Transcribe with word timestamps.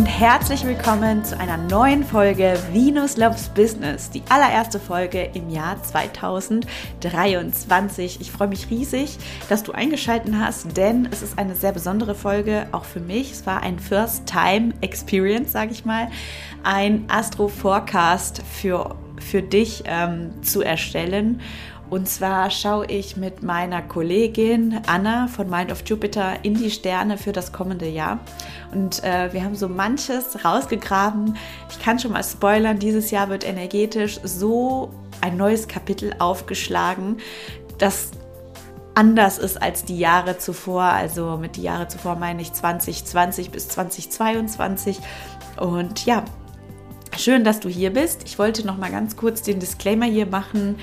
und 0.00 0.06
herzlich 0.06 0.64
willkommen 0.64 1.24
zu 1.26 1.38
einer 1.38 1.58
neuen 1.58 2.04
Folge 2.04 2.58
Venus 2.72 3.18
Loves 3.18 3.50
Business, 3.50 4.08
die 4.08 4.22
allererste 4.30 4.80
Folge 4.80 5.28
im 5.34 5.50
Jahr 5.50 5.82
2023. 5.82 8.18
Ich 8.18 8.30
freue 8.30 8.48
mich 8.48 8.70
riesig, 8.70 9.18
dass 9.50 9.62
du 9.62 9.72
eingeschaltet 9.72 10.32
hast, 10.38 10.74
denn 10.74 11.06
es 11.10 11.20
ist 11.20 11.38
eine 11.38 11.54
sehr 11.54 11.72
besondere 11.72 12.14
Folge, 12.14 12.66
auch 12.72 12.86
für 12.86 13.00
mich. 13.00 13.32
Es 13.32 13.44
war 13.44 13.62
ein 13.62 13.78
First-Time-Experience, 13.78 15.52
sage 15.52 15.72
ich 15.72 15.84
mal, 15.84 16.08
ein 16.62 17.04
Astro-Forecast 17.08 18.40
für, 18.50 18.96
für 19.18 19.42
dich 19.42 19.82
ähm, 19.84 20.30
zu 20.40 20.62
erstellen. 20.62 21.42
Und 21.90 22.08
zwar 22.08 22.50
schaue 22.50 22.86
ich 22.86 23.16
mit 23.16 23.42
meiner 23.42 23.82
Kollegin 23.82 24.80
Anna 24.86 25.26
von 25.26 25.50
Mind 25.50 25.72
of 25.72 25.82
Jupiter 25.84 26.44
in 26.44 26.54
die 26.54 26.70
Sterne 26.70 27.18
für 27.18 27.32
das 27.32 27.52
kommende 27.52 27.88
Jahr. 27.88 28.20
Und 28.72 29.02
äh, 29.02 29.32
wir 29.32 29.42
haben 29.42 29.56
so 29.56 29.68
manches 29.68 30.44
rausgegraben. 30.44 31.36
Ich 31.68 31.80
kann 31.80 31.98
schon 31.98 32.12
mal 32.12 32.22
spoilern, 32.22 32.78
dieses 32.78 33.10
Jahr 33.10 33.28
wird 33.28 33.44
energetisch 33.44 34.20
so 34.22 34.90
ein 35.20 35.36
neues 35.36 35.66
Kapitel 35.66 36.14
aufgeschlagen, 36.18 37.16
das 37.78 38.12
anders 38.94 39.38
ist 39.38 39.60
als 39.60 39.84
die 39.84 39.98
Jahre 39.98 40.38
zuvor. 40.38 40.82
Also 40.82 41.38
mit 41.38 41.56
die 41.56 41.62
Jahre 41.62 41.88
zuvor 41.88 42.16
meine 42.16 42.42
ich 42.42 42.52
2020 42.52 43.50
bis 43.50 43.68
2022. 43.68 45.00
Und 45.58 46.06
ja, 46.06 46.24
schön, 47.16 47.42
dass 47.42 47.60
du 47.60 47.68
hier 47.68 47.92
bist. 47.92 48.22
Ich 48.24 48.38
wollte 48.38 48.66
noch 48.66 48.76
mal 48.76 48.90
ganz 48.90 49.16
kurz 49.16 49.42
den 49.42 49.58
Disclaimer 49.58 50.06
hier 50.06 50.26
machen. 50.26 50.76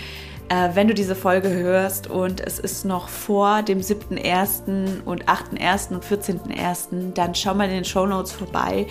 Äh, 0.50 0.70
wenn 0.76 0.88
du 0.88 0.94
diese 0.94 1.16
Folge 1.16 1.50
hörst 1.50 2.10
und 2.10 2.40
es 2.40 2.58
ist 2.58 2.86
noch 2.86 3.10
vor 3.10 3.64
dem 3.64 3.82
7.1. 3.82 5.04
und 5.04 5.26
8.1. 5.26 5.94
und 5.94 6.06
14.1., 6.06 7.14
dann 7.14 7.36
schau 7.36 7.54
mal 7.54 7.66
in 7.66 7.76
den 7.76 7.86
Show 7.86 8.06
Notes 8.06 8.32
vorbei 8.32 8.88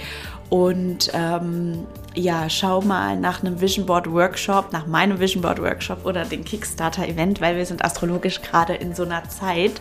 und 0.50 1.10
ähm, 1.14 1.86
ja, 2.14 2.48
schau 2.50 2.82
mal 2.82 3.16
nach 3.18 3.42
einem 3.42 3.60
Vision 3.60 3.86
Board 3.86 4.10
Workshop, 4.12 4.72
nach 4.72 4.86
meinem 4.86 5.18
Vision 5.18 5.42
Board 5.42 5.60
Workshop 5.60 6.04
oder 6.04 6.24
dem 6.24 6.44
Kickstarter 6.44 7.08
Event, 7.08 7.40
weil 7.40 7.56
wir 7.56 7.64
sind 7.64 7.84
astrologisch 7.84 8.42
gerade 8.42 8.74
in 8.74 8.94
so 8.94 9.04
einer 9.04 9.28
Zeit, 9.28 9.80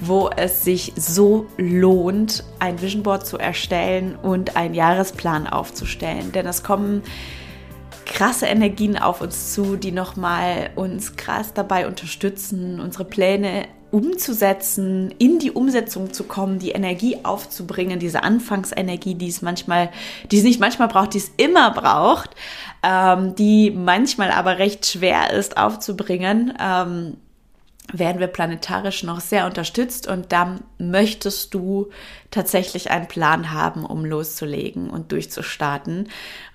wo 0.00 0.30
es 0.36 0.62
sich 0.62 0.92
so 0.96 1.46
lohnt, 1.56 2.44
ein 2.58 2.80
Vision 2.82 3.02
Board 3.02 3.26
zu 3.26 3.38
erstellen 3.38 4.16
und 4.22 4.56
einen 4.56 4.74
Jahresplan 4.74 5.46
aufzustellen. 5.46 6.32
Denn 6.32 6.46
es 6.46 6.62
kommen 6.62 7.02
krasse 8.06 8.46
Energien 8.46 8.98
auf 8.98 9.20
uns 9.20 9.54
zu, 9.54 9.76
die 9.76 9.92
nochmal 9.92 10.70
uns 10.76 11.16
krass 11.16 11.54
dabei 11.54 11.86
unterstützen, 11.86 12.80
unsere 12.80 13.04
Pläne 13.04 13.66
umzusetzen, 13.90 15.14
in 15.18 15.38
die 15.38 15.52
Umsetzung 15.52 16.12
zu 16.12 16.24
kommen, 16.24 16.58
die 16.58 16.72
Energie 16.72 17.18
aufzubringen, 17.22 18.00
diese 18.00 18.24
Anfangsenergie, 18.24 19.14
die 19.14 19.28
es 19.28 19.40
manchmal, 19.40 19.90
die 20.32 20.38
es 20.38 20.42
nicht 20.42 20.58
manchmal 20.58 20.88
braucht, 20.88 21.14
die 21.14 21.18
es 21.18 21.30
immer 21.36 21.70
braucht, 21.70 22.30
ähm, 22.82 23.36
die 23.36 23.70
manchmal 23.70 24.32
aber 24.32 24.58
recht 24.58 24.84
schwer 24.84 25.32
ist 25.32 25.56
aufzubringen. 25.56 26.54
Ähm, 26.60 27.18
werden 27.92 28.18
wir 28.18 28.28
planetarisch 28.28 29.02
noch 29.02 29.20
sehr 29.20 29.44
unterstützt 29.46 30.08
und 30.08 30.32
dann 30.32 30.62
möchtest 30.78 31.52
du 31.54 31.90
tatsächlich 32.30 32.90
einen 32.90 33.08
Plan 33.08 33.52
haben, 33.52 33.84
um 33.84 34.04
loszulegen 34.04 34.90
und 34.90 35.12
durchzustarten. 35.12 36.08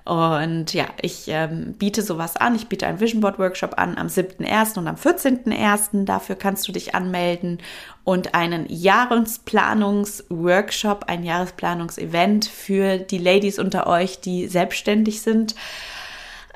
Und 0.06 0.74
ja, 0.74 0.86
ich 1.02 1.26
ähm, 1.28 1.76
biete 1.78 2.02
sowas 2.02 2.36
an. 2.36 2.56
Ich 2.56 2.68
biete 2.68 2.88
einen 2.88 3.00
Vision 3.00 3.22
Board 3.22 3.38
Workshop 3.38 3.76
an 3.78 3.96
am 3.98 4.08
7.1. 4.08 4.80
und 4.80 4.88
am 4.88 4.96
14.1. 4.96 6.06
Dafür 6.06 6.36
kannst 6.36 6.68
du 6.68 6.72
dich 6.72 6.96
anmelden 6.96 7.60
und 8.04 8.34
einen 8.34 8.66
Jahresplanungsworkshop, 8.68 11.04
ein 11.08 11.24
Jahresplanungsevent 11.24 12.45
für 12.45 12.98
die 12.98 13.20
Ladies 13.20 13.60
unter 13.60 13.86
euch, 13.86 14.20
die 14.20 14.48
selbstständig 14.48 15.22
sind 15.22 15.54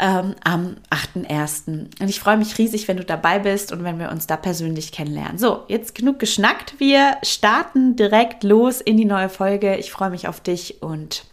ähm, 0.04 0.36
am 0.44 0.76
8.1. 0.90 2.02
Und 2.02 2.10
ich 2.10 2.20
freue 2.20 2.36
mich 2.36 2.58
riesig, 2.58 2.90
wenn 2.90 2.98
du 2.98 3.06
dabei 3.06 3.40
bist 3.40 3.72
und 3.72 3.86
wenn 3.86 4.00
wir 4.00 4.12
uns 4.12 4.28
da 4.28 4.36
persönlich 4.36 4.92
kennenlernen. 4.92 5.38
So, 5.38 5.64
jetzt 5.70 5.96
genug 5.96 6.20
geschnackt. 6.20 6.78
Wir 6.78 7.18
starten 7.24 7.96
direkt 7.96 8.44
los 8.44 8.82
in 8.82 8.98
die 8.98 9.06
neue 9.06 9.30
Folge. 9.30 9.78
Ich 9.78 9.92
freue 9.92 10.10
mich 10.10 10.28
auf 10.28 10.42
dich 10.42 10.84
und 10.84 11.24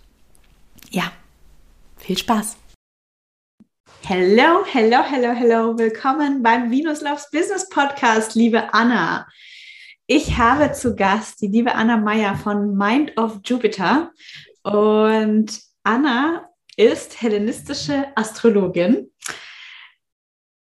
ja, 0.90 1.10
viel 1.96 2.16
Spaß. 2.16 2.56
Hello, 4.06 4.64
hello, 4.64 4.98
hello, 5.02 5.32
hello. 5.32 5.76
Willkommen 5.76 6.40
beim 6.40 6.70
Venus 6.70 7.00
Loves 7.00 7.28
Business 7.32 7.68
Podcast, 7.68 8.36
liebe 8.36 8.72
Anna. 8.72 9.26
Ich 10.06 10.38
habe 10.38 10.70
zu 10.72 10.94
Gast 10.94 11.42
die 11.42 11.48
liebe 11.48 11.74
Anna 11.74 11.96
Meyer 11.96 12.36
von 12.36 12.76
Mind 12.76 13.18
of 13.18 13.40
Jupiter. 13.44 14.12
Und 14.62 15.60
Anna 15.82 16.49
ist 16.76 17.20
hellenistische 17.20 18.06
Astrologin. 18.14 19.10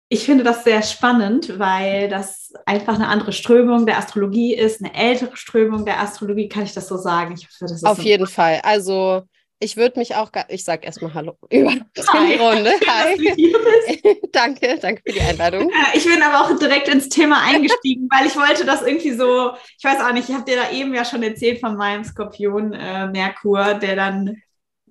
Ich 0.08 0.26
finde 0.26 0.44
das 0.44 0.64
sehr 0.64 0.82
spannend, 0.82 1.58
weil 1.58 2.08
das 2.08 2.52
einfach 2.66 2.96
eine 2.96 3.08
andere 3.08 3.32
Strömung 3.32 3.86
der 3.86 3.96
Astrologie 3.96 4.54
ist, 4.54 4.82
eine 4.82 4.94
ältere 4.94 5.36
Strömung 5.36 5.86
der 5.86 6.00
Astrologie, 6.00 6.48
kann 6.48 6.64
ich 6.64 6.74
das 6.74 6.88
so 6.88 6.98
sagen? 6.98 7.34
Ich 7.34 7.46
hoffe, 7.46 7.56
das 7.60 7.82
Auf 7.84 7.96
so 7.96 8.02
jeden 8.02 8.26
Fall. 8.26 8.60
Also 8.62 9.22
ich 9.62 9.76
würde 9.76 10.00
mich 10.00 10.16
auch, 10.16 10.30
ich 10.48 10.64
sage 10.64 10.84
erstmal 10.84 11.14
Hallo 11.14 11.38
über 11.50 11.70
die 11.70 12.34
Runde. 12.34 12.72
Hi. 12.86 14.18
danke, 14.32 14.76
danke 14.80 15.02
für 15.06 15.12
die 15.12 15.20
Einladung. 15.20 15.70
Ich 15.94 16.04
bin 16.04 16.20
aber 16.20 16.40
auch 16.40 16.58
direkt 16.58 16.88
ins 16.88 17.08
Thema 17.08 17.40
eingestiegen, 17.42 18.08
weil 18.10 18.26
ich 18.26 18.36
wollte 18.36 18.64
das 18.64 18.82
irgendwie 18.82 19.12
so, 19.12 19.52
ich 19.78 19.84
weiß 19.84 20.00
auch 20.00 20.12
nicht, 20.12 20.28
ich 20.28 20.34
habe 20.34 20.44
dir 20.44 20.56
da 20.56 20.72
eben 20.72 20.92
ja 20.92 21.04
schon 21.04 21.22
erzählt 21.22 21.60
von 21.60 21.76
meinem 21.76 22.02
Skorpion 22.02 22.72
äh, 22.72 23.06
Merkur, 23.06 23.74
der 23.74 23.94
dann 23.94 24.42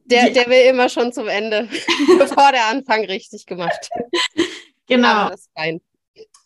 der, 0.06 0.30
der 0.32 0.48
will 0.48 0.70
immer 0.70 0.90
schon 0.90 1.14
zum 1.14 1.28
Ende, 1.28 1.68
bevor 2.18 2.52
der 2.52 2.68
Anfang 2.68 3.06
richtig 3.06 3.46
gemacht. 3.46 3.90
Genau. 4.88 5.30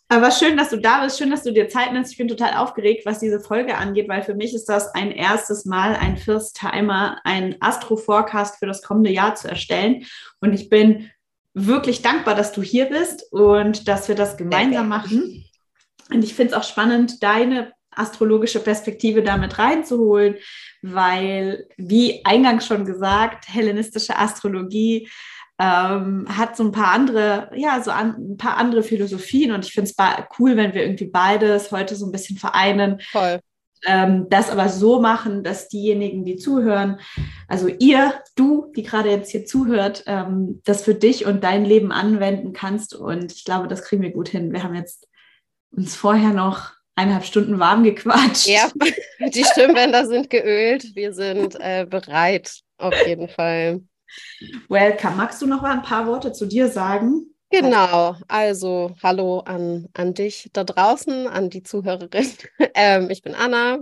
Aber 0.08 0.30
schön, 0.30 0.56
dass 0.56 0.70
du 0.70 0.76
da 0.76 1.02
bist, 1.02 1.18
schön, 1.18 1.30
dass 1.30 1.42
du 1.42 1.52
dir 1.52 1.68
Zeit 1.68 1.92
nimmst. 1.92 2.12
Ich 2.12 2.18
bin 2.18 2.28
total 2.28 2.54
aufgeregt, 2.58 3.04
was 3.04 3.18
diese 3.18 3.40
Folge 3.40 3.76
angeht, 3.76 4.08
weil 4.08 4.22
für 4.22 4.36
mich 4.36 4.54
ist 4.54 4.66
das 4.66 4.94
ein 4.94 5.10
erstes 5.10 5.64
Mal 5.64 5.96
ein 5.96 6.16
First 6.16 6.56
Timer, 6.56 7.18
ein 7.24 7.56
Astro-Forecast 7.58 8.60
für 8.60 8.66
das 8.66 8.82
kommende 8.82 9.10
Jahr 9.10 9.34
zu 9.34 9.48
erstellen. 9.48 10.06
Und 10.40 10.52
ich 10.52 10.68
bin 10.68 11.10
wirklich 11.54 12.02
dankbar, 12.02 12.36
dass 12.36 12.52
du 12.52 12.62
hier 12.62 12.86
bist 12.86 13.32
und 13.32 13.88
dass 13.88 14.06
wir 14.06 14.14
das 14.14 14.36
gemeinsam 14.36 14.88
machen. 14.88 15.44
Und 16.12 16.22
ich 16.22 16.34
finde 16.34 16.52
es 16.52 16.58
auch 16.58 16.68
spannend, 16.68 17.20
deine 17.24 17.72
astrologische 17.96 18.60
Perspektive 18.60 19.22
damit 19.22 19.58
reinzuholen, 19.58 20.36
weil, 20.82 21.66
wie 21.76 22.24
eingangs 22.24 22.66
schon 22.66 22.84
gesagt, 22.84 23.48
hellenistische 23.48 24.16
Astrologie 24.16 25.08
ähm, 25.58 26.26
hat 26.28 26.56
so 26.56 26.64
ein 26.64 26.72
paar 26.72 26.92
andere, 26.92 27.50
ja, 27.54 27.82
so 27.82 27.90
an, 27.90 28.32
ein 28.32 28.36
paar 28.36 28.58
andere 28.58 28.82
Philosophien 28.82 29.52
und 29.52 29.64
ich 29.64 29.72
finde 29.72 29.90
es 29.90 30.28
cool, 30.38 30.56
wenn 30.56 30.74
wir 30.74 30.82
irgendwie 30.82 31.06
beides 31.06 31.72
heute 31.72 31.96
so 31.96 32.06
ein 32.06 32.12
bisschen 32.12 32.36
vereinen. 32.36 33.00
Voll. 33.10 33.40
Ähm, 33.84 34.26
das 34.30 34.50
aber 34.50 34.68
so 34.68 35.00
machen, 35.00 35.44
dass 35.44 35.68
diejenigen, 35.68 36.24
die 36.24 36.36
zuhören, 36.36 36.98
also 37.46 37.68
ihr, 37.68 38.14
du, 38.34 38.72
die 38.74 38.82
gerade 38.82 39.10
jetzt 39.10 39.30
hier 39.30 39.44
zuhört, 39.44 40.02
ähm, 40.06 40.60
das 40.64 40.82
für 40.82 40.94
dich 40.94 41.26
und 41.26 41.44
dein 41.44 41.64
Leben 41.64 41.92
anwenden 41.92 42.52
kannst. 42.52 42.94
Und 42.94 43.32
ich 43.32 43.44
glaube, 43.44 43.68
das 43.68 43.82
kriegen 43.82 44.02
wir 44.02 44.12
gut 44.12 44.28
hin. 44.28 44.52
Wir 44.52 44.62
haben 44.62 44.74
jetzt 44.74 45.06
uns 45.70 45.94
vorher 45.94 46.32
noch 46.32 46.72
eineinhalb 46.96 47.24
Stunden 47.24 47.58
warm 47.60 47.84
gequatscht. 47.84 48.48
Ja, 48.48 48.68
die 49.34 49.44
Stimmbänder 49.44 50.06
sind 50.06 50.30
geölt. 50.30 50.96
Wir 50.96 51.12
sind 51.12 51.54
äh, 51.60 51.86
bereit, 51.88 52.60
auf 52.78 52.94
jeden 53.06 53.28
Fall. 53.28 53.82
Welcome. 54.68 55.16
Magst 55.16 55.40
du 55.42 55.46
noch 55.46 55.62
mal 55.62 55.72
ein 55.72 55.82
paar 55.82 56.06
Worte 56.06 56.32
zu 56.32 56.46
dir 56.46 56.68
sagen? 56.68 57.26
Genau, 57.50 58.16
also 58.26 58.96
hallo 59.02 59.38
an, 59.40 59.88
an 59.94 60.14
dich 60.14 60.50
da 60.52 60.64
draußen, 60.64 61.28
an 61.28 61.48
die 61.48 61.62
Zuhörerin. 61.62 62.28
ähm, 62.74 63.08
ich 63.10 63.22
bin 63.22 63.34
Anna 63.34 63.78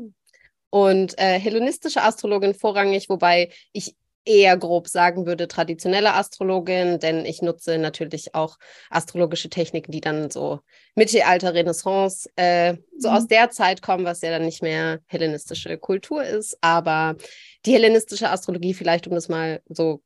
und 0.69 1.19
äh, 1.19 1.39
hellenistische 1.39 2.03
Astrologin 2.03 2.55
vorrangig, 2.55 3.09
wobei 3.09 3.51
ich 3.73 3.95
eher 4.25 4.57
grob 4.57 4.89
sagen 4.89 5.27
würde, 5.27 5.49
traditionelle 5.49 6.15
Astrologin, 6.15 6.99
denn 6.99 7.25
ich 7.25 7.43
nutze 7.43 7.79
natürlich 7.79 8.35
auch 8.35 8.57
astrologische 8.91 9.51
Techniken, 9.51 9.93
die 9.93 10.01
dann 10.01 10.31
so 10.31 10.61
Mittelalter, 10.95 11.55
Renaissance, 11.55 12.29
äh, 12.37 12.77
so 12.99 13.11
mhm. 13.11 13.17
aus 13.17 13.27
der 13.27 13.51
Zeit 13.51 13.83
kommen, 13.83 14.05
was 14.05 14.23
ja 14.23 14.31
dann 14.31 14.45
nicht 14.45 14.63
mehr 14.63 15.01
hellenistische 15.07 15.77
Kultur 15.79 16.25
ist. 16.25 16.57
Aber 16.61 17.17
die 17.67 17.73
hellenistische 17.73 18.31
Astrologie, 18.31 18.75
vielleicht 18.75 19.07
um 19.07 19.15
das 19.15 19.29
mal 19.29 19.61
so 19.69 20.03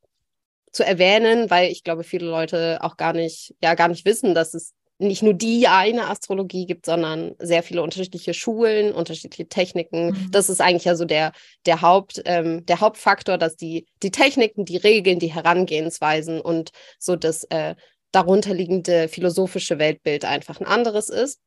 zu 0.73 0.85
erwähnen, 0.85 1.51
weil 1.51 1.71
ich 1.71 1.85
glaube, 1.85 2.05
viele 2.05 2.27
Leute 2.27 2.79
auch 2.83 2.97
gar 2.97 3.13
nicht, 3.13 3.55
ja, 3.63 3.75
gar 3.75 3.89
nicht 3.89 4.05
wissen, 4.05 4.35
dass 4.35 4.55
es 4.55 4.75
nicht 4.99 5.23
nur 5.23 5.33
die 5.33 5.69
eine 5.69 6.09
Astrologie 6.09 6.67
gibt, 6.67 6.85
sondern 6.85 7.35
sehr 7.39 7.63
viele 7.63 7.83
unterschiedliche 7.83 8.35
Schulen, 8.35 8.93
unterschiedliche 8.93 9.49
Techniken. 9.49 10.11
Mhm. 10.11 10.31
Das 10.33 10.49
ist 10.49 10.61
eigentlich 10.61 10.85
ja 10.85 10.97
so 10.97 11.05
der, 11.05 11.33
der, 11.67 11.83
Haupt, 11.83 12.21
ähm, 12.25 12.67
der 12.67 12.81
Hauptfaktor, 12.81 13.39
dass 13.39 13.57
die, 13.57 13.87
die 14.03 14.11
Techniken, 14.11 14.65
die 14.65 14.77
Regeln, 14.77 15.21
die 15.21 15.33
Herangehensweisen 15.33 16.41
und 16.41 16.71
so 16.99 17.15
das 17.15 17.45
äh, 17.45 17.77
darunterliegende 18.11 19.09
philosophische 19.09 19.79
Weltbild 19.79 20.25
einfach 20.25 20.61
ein 20.61 20.67
anderes 20.67 21.09
ist. 21.09 21.41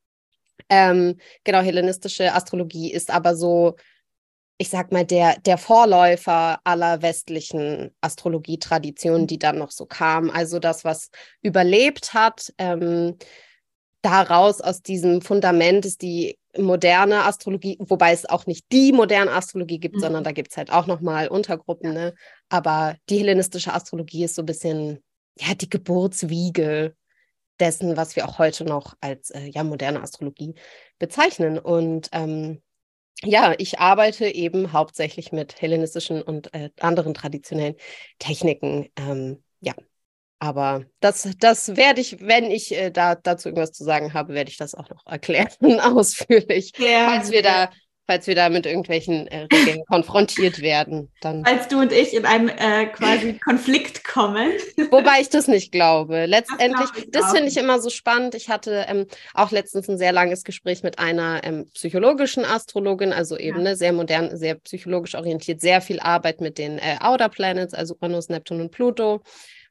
Ähm, 0.70 1.18
genau, 1.44 1.60
hellenistische 1.60 2.34
Astrologie 2.34 2.92
ist 2.92 3.12
aber 3.12 3.36
so 3.36 3.76
ich 4.62 4.70
sag 4.70 4.92
mal, 4.92 5.04
der, 5.04 5.40
der 5.40 5.58
Vorläufer 5.58 6.60
aller 6.64 7.02
westlichen 7.02 7.90
Astrologietraditionen, 8.00 9.26
die 9.26 9.40
dann 9.40 9.58
noch 9.58 9.72
so 9.72 9.88
kamen. 9.88 10.30
Also 10.30 10.60
das, 10.60 10.86
was 10.86 11.10
überlebt 11.42 12.14
hat, 12.14 12.54
ähm, 12.60 13.18
daraus 14.04 14.62
aus 14.62 14.84
diesem 14.84 15.24
Fundament 15.24 15.84
ist 15.88 16.04
die 16.04 16.38
moderne 16.56 17.24
Astrologie, 17.26 17.76
wobei 17.80 18.12
es 18.12 18.30
auch 18.30 18.46
nicht 18.46 18.72
die 18.72 18.92
moderne 18.92 19.32
Astrologie 19.32 19.80
gibt, 19.80 19.96
mhm. 19.96 20.02
sondern 20.02 20.24
da 20.24 20.32
gibt 20.32 20.52
es 20.52 20.58
halt 20.58 20.72
auch 20.72 20.86
nochmal 20.86 21.28
Untergruppen. 21.28 21.92
Ne? 21.96 22.14
Aber 22.50 22.96
die 23.10 23.18
hellenistische 23.18 23.74
Astrologie 23.74 24.26
ist 24.26 24.36
so 24.36 24.44
ein 24.44 24.46
bisschen 24.46 25.04
ja, 25.40 25.56
die 25.56 25.72
Geburtswiege 25.72 26.96
dessen, 27.60 27.98
was 27.98 28.16
wir 28.16 28.30
auch 28.30 28.38
heute 28.38 28.64
noch 28.64 28.94
als 29.02 29.32
äh, 29.32 29.48
ja, 29.48 29.64
moderne 29.64 30.04
Astrologie 30.04 30.54
bezeichnen. 31.00 31.58
Und 31.58 32.10
ähm, 32.12 32.62
ja, 33.24 33.54
ich 33.58 33.80
arbeite 33.80 34.26
eben 34.26 34.74
hauptsächlich 34.74 35.32
mit 35.32 35.62
hellenistischen 35.62 36.22
und 36.22 36.54
äh, 36.54 36.70
anderen 36.80 37.14
traditionellen 37.14 37.76
Techniken. 38.20 38.90
Ähm, 38.96 39.44
ja, 39.60 39.74
aber 40.40 40.86
das, 41.02 41.30
das 41.38 41.76
werde 41.76 42.02
ich, 42.02 42.20
wenn 42.22 42.50
ich 42.50 42.76
äh, 42.76 42.90
da, 42.90 43.16
dazu 43.16 43.50
irgendwas 43.50 43.74
zu 43.74 43.84
sagen 43.84 44.14
habe, 44.14 44.34
werde 44.34 44.50
ich 44.50 44.58
das 44.58 44.74
auch 44.74 44.90
noch 44.90 45.06
erklären, 45.06 45.50
ausführlich. 45.80 46.74
Ja, 46.78 47.10
falls 47.10 47.32
wir 47.32 47.44
da 47.44 47.70
falls 48.12 48.28
wir 48.28 48.36
da 48.36 48.50
mit 48.50 48.66
irgendwelchen 48.66 49.28
äh, 49.28 49.48
Regeln 49.54 49.86
konfrontiert 49.88 50.62
werden. 50.62 51.10
Dann. 51.22 51.46
Falls 51.46 51.70
du 51.70 51.80
und 51.80 51.94
ich 51.94 52.14
in 52.14 52.26
einen 52.26 52.50
äh, 52.50 52.88
quasi 52.88 53.40
Konflikt 53.40 54.04
kommen. 54.04 54.52
Wobei 54.92 55.22
ich 55.22 55.30
das 55.30 55.48
nicht 55.48 55.72
glaube. 55.72 56.26
Letztendlich, 56.26 56.90
das, 57.08 57.24
das 57.24 57.32
finde 57.32 57.48
ich 57.48 57.56
immer 57.56 57.80
so 57.80 57.90
spannend. 57.90 58.36
Ich 58.36 58.50
hatte 58.50 58.86
ähm, 58.90 59.06
auch 59.34 59.52
letztens 59.52 59.88
ein 59.88 59.98
sehr 59.98 60.12
langes 60.12 60.44
Gespräch 60.44 60.84
mit 60.84 61.00
einer 61.00 61.40
ähm, 61.46 61.68
psychologischen 61.74 62.44
Astrologin, 62.44 63.14
also 63.14 63.38
eben 63.38 63.60
ja. 63.60 63.64
ne, 63.64 63.76
sehr 63.78 63.94
modern, 63.94 64.36
sehr 64.36 64.56
psychologisch 64.56 65.16
orientiert, 65.16 65.62
sehr 65.62 65.80
viel 65.80 66.02
Arbeit 66.02 66.42
mit 66.42 66.58
den 66.58 66.80
äh, 66.80 66.98
Outer 67.00 67.30
Planets, 67.30 67.74
also 67.74 67.96
Uranus, 68.02 68.28
Neptun 68.28 68.60
und 68.60 68.72
Pluto. 68.72 69.22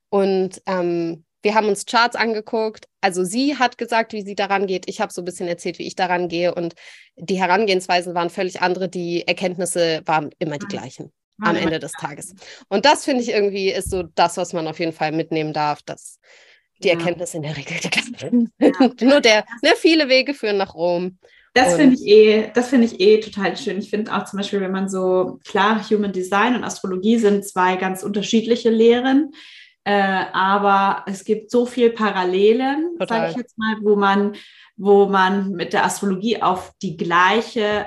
Und 0.09 0.63
ähm, 0.65 1.25
wir 1.43 1.55
haben 1.55 1.69
uns 1.69 1.87
Charts 1.87 2.17
angeguckt. 2.17 2.87
Also 3.01 3.25
sie 3.25 3.57
hat 3.57 3.79
gesagt, 3.79 4.13
wie 4.13 4.23
sie 4.23 4.35
daran 4.35 4.67
geht. 4.67 4.89
Ich 4.89 5.01
habe 5.01 5.13
so 5.13 5.23
ein 5.23 5.25
bisschen 5.25 5.49
erzählt, 5.49 5.79
wie 5.79 5.87
ich 5.87 5.97
daran 5.97 6.29
gehe. 6.29 6.55
Und 6.55 6.75
die 7.17 7.41
Herangehensweisen 7.41 8.15
waren 8.15 8.31
völlig 8.31 8.61
andere. 8.61 8.89
Die 8.89 9.27
Erkenntnisse 9.27 10.03
waren 10.05 10.31
immer 10.39 10.59
die 10.59 10.67
gleichen 10.67 11.13
am 11.43 11.57
Ende 11.57 11.79
des 11.79 11.93
Tages. 11.93 12.35
Und 12.69 12.85
das 12.85 13.05
finde 13.05 13.23
ich 13.23 13.31
irgendwie 13.31 13.71
ist 13.71 13.91
so 13.91 14.03
das, 14.03 14.37
was 14.37 14.53
man 14.53 14.69
auf 14.69 14.79
jeden 14.79 14.93
Fall 14.93 15.13
mitnehmen 15.13 15.53
darf, 15.53 15.83
dass 15.83 16.19
die 16.83 16.89
ja. 16.89 16.95
Erkenntnisse 16.95 17.39
in 17.39 17.43
der 17.43 17.57
Regel 17.57 17.79
die 17.83 17.91
gleichen 17.91 18.51
sind. 18.59 19.01
Nur 19.03 19.21
der, 19.21 19.45
ne, 19.63 19.71
viele 19.77 20.09
Wege 20.09 20.35
führen 20.35 20.59
nach 20.59 20.75
Rom. 20.75 21.19
Das 21.53 21.75
finde 21.75 21.97
ich 21.97 22.07
eh, 22.07 22.51
das 22.55 22.69
finde 22.69 22.87
ich 22.87 23.01
eh 23.01 23.19
total 23.19 23.57
schön. 23.57 23.79
Ich 23.79 23.91
finde 23.91 24.15
auch 24.15 24.25
zum 24.25 24.37
Beispiel, 24.37 24.61
wenn 24.61 24.71
man 24.71 24.89
so, 24.89 25.41
klar, 25.45 25.83
Human 25.91 26.13
Design 26.13 26.55
und 26.55 26.63
Astrologie 26.63 27.19
sind 27.19 27.45
zwei 27.45 27.75
ganz 27.75 28.05
unterschiedliche 28.05 28.71
Lehren. 28.71 29.33
Äh, 29.85 30.25
aber 30.33 31.05
es 31.07 31.25
gibt 31.25 31.51
so 31.51 31.65
viel 31.65 31.91
Parallelen, 31.91 32.97
sage 32.99 33.31
ich 33.31 33.37
jetzt 33.37 33.57
mal, 33.59 33.77
wo 33.81 33.97
man, 33.97 34.37
wo 34.77 35.07
man 35.07 35.53
mit 35.53 35.73
der 35.73 35.85
Astrologie 35.85 36.43
auf 36.43 36.73
die 36.83 36.97
gleiche, 36.97 37.87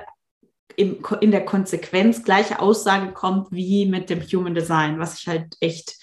im, 0.75 1.05
in 1.21 1.31
der 1.31 1.45
Konsequenz 1.45 2.23
gleiche 2.23 2.59
Aussage 2.59 3.11
kommt 3.11 3.51
wie 3.51 3.85
mit 3.85 4.09
dem 4.09 4.21
Human 4.21 4.55
Design, 4.55 4.97
was 4.97 5.19
ich 5.19 5.27
halt 5.27 5.55
echt, 5.59 5.95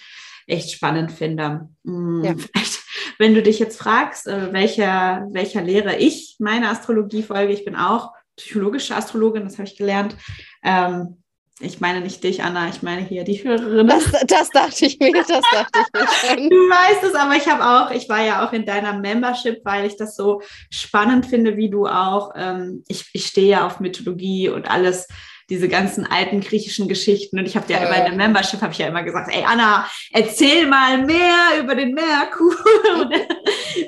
echt 0.46 0.70
spannend 0.70 1.10
finde. 1.10 1.68
Hm, 1.84 2.24
ja. 2.24 2.34
Vielleicht, 2.36 2.78
wenn 3.18 3.34
du 3.34 3.42
dich 3.42 3.58
jetzt 3.58 3.78
fragst, 3.78 4.28
äh, 4.28 4.52
welcher, 4.52 5.26
welcher 5.32 5.62
Lehre 5.62 5.96
ich 5.96 6.36
meine 6.38 6.70
Astrologie 6.70 7.24
folge, 7.24 7.52
ich 7.52 7.64
bin 7.64 7.74
auch 7.74 8.12
psychologische 8.36 8.94
Astrologin, 8.94 9.44
das 9.44 9.58
habe 9.58 9.68
ich 9.68 9.76
gelernt. 9.76 10.16
Ähm, 10.62 11.19
ich 11.60 11.80
meine 11.80 12.00
nicht 12.00 12.24
dich, 12.24 12.42
Anna, 12.42 12.68
ich 12.68 12.82
meine 12.82 13.02
hier 13.02 13.22
die 13.24 13.44
Hörerin. 13.44 13.86
Das, 13.86 14.04
das 14.26 14.50
dachte 14.50 14.86
ich 14.86 14.98
mir, 14.98 15.12
das 15.12 15.28
dachte 15.28 15.78
ich 15.78 16.00
mir 16.00 16.06
schon. 16.28 16.50
Du 16.50 16.56
weißt 16.56 17.04
es, 17.04 17.14
aber 17.14 17.36
ich 17.36 17.48
habe 17.48 17.64
auch, 17.64 17.90
ich 17.94 18.08
war 18.08 18.24
ja 18.24 18.46
auch 18.46 18.52
in 18.52 18.64
deiner 18.64 18.98
Membership, 18.98 19.60
weil 19.64 19.86
ich 19.86 19.96
das 19.96 20.16
so 20.16 20.42
spannend 20.70 21.26
finde, 21.26 21.56
wie 21.56 21.70
du 21.70 21.86
auch, 21.86 22.32
ähm, 22.34 22.82
ich, 22.88 23.10
ich 23.12 23.26
stehe 23.26 23.50
ja 23.50 23.66
auf 23.66 23.80
Mythologie 23.80 24.48
und 24.48 24.70
alles, 24.70 25.06
diese 25.50 25.68
ganzen 25.68 26.06
alten 26.06 26.40
griechischen 26.40 26.88
Geschichten. 26.88 27.38
Und 27.38 27.44
ich 27.44 27.56
habe 27.56 27.70
ja 27.72 27.78
immer 27.78 27.96
in 27.96 28.04
der 28.04 28.14
Membership, 28.14 28.62
habe 28.62 28.72
ich 28.72 28.78
ja 28.78 28.86
immer 28.86 29.02
gesagt, 29.02 29.30
ey 29.34 29.44
Anna, 29.44 29.86
erzähl 30.12 30.66
mal 30.66 31.04
mehr 31.04 31.60
über 31.60 31.74
den 31.74 31.92
Merkur. 31.92 32.54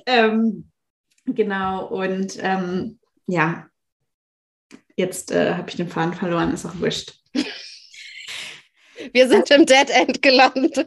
ähm, 0.07 0.69
genau, 1.25 1.87
und 1.87 2.37
ähm, 2.41 2.99
ja, 3.27 3.67
jetzt 4.97 5.31
äh, 5.31 5.55
habe 5.55 5.71
ich 5.71 5.77
den 5.77 5.89
Faden 5.89 6.15
verloren, 6.15 6.53
ist 6.53 6.67
auch 6.67 6.79
wurscht. 6.81 7.15
Wir 9.13 9.29
sind 9.29 9.51
im 9.51 9.67
Dead 9.67 9.91
End 9.91 10.23
gelandet. 10.23 10.87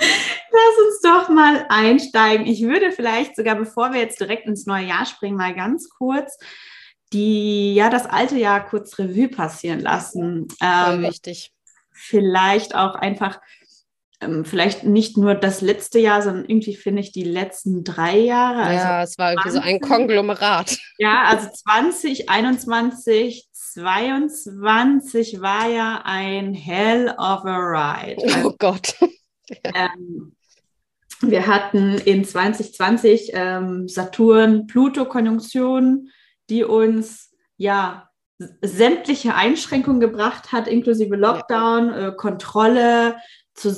Lass 0.00 0.78
uns 0.86 1.00
doch 1.02 1.28
mal 1.28 1.66
einsteigen. 1.68 2.46
Ich 2.46 2.62
würde 2.62 2.92
vielleicht 2.92 3.36
sogar, 3.36 3.56
bevor 3.56 3.92
wir 3.92 4.00
jetzt 4.00 4.20
direkt 4.20 4.46
ins 4.46 4.66
neue 4.66 4.86
Jahr 4.86 5.06
springen, 5.06 5.36
mal 5.36 5.54
ganz 5.54 5.88
kurz 5.90 6.38
die, 7.12 7.74
ja, 7.74 7.90
das 7.90 8.06
alte 8.06 8.36
Jahr 8.36 8.66
kurz 8.66 8.98
Revue 8.98 9.28
passieren 9.28 9.80
lassen. 9.80 10.48
Ähm, 10.62 11.02
wichtig. 11.02 11.52
Vielleicht 11.92 12.74
auch 12.74 12.94
einfach, 12.94 13.40
ähm, 14.20 14.44
vielleicht 14.44 14.84
nicht 14.84 15.16
nur 15.16 15.34
das 15.34 15.60
letzte 15.60 15.98
Jahr, 15.98 16.22
sondern 16.22 16.44
irgendwie 16.44 16.76
finde 16.76 17.00
ich 17.00 17.12
die 17.12 17.24
letzten 17.24 17.82
drei 17.82 18.18
Jahre. 18.18 18.74
Ja, 18.74 18.98
also 18.98 19.12
es 19.12 19.18
war 19.18 19.32
irgendwie 19.32 19.50
20, 19.50 19.62
so 19.62 19.68
ein 19.68 19.80
Konglomerat. 19.80 20.78
Ja, 20.98 21.24
also 21.24 21.48
2021, 21.50 23.47
22 23.78 25.40
war 25.40 25.68
ja 25.68 26.02
ein 26.04 26.52
Hell 26.52 27.10
of 27.10 27.44
a 27.44 27.56
Ride. 27.56 28.20
oh 28.44 28.52
Gott. 28.58 28.96
ähm, 29.62 30.34
wir 31.20 31.46
hatten 31.46 31.96
in 31.98 32.24
2020 32.24 33.30
ähm, 33.34 33.86
Saturn-Pluto-Konjunktion, 33.88 36.08
die 36.50 36.64
uns 36.64 37.30
ja 37.56 38.08
sämtliche 38.62 39.36
Einschränkungen 39.36 40.00
gebracht 40.00 40.50
hat, 40.52 40.66
inklusive 40.66 41.14
Lockdown, 41.14 41.88
ja. 41.88 42.08
äh, 42.08 42.16
Kontrolle. 42.16 43.18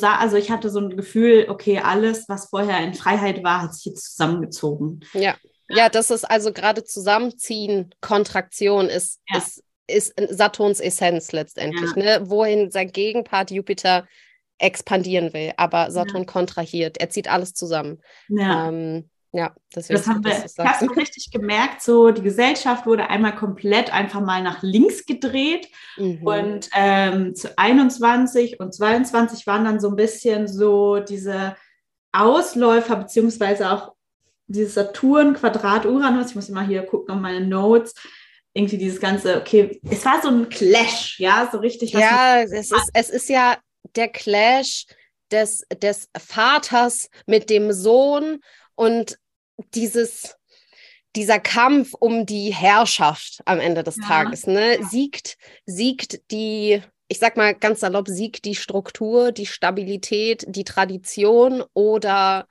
Also 0.02 0.36
ich 0.36 0.50
hatte 0.50 0.70
so 0.70 0.80
ein 0.80 0.96
Gefühl, 0.96 1.44
okay, 1.48 1.78
alles, 1.78 2.28
was 2.28 2.48
vorher 2.50 2.84
in 2.84 2.92
Freiheit 2.94 3.44
war, 3.44 3.62
hat 3.62 3.74
sich 3.74 3.86
jetzt 3.86 4.12
zusammengezogen. 4.12 5.00
Ja. 5.12 5.36
Ja, 5.72 5.88
das 5.88 6.10
ist 6.10 6.28
also 6.28 6.52
gerade 6.52 6.82
Zusammenziehen, 6.82 7.94
Kontraktion 8.00 8.88
ist, 8.88 9.20
ja. 9.28 9.38
ist 9.38 9.62
ist 9.90 10.14
Saturns 10.30 10.80
Essenz 10.80 11.32
letztendlich, 11.32 11.90
ja. 11.96 12.20
ne? 12.20 12.30
wohin 12.30 12.70
sein 12.70 12.90
Gegenpart 12.90 13.50
Jupiter 13.50 14.06
expandieren 14.58 15.32
will, 15.32 15.52
aber 15.56 15.90
Saturn 15.90 16.24
ja. 16.24 16.32
kontrahiert. 16.32 16.98
Er 16.98 17.10
zieht 17.10 17.28
alles 17.28 17.54
zusammen. 17.54 18.00
Ja. 18.28 18.68
Ähm, 18.68 19.08
ja, 19.32 19.54
das, 19.72 19.86
das 19.86 20.08
haben 20.08 20.24
wir, 20.24 20.32
hast 20.32 20.82
du 20.82 20.86
richtig 20.96 21.30
gemerkt, 21.30 21.82
so 21.82 22.10
die 22.10 22.22
Gesellschaft 22.22 22.84
wurde 22.84 23.08
einmal 23.08 23.34
komplett 23.34 23.92
einfach 23.92 24.20
mal 24.20 24.42
nach 24.42 24.62
links 24.62 25.06
gedreht 25.06 25.68
mhm. 25.96 26.26
und 26.26 26.68
ähm, 26.74 27.34
zu 27.36 27.56
21 27.56 28.58
und 28.58 28.74
22 28.74 29.46
waren 29.46 29.64
dann 29.64 29.78
so 29.78 29.90
ein 29.90 29.96
bisschen 29.96 30.48
so 30.48 30.98
diese 30.98 31.54
Ausläufer 32.10 32.96
beziehungsweise 32.96 33.70
auch 33.70 33.92
dieses 34.48 34.74
Saturn, 34.74 35.34
Quadrat, 35.34 35.86
Uranus, 35.86 36.30
ich 36.30 36.34
muss 36.34 36.48
immer 36.48 36.66
hier 36.66 36.82
gucken 36.82 37.14
auf 37.14 37.20
meine 37.20 37.46
Notes, 37.46 37.94
irgendwie 38.52 38.78
dieses 38.78 39.00
ganze, 39.00 39.40
okay, 39.40 39.80
es 39.88 40.04
war 40.04 40.20
so 40.22 40.28
ein 40.28 40.48
Clash, 40.48 41.18
ja, 41.20 41.48
so 41.50 41.58
richtig. 41.58 41.92
Ja, 41.92 42.42
es 42.42 42.52
ist, 42.52 42.90
es 42.92 43.10
ist 43.10 43.28
ja 43.28 43.58
der 43.94 44.08
Clash 44.08 44.86
des, 45.30 45.64
des 45.80 46.08
Vaters 46.18 47.08
mit 47.26 47.50
dem 47.50 47.72
Sohn 47.72 48.40
und 48.74 49.18
dieses, 49.74 50.36
dieser 51.16 51.38
Kampf 51.38 51.94
um 51.98 52.26
die 52.26 52.52
Herrschaft 52.52 53.40
am 53.44 53.60
Ende 53.60 53.84
des 53.84 53.96
ja. 53.96 54.06
Tages, 54.06 54.46
ne? 54.46 54.78
Siegt, 54.90 55.36
siegt 55.66 56.30
die, 56.32 56.82
ich 57.08 57.18
sag 57.18 57.36
mal 57.36 57.54
ganz 57.54 57.80
salopp, 57.80 58.08
siegt 58.08 58.44
die 58.44 58.54
Struktur, 58.54 59.30
die 59.32 59.46
Stabilität, 59.46 60.44
die 60.48 60.64
Tradition 60.64 61.62
oder 61.72 62.48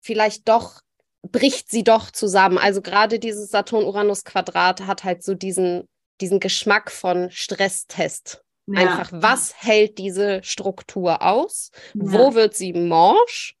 vielleicht 0.00 0.48
doch 0.48 0.80
bricht 1.22 1.70
sie 1.70 1.84
doch 1.84 2.10
zusammen. 2.10 2.58
Also 2.58 2.82
gerade 2.82 3.18
dieses 3.18 3.50
Saturn-Uranus-Quadrat 3.50 4.86
hat 4.86 5.04
halt 5.04 5.22
so 5.22 5.34
diesen, 5.34 5.88
diesen 6.20 6.40
Geschmack 6.40 6.90
von 6.90 7.30
Stresstest. 7.30 8.42
Ja. 8.66 8.80
Einfach, 8.80 9.10
was 9.12 9.54
hält 9.56 9.98
diese 9.98 10.42
Struktur 10.42 11.22
aus? 11.22 11.70
Ja. 11.94 12.00
Wo 12.04 12.34
wird 12.34 12.54
sie 12.54 12.72
morsch? 12.72 13.56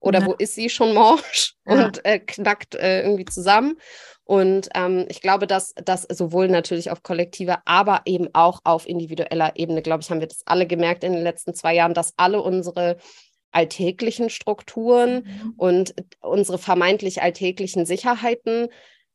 Oder 0.00 0.20
ja. 0.20 0.26
wo 0.26 0.32
ist 0.32 0.56
sie 0.56 0.68
schon 0.68 0.94
morsch 0.94 1.54
und 1.64 2.04
äh, 2.04 2.18
knackt 2.18 2.74
äh, 2.74 3.02
irgendwie 3.02 3.24
zusammen? 3.24 3.78
Und 4.24 4.68
ähm, 4.74 5.06
ich 5.08 5.20
glaube, 5.20 5.46
dass 5.46 5.74
das 5.76 6.02
sowohl 6.02 6.48
natürlich 6.48 6.90
auf 6.90 7.02
kollektiver, 7.02 7.62
aber 7.64 8.02
eben 8.04 8.28
auch 8.32 8.60
auf 8.64 8.88
individueller 8.88 9.52
Ebene, 9.56 9.82
glaube 9.82 10.02
ich, 10.02 10.10
haben 10.10 10.20
wir 10.20 10.28
das 10.28 10.42
alle 10.46 10.66
gemerkt 10.66 11.04
in 11.04 11.12
den 11.12 11.22
letzten 11.22 11.54
zwei 11.54 11.74
Jahren, 11.74 11.94
dass 11.94 12.14
alle 12.16 12.40
unsere 12.40 12.96
alltäglichen 13.52 14.30
Strukturen 14.30 15.24
mhm. 15.24 15.54
und 15.56 15.94
unsere 16.20 16.58
vermeintlich 16.58 17.22
alltäglichen 17.22 17.86
Sicherheiten 17.86 18.68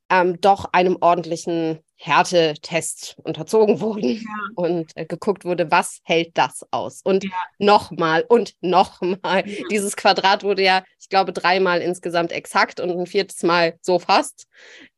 ähm, 0.10 0.40
doch 0.40 0.66
einem 0.72 0.98
ordentlichen 1.02 1.80
Härtetest 1.96 3.18
unterzogen 3.24 3.80
wurden 3.82 4.10
ja. 4.10 4.22
und 4.56 4.96
äh, 4.96 5.06
geguckt 5.06 5.46
wurde, 5.46 5.72
was 5.72 6.00
hält 6.04 6.38
das 6.38 6.66
aus? 6.72 7.02
Und 7.04 7.24
ja. 7.24 7.32
nochmal 7.58 8.24
und 8.28 8.54
nochmal. 8.62 9.48
Ja. 9.48 9.64
Dieses 9.72 9.96
Quadrat 9.96 10.44
wurde 10.44 10.64
ja, 10.64 10.84
ich 11.00 11.10
glaube, 11.10 11.34
dreimal 11.34 11.82
insgesamt 11.82 12.32
exakt 12.32 12.80
und 12.80 12.92
ein 12.92 13.06
viertes 13.06 13.44
Mal 13.44 13.78
so 13.82 14.00
fast. 14.00 14.48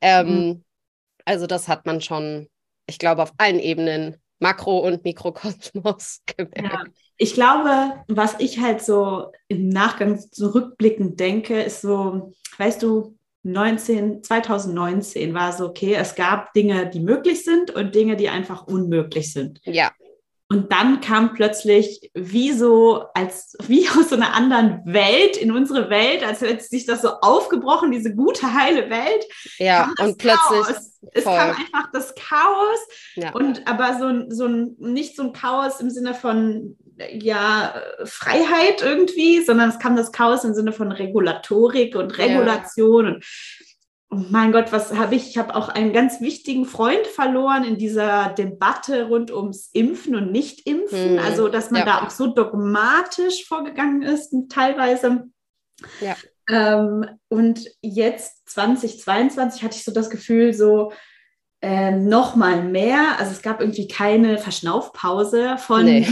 Ähm, 0.01 0.27
mhm. 0.27 0.63
Also 1.25 1.47
das 1.47 1.67
hat 1.67 1.85
man 1.85 2.01
schon, 2.01 2.47
ich 2.87 2.99
glaube, 2.99 3.23
auf 3.23 3.33
allen 3.37 3.59
Ebenen, 3.59 4.17
Makro- 4.39 4.79
und 4.79 5.03
Mikrokosmos 5.03 6.21
gemerkt. 6.37 6.91
Ich 7.17 7.33
glaube, 7.33 8.03
was 8.07 8.35
ich 8.39 8.59
halt 8.59 8.81
so 8.81 9.31
im 9.47 9.69
Nachgang 9.69 10.19
zurückblickend 10.19 11.19
denke, 11.19 11.61
ist 11.61 11.81
so, 11.81 12.33
weißt 12.57 12.81
du, 12.81 13.17
19, 13.43 14.23
2019 14.23 15.33
war 15.33 15.53
so, 15.53 15.67
okay, 15.67 15.93
es 15.93 16.15
gab 16.15 16.53
Dinge, 16.53 16.89
die 16.89 16.99
möglich 16.99 17.43
sind 17.43 17.71
und 17.71 17.95
Dinge, 17.95 18.15
die 18.15 18.29
einfach 18.29 18.67
unmöglich 18.67 19.31
sind. 19.31 19.61
Ja. 19.63 19.91
Und 20.51 20.71
dann 20.71 20.99
kam 20.99 21.33
plötzlich 21.33 22.09
wie 22.15 22.53
so, 22.53 23.05
als 23.13 23.55
wie 23.67 23.87
aus 23.89 24.09
so 24.09 24.15
einer 24.15 24.33
anderen 24.35 24.81
Welt 24.83 25.37
in 25.37 25.51
unsere 25.51 25.91
Welt, 25.91 26.23
als 26.23 26.41
hätte 26.41 26.63
sich 26.63 26.87
das 26.87 27.03
so 27.03 27.09
aufgebrochen, 27.21 27.91
diese 27.91 28.15
gute, 28.15 28.51
heile 28.51 28.89
Welt. 28.89 29.25
Ja, 29.59 29.91
und 29.99 30.17
plötzlich. 30.17 30.39
Chaos. 30.49 30.91
Es 31.13 31.23
kam 31.23 31.51
einfach 31.51 31.91
das 31.93 32.15
Chaos. 32.15 32.79
Ja. 33.15 33.31
Und 33.33 33.67
aber 33.67 33.99
so, 33.99 34.35
so 34.35 34.45
ein, 34.45 34.75
nicht 34.79 35.15
so 35.15 35.23
ein 35.23 35.33
Chaos 35.33 35.79
im 35.81 35.91
Sinne 35.91 36.15
von 36.15 36.75
ja, 37.11 37.75
Freiheit 38.03 38.81
irgendwie, 38.81 39.43
sondern 39.43 39.69
es 39.69 39.79
kam 39.79 39.95
das 39.95 40.11
Chaos 40.11 40.43
im 40.43 40.55
Sinne 40.55 40.73
von 40.73 40.91
Regulatorik 40.91 41.95
und 41.95 42.17
Regulation 42.17 43.05
ja. 43.05 43.13
und 43.13 43.25
mein 44.09 44.51
Gott, 44.51 44.71
was 44.71 44.93
habe 44.93 45.15
ich? 45.15 45.29
Ich 45.29 45.37
habe 45.37 45.55
auch 45.55 45.69
einen 45.69 45.93
ganz 45.93 46.19
wichtigen 46.19 46.65
Freund 46.65 47.05
verloren 47.05 47.63
in 47.63 47.77
dieser 47.77 48.29
Debatte 48.29 49.07
rund 49.07 49.31
ums 49.31 49.69
Impfen 49.73 50.15
und 50.15 50.31
Nicht-Impfen. 50.31 51.17
Hm. 51.17 51.19
Also, 51.19 51.47
dass 51.47 51.69
man 51.69 51.81
ja. 51.81 51.85
da 51.85 52.05
auch 52.05 52.09
so 52.09 52.27
dogmatisch 52.27 53.45
vorgegangen 53.45 54.01
ist, 54.01 54.33
teilweise. 54.49 55.29
Ja. 56.01 56.15
Ähm, 56.49 57.05
und 57.29 57.65
jetzt 57.81 58.49
2022 58.49 59.63
hatte 59.63 59.75
ich 59.75 59.83
so 59.83 59.91
das 59.91 60.09
Gefühl, 60.09 60.53
so 60.53 60.91
äh, 61.61 61.91
noch 61.91 62.35
mal 62.35 62.63
mehr. 62.63 63.19
Also 63.19 63.31
es 63.31 63.43
gab 63.43 63.61
irgendwie 63.61 63.87
keine 63.87 64.39
Verschnaufpause 64.39 65.57
von 65.59 65.85
nee 65.85 66.07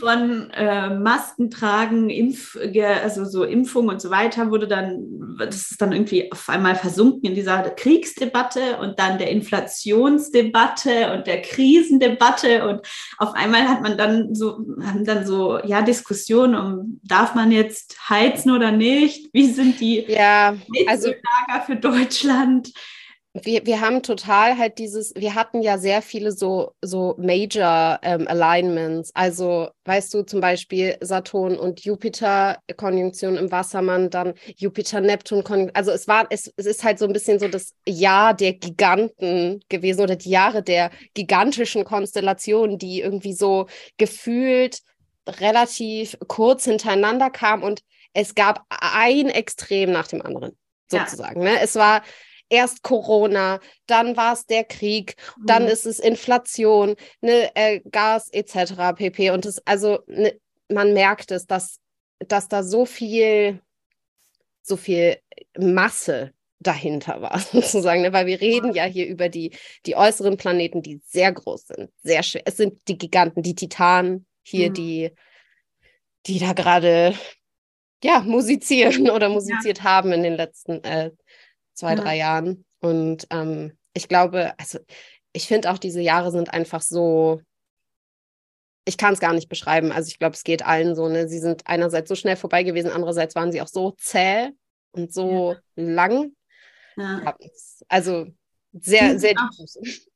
von 0.00 0.50
äh, 0.50 0.90
Masken 0.90 1.50
tragen, 1.50 2.10
Impf, 2.10 2.58
also 3.02 3.24
so 3.24 3.44
Impfung 3.44 3.88
und 3.88 4.00
so 4.00 4.10
weiter 4.10 4.50
wurde 4.50 4.66
dann, 4.66 5.36
das 5.38 5.70
ist 5.70 5.80
dann 5.80 5.92
irgendwie 5.92 6.32
auf 6.32 6.48
einmal 6.48 6.74
versunken 6.74 7.28
in 7.28 7.34
dieser 7.34 7.62
Kriegsdebatte 7.70 8.78
und 8.80 8.98
dann 8.98 9.18
der 9.18 9.30
Inflationsdebatte 9.30 11.12
und 11.12 11.26
der 11.26 11.42
Krisendebatte 11.42 12.66
und 12.66 12.80
auf 13.18 13.34
einmal 13.34 13.68
hat 13.68 13.82
man 13.82 13.96
dann 13.98 14.34
so, 14.34 14.58
haben 14.82 15.04
dann 15.04 15.26
so, 15.26 15.58
ja, 15.64 15.82
Diskussionen 15.82 16.54
um, 16.54 17.00
darf 17.04 17.34
man 17.34 17.52
jetzt 17.52 18.08
heizen 18.08 18.50
oder 18.50 18.72
nicht? 18.72 19.28
Wie 19.32 19.46
sind 19.46 19.80
die 19.80 20.04
ja, 20.08 20.56
also, 20.88 21.12
für 21.66 21.76
Deutschland? 21.76 22.72
Wir, 23.32 23.64
wir 23.64 23.80
haben 23.80 24.02
total 24.02 24.58
halt 24.58 24.78
dieses, 24.78 25.14
wir 25.14 25.36
hatten 25.36 25.62
ja 25.62 25.78
sehr 25.78 26.02
viele 26.02 26.32
so, 26.32 26.72
so 26.82 27.14
Major 27.16 28.00
ähm, 28.02 28.26
Alignments. 28.26 29.12
Also, 29.14 29.68
weißt 29.84 30.12
du, 30.14 30.22
zum 30.22 30.40
Beispiel 30.40 30.96
Saturn 31.00 31.56
und 31.56 31.84
Jupiter 31.84 32.58
Konjunktion 32.76 33.36
im 33.36 33.52
Wassermann, 33.52 34.10
dann 34.10 34.34
Jupiter-Neptun 34.56 35.44
Konjunktion. 35.44 35.76
Also 35.76 35.92
es 35.92 36.08
war, 36.08 36.26
es, 36.30 36.52
es 36.56 36.66
ist 36.66 36.82
halt 36.82 36.98
so 36.98 37.06
ein 37.06 37.12
bisschen 37.12 37.38
so 37.38 37.46
das 37.46 37.74
Jahr 37.86 38.34
der 38.34 38.54
Giganten 38.54 39.62
gewesen 39.68 40.00
oder 40.00 40.16
die 40.16 40.30
Jahre 40.30 40.64
der 40.64 40.90
gigantischen 41.14 41.84
Konstellationen, 41.84 42.78
die 42.78 43.00
irgendwie 43.00 43.34
so 43.34 43.66
gefühlt 43.96 44.80
relativ 45.28 46.18
kurz 46.26 46.64
hintereinander 46.64 47.30
kamen 47.30 47.62
und 47.62 47.82
es 48.12 48.34
gab 48.34 48.64
ein 48.70 49.28
Extrem 49.28 49.92
nach 49.92 50.08
dem 50.08 50.20
anderen 50.20 50.56
sozusagen. 50.90 51.42
Ja. 51.42 51.52
Ne? 51.52 51.60
Es 51.60 51.76
war 51.76 52.02
erst 52.50 52.82
Corona, 52.82 53.60
dann 53.86 54.16
war 54.16 54.34
es 54.34 54.44
der 54.44 54.64
Krieg, 54.64 55.16
mhm. 55.38 55.46
dann 55.46 55.66
ist 55.66 55.86
es 55.86 55.98
Inflation, 55.98 56.96
ne, 57.22 57.50
äh, 57.54 57.80
Gas 57.90 58.28
etc. 58.30 58.94
pp. 58.94 59.30
Und 59.30 59.46
es, 59.46 59.66
also 59.66 60.00
ne, 60.06 60.38
man 60.68 60.92
merkt 60.92 61.30
es, 61.30 61.46
dass, 61.46 61.78
dass 62.18 62.48
da 62.48 62.62
so 62.62 62.84
viel, 62.84 63.60
so 64.62 64.76
viel 64.76 65.16
Masse 65.56 66.32
dahinter 66.58 67.22
war, 67.22 67.38
sozusagen, 67.52 68.02
ne? 68.02 68.12
weil 68.12 68.26
wir 68.26 68.40
reden 68.40 68.74
ja 68.74 68.84
hier 68.84 69.06
über 69.06 69.28
die, 69.28 69.56
die 69.86 69.96
äußeren 69.96 70.36
Planeten, 70.36 70.82
die 70.82 71.00
sehr 71.06 71.32
groß 71.32 71.68
sind, 71.68 71.90
sehr 72.02 72.22
schwer. 72.22 72.42
Es 72.44 72.56
sind 72.56 72.80
die 72.88 72.98
Giganten, 72.98 73.42
die 73.42 73.54
Titanen 73.54 74.26
hier, 74.42 74.68
mhm. 74.68 74.74
die, 74.74 75.10
die 76.26 76.38
da 76.38 76.52
gerade 76.52 77.14
ja, 78.02 78.20
musizieren 78.20 79.10
oder 79.10 79.28
musiziert 79.28 79.78
ja. 79.78 79.84
haben 79.84 80.12
in 80.12 80.22
den 80.22 80.34
letzten 80.34 80.84
äh, 80.84 81.10
zwei, 81.74 81.94
ja. 81.94 81.96
drei 81.96 82.16
Jahren. 82.16 82.64
Und 82.80 83.26
ähm, 83.30 83.76
ich 83.94 84.08
glaube, 84.08 84.54
also 84.58 84.78
ich 85.32 85.46
finde 85.46 85.70
auch, 85.70 85.78
diese 85.78 86.00
Jahre 86.00 86.30
sind 86.30 86.52
einfach 86.52 86.82
so, 86.82 87.40
ich 88.84 88.96
kann 88.96 89.14
es 89.14 89.20
gar 89.20 89.32
nicht 89.32 89.48
beschreiben. 89.48 89.92
Also 89.92 90.08
ich 90.08 90.18
glaube, 90.18 90.34
es 90.34 90.44
geht 90.44 90.64
allen 90.66 90.94
so, 90.94 91.08
ne? 91.08 91.28
Sie 91.28 91.38
sind 91.38 91.66
einerseits 91.66 92.08
so 92.08 92.14
schnell 92.14 92.36
vorbei 92.36 92.62
gewesen, 92.62 92.90
andererseits 92.90 93.34
waren 93.34 93.52
sie 93.52 93.60
auch 93.62 93.68
so 93.68 93.92
zäh 93.92 94.50
und 94.92 95.12
so 95.12 95.52
ja. 95.52 95.60
lang. 95.76 96.32
Ja. 96.96 97.36
Also 97.88 98.26
sehr, 98.72 99.18
sehr 99.18 99.34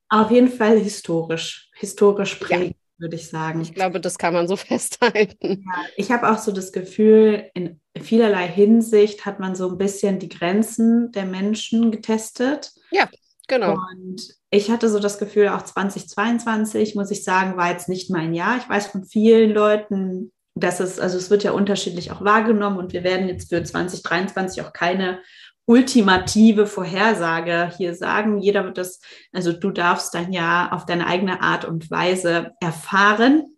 Auf 0.08 0.30
jeden 0.30 0.50
Fall 0.50 0.78
historisch, 0.78 1.70
historisch 1.74 2.36
prägend 2.36 2.76
würde 3.04 3.16
ich 3.16 3.28
sagen. 3.28 3.60
Ich 3.60 3.74
glaube, 3.74 4.00
das 4.00 4.16
kann 4.16 4.32
man 4.32 4.48
so 4.48 4.56
festhalten. 4.70 5.62
Ja, 5.66 5.82
ich 5.96 6.10
habe 6.10 6.30
auch 6.30 6.38
so 6.38 6.52
das 6.52 6.72
Gefühl, 6.72 7.50
in 7.54 7.80
vielerlei 8.00 8.48
Hinsicht 8.48 9.26
hat 9.26 9.40
man 9.40 9.54
so 9.54 9.68
ein 9.68 9.78
bisschen 9.78 10.18
die 10.18 10.30
Grenzen 10.30 11.12
der 11.12 11.26
Menschen 11.26 11.90
getestet. 11.90 12.72
Ja, 12.90 13.08
genau. 13.46 13.74
Und 13.74 14.22
ich 14.50 14.70
hatte 14.70 14.88
so 14.88 14.98
das 14.98 15.18
Gefühl, 15.18 15.48
auch 15.48 15.62
2022, 15.62 16.94
muss 16.94 17.10
ich 17.10 17.24
sagen, 17.24 17.58
war 17.58 17.70
jetzt 17.70 17.90
nicht 17.90 18.10
mein 18.10 18.32
Jahr. 18.32 18.56
Ich 18.56 18.68
weiß 18.68 18.86
von 18.86 19.04
vielen 19.04 19.50
Leuten, 19.50 20.32
dass 20.54 20.80
es, 20.80 20.98
also 20.98 21.18
es 21.18 21.30
wird 21.30 21.44
ja 21.44 21.50
unterschiedlich 21.50 22.10
auch 22.10 22.24
wahrgenommen 22.24 22.78
und 22.78 22.92
wir 22.92 23.04
werden 23.04 23.28
jetzt 23.28 23.50
für 23.50 23.62
2023 23.62 24.62
auch 24.62 24.72
keine 24.72 25.20
ultimative 25.66 26.66
Vorhersage 26.66 27.72
hier 27.76 27.94
sagen. 27.94 28.38
Jeder 28.38 28.64
wird 28.64 28.78
das, 28.78 29.00
also 29.32 29.52
du 29.52 29.70
darfst 29.70 30.14
dann 30.14 30.32
ja 30.32 30.70
auf 30.72 30.86
deine 30.86 31.06
eigene 31.06 31.40
Art 31.40 31.64
und 31.64 31.90
Weise 31.90 32.52
erfahren. 32.60 33.56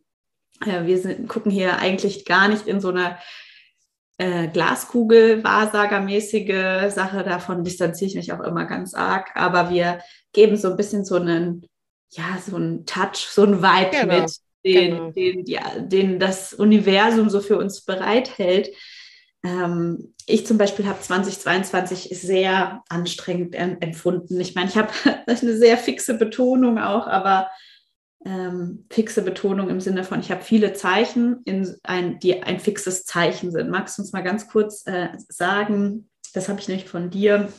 Äh, 0.64 0.84
wir 0.84 0.98
sind, 0.98 1.28
gucken 1.28 1.50
hier 1.50 1.78
eigentlich 1.78 2.24
gar 2.24 2.48
nicht 2.48 2.66
in 2.66 2.80
so 2.80 2.90
eine 2.90 3.18
äh, 4.18 4.48
Glaskugel, 4.48 5.42
Wahrsagermäßige 5.42 6.92
Sache. 6.92 7.24
Davon 7.24 7.64
distanziere 7.64 8.08
ich 8.08 8.16
mich 8.16 8.32
auch 8.32 8.40
immer 8.40 8.66
ganz 8.66 8.94
arg. 8.94 9.30
Aber 9.34 9.70
wir 9.70 10.00
geben 10.32 10.56
so 10.56 10.70
ein 10.70 10.76
bisschen 10.76 11.04
so 11.04 11.16
einen, 11.16 11.66
ja, 12.10 12.38
so 12.44 12.56
einen 12.56 12.86
Touch, 12.86 13.26
so 13.28 13.42
einen 13.42 13.62
Vibe 13.62 13.90
genau. 13.90 14.20
mit, 14.22 14.36
den, 14.64 14.90
genau. 14.90 15.10
den, 15.10 15.44
die, 15.44 15.58
den 15.88 16.18
das 16.20 16.54
Universum 16.54 17.30
so 17.30 17.40
für 17.40 17.58
uns 17.58 17.82
bereithält. 17.82 18.70
Ähm, 19.46 20.12
ich 20.26 20.44
zum 20.44 20.58
Beispiel 20.58 20.86
habe 20.86 21.00
2022 21.00 22.08
sehr 22.20 22.82
anstrengend 22.88 23.54
empfunden. 23.54 24.40
Ich 24.40 24.56
meine, 24.56 24.68
ich 24.68 24.76
habe 24.76 24.90
eine 25.26 25.56
sehr 25.56 25.78
fixe 25.78 26.14
Betonung 26.14 26.78
auch, 26.78 27.06
aber 27.06 27.48
ähm, 28.24 28.86
fixe 28.90 29.22
Betonung 29.22 29.70
im 29.70 29.80
Sinne 29.80 30.02
von, 30.02 30.18
ich 30.18 30.32
habe 30.32 30.42
viele 30.42 30.72
Zeichen, 30.72 31.42
in 31.44 31.76
ein, 31.84 32.18
die 32.18 32.42
ein 32.42 32.58
fixes 32.58 33.04
Zeichen 33.04 33.52
sind. 33.52 33.70
Magst 33.70 33.96
du 33.96 34.02
uns 34.02 34.12
mal 34.12 34.24
ganz 34.24 34.48
kurz 34.48 34.84
äh, 34.86 35.10
sagen, 35.28 36.10
das 36.34 36.48
habe 36.48 36.58
ich 36.58 36.66
nämlich 36.66 36.88
von 36.88 37.10
dir. 37.10 37.52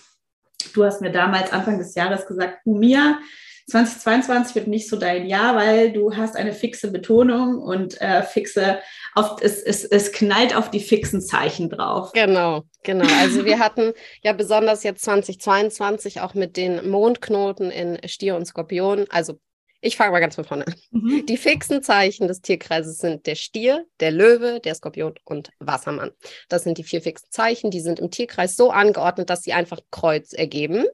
Du 0.74 0.84
hast 0.84 1.00
mir 1.00 1.12
damals 1.12 1.54
Anfang 1.54 1.78
des 1.78 1.96
Jahres 1.96 2.26
gesagt, 2.26 2.60
Umia, 2.66 3.20
2022 3.70 4.56
wird 4.56 4.68
nicht 4.68 4.90
so 4.90 4.96
dein 4.96 5.26
Jahr, 5.26 5.56
weil 5.56 5.92
du 5.92 6.16
hast 6.16 6.38
eine 6.38 6.54
fixe 6.54 6.90
Betonung 6.90 7.58
und 7.62 8.00
äh, 8.00 8.24
fixe, 8.24 8.80
auf, 9.14 9.42
es, 9.42 9.62
es, 9.62 9.84
es 9.84 10.14
knallt 10.14 10.56
auf 10.56 10.72
die 10.72 10.80
fixen 10.80 11.22
Zeichen 11.22 11.70
drauf. 11.70 12.14
Genau, 12.14 12.64
genau. 12.84 13.06
Also 13.20 13.44
wir 13.44 13.60
hatten 13.60 13.92
ja 14.24 14.32
besonders 14.32 14.84
jetzt 14.84 15.04
2022 15.04 16.22
auch 16.22 16.34
mit 16.34 16.56
den 16.56 16.90
Mondknoten 16.90 17.70
in 17.70 18.00
Stier 18.08 18.38
und 18.38 18.46
Skorpion, 18.46 19.06
also 19.10 19.38
ich 19.88 19.96
fange 19.96 20.12
mal 20.12 20.20
ganz 20.20 20.36
von 20.36 20.44
vorne 20.44 20.68
an. 20.68 20.76
Mhm. 20.92 21.26
Die 21.26 21.38
fixen 21.38 21.82
Zeichen 21.82 22.28
des 22.28 22.42
Tierkreises 22.42 22.98
sind 22.98 23.26
der 23.26 23.36
Stier, 23.36 23.86
der 24.02 24.12
Löwe, 24.12 24.60
der 24.60 24.76
Skorpion 24.76 25.16
und 25.24 25.50
Wassermann. 25.60 26.12
Das 26.50 26.64
sind 26.64 26.78
die 26.78 26.84
vier 26.84 27.02
fixen 27.02 27.30
Zeichen. 27.32 27.72
Die 27.72 27.80
sind 27.80 28.00
im 28.00 28.12
Tierkreis 28.12 28.58
so 28.58 28.70
angeordnet, 28.70 29.30
dass 29.30 29.44
sie 29.44 29.54
einfach 29.54 29.80
Kreuz 29.90 30.34
ergeben, 30.34 30.86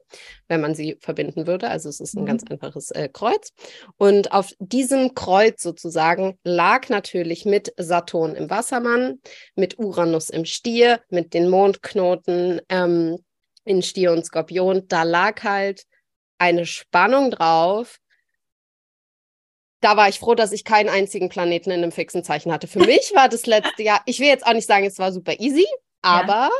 wenn 0.46 0.60
man 0.60 0.76
sie 0.76 0.96
verbinden 1.00 1.48
würde. 1.48 1.68
Also 1.68 1.88
es 1.88 1.98
ist 1.98 2.14
ein 2.14 2.22
mhm. 2.22 2.26
ganz 2.26 2.44
einfaches 2.48 2.92
äh, 2.92 3.08
Kreuz. 3.12 3.52
Und 3.96 4.32
auf 4.32 4.52
diesem 4.60 5.14
Kreuz 5.14 5.60
sozusagen 5.60 6.38
lag 6.44 6.88
natürlich 6.88 7.44
mit 7.44 7.74
Saturn 7.76 8.36
im 8.36 8.48
Wassermann, 8.48 9.20
mit 9.56 9.78
Uranus 9.78 10.30
im 10.30 10.44
Stier, 10.44 11.00
mit 11.10 11.34
den 11.34 11.48
Mondknoten 11.48 12.60
ähm, 12.68 13.18
in 13.64 13.82
Stier 13.82 14.12
und 14.12 14.24
Skorpion. 14.24 14.86
Da 14.86 15.02
lag 15.02 15.42
halt 15.42 15.84
eine 16.38 16.66
Spannung 16.66 17.30
drauf. 17.30 17.98
Da 19.84 19.98
war 19.98 20.08
ich 20.08 20.18
froh, 20.18 20.34
dass 20.34 20.52
ich 20.52 20.64
keinen 20.64 20.88
einzigen 20.88 21.28
Planeten 21.28 21.70
in 21.70 21.82
einem 21.82 21.92
fixen 21.92 22.24
Zeichen 22.24 22.50
hatte. 22.50 22.66
Für 22.66 22.78
mich 22.78 23.12
war 23.14 23.28
das 23.28 23.44
letzte 23.44 23.82
Jahr, 23.82 24.00
ich 24.06 24.18
will 24.18 24.28
jetzt 24.28 24.46
auch 24.46 24.54
nicht 24.54 24.66
sagen, 24.66 24.86
es 24.86 24.98
war 24.98 25.12
super 25.12 25.38
easy, 25.38 25.66
aber 26.00 26.48
ja 26.48 26.50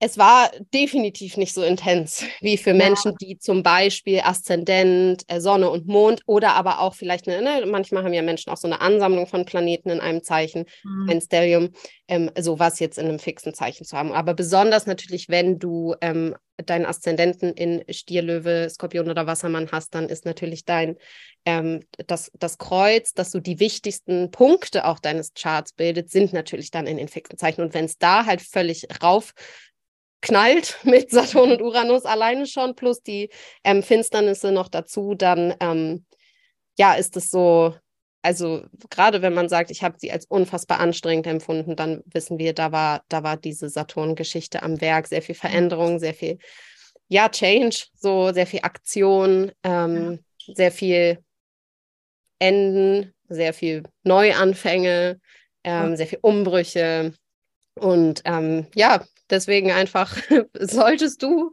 es 0.00 0.16
war 0.16 0.50
definitiv 0.72 1.36
nicht 1.36 1.52
so 1.52 1.62
intens 1.62 2.24
wie 2.40 2.56
für 2.56 2.72
Menschen, 2.72 3.16
die 3.20 3.38
zum 3.38 3.62
Beispiel 3.62 4.20
Aszendent, 4.20 5.24
äh, 5.26 5.40
Sonne 5.40 5.70
und 5.70 5.86
Mond 5.88 6.22
oder 6.26 6.54
aber 6.54 6.80
auch 6.80 6.94
vielleicht, 6.94 7.28
eine, 7.28 7.42
ne, 7.42 7.66
manchmal 7.66 8.04
haben 8.04 8.12
ja 8.12 8.22
Menschen 8.22 8.50
auch 8.50 8.56
so 8.56 8.68
eine 8.68 8.80
Ansammlung 8.80 9.26
von 9.26 9.44
Planeten 9.44 9.90
in 9.90 10.00
einem 10.00 10.22
Zeichen, 10.22 10.66
mhm. 10.84 11.10
ein 11.10 11.20
Stellium, 11.20 11.70
ähm, 12.06 12.30
sowas 12.38 12.78
jetzt 12.78 12.98
in 12.98 13.08
einem 13.08 13.18
fixen 13.18 13.54
Zeichen 13.54 13.84
zu 13.84 13.96
haben. 13.96 14.12
Aber 14.12 14.34
besonders 14.34 14.86
natürlich, 14.86 15.28
wenn 15.28 15.58
du 15.58 15.96
ähm, 16.00 16.36
deinen 16.64 16.86
Aszendenten 16.86 17.52
in 17.52 17.84
Stier, 17.92 18.22
Löwe, 18.22 18.68
Skorpion 18.70 19.10
oder 19.10 19.26
Wassermann 19.26 19.70
hast, 19.70 19.94
dann 19.94 20.08
ist 20.08 20.24
natürlich 20.24 20.64
dein 20.64 20.96
ähm, 21.44 21.80
das, 22.06 22.30
das 22.38 22.58
Kreuz, 22.58 23.14
dass 23.14 23.30
so 23.30 23.40
die 23.40 23.60
wichtigsten 23.60 24.30
Punkte 24.30 24.84
auch 24.84 24.98
deines 24.98 25.32
Charts 25.34 25.72
bildet, 25.72 26.10
sind 26.10 26.32
natürlich 26.32 26.70
dann 26.70 26.86
in 26.86 26.96
den 26.96 27.08
fixen 27.08 27.38
Zeichen. 27.38 27.62
Und 27.62 27.74
wenn 27.74 27.84
es 27.84 27.98
da 27.98 28.26
halt 28.26 28.42
völlig 28.42 28.86
rauf 29.02 29.32
knallt 30.20 30.78
mit 30.84 31.10
Saturn 31.10 31.52
und 31.52 31.62
Uranus 31.62 32.04
alleine 32.04 32.46
schon, 32.46 32.74
plus 32.74 33.02
die 33.02 33.30
ähm, 33.64 33.82
Finsternisse 33.82 34.52
noch 34.52 34.68
dazu, 34.68 35.14
dann 35.14 35.54
ähm, 35.60 36.04
ja, 36.76 36.94
ist 36.94 37.16
es 37.16 37.30
so, 37.30 37.74
also 38.22 38.64
gerade 38.90 39.22
wenn 39.22 39.34
man 39.34 39.48
sagt, 39.48 39.70
ich 39.70 39.82
habe 39.82 39.96
sie 39.98 40.12
als 40.12 40.26
unfassbar 40.26 40.80
anstrengend 40.80 41.26
empfunden, 41.26 41.76
dann 41.76 42.02
wissen 42.06 42.38
wir, 42.38 42.52
da 42.52 42.72
war, 42.72 43.02
da 43.08 43.22
war 43.22 43.36
diese 43.36 43.68
Saturn-Geschichte 43.68 44.62
am 44.62 44.80
Werk, 44.80 45.08
sehr 45.08 45.22
viel 45.22 45.34
Veränderung, 45.34 45.98
sehr 45.98 46.14
viel, 46.14 46.38
ja, 47.08 47.28
Change, 47.28 47.86
so 47.94 48.32
sehr 48.32 48.46
viel 48.46 48.60
Aktion, 48.62 49.52
ähm, 49.62 50.20
ja. 50.46 50.54
sehr 50.54 50.72
viel 50.72 51.18
Enden, 52.38 53.12
sehr 53.28 53.52
viel 53.52 53.82
Neuanfänge, 54.04 55.20
ähm, 55.64 55.96
sehr 55.96 56.06
viel 56.06 56.18
Umbrüche. 56.22 57.14
Und 57.74 58.22
ähm, 58.24 58.66
ja, 58.74 59.04
Deswegen 59.30 59.70
einfach 59.70 60.16
solltest 60.58 61.22
du, 61.22 61.52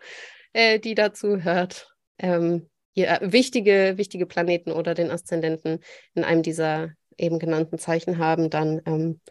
äh, 0.54 0.80
die 0.80 0.96
dazu 0.96 1.44
hört, 1.44 1.90
ähm, 2.18 2.70
hier, 2.94 3.10
äh, 3.10 3.32
wichtige, 3.32 3.94
wichtige 3.98 4.26
Planeten 4.26 4.72
oder 4.72 4.94
den 4.94 5.12
Aszendenten 5.12 5.80
in 6.14 6.24
einem 6.24 6.44
dieser 6.44 6.92
eben 7.18 7.40
genannten 7.40 7.78
Zeichen 7.78 8.18
haben, 8.18 8.50
dann 8.50 8.82
ähm, 8.86 9.22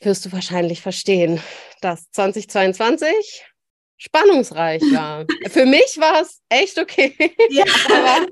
wirst 0.00 0.24
du 0.24 0.32
wahrscheinlich 0.32 0.80
verstehen, 0.80 1.40
dass 1.80 2.10
2022 2.10 3.44
spannungsreich 3.96 4.82
war. 4.92 5.26
Für 5.50 5.66
mich 5.66 5.96
war 5.98 6.22
es 6.22 6.40
echt 6.48 6.78
okay. 6.78 7.14
Ja, 7.50 7.64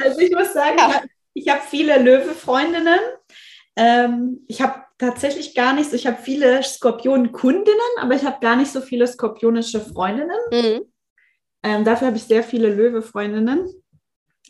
also 0.02 0.18
ich 0.20 0.32
muss 0.32 0.52
sagen, 0.52 0.78
ja. 0.78 1.02
ich 1.35 1.49
habe 1.49 1.62
viele 1.68 1.99
Löwe-Freundinnen. 2.02 2.99
Ähm, 3.76 4.44
ich 4.49 4.61
habe 4.61 4.82
tatsächlich 5.00 5.54
gar 5.54 5.75
nicht 5.75 5.90
so, 5.90 5.97
ich 5.97 6.07
habe 6.07 6.19
viele 6.23 6.62
Skorpion-Kundinnen, 6.62 7.80
aber 8.00 8.14
ich 8.14 8.25
habe 8.25 8.38
gar 8.40 8.57
nicht 8.57 8.71
so 8.71 8.80
viele 8.80 9.07
skorpionische 9.07 9.80
Freundinnen. 9.80 10.38
Mhm. 10.52 10.80
Ähm, 11.62 11.85
dafür 11.85 12.09
habe 12.09 12.16
ich 12.19 12.25
sehr 12.25 12.45
viele 12.45 12.73
Löwe-Freundinnen. 12.73 13.69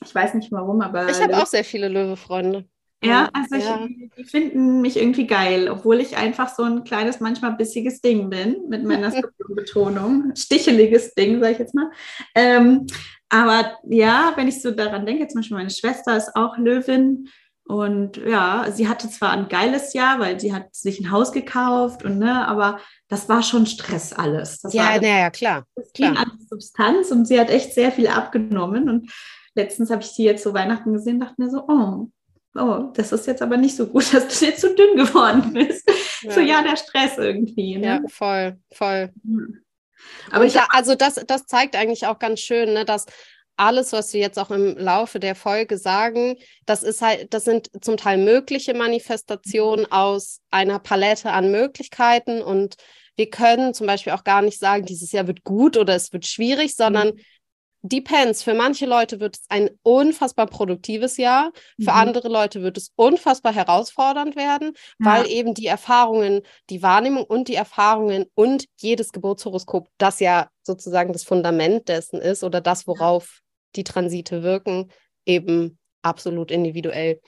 Ich 0.05 0.15
weiß 0.15 0.35
nicht 0.35 0.51
warum, 0.53 0.81
aber. 0.81 1.09
Ich 1.09 1.21
habe 1.21 1.37
auch 1.37 1.47
sehr 1.47 1.65
viele 1.65 1.89
Löwe-Freunde. 1.89 2.65
Ja, 3.03 3.31
also 3.33 3.57
ja. 3.57 3.87
Ich, 3.87 4.11
die 4.17 4.25
finden 4.25 4.83
mich 4.83 4.97
irgendwie 4.99 5.27
geil, 5.27 5.71
obwohl 5.71 6.01
ich 6.01 6.17
einfach 6.17 6.55
so 6.55 6.65
ein 6.65 6.85
kleines, 6.85 7.21
manchmal 7.21 7.57
bissiges 7.57 8.01
Ding 8.01 8.29
bin 8.29 8.69
mit 8.69 8.85
meiner 8.85 9.11
Skorpion-Betonung. 9.11 10.33
Sticheliges 10.37 11.15
Ding, 11.15 11.41
sage 11.41 11.53
ich 11.53 11.59
jetzt 11.59 11.75
mal. 11.75 11.91
Ähm, 12.35 12.87
aber 13.29 13.79
ja, 13.89 14.33
wenn 14.37 14.49
ich 14.49 14.61
so 14.61 14.73
daran 14.73 15.07
denke, 15.07 15.29
zum 15.29 15.41
Beispiel 15.41 15.57
meine 15.57 15.71
Schwester 15.71 16.17
ist 16.17 16.35
auch 16.35 16.59
Löwin 16.59 17.29
und 17.71 18.17
ja, 18.17 18.67
sie 18.73 18.89
hatte 18.89 19.09
zwar 19.09 19.31
ein 19.31 19.49
geiles 19.49 19.93
Jahr, 19.93 20.19
weil 20.19 20.41
sie 20.41 20.53
hat 20.53 20.75
sich 20.75 20.99
ein 20.99 21.13
Haus 21.13 21.31
gekauft 21.31 22.05
und 22.05 22.19
ne, 22.19 22.49
aber 22.49 22.81
das 23.07 23.29
war 23.29 23.45
schon 23.45 23.65
Stress 23.65 24.13
alles. 24.13 24.61
Das 24.61 24.75
ja, 24.75 25.01
naja, 25.01 25.31
klar. 25.31 25.65
Es 25.77 25.93
ging 25.93 26.17
an 26.17 26.33
Substanz 26.49 27.13
und 27.13 27.27
sie 27.27 27.39
hat 27.39 27.49
echt 27.49 27.73
sehr 27.73 27.93
viel 27.93 28.09
abgenommen. 28.09 28.89
Und 28.89 29.13
letztens 29.55 29.89
habe 29.91 30.03
ich 30.03 30.09
sie 30.09 30.25
jetzt 30.25 30.43
so 30.43 30.53
Weihnachten 30.53 30.93
gesehen, 30.93 31.21
dachte 31.21 31.37
mir 31.39 31.49
so, 31.49 31.63
oh, 31.69 32.09
oh, 32.57 32.91
das 32.93 33.13
ist 33.13 33.29
jetzt 33.29 33.41
aber 33.41 33.57
nicht 33.57 33.77
so 33.77 33.87
gut, 33.87 34.05
dass 34.13 34.41
du 34.41 34.47
jetzt 34.47 34.63
so 34.63 34.75
dünn 34.75 34.97
geworden 34.97 35.53
bist. 35.53 35.89
Ja. 36.23 36.33
So 36.33 36.41
ja, 36.41 36.63
der 36.63 36.77
Stress 36.77 37.19
irgendwie. 37.19 37.79
Ne? 37.79 37.87
Ja, 37.87 38.01
voll, 38.09 38.59
voll. 38.73 39.13
Aber 40.33 40.45
ich, 40.45 40.55
ja, 40.55 40.67
also 40.71 40.97
das, 40.97 41.23
das 41.25 41.47
zeigt 41.47 41.77
eigentlich 41.77 42.09
auch 42.09 42.19
ganz 42.19 42.41
schön, 42.41 42.73
ne, 42.73 42.85
dass 42.85 43.07
alles, 43.61 43.93
was 43.93 44.13
wir 44.15 44.21
jetzt 44.21 44.39
auch 44.39 44.51
im 44.51 44.77
Laufe 44.79 45.21
der 45.21 45.35
Folge 45.35 45.77
sagen, 45.77 46.37
das 46.65 46.83
ist 46.83 47.03
halt, 47.03 47.33
das 47.35 47.45
sind 47.45 47.71
zum 47.83 47.99
Teil 47.99 48.17
mögliche 48.17 48.73
Manifestationen 48.73 49.85
mhm. 49.85 49.93
aus 49.93 50.41
einer 50.51 50.79
Palette 50.79 51.31
an 51.31 51.51
Möglichkeiten 51.51 52.41
und 52.41 52.77
wir 53.17 53.29
können 53.29 53.75
zum 53.75 53.87
Beispiel 53.87 54.15
auch 54.15 54.25
gar 54.25 54.41
nicht 54.41 54.59
sagen, 54.59 54.87
dieses 54.87 55.13
Jahr 55.13 55.27
wird 55.27 55.45
gut 55.45 55.77
oder 55.77 55.95
es 55.95 56.11
wird 56.11 56.25
schwierig, 56.27 56.75
sondern 56.75 57.09
mhm. 57.09 57.21
depends. 57.83 58.43
Für 58.43 58.55
manche 58.55 58.87
Leute 58.87 59.21
wird 59.21 59.37
es 59.37 59.45
ein 59.51 59.69
unfassbar 59.83 60.47
produktives 60.47 61.19
Jahr, 61.19 61.53
für 61.77 61.91
mhm. 61.91 61.99
andere 61.99 62.29
Leute 62.29 62.63
wird 62.63 62.79
es 62.79 62.93
unfassbar 62.97 63.53
herausfordernd 63.53 64.37
werden, 64.37 64.73
ja. 64.99 65.07
weil 65.07 65.27
eben 65.27 65.53
die 65.53 65.67
Erfahrungen, 65.67 66.41
die 66.71 66.83
Wahrnehmung 66.83 67.25
und 67.25 67.49
die 67.49 67.57
Erfahrungen 67.57 68.25
und 68.35 68.65
jedes 68.79 69.13
Geburtshoroskop 69.13 69.89
das 69.99 70.19
ja 70.19 70.49
sozusagen 70.63 71.13
das 71.13 71.25
Fundament 71.25 71.91
dessen 71.91 72.23
ist 72.23 72.43
oder 72.43 72.63
das, 72.63 72.87
worauf 72.87 73.43
die 73.77 73.85
Transite 73.85 74.43
wirken, 74.43 74.91
eben 75.25 75.79
absolut 76.03 76.51
individuell. 76.51 77.21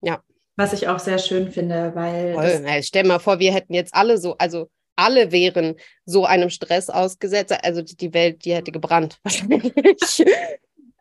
Ja. 0.00 0.22
Was 0.56 0.72
ich 0.72 0.88
auch 0.88 0.98
sehr 0.98 1.18
schön 1.18 1.50
finde, 1.50 1.92
weil. 1.94 2.34
Voll. 2.34 2.82
Stell 2.82 3.04
mal 3.04 3.18
vor, 3.18 3.38
wir 3.38 3.52
hätten 3.52 3.74
jetzt 3.74 3.94
alle 3.94 4.18
so, 4.18 4.36
also 4.38 4.70
alle 4.96 5.32
wären 5.32 5.74
so 6.04 6.24
einem 6.24 6.50
Stress 6.50 6.90
ausgesetzt. 6.90 7.52
Also 7.64 7.82
die 7.82 8.14
Welt, 8.14 8.44
die 8.44 8.54
hätte 8.54 8.72
gebrannt, 8.72 9.18
wahrscheinlich. 9.24 10.24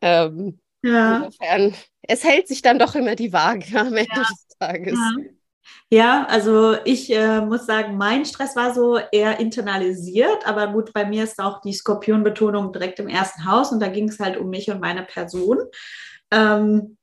ähm, 0.01 0.59
ja. 0.83 1.25
Insofern, 1.25 1.75
es 2.01 2.23
hält 2.23 2.47
sich 2.47 2.61
dann 2.61 2.79
doch 2.79 2.95
immer 2.95 3.15
die 3.15 3.31
Waage 3.31 3.79
am 3.79 3.95
Ende 3.95 4.11
ja. 4.15 4.21
des 4.21 4.47
Tages. 4.59 4.97
Ja. 4.97 5.15
Ja, 5.89 6.25
also 6.27 6.75
ich 6.85 7.13
äh, 7.13 7.41
muss 7.41 7.65
sagen, 7.65 7.97
mein 7.97 8.25
Stress 8.25 8.55
war 8.55 8.73
so 8.73 8.99
eher 9.11 9.39
internalisiert, 9.39 10.45
aber 10.45 10.67
gut, 10.67 10.93
bei 10.93 11.05
mir 11.05 11.23
ist 11.23 11.39
auch 11.39 11.61
die 11.61 11.73
Skorpionbetonung 11.73 12.73
direkt 12.73 12.99
im 12.99 13.07
ersten 13.07 13.45
Haus 13.45 13.71
und 13.71 13.79
da 13.79 13.87
ging 13.87 14.09
es 14.09 14.19
halt 14.19 14.37
um 14.37 14.49
mich 14.49 14.69
und 14.71 14.81
meine 14.81 15.03
Person. 15.03 15.59
Ähm, 16.31 16.97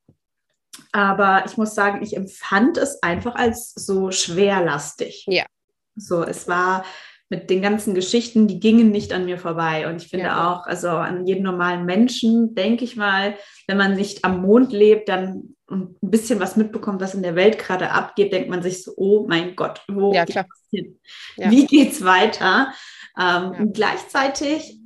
aber 0.92 1.44
ich 1.46 1.57
muss 1.57 1.75
sagen, 1.75 2.03
ich 2.03 2.16
empfand 2.16 2.79
es 2.79 3.03
einfach 3.03 3.35
als 3.37 3.73
so 3.75 4.11
schwerlastig. 4.11 5.25
Ja. 5.27 5.44
So, 5.96 6.23
es 6.23 6.49
war 6.49 6.85
mit 7.29 7.49
den 7.49 7.62
ganzen 7.62 7.94
Geschichten, 7.94 8.49
die 8.49 8.59
gingen 8.59 8.90
nicht 8.90 9.12
an 9.12 9.25
mir 9.25 9.38
vorbei. 9.38 9.88
Und 9.88 10.03
ich 10.03 10.09
finde 10.09 10.27
ja. 10.27 10.53
auch, 10.53 10.66
also 10.66 10.88
an 10.88 11.27
jeden 11.27 11.44
normalen 11.44 11.85
Menschen, 11.85 12.57
denke 12.57 12.85
ich 12.85 12.96
mal, 12.96 13.37
wenn 13.68 13.77
man 13.77 13.94
nicht 13.94 14.25
am 14.25 14.42
Mond 14.42 14.73
lebt, 14.73 15.09
dann 15.09 15.55
ein 15.70 15.96
bisschen 16.00 16.40
was 16.40 16.56
mitbekommt, 16.56 17.00
was 17.00 17.14
in 17.14 17.22
der 17.22 17.37
Welt 17.37 17.59
gerade 17.59 17.90
abgeht, 17.90 18.33
denkt 18.33 18.50
man 18.50 18.62
sich 18.62 18.83
so, 18.83 18.92
oh 18.96 19.26
mein 19.28 19.56
Gott, 19.56 19.83
wo 19.88 20.12
ja, 20.12 20.24
geht's 20.24 20.68
hin? 20.70 20.98
Ja. 21.37 21.50
Wie 21.50 21.66
geht's 21.66 22.04
weiter? 22.04 22.72
Ähm, 23.18 23.50
und 23.52 23.74
gleichzeitig 23.74 24.78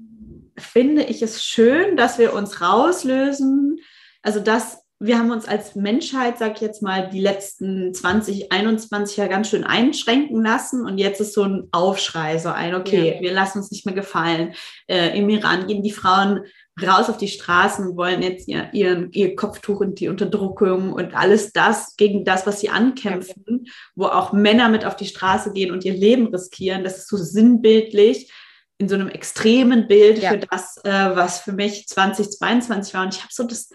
finde 0.56 1.02
ich 1.02 1.22
es 1.22 1.44
schön, 1.44 1.96
dass 1.96 2.18
wir 2.18 2.34
uns 2.34 2.60
rauslösen. 2.60 3.78
Also 4.22 4.40
dass 4.40 4.84
wir 5.00 5.18
haben 5.18 5.32
uns 5.32 5.46
als 5.46 5.74
Menschheit, 5.74 6.38
sag 6.38 6.54
ich 6.54 6.60
jetzt 6.60 6.80
mal, 6.80 7.10
die 7.10 7.20
letzten 7.20 7.92
20, 7.92 8.52
21 8.52 9.16
Jahre 9.16 9.28
ganz 9.28 9.50
schön 9.50 9.64
einschränken 9.64 10.42
lassen. 10.42 10.86
Und 10.86 10.98
jetzt 10.98 11.20
ist 11.20 11.34
so 11.34 11.42
ein 11.42 11.68
Aufschrei, 11.72 12.38
so 12.38 12.48
ein, 12.48 12.74
okay, 12.74 13.16
ja. 13.16 13.20
wir 13.20 13.32
lassen 13.32 13.58
uns 13.58 13.70
nicht 13.70 13.84
mehr 13.86 13.94
gefallen. 13.94 14.54
Äh, 14.86 15.18
Im 15.18 15.28
Iran 15.28 15.66
gehen 15.66 15.82
die 15.82 15.90
Frauen 15.90 16.44
raus 16.82 17.08
auf 17.08 17.18
die 17.18 17.28
Straßen 17.28 17.96
wollen 17.96 18.22
jetzt 18.22 18.48
ihr, 18.48 18.70
ihren, 18.72 19.12
ihr 19.12 19.36
Kopftuch 19.36 19.80
und 19.80 20.00
die 20.00 20.08
Unterdrückung 20.08 20.92
und 20.92 21.14
alles 21.14 21.52
das 21.52 21.96
gegen 21.96 22.24
das, 22.24 22.46
was 22.46 22.60
sie 22.60 22.70
ankämpfen, 22.70 23.62
ja. 23.64 23.72
wo 23.94 24.06
auch 24.06 24.32
Männer 24.32 24.68
mit 24.68 24.84
auf 24.84 24.96
die 24.96 25.06
Straße 25.06 25.52
gehen 25.52 25.70
und 25.70 25.84
ihr 25.84 25.94
Leben 25.94 26.26
riskieren. 26.26 26.82
Das 26.82 26.98
ist 26.98 27.08
so 27.08 27.16
sinnbildlich 27.16 28.32
in 28.78 28.88
so 28.88 28.96
einem 28.96 29.08
extremen 29.08 29.86
Bild 29.86 30.18
ja. 30.18 30.30
für 30.30 30.38
das, 30.38 30.78
äh, 30.84 30.90
was 30.90 31.40
für 31.40 31.52
mich 31.52 31.86
2022 31.86 32.94
war. 32.94 33.04
Und 33.04 33.14
ich 33.14 33.20
habe 33.20 33.32
so 33.32 33.44
das 33.44 33.70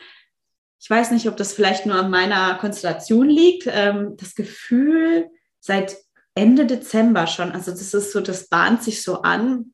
ich 0.81 0.89
weiß 0.89 1.11
nicht, 1.11 1.27
ob 1.27 1.35
das 1.35 1.53
vielleicht 1.53 1.85
nur 1.85 1.97
an 1.97 2.09
meiner 2.09 2.55
Konstellation 2.55 3.29
liegt, 3.29 3.67
ähm, 3.67 4.15
das 4.17 4.33
Gefühl 4.33 5.29
seit 5.59 5.97
Ende 6.35 6.65
Dezember 6.65 7.27
schon, 7.27 7.51
also 7.51 7.71
das 7.71 7.93
ist 7.93 8.13
so, 8.13 8.21
das 8.21 8.47
bahnt 8.47 8.81
sich 8.81 9.03
so 9.03 9.21
an, 9.21 9.73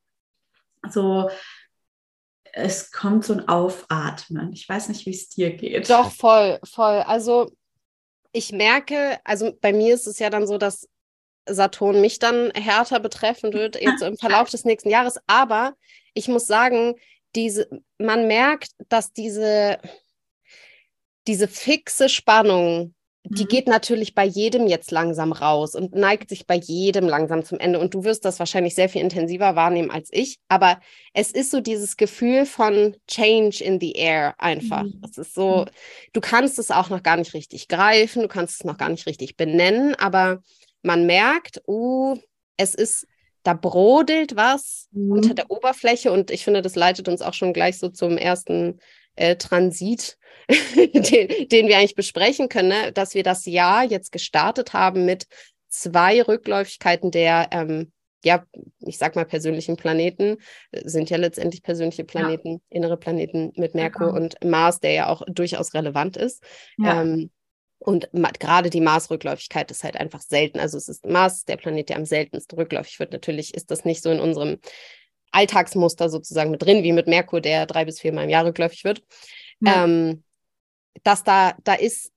so 0.89 1.29
es 2.57 2.89
kommt 2.89 3.25
so 3.25 3.33
ein 3.33 3.47
Aufatmen. 3.49 4.53
Ich 4.53 4.67
weiß 4.67 4.87
nicht, 4.87 5.05
wie 5.05 5.11
es 5.11 5.27
dir 5.27 5.51
geht. 5.55 5.89
Doch, 5.89 6.09
voll, 6.09 6.57
voll. 6.63 7.03
Also 7.05 7.51
ich 8.31 8.53
merke, 8.53 9.19
also 9.25 9.51
bei 9.59 9.73
mir 9.73 9.93
ist 9.93 10.07
es 10.07 10.19
ja 10.19 10.29
dann 10.29 10.47
so, 10.47 10.57
dass 10.57 10.87
Saturn 11.45 11.99
mich 11.99 12.17
dann 12.17 12.51
härter 12.51 13.01
betreffen 13.01 13.51
wird, 13.51 13.75
jetzt 13.81 14.01
im 14.01 14.17
Verlauf 14.17 14.49
des 14.49 14.63
nächsten 14.63 14.89
Jahres. 14.89 15.19
Aber 15.27 15.75
ich 16.13 16.29
muss 16.29 16.47
sagen, 16.47 16.95
diese, 17.35 17.67
man 17.97 18.25
merkt, 18.25 18.71
dass 18.87 19.11
diese, 19.11 19.77
diese 21.27 21.49
fixe 21.49 22.07
Spannung, 22.07 22.94
die 23.33 23.43
Mhm. 23.43 23.47
geht 23.47 23.67
natürlich 23.67 24.13
bei 24.15 24.25
jedem 24.25 24.67
jetzt 24.67 24.91
langsam 24.91 25.31
raus 25.31 25.75
und 25.75 25.93
neigt 25.93 26.29
sich 26.29 26.47
bei 26.47 26.55
jedem 26.55 27.07
langsam 27.07 27.43
zum 27.43 27.59
Ende. 27.59 27.79
Und 27.79 27.93
du 27.93 28.03
wirst 28.03 28.23
das 28.25 28.39
wahrscheinlich 28.39 28.75
sehr 28.75 28.89
viel 28.89 29.01
intensiver 29.01 29.55
wahrnehmen 29.55 29.91
als 29.91 30.09
ich. 30.11 30.39
Aber 30.47 30.79
es 31.13 31.31
ist 31.31 31.51
so 31.51 31.59
dieses 31.61 31.97
Gefühl 31.97 32.45
von 32.45 32.95
Change 33.07 33.63
in 33.63 33.79
the 33.79 33.93
air 33.93 34.35
einfach. 34.37 34.83
Mhm. 34.83 35.01
Es 35.03 35.17
ist 35.17 35.33
so, 35.33 35.65
du 36.13 36.21
kannst 36.21 36.59
es 36.59 36.71
auch 36.71 36.89
noch 36.89 37.03
gar 37.03 37.17
nicht 37.17 37.33
richtig 37.33 37.67
greifen, 37.67 38.21
du 38.21 38.27
kannst 38.27 38.55
es 38.61 38.63
noch 38.65 38.77
gar 38.77 38.89
nicht 38.89 39.05
richtig 39.07 39.37
benennen, 39.37 39.95
aber 39.95 40.41
man 40.83 41.05
merkt, 41.05 41.61
uh, 41.67 42.15
es 42.57 42.75
ist, 42.75 43.07
da 43.43 43.53
brodelt 43.53 44.35
was 44.35 44.87
Mhm. 44.91 45.11
unter 45.11 45.33
der 45.33 45.49
Oberfläche 45.51 46.11
und 46.11 46.31
ich 46.31 46.43
finde, 46.43 46.61
das 46.61 46.75
leitet 46.75 47.07
uns 47.07 47.21
auch 47.21 47.33
schon 47.33 47.53
gleich 47.53 47.77
so 47.79 47.89
zum 47.89 48.17
ersten 48.17 48.79
äh, 49.15 49.35
Transit, 49.35 50.17
den, 50.75 51.49
den 51.49 51.67
wir 51.67 51.77
eigentlich 51.77 51.95
besprechen 51.95 52.49
können, 52.49 52.69
ne? 52.69 52.91
dass 52.91 53.15
wir 53.15 53.23
das 53.23 53.45
Jahr 53.45 53.83
jetzt 53.83 54.11
gestartet 54.11 54.73
haben 54.73 55.05
mit 55.05 55.27
zwei 55.69 56.21
Rückläufigkeiten 56.21 57.11
der, 57.11 57.49
ähm, 57.51 57.91
ja, 58.23 58.45
ich 58.79 58.97
sag 58.97 59.15
mal 59.15 59.25
persönlichen 59.25 59.75
Planeten, 59.75 60.37
äh, 60.71 60.87
sind 60.87 61.09
ja 61.09 61.17
letztendlich 61.17 61.63
persönliche 61.63 62.03
Planeten, 62.03 62.61
innere 62.69 62.97
Planeten 62.97 63.51
mit 63.55 63.75
Merkur 63.75 64.07
Genau. 64.07 64.19
und 64.19 64.43
Mars, 64.43 64.79
der 64.79 64.91
ja 64.93 65.07
auch 65.07 65.23
durchaus 65.27 65.73
relevant 65.73 66.17
ist. 66.17 66.43
Ja. 66.77 67.01
Ähm, 67.01 67.31
und 67.77 68.09
gerade 68.39 68.69
die 68.71 68.81
Mars-Rückläufigkeit 68.81 69.69
ist 69.69 69.83
halt 69.83 69.97
einfach 69.97 70.21
selten. 70.21 70.59
Also 70.59 70.77
es 70.77 70.87
ist 70.87 71.05
Mars, 71.05 71.45
der 71.45 71.57
Planet, 71.57 71.89
der 71.89 71.97
am 71.97 72.05
seltensten 72.05 72.57
rückläufig 72.57 72.99
wird. 72.99 73.11
Natürlich 73.11 73.53
ist 73.53 73.69
das 73.69 73.85
nicht 73.85 74.01
so 74.01 74.09
in 74.09 74.19
unserem 74.19 74.57
Alltagsmuster 75.35 76.09
sozusagen 76.09 76.51
mit 76.51 76.61
drin, 76.61 76.83
wie 76.83 76.93
mit 76.93 77.07
Merkur, 77.07 77.41
der 77.41 77.65
drei 77.65 77.85
bis 77.85 77.99
viermal 77.99 78.23
im 78.23 78.29
Jahr 78.29 78.45
rückläufig 78.45 78.83
wird. 78.83 79.03
Ja. 79.59 79.83
Ähm, 79.83 80.23
dass 81.03 81.23
da, 81.23 81.55
da 81.63 81.73
ist, 81.73 82.11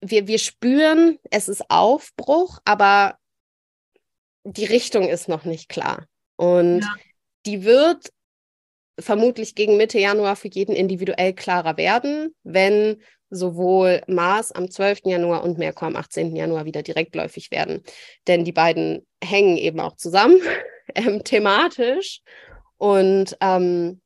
wir, 0.00 0.26
wir 0.26 0.38
spüren, 0.38 1.18
es 1.30 1.48
ist 1.48 1.70
Aufbruch, 1.70 2.58
aber 2.64 3.16
die 4.44 4.66
Richtung 4.66 5.08
ist 5.08 5.28
noch 5.28 5.44
nicht 5.44 5.68
klar. 5.68 6.06
Und 6.36 6.80
Ja. 6.80 6.94
die 7.46 7.64
wird 7.64 8.12
vermutlich 9.00 9.54
gegen 9.54 9.76
Mitte 9.76 9.98
Januar 9.98 10.36
für 10.36 10.48
jeden 10.48 10.74
individuell 10.74 11.32
klarer 11.32 11.76
werden, 11.76 12.34
wenn 12.42 13.00
sowohl 13.30 14.02
Mars 14.06 14.52
am 14.52 14.70
12. 14.70 15.00
Januar 15.04 15.44
und 15.44 15.58
Merkur 15.58 15.88
am 15.88 15.96
18. 15.96 16.34
Januar 16.34 16.64
wieder 16.64 16.82
direktläufig 16.82 17.50
werden. 17.50 17.82
Denn 18.26 18.44
die 18.44 18.52
beiden 18.52 19.06
hängen 19.22 19.56
eben 19.56 19.80
auch 19.80 19.96
zusammen, 19.96 20.40
ähm, 20.94 21.22
thematisch. 21.24 22.22
Und 22.78 23.36
ähm, 23.40 24.00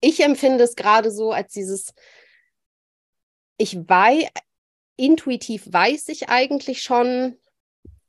ich 0.00 0.20
empfinde 0.20 0.64
es 0.64 0.76
gerade 0.76 1.10
so 1.10 1.32
als 1.32 1.52
dieses, 1.52 1.94
ich 3.56 3.76
weiß, 3.76 4.28
intuitiv 4.96 5.66
weiß 5.70 6.08
ich 6.08 6.28
eigentlich 6.28 6.82
schon, 6.82 7.38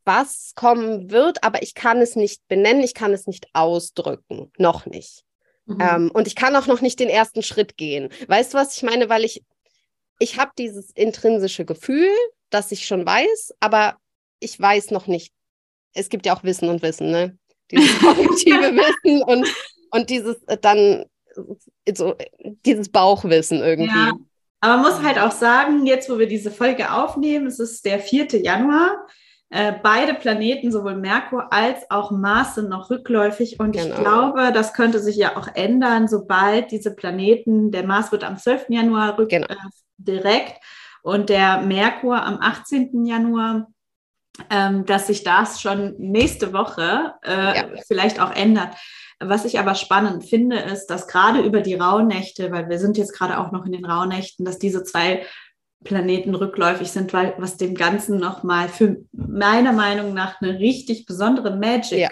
was 0.06 0.54
kommen 0.56 1.10
wird, 1.10 1.44
aber 1.44 1.64
ich 1.64 1.74
kann 1.74 2.00
es 2.00 2.16
nicht 2.16 2.48
benennen, 2.48 2.84
ich 2.84 2.94
kann 2.94 3.14
es 3.14 3.28
nicht 3.28 3.48
ausdrücken, 3.54 4.52
noch 4.58 4.86
nicht. 4.86 5.24
Mhm. 5.66 5.82
Ähm, 5.82 6.12
und 6.14 6.28
ich 6.28 6.36
kann 6.36 6.56
auch 6.56 6.68
noch 6.68 6.82
nicht 6.82 7.00
den 7.00 7.10
ersten 7.10 7.42
Schritt 7.42 7.76
gehen. 7.76 8.10
Weißt 8.28 8.54
du, 8.54 8.58
was 8.58 8.78
ich 8.78 8.84
meine? 8.84 9.10
Weil 9.10 9.24
ich, 9.24 9.44
ich 10.20 10.38
habe 10.38 10.52
dieses 10.58 10.92
intrinsische 10.92 11.66
Gefühl, 11.66 12.10
dass 12.52 12.72
ich 12.72 12.86
schon 12.86 13.06
weiß, 13.06 13.56
aber 13.60 13.98
ich 14.40 14.60
weiß 14.60 14.92
noch 14.92 15.08
nicht. 15.08 15.34
Es 15.94 16.10
gibt 16.10 16.26
ja 16.26 16.36
auch 16.36 16.44
Wissen 16.44 16.70
und 16.70 16.82
Wissen, 16.84 17.10
ne? 17.10 17.38
Dieses 17.72 18.00
kognitive 18.00 18.74
Wissen 18.76 19.24
und, 19.24 19.48
und 19.92 20.10
dieses 20.10 20.42
äh, 20.48 20.58
dann 20.62 20.78
äh, 21.86 21.94
so, 21.96 22.16
dieses 22.66 22.90
Bauchwissen 22.90 23.60
irgendwie. 23.62 23.90
Ja. 23.90 24.14
Aber 24.62 24.78
man 24.78 24.86
muss 24.92 25.04
halt 25.04 25.20
auch 25.20 25.32
sagen, 25.32 25.86
jetzt 25.86 26.10
wo 26.10 26.18
wir 26.18 26.28
diese 26.28 26.50
Folge 26.52 26.92
aufnehmen, 26.92 27.48
es 27.48 27.60
ist 27.60 27.86
der 27.86 28.00
4. 28.00 28.42
Januar. 28.42 29.06
Äh, 29.52 29.74
beide 29.84 30.16
Planeten, 30.16 30.72
sowohl 30.72 30.96
Merkur 30.96 31.54
als 31.54 31.90
auch 31.92 32.10
Mars, 32.10 32.56
sind 32.56 32.70
noch 32.70 32.90
rückläufig. 32.90 33.60
Und 33.60 33.76
ich 33.76 33.84
Genau. 33.84 33.98
glaube, 34.02 34.52
das 34.52 34.74
könnte 34.74 35.00
sich 35.00 35.18
ja 35.18 35.38
auch 35.38 35.48
ändern, 35.54 36.08
sobald 36.08 36.72
diese 36.72 36.96
Planeten, 36.96 37.72
der 37.72 37.86
Mars 37.86 38.12
wird 38.12 38.24
am 38.24 38.38
12. 38.38 38.66
Januar 38.70 39.20
rück, 39.20 39.30
Genau. 39.30 39.46
äh, 39.48 39.56
direkt 39.98 40.56
und 41.04 41.30
der 41.30 41.62
Merkur 41.62 42.24
am 42.24 42.40
18. 42.42 43.06
Januar, 43.06 43.68
ähm, 44.50 44.86
dass 44.86 45.08
sich 45.08 45.24
das 45.24 45.62
schon 45.62 45.96
nächste 45.98 46.54
Woche 46.54 47.14
äh, 47.24 47.58
Ja. 47.58 47.66
vielleicht 47.88 48.20
auch 48.20 48.32
ändert. 48.36 48.70
Was 49.20 49.46
ich 49.46 49.60
aber 49.60 49.76
spannend 49.76 50.26
finde, 50.26 50.58
ist, 50.60 50.88
dass 50.88 51.08
gerade 51.08 51.40
über 51.42 51.62
die 51.62 51.76
Rauhnächte, 51.76 52.52
weil 52.52 52.68
wir 52.70 52.80
sind 52.80 52.98
jetzt 52.98 53.14
gerade 53.14 53.40
auch 53.40 53.52
noch 53.52 53.66
in 53.66 53.72
den 53.72 53.86
Rauhnächten, 53.86 54.44
dass 54.46 54.60
diese 54.60 54.84
zwei 54.84 55.26
Planeten 55.86 56.36
rückläufig 56.36 56.92
sind, 56.92 57.14
weil 57.14 57.34
was 57.38 57.58
dem 57.58 57.76
Ganzen 57.76 58.18
nochmal 58.20 58.68
für 58.68 58.98
meiner 59.14 59.72
Meinung 59.72 60.14
nach 60.14 60.42
eine 60.42 60.60
richtig 60.60 61.06
besondere 61.06 61.56
Magic 61.56 62.00
Ja, 62.00 62.10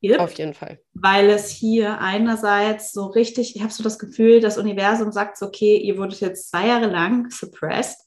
gibt, 0.00 0.18
Auf 0.20 0.32
jeden 0.38 0.54
Fall. 0.54 0.78
weil 0.94 1.28
es 1.28 1.50
hier 1.50 2.00
einerseits 2.00 2.92
so 2.92 3.06
richtig, 3.06 3.54
ich 3.56 3.62
habe 3.62 3.72
so 3.72 3.82
das 3.82 3.98
Gefühl, 3.98 4.40
das 4.40 4.56
Universum 4.58 5.10
sagt 5.12 5.36
so, 5.38 5.46
okay, 5.46 5.76
ihr 5.76 5.98
wurdet 5.98 6.20
jetzt 6.20 6.50
zwei 6.50 6.68
Jahre 6.68 6.86
lang 6.86 7.30
suppressed, 7.30 7.98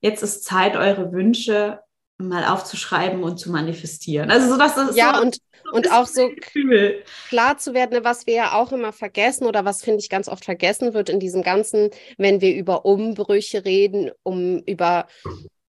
jetzt 0.00 0.22
ist 0.22 0.44
Zeit, 0.44 0.76
eure 0.76 1.12
Wünsche 1.12 1.80
mal 2.28 2.44
aufzuschreiben 2.44 3.22
und 3.22 3.38
zu 3.38 3.50
manifestieren. 3.50 4.30
Also 4.30 4.48
so, 4.52 4.58
dass 4.58 4.74
das 4.74 4.96
Ja, 4.96 5.14
so, 5.16 5.22
und, 5.22 5.36
so 5.64 5.70
und 5.72 5.90
auch 5.92 6.06
so 6.06 6.28
Gefühl. 6.28 7.04
klar 7.28 7.58
zu 7.58 7.74
werden, 7.74 7.92
ne, 7.92 8.04
was 8.04 8.26
wir 8.26 8.34
ja 8.34 8.52
auch 8.54 8.72
immer 8.72 8.92
vergessen 8.92 9.46
oder 9.46 9.64
was 9.64 9.82
finde 9.82 10.00
ich 10.00 10.08
ganz 10.10 10.28
oft 10.28 10.44
vergessen 10.44 10.94
wird 10.94 11.08
in 11.08 11.20
diesem 11.20 11.42
ganzen, 11.42 11.90
wenn 12.18 12.40
wir 12.40 12.54
über 12.54 12.84
Umbrüche 12.84 13.64
reden, 13.64 14.10
um 14.22 14.58
über 14.66 15.06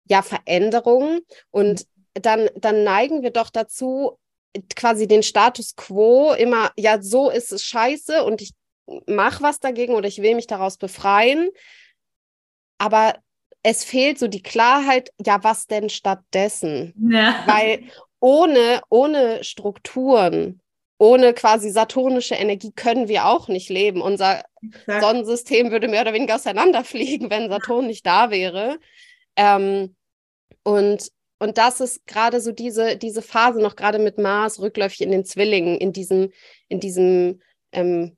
ja 0.08 0.22
Veränderungen 0.22 1.20
und 1.50 1.86
dann 2.14 2.48
dann 2.56 2.82
neigen 2.84 3.22
wir 3.22 3.30
doch 3.30 3.50
dazu 3.50 4.18
quasi 4.74 5.06
den 5.06 5.22
Status 5.22 5.76
quo 5.76 6.32
immer 6.32 6.72
ja 6.76 7.00
so 7.02 7.30
ist 7.30 7.52
es 7.52 7.62
scheiße 7.64 8.24
und 8.24 8.40
ich 8.40 8.52
mache 9.06 9.42
was 9.42 9.60
dagegen 9.60 9.94
oder 9.94 10.08
ich 10.08 10.22
will 10.22 10.34
mich 10.34 10.46
daraus 10.46 10.78
befreien, 10.78 11.50
aber 12.78 13.18
es 13.62 13.84
fehlt 13.84 14.18
so 14.18 14.28
die 14.28 14.42
Klarheit, 14.42 15.12
ja 15.24 15.42
was 15.42 15.66
denn 15.66 15.88
stattdessen? 15.88 16.94
Ja. 17.10 17.42
weil 17.46 17.84
ohne, 18.20 18.80
ohne 18.88 19.44
Strukturen, 19.44 20.60
ohne 20.98 21.32
quasi 21.32 21.70
saturnische 21.70 22.34
Energie 22.34 22.72
können 22.72 23.08
wir 23.08 23.26
auch 23.26 23.48
nicht 23.48 23.68
leben. 23.68 24.02
Unser 24.02 24.42
Exakt. 24.60 25.02
Sonnensystem 25.02 25.70
würde 25.70 25.88
mehr 25.88 26.02
oder 26.02 26.12
weniger 26.12 26.34
auseinanderfliegen, 26.34 27.30
wenn 27.30 27.48
Saturn 27.48 27.86
nicht 27.86 28.04
da 28.04 28.30
wäre. 28.30 28.78
Ähm, 29.36 29.94
und, 30.64 31.08
und 31.38 31.58
das 31.58 31.80
ist 31.80 32.04
gerade 32.06 32.40
so 32.40 32.50
diese, 32.50 32.96
diese 32.96 33.22
Phase 33.22 33.60
noch 33.60 33.76
gerade 33.76 34.00
mit 34.00 34.18
Mars 34.18 34.60
rückläufig 34.60 35.02
in 35.02 35.12
den 35.12 35.24
Zwillingen, 35.24 35.78
in 35.78 35.92
diesem, 35.92 36.32
in 36.68 36.80
diesem 36.80 37.40
ähm, 37.70 38.17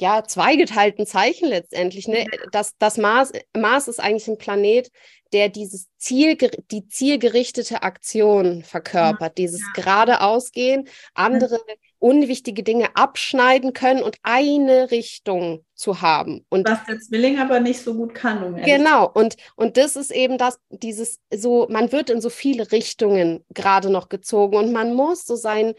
ja, 0.00 0.24
zweigeteilten 0.24 1.06
Zeichen 1.06 1.48
letztendlich. 1.48 2.08
Ne? 2.08 2.26
Das, 2.52 2.74
das 2.78 2.96
Mars, 2.96 3.32
Mars 3.56 3.88
ist 3.88 4.00
eigentlich 4.00 4.28
ein 4.28 4.38
Planet, 4.38 4.90
der 5.32 5.48
dieses 5.48 5.88
Ziel, 5.96 6.36
die 6.70 6.88
zielgerichtete 6.88 7.82
Aktion 7.82 8.64
verkörpert, 8.64 9.38
dieses 9.38 9.60
ja. 9.60 9.82
geradeausgehen, 9.82 10.88
andere 11.14 11.60
unwichtige 11.98 12.62
Dinge 12.62 12.88
abschneiden 12.96 13.72
können 13.72 14.02
und 14.02 14.16
eine 14.22 14.90
Richtung 14.90 15.64
zu 15.74 16.00
haben. 16.00 16.44
Und 16.48 16.68
Was 16.68 16.84
der 16.86 16.98
Zwilling 16.98 17.38
aber 17.38 17.60
nicht 17.60 17.80
so 17.80 17.94
gut 17.94 18.14
kann. 18.14 18.42
Um 18.42 18.56
Genau, 18.56 19.08
und, 19.08 19.36
und 19.54 19.76
das 19.76 19.96
ist 19.96 20.10
eben 20.10 20.38
das, 20.38 20.58
dieses 20.70 21.20
so, 21.32 21.68
man 21.70 21.92
wird 21.92 22.10
in 22.10 22.20
so 22.20 22.30
viele 22.30 22.72
Richtungen 22.72 23.44
gerade 23.50 23.90
noch 23.90 24.08
gezogen 24.08 24.56
und 24.56 24.72
man 24.72 24.94
muss 24.94 25.26
so 25.26 25.36
sein, 25.36 25.74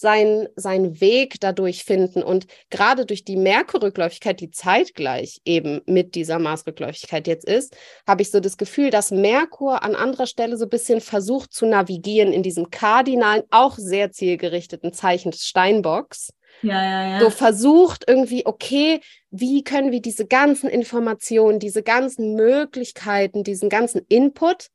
sein, 0.00 0.48
seinen 0.56 1.00
Weg 1.00 1.36
dadurch 1.40 1.84
finden. 1.84 2.22
Und 2.22 2.46
gerade 2.70 3.04
durch 3.04 3.24
die 3.24 3.36
Merkur-Rückläufigkeit, 3.36 4.40
die 4.40 4.50
zeitgleich 4.50 5.40
eben 5.44 5.82
mit 5.84 6.14
dieser 6.14 6.38
Mars-Rückläufigkeit 6.38 7.26
jetzt 7.26 7.46
ist, 7.46 7.76
habe 8.06 8.22
ich 8.22 8.30
so 8.30 8.40
das 8.40 8.56
Gefühl, 8.56 8.90
dass 8.90 9.10
Merkur 9.10 9.82
an 9.82 9.94
anderer 9.94 10.26
Stelle 10.26 10.56
so 10.56 10.64
ein 10.64 10.70
bisschen 10.70 11.02
versucht 11.02 11.52
zu 11.52 11.66
navigieren 11.66 12.32
in 12.32 12.42
diesem 12.42 12.70
kardinalen, 12.70 13.42
auch 13.50 13.76
sehr 13.76 14.10
zielgerichteten 14.10 14.94
Zeichen 14.94 15.32
des 15.32 15.46
Steinbocks 15.46 16.32
Ja, 16.62 16.82
ja, 16.82 17.10
ja. 17.10 17.20
so 17.20 17.28
versucht 17.28 18.04
irgendwie, 18.08 18.46
okay, 18.46 19.00
wie 19.30 19.62
können 19.62 19.92
wir 19.92 20.00
diese 20.00 20.26
ganzen 20.26 20.70
Informationen, 20.70 21.58
diese 21.58 21.82
ganzen 21.82 22.34
Möglichkeiten, 22.34 23.44
diesen 23.44 23.68
ganzen 23.68 24.00
Input 24.08 24.68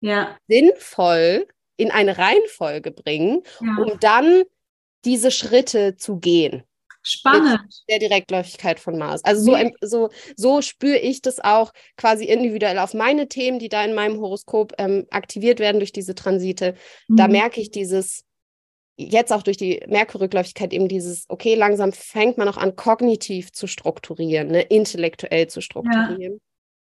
ja, 0.00 0.36
sinnvoll 0.46 1.46
in 1.78 1.90
eine 1.90 2.18
Reihenfolge 2.18 2.90
bringen, 2.90 3.42
um 3.60 3.98
dann 4.00 4.42
diese 5.04 5.30
Schritte 5.30 5.96
zu 5.96 6.18
gehen 6.18 6.62
Spannend. 7.02 7.60
der 7.88 7.98
Direktläufigkeit 8.00 8.80
von 8.80 8.98
Mars. 8.98 9.24
Also 9.24 9.42
so, 9.42 9.56
so, 9.80 10.08
so 10.36 10.62
spüre 10.62 10.98
ich 10.98 11.22
das 11.22 11.40
auch 11.40 11.72
quasi 11.96 12.24
individuell 12.24 12.78
auf 12.78 12.92
meine 12.92 13.28
Themen, 13.28 13.58
die 13.58 13.68
da 13.68 13.84
in 13.84 13.94
meinem 13.94 14.20
Horoskop 14.20 14.74
ähm, 14.78 15.06
aktiviert 15.10 15.60
werden 15.60 15.78
durch 15.78 15.92
diese 15.92 16.14
Transite. 16.14 16.74
Da 17.08 17.26
Mhm. 17.26 17.32
merke 17.32 17.60
ich 17.60 17.70
dieses, 17.70 18.24
jetzt 18.96 19.32
auch 19.32 19.42
durch 19.44 19.56
die 19.56 19.80
Merkur-Rückläufigkeit 19.86 20.72
eben 20.72 20.88
dieses, 20.88 21.24
okay, 21.28 21.54
langsam 21.54 21.92
fängt 21.92 22.36
man 22.36 22.48
auch 22.48 22.56
an, 22.56 22.74
kognitiv 22.76 23.52
zu 23.52 23.66
strukturieren, 23.68 24.48
ne, 24.48 24.62
intellektuell 24.62 25.46
zu 25.46 25.60
strukturieren. 25.60 26.34
Ja. 26.34 26.38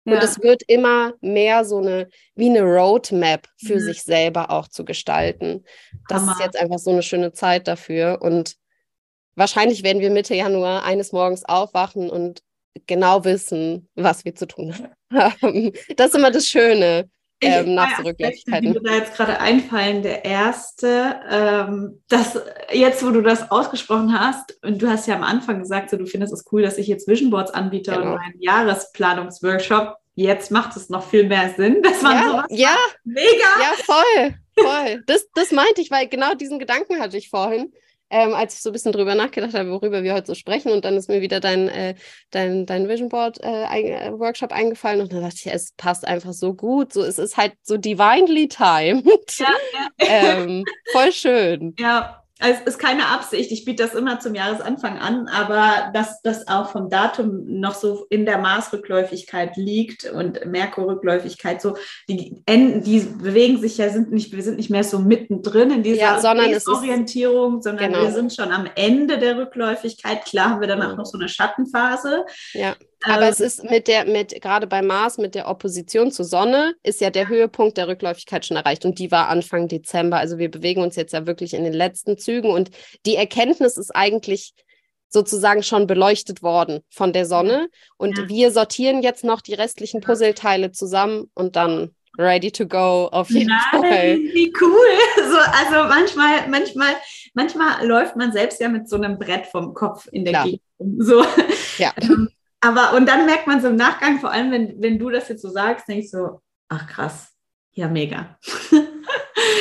Und 0.08 0.14
ja. 0.14 0.22
es 0.22 0.40
wird 0.42 0.62
immer 0.66 1.12
mehr 1.20 1.66
so 1.66 1.78
eine, 1.78 2.08
wie 2.34 2.48
eine 2.48 2.62
Roadmap 2.62 3.46
für 3.58 3.74
mhm. 3.74 3.80
sich 3.80 4.02
selber 4.02 4.50
auch 4.50 4.66
zu 4.68 4.86
gestalten. 4.86 5.64
Das 6.08 6.22
Hammer. 6.22 6.32
ist 6.32 6.40
jetzt 6.40 6.56
einfach 6.58 6.78
so 6.78 6.90
eine 6.90 7.02
schöne 7.02 7.32
Zeit 7.32 7.68
dafür. 7.68 8.18
Und 8.22 8.56
wahrscheinlich 9.34 9.82
werden 9.82 10.00
wir 10.00 10.10
Mitte 10.10 10.34
Januar 10.34 10.84
eines 10.84 11.12
Morgens 11.12 11.44
aufwachen 11.44 12.08
und 12.08 12.40
genau 12.86 13.24
wissen, 13.24 13.86
was 13.96 14.24
wir 14.24 14.34
zu 14.34 14.46
tun 14.46 14.74
haben. 15.12 15.72
Das 15.96 16.08
ist 16.08 16.14
immer 16.14 16.30
das 16.30 16.46
Schöne 16.46 17.10
ähm, 17.40 17.74
nach 17.74 17.96
Zurückläufigkeiten. 17.96 18.72
Die 18.72 18.78
mir 18.78 18.82
da 18.82 18.94
jetzt 18.94 19.14
gerade 19.14 19.40
einfallen. 19.40 20.02
Der 20.02 20.24
erste, 20.24 21.20
ähm, 21.30 22.02
das, 22.08 22.38
jetzt 22.72 23.04
wo 23.04 23.10
du 23.10 23.22
das 23.22 23.50
ausgesprochen 23.50 24.18
hast, 24.18 24.58
und 24.64 24.80
du 24.82 24.88
hast 24.88 25.06
ja 25.06 25.14
am 25.14 25.22
Anfang 25.22 25.60
gesagt, 25.60 25.90
so, 25.90 25.96
du 25.96 26.06
findest 26.06 26.32
es 26.32 26.44
cool, 26.52 26.62
dass 26.62 26.78
ich 26.78 26.86
jetzt 26.86 27.08
Vision 27.08 27.30
Boards 27.30 27.52
anbiete 27.52 27.92
genau. 27.92 28.12
und 28.12 28.14
meinen 28.16 28.40
Jahresplanungsworkshop. 28.40 29.96
Jetzt 30.14 30.50
macht 30.50 30.76
es 30.76 30.88
noch 30.88 31.08
viel 31.08 31.28
mehr 31.28 31.54
Sinn, 31.56 31.80
dass 31.82 32.02
man 32.02 32.16
ja, 32.16 32.28
sowas 32.28 32.46
ja, 32.50 32.76
mega. 33.04 33.28
Ja, 33.60 33.72
voll, 33.84 34.34
voll. 34.58 35.02
Das, 35.06 35.28
das 35.34 35.52
meinte 35.52 35.80
ich, 35.80 35.90
weil 35.90 36.08
genau 36.08 36.34
diesen 36.34 36.58
Gedanken 36.58 37.00
hatte 37.00 37.16
ich 37.16 37.30
vorhin 37.30 37.72
ähm, 38.10 38.34
als 38.34 38.54
ich 38.54 38.62
so 38.62 38.70
ein 38.70 38.72
bisschen 38.72 38.92
drüber 38.92 39.14
nachgedacht 39.14 39.54
habe, 39.54 39.70
worüber 39.70 40.02
wir 40.02 40.14
heute 40.14 40.26
so 40.26 40.34
sprechen. 40.34 40.72
Und 40.72 40.84
dann 40.84 40.96
ist 40.96 41.08
mir 41.08 41.20
wieder 41.20 41.40
dein, 41.40 41.68
äh, 41.68 41.94
dein, 42.30 42.66
dein 42.66 42.88
Vision 42.88 43.08
Board 43.08 43.42
äh, 43.42 43.64
ein, 43.64 43.84
äh, 43.84 44.12
Workshop 44.18 44.52
eingefallen. 44.52 45.00
Und 45.00 45.12
dann 45.12 45.22
dachte 45.22 45.36
ich, 45.36 45.46
es 45.46 45.72
passt 45.76 46.06
einfach 46.06 46.32
so 46.32 46.54
gut. 46.54 46.92
So, 46.92 47.02
es 47.02 47.18
ist 47.18 47.36
halt 47.36 47.54
so 47.62 47.76
divinely 47.76 48.48
timed. 48.48 49.38
Ja, 49.38 49.52
ja. 49.74 49.88
ähm, 49.98 50.64
voll 50.92 51.12
schön. 51.12 51.74
Ja, 51.78 52.22
es 52.40 52.60
ist 52.60 52.78
keine 52.78 53.06
Absicht, 53.06 53.50
ich 53.50 53.64
biete 53.64 53.82
das 53.82 53.94
immer 53.94 54.20
zum 54.20 54.34
Jahresanfang 54.34 54.98
an, 54.98 55.26
aber 55.26 55.90
dass 55.92 56.22
das 56.22 56.46
auch 56.46 56.70
vom 56.70 56.88
Datum 56.88 57.60
noch 57.60 57.74
so 57.74 58.06
in 58.10 58.26
der 58.26 58.38
Maßrückläufigkeit 58.38 59.56
liegt 59.56 60.04
und 60.04 60.46
Merkur-Rückläufigkeit, 60.46 61.60
so 61.60 61.76
die 62.08 62.40
Enden, 62.46 62.84
die 62.84 63.00
bewegen 63.00 63.60
sich 63.60 63.78
ja, 63.78 63.90
sind 63.90 64.12
nicht, 64.12 64.32
wir 64.32 64.42
sind 64.44 64.56
nicht 64.56 64.70
mehr 64.70 64.84
so 64.84 65.00
mittendrin 65.00 65.72
in 65.72 65.82
dieser 65.82 66.00
ja, 66.00 66.20
sondern 66.20 66.54
Orientierung, 66.68 67.60
sondern 67.60 67.92
genau. 67.92 68.04
wir 68.04 68.12
sind 68.12 68.32
schon 68.32 68.52
am 68.52 68.68
Ende 68.76 69.18
der 69.18 69.36
Rückläufigkeit. 69.36 70.24
Klar 70.24 70.50
haben 70.50 70.60
wir 70.60 70.68
dann 70.68 70.82
auch 70.82 70.96
noch 70.96 71.06
so 71.06 71.18
eine 71.18 71.28
Schattenphase. 71.28 72.24
Ja. 72.52 72.76
Aber 73.04 73.22
ähm, 73.22 73.28
es 73.28 73.40
ist 73.40 73.64
mit 73.64 73.88
der, 73.88 74.04
mit, 74.04 74.40
gerade 74.40 74.66
bei 74.66 74.82
Mars, 74.82 75.18
mit 75.18 75.34
der 75.34 75.48
Opposition 75.48 76.10
zur 76.10 76.24
Sonne, 76.24 76.74
ist 76.82 77.00
ja 77.00 77.10
der 77.10 77.28
Höhepunkt 77.28 77.76
der 77.76 77.88
Rückläufigkeit 77.88 78.44
schon 78.44 78.56
erreicht. 78.56 78.84
Und 78.84 78.98
die 78.98 79.10
war 79.10 79.28
Anfang 79.28 79.68
Dezember. 79.68 80.18
Also 80.18 80.38
wir 80.38 80.50
bewegen 80.50 80.82
uns 80.82 80.96
jetzt 80.96 81.12
ja 81.12 81.26
wirklich 81.26 81.54
in 81.54 81.64
den 81.64 81.72
letzten 81.72 82.18
Zügen. 82.18 82.50
Und 82.50 82.70
die 83.06 83.16
Erkenntnis 83.16 83.76
ist 83.76 83.94
eigentlich 83.94 84.54
sozusagen 85.08 85.62
schon 85.62 85.86
beleuchtet 85.86 86.42
worden 86.42 86.80
von 86.90 87.12
der 87.12 87.24
Sonne. 87.24 87.68
Und 87.96 88.18
ja. 88.18 88.28
wir 88.28 88.50
sortieren 88.50 89.02
jetzt 89.02 89.24
noch 89.24 89.40
die 89.40 89.54
restlichen 89.54 90.00
Puzzleteile 90.00 90.72
zusammen 90.72 91.30
und 91.34 91.56
dann 91.56 91.94
ready 92.18 92.50
to 92.50 92.66
go 92.66 93.08
auf 93.12 93.30
jeden 93.30 93.48
Nein, 93.48 93.80
Fall. 93.80 94.16
Wie 94.34 94.52
cool. 94.60 95.30
So, 95.30 95.36
also 95.36 95.88
manchmal, 95.88 96.48
manchmal, 96.48 96.94
manchmal 97.34 97.86
läuft 97.86 98.16
man 98.16 98.32
selbst 98.32 98.60
ja 98.60 98.68
mit 98.68 98.88
so 98.88 98.96
einem 98.96 99.18
Brett 99.18 99.46
vom 99.46 99.72
Kopf 99.72 100.08
in 100.10 100.24
der 100.24 100.32
Klar. 100.32 100.44
Gegend. 100.44 100.62
So. 100.98 101.24
Ja. 101.78 101.92
Ähm, 102.00 102.28
aber 102.60 102.96
und 102.96 103.06
dann 103.06 103.26
merkt 103.26 103.46
man 103.46 103.60
so 103.60 103.68
im 103.68 103.76
Nachgang, 103.76 104.18
vor 104.18 104.30
allem 104.30 104.50
wenn, 104.50 104.82
wenn 104.82 104.98
du 104.98 105.10
das 105.10 105.28
jetzt 105.28 105.42
so 105.42 105.48
sagst, 105.48 105.88
denke 105.88 106.02
ich 106.02 106.10
so, 106.10 106.40
ach 106.68 106.86
krass, 106.86 107.32
ja, 107.72 107.88
mega. 107.88 108.36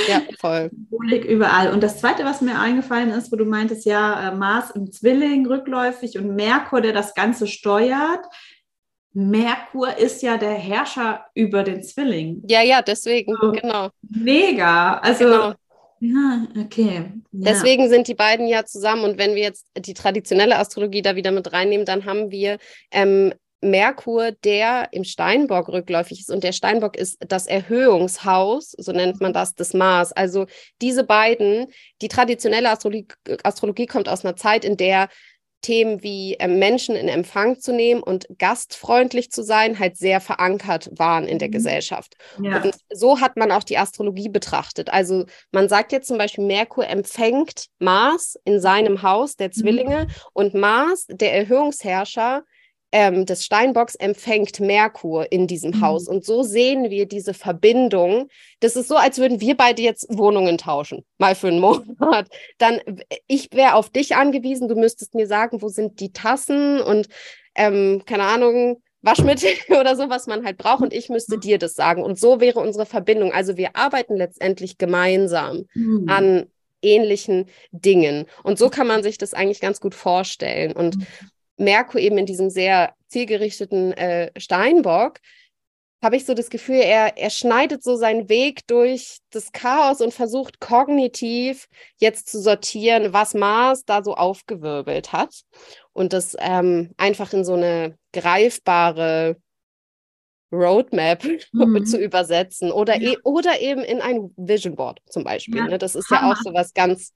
Ja, 0.07 0.21
voll. 0.39 0.71
Symbolik 0.71 1.25
überall. 1.25 1.71
Und 1.71 1.83
das 1.83 1.99
Zweite, 1.99 2.25
was 2.25 2.41
mir 2.41 2.59
eingefallen 2.59 3.11
ist, 3.11 3.31
wo 3.31 3.35
du 3.35 3.45
meintest, 3.45 3.85
ja, 3.85 4.29
äh, 4.29 4.35
Mars 4.35 4.71
im 4.71 4.91
Zwilling 4.91 5.45
rückläufig 5.45 6.17
und 6.17 6.35
Merkur, 6.35 6.81
der 6.81 6.93
das 6.93 7.13
Ganze 7.13 7.45
steuert. 7.45 8.25
Merkur 9.13 9.97
ist 9.97 10.21
ja 10.21 10.37
der 10.37 10.53
Herrscher 10.53 11.25
über 11.33 11.63
den 11.63 11.83
Zwilling. 11.83 12.43
Ja, 12.47 12.61
ja, 12.61 12.81
deswegen, 12.81 13.35
so, 13.39 13.51
genau. 13.51 13.89
Mega. 14.01 14.97
Also 14.99 15.25
genau. 15.25 15.53
Ja, 15.99 16.47
okay. 16.59 17.11
Ja. 17.31 17.51
Deswegen 17.51 17.89
sind 17.89 18.07
die 18.07 18.13
beiden 18.13 18.47
ja 18.47 18.65
zusammen. 18.65 19.03
Und 19.03 19.17
wenn 19.17 19.35
wir 19.35 19.43
jetzt 19.43 19.65
die 19.77 19.93
traditionelle 19.93 20.57
Astrologie 20.57 21.01
da 21.01 21.15
wieder 21.15 21.31
mit 21.31 21.51
reinnehmen, 21.51 21.85
dann 21.85 22.05
haben 22.05 22.31
wir 22.31 22.57
ähm, 22.91 23.33
Merkur, 23.61 24.31
der 24.31 24.89
im 24.91 25.03
Steinbock 25.03 25.69
rückläufig 25.69 26.19
ist. 26.19 26.31
Und 26.31 26.43
der 26.43 26.51
Steinbock 26.51 26.95
ist 26.95 27.17
das 27.27 27.47
Erhöhungshaus, 27.47 28.75
so 28.77 28.91
nennt 28.91 29.19
man 29.19 29.33
das, 29.33 29.55
des 29.55 29.73
Mars. 29.73 30.11
Also 30.13 30.45
diese 30.81 31.03
beiden, 31.03 31.67
die 32.01 32.07
traditionelle 32.07 32.69
Astrologie, 32.69 33.07
Astrologie 33.43 33.87
kommt 33.87 34.09
aus 34.09 34.23
einer 34.23 34.35
Zeit, 34.35 34.63
in 34.63 34.77
der 34.77 35.09
Themen 35.61 36.03
wie 36.03 36.35
äh, 36.35 36.47
Menschen 36.47 36.95
in 36.95 37.07
Empfang 37.07 37.59
zu 37.59 37.73
nehmen 37.73 38.01
und 38.01 38.27
gastfreundlich 38.37 39.31
zu 39.31 39.43
sein, 39.43 39.79
halt 39.79 39.97
sehr 39.97 40.21
verankert 40.21 40.89
waren 40.93 41.27
in 41.27 41.39
der 41.39 41.47
mhm. 41.47 41.53
Gesellschaft. 41.53 42.15
Ja. 42.41 42.61
Und 42.61 42.75
so 42.91 43.19
hat 43.19 43.37
man 43.37 43.51
auch 43.51 43.63
die 43.63 43.77
Astrologie 43.77 44.29
betrachtet. 44.29 44.91
Also 44.91 45.25
man 45.51 45.69
sagt 45.69 45.91
jetzt 45.91 46.07
zum 46.07 46.17
Beispiel, 46.17 46.45
Merkur 46.45 46.87
empfängt 46.87 47.67
Mars 47.79 48.37
in 48.45 48.59
seinem 48.59 49.01
Haus 49.01 49.35
der 49.35 49.47
mhm. 49.47 49.53
Zwillinge 49.53 50.05
mhm. 50.05 50.11
und 50.33 50.53
Mars, 50.53 51.05
der 51.09 51.33
Erhöhungsherrscher, 51.33 52.43
ähm, 52.91 53.25
des 53.25 53.43
Steinbocks 53.43 53.95
empfängt 53.95 54.59
Merkur 54.59 55.31
in 55.31 55.47
diesem 55.47 55.71
mhm. 55.71 55.81
Haus. 55.81 56.07
Und 56.07 56.25
so 56.25 56.43
sehen 56.43 56.89
wir 56.89 57.05
diese 57.05 57.33
Verbindung. 57.33 58.29
Das 58.61 58.75
ist 58.75 58.87
so, 58.87 58.95
als 58.95 59.17
würden 59.17 59.41
wir 59.41 59.57
beide 59.57 59.81
jetzt 59.81 60.07
Wohnungen 60.09 60.57
tauschen, 60.57 61.05
mal 61.17 61.35
für 61.35 61.47
einen 61.47 61.59
Monat. 61.59 62.27
Dann, 62.57 62.79
ich 63.27 63.49
wäre 63.51 63.75
auf 63.75 63.89
dich 63.89 64.15
angewiesen, 64.15 64.67
du 64.67 64.75
müsstest 64.75 65.15
mir 65.15 65.27
sagen, 65.27 65.61
wo 65.61 65.67
sind 65.67 65.99
die 65.99 66.13
Tassen 66.13 66.79
und 66.79 67.07
ähm, 67.55 68.03
keine 68.05 68.23
Ahnung, 68.23 68.81
Waschmittel 69.01 69.49
oder 69.79 69.95
so, 69.95 70.09
was 70.09 70.27
man 70.27 70.45
halt 70.45 70.57
braucht. 70.57 70.81
Und 70.81 70.93
ich 70.93 71.09
müsste 71.09 71.37
dir 71.37 71.57
das 71.57 71.73
sagen. 71.73 72.03
Und 72.03 72.19
so 72.19 72.39
wäre 72.39 72.59
unsere 72.59 72.85
Verbindung. 72.85 73.33
Also 73.33 73.57
wir 73.57 73.75
arbeiten 73.75 74.15
letztendlich 74.15 74.77
gemeinsam 74.77 75.65
mhm. 75.73 76.05
an 76.07 76.45
ähnlichen 76.81 77.47
Dingen. 77.71 78.27
Und 78.43 78.59
so 78.59 78.69
kann 78.69 78.87
man 78.87 79.03
sich 79.03 79.17
das 79.17 79.33
eigentlich 79.33 79.59
ganz 79.59 79.79
gut 79.79 79.95
vorstellen. 79.95 80.73
Und 80.73 80.97
mhm. 80.97 81.07
Merkur 81.57 81.99
eben 81.99 82.17
in 82.17 82.25
diesem 82.25 82.49
sehr 82.49 82.93
zielgerichteten 83.07 83.93
äh, 83.93 84.31
Steinbock, 84.37 85.19
habe 86.03 86.15
ich 86.15 86.25
so 86.25 86.33
das 86.35 86.49
Gefühl, 86.49 86.75
er, 86.75 87.17
er 87.17 87.31
schneidet 87.31 87.83
so 87.83 87.95
seinen 87.95 88.29
Weg 88.29 88.67
durch 88.67 89.17
das 89.31 89.51
Chaos 89.51 89.99
und 89.99 90.13
versucht 90.13 90.59
kognitiv 90.59 91.67
jetzt 91.97 92.29
zu 92.29 92.39
sortieren, 92.39 93.13
was 93.13 93.33
Mars 93.33 93.83
da 93.83 94.03
so 94.03 94.13
aufgewirbelt 94.13 95.11
hat 95.11 95.41
und 95.93 96.13
das 96.13 96.35
ähm, 96.39 96.91
einfach 96.97 97.33
in 97.33 97.43
so 97.43 97.55
eine 97.55 97.97
greifbare 98.13 99.37
Roadmap 100.51 101.23
mhm. 101.51 101.85
zu 101.85 101.99
übersetzen 101.99 102.71
oder, 102.71 102.97
ja. 103.01 103.13
e 103.13 103.17
oder 103.23 103.59
eben 103.59 103.81
in 103.81 104.01
ein 104.01 104.31
Vision 104.37 104.75
Board 104.75 105.01
zum 105.09 105.23
Beispiel. 105.23 105.57
Ja. 105.57 105.67
Ne? 105.67 105.77
Das 105.77 105.95
ist 105.95 106.09
ja 106.11 106.31
auch 106.31 106.37
so 106.37 106.53
was 106.53 106.73
ganz, 106.73 107.13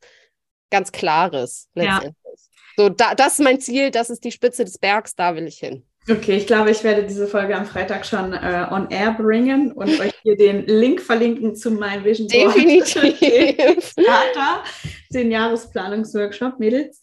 ganz 0.71 0.91
Klares 0.91 1.69
letztendlich. 1.75 2.15
Ja. 2.25 2.50
So, 2.77 2.89
da, 2.89 3.15
das 3.15 3.33
ist 3.33 3.43
mein 3.43 3.59
Ziel, 3.59 3.91
das 3.91 4.09
ist 4.09 4.23
die 4.23 4.31
Spitze 4.31 4.65
des 4.65 4.77
Bergs, 4.77 5.15
da 5.15 5.35
will 5.35 5.47
ich 5.47 5.59
hin. 5.59 5.83
Okay, 6.09 6.35
ich 6.35 6.47
glaube, 6.47 6.71
ich 6.71 6.83
werde 6.83 7.03
diese 7.03 7.27
Folge 7.27 7.55
am 7.55 7.65
Freitag 7.65 8.05
schon 8.07 8.33
äh, 8.33 8.65
on 8.71 8.89
air 8.89 9.13
bringen 9.13 9.71
und 9.71 9.99
euch 9.99 10.13
hier 10.23 10.35
den 10.35 10.65
Link 10.65 10.99
verlinken 10.99 11.55
zu 11.55 11.69
meinem 11.69 12.03
Vision 12.03 12.27
Board. 12.27 12.55
Definitiv. 12.55 13.93
Starter, 13.99 14.63
den 15.13 15.29
Jahresplanungsworkshop, 15.29 16.59
Mädels. 16.59 16.99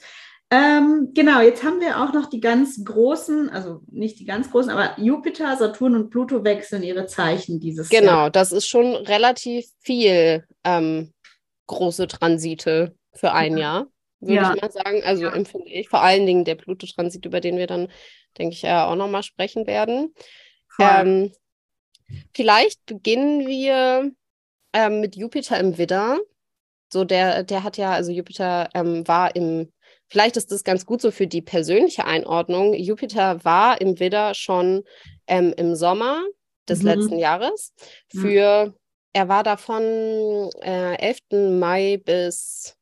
Ähm, 0.51 1.13
genau, 1.15 1.43
jetzt 1.43 1.63
haben 1.63 1.81
wir 1.81 2.03
auch 2.03 2.13
noch 2.13 2.29
die 2.29 2.41
ganz 2.41 2.83
großen, 2.83 3.51
also 3.51 3.83
nicht 3.87 4.19
die 4.19 4.25
ganz 4.25 4.51
großen, 4.51 4.71
aber 4.71 4.99
Jupiter, 4.99 5.57
Saturn 5.57 5.95
und 5.95 6.11
Pluto 6.11 6.43
wechseln 6.43 6.83
ihre 6.83 7.07
Zeichen 7.07 7.61
dieses 7.61 7.91
genau, 7.91 8.05
Jahr. 8.05 8.17
Genau, 8.17 8.31
das 8.31 8.51
ist 8.51 8.67
schon 8.67 8.97
relativ 8.97 9.67
viel 9.81 10.45
ähm, 10.65 11.13
große 11.67 12.09
Transite 12.09 12.97
für 13.15 13.33
ein 13.33 13.59
ja. 13.59 13.59
Jahr 13.59 13.87
würde 14.21 14.35
ja. 14.35 14.55
ich 14.55 14.63
mal 14.63 14.71
sagen. 14.71 15.03
Also 15.05 15.25
ja. 15.25 15.33
empfinde 15.33 15.69
ich 15.69 15.89
vor 15.89 16.03
allen 16.03 16.27
Dingen 16.27 16.45
der 16.45 16.55
Pluto-Transit, 16.55 17.25
über 17.25 17.41
den 17.41 17.57
wir 17.57 17.67
dann, 17.67 17.89
denke 18.37 18.55
ich, 18.55 18.63
ja 18.63 18.87
auch 18.87 18.97
nochmal 18.97 19.23
sprechen 19.23 19.67
werden. 19.67 20.15
Ähm, 20.81 21.33
vielleicht 22.35 22.85
beginnen 22.87 23.47
wir 23.47 24.13
ähm, 24.73 25.01
mit 25.01 25.17
Jupiter 25.17 25.59
im 25.59 25.79
Widder. 25.79 26.19
So, 26.93 27.05
der, 27.05 27.43
der 27.43 27.65
hat 27.65 27.77
ja, 27.77 27.93
also 27.93 28.13
Jupiter 28.13 28.71
ähm, 28.75 29.07
war 29.07 29.37
im, 29.37 29.73
vielleicht 30.09 30.37
ist 30.37 30.51
das 30.53 30.65
ganz 30.65 30.87
gut 30.87 31.03
so 31.03 31.11
für 31.11 31.27
die 31.27 31.43
persönliche 31.43 32.07
Einordnung. 32.07 32.75
Jupiter 32.75 33.45
war 33.45 33.81
im 33.81 34.01
Widder 34.01 34.35
schon 34.35 34.85
ähm, 35.27 35.53
im 35.57 35.75
Sommer 35.75 36.25
des 36.69 36.81
mhm. 36.81 36.87
letzten 36.87 37.19
Jahres. 37.19 37.75
Für, 38.09 38.75
er 39.13 39.29
war 39.29 39.43
da 39.43 39.57
von 39.57 39.83
äh, 40.63 40.95
11. 40.97 41.59
Mai 41.59 42.01
bis 42.03 42.78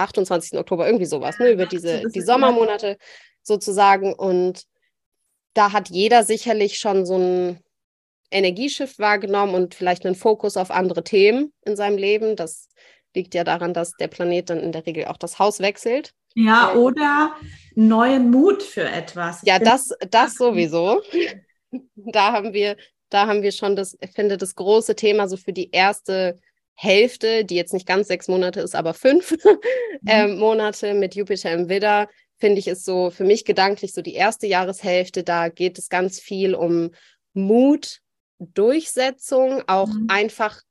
28. 0.00 0.58
Oktober, 0.58 0.86
irgendwie 0.86 1.06
sowas, 1.06 1.38
ne, 1.38 1.52
über 1.52 1.66
diese 1.66 2.02
die 2.08 2.20
Sommermonate 2.20 2.98
sozusagen. 3.42 4.12
Und 4.12 4.64
da 5.54 5.72
hat 5.72 5.90
jeder 5.90 6.24
sicherlich 6.24 6.78
schon 6.78 7.06
so 7.06 7.16
ein 7.16 7.60
Energieschiff 8.30 8.98
wahrgenommen 8.98 9.54
und 9.54 9.74
vielleicht 9.74 10.06
einen 10.06 10.14
Fokus 10.14 10.56
auf 10.56 10.70
andere 10.70 11.02
Themen 11.02 11.52
in 11.64 11.76
seinem 11.76 11.98
Leben. 11.98 12.36
Das 12.36 12.68
Liegt 13.14 13.34
ja 13.34 13.42
daran, 13.42 13.74
dass 13.74 13.92
der 13.96 14.06
Planet 14.06 14.50
dann 14.50 14.60
in 14.60 14.70
der 14.70 14.86
Regel 14.86 15.06
auch 15.06 15.16
das 15.16 15.38
Haus 15.40 15.58
wechselt. 15.58 16.12
Ja, 16.34 16.74
oder 16.74 17.34
neuen 17.74 18.30
Mut 18.30 18.62
für 18.62 18.84
etwas. 18.84 19.42
Ja, 19.44 19.58
das, 19.58 19.90
das 20.10 20.34
sowieso. 20.34 21.02
da 21.96 22.32
haben 22.32 22.52
wir, 22.52 22.76
da 23.08 23.26
haben 23.26 23.42
wir 23.42 23.50
schon 23.50 23.74
das, 23.74 23.96
ich 24.00 24.12
finde, 24.12 24.36
das 24.36 24.54
große 24.54 24.94
Thema 24.94 25.26
so 25.26 25.36
für 25.36 25.52
die 25.52 25.70
erste 25.72 26.38
Hälfte, 26.74 27.44
die 27.44 27.56
jetzt 27.56 27.74
nicht 27.74 27.86
ganz 27.86 28.08
sechs 28.08 28.28
Monate 28.28 28.60
ist, 28.60 28.74
aber 28.74 28.94
fünf 28.94 29.32
mhm. 29.44 30.08
äh, 30.08 30.26
Monate 30.26 30.94
mit 30.94 31.14
Jupiter 31.14 31.52
im 31.52 31.68
Widder, 31.68 32.08
finde 32.38 32.58
ich, 32.58 32.68
ist 32.68 32.84
so 32.84 33.10
für 33.10 33.24
mich 33.24 33.44
gedanklich 33.44 33.92
so 33.92 34.02
die 34.02 34.14
erste 34.14 34.46
Jahreshälfte. 34.46 35.22
Da 35.22 35.48
geht 35.48 35.78
es 35.78 35.88
ganz 35.88 36.18
viel 36.18 36.54
um 36.54 36.90
Mut, 37.34 38.00
Durchsetzung, 38.38 39.62
auch 39.66 39.88
mhm. 39.88 40.06
einfach, 40.08 40.62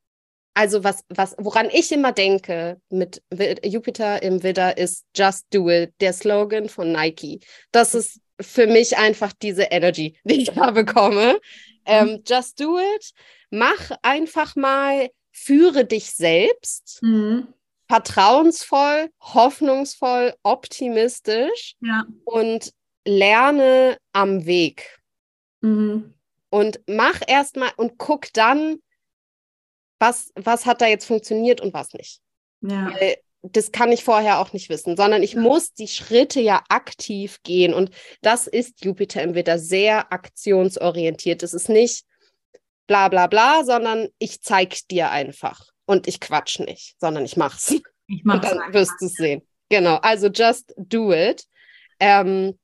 also 0.56 0.84
was, 0.84 1.04
was, 1.10 1.36
woran 1.38 1.70
ich 1.72 1.92
immer 1.92 2.12
denke 2.12 2.82
mit 2.90 3.22
Jupiter 3.64 4.24
im 4.24 4.42
Widder 4.42 4.78
ist 4.78 5.06
Just 5.16 5.46
Do 5.54 5.70
It, 5.70 5.94
der 6.02 6.14
Slogan 6.14 6.68
von 6.68 6.92
Nike. 6.92 7.40
Das 7.72 7.94
ist 7.94 8.20
für 8.42 8.68
mich 8.68 8.98
einfach 8.98 9.34
diese 9.34 9.64
Energy, 9.64 10.18
die 10.24 10.42
ich 10.42 10.52
da 10.52 10.72
bekomme. 10.72 11.34
Mhm. 11.34 11.40
Ähm, 11.86 12.24
just 12.28 12.60
do 12.60 12.78
it. 12.78 13.12
Mach 13.50 13.92
einfach 14.02 14.56
mal, 14.56 15.10
führe 15.39 15.86
dich 15.86 16.12
selbst. 16.12 16.99
Mhm 17.02 17.54
vertrauensvoll, 17.89 19.10
hoffnungsvoll, 19.19 20.36
optimistisch 20.43 21.75
ja. 21.82 22.06
und 22.23 22.71
lerne 23.06 23.97
am 24.13 24.45
Weg. 24.45 24.99
Mhm. 25.62 26.13
Und 26.52 26.80
mach 26.88 27.21
erstmal 27.28 27.71
und 27.78 27.97
guck 27.97 28.32
dann, 28.34 28.78
was, 29.97 30.32
was 30.36 30.65
hat 30.65 30.82
da 30.82 30.88
jetzt 30.88 31.06
funktioniert 31.06 31.62
und 31.62 31.73
was 31.73 31.93
nicht. 31.93 32.21
Ja. 32.62 32.93
Weil 32.93 33.17
das 33.41 33.71
kann 33.71 33.91
ich 33.91 34.04
vorher 34.04 34.39
auch 34.39 34.54
nicht 34.54 34.69
wissen, 34.69 34.95
sondern 34.95 35.23
ich 35.23 35.36
muss 35.36 35.73
die 35.73 35.88
Schritte 35.88 36.41
ja 36.41 36.62
aktiv 36.69 37.39
gehen. 37.43 37.73
Und 37.73 37.89
das 38.21 38.47
ist 38.47 38.84
Jupiter 38.84 39.23
im 39.23 39.34
Widder 39.34 39.58
sehr 39.58 40.12
aktionsorientiert. 40.12 41.41
Es 41.41 41.54
ist 41.54 41.69
nicht 41.69 42.06
bla 42.89 43.08
bla 43.08 43.28
bla, 43.28 43.63
sondern 43.63 44.10
ich 44.17 44.41
zeig 44.41 44.88
dir 44.89 45.12
einfach. 45.12 45.62
Und 45.86 46.08
ich 46.08 46.19
quatsch 46.19 46.60
nicht, 46.60 46.95
sondern 46.99 47.23
ich 47.23 47.38
mach's. 47.38 47.71
Ich 48.08 48.23
mach's. 48.23 48.52
Und 48.52 48.60
dann 48.60 48.73
wirst 48.73 48.93
du 48.99 49.06
es 49.06 49.13
sehen. 49.13 49.41
Genau, 49.69 49.97
also 49.97 50.28
just 50.28 50.73
do 50.75 51.13
it. 51.13 51.45
Ähm, 51.99 52.58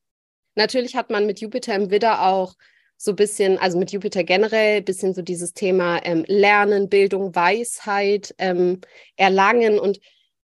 natürlich 0.55 0.95
hat 0.95 1.11
man 1.11 1.27
mit 1.27 1.39
Jupiter 1.39 1.75
im 1.75 1.91
Widder 1.91 2.23
auch 2.23 2.55
so 2.97 3.11
ein 3.11 3.15
bisschen, 3.15 3.59
also 3.59 3.77
mit 3.77 3.91
Jupiter 3.91 4.23
generell, 4.23 4.77
ein 4.77 4.85
bisschen 4.85 5.13
so 5.13 5.21
dieses 5.21 5.53
Thema 5.53 6.03
ähm, 6.03 6.25
Lernen, 6.27 6.89
Bildung, 6.89 7.35
Weisheit, 7.35 8.33
ähm, 8.39 8.81
Erlangen. 9.17 9.77
Und 9.77 9.99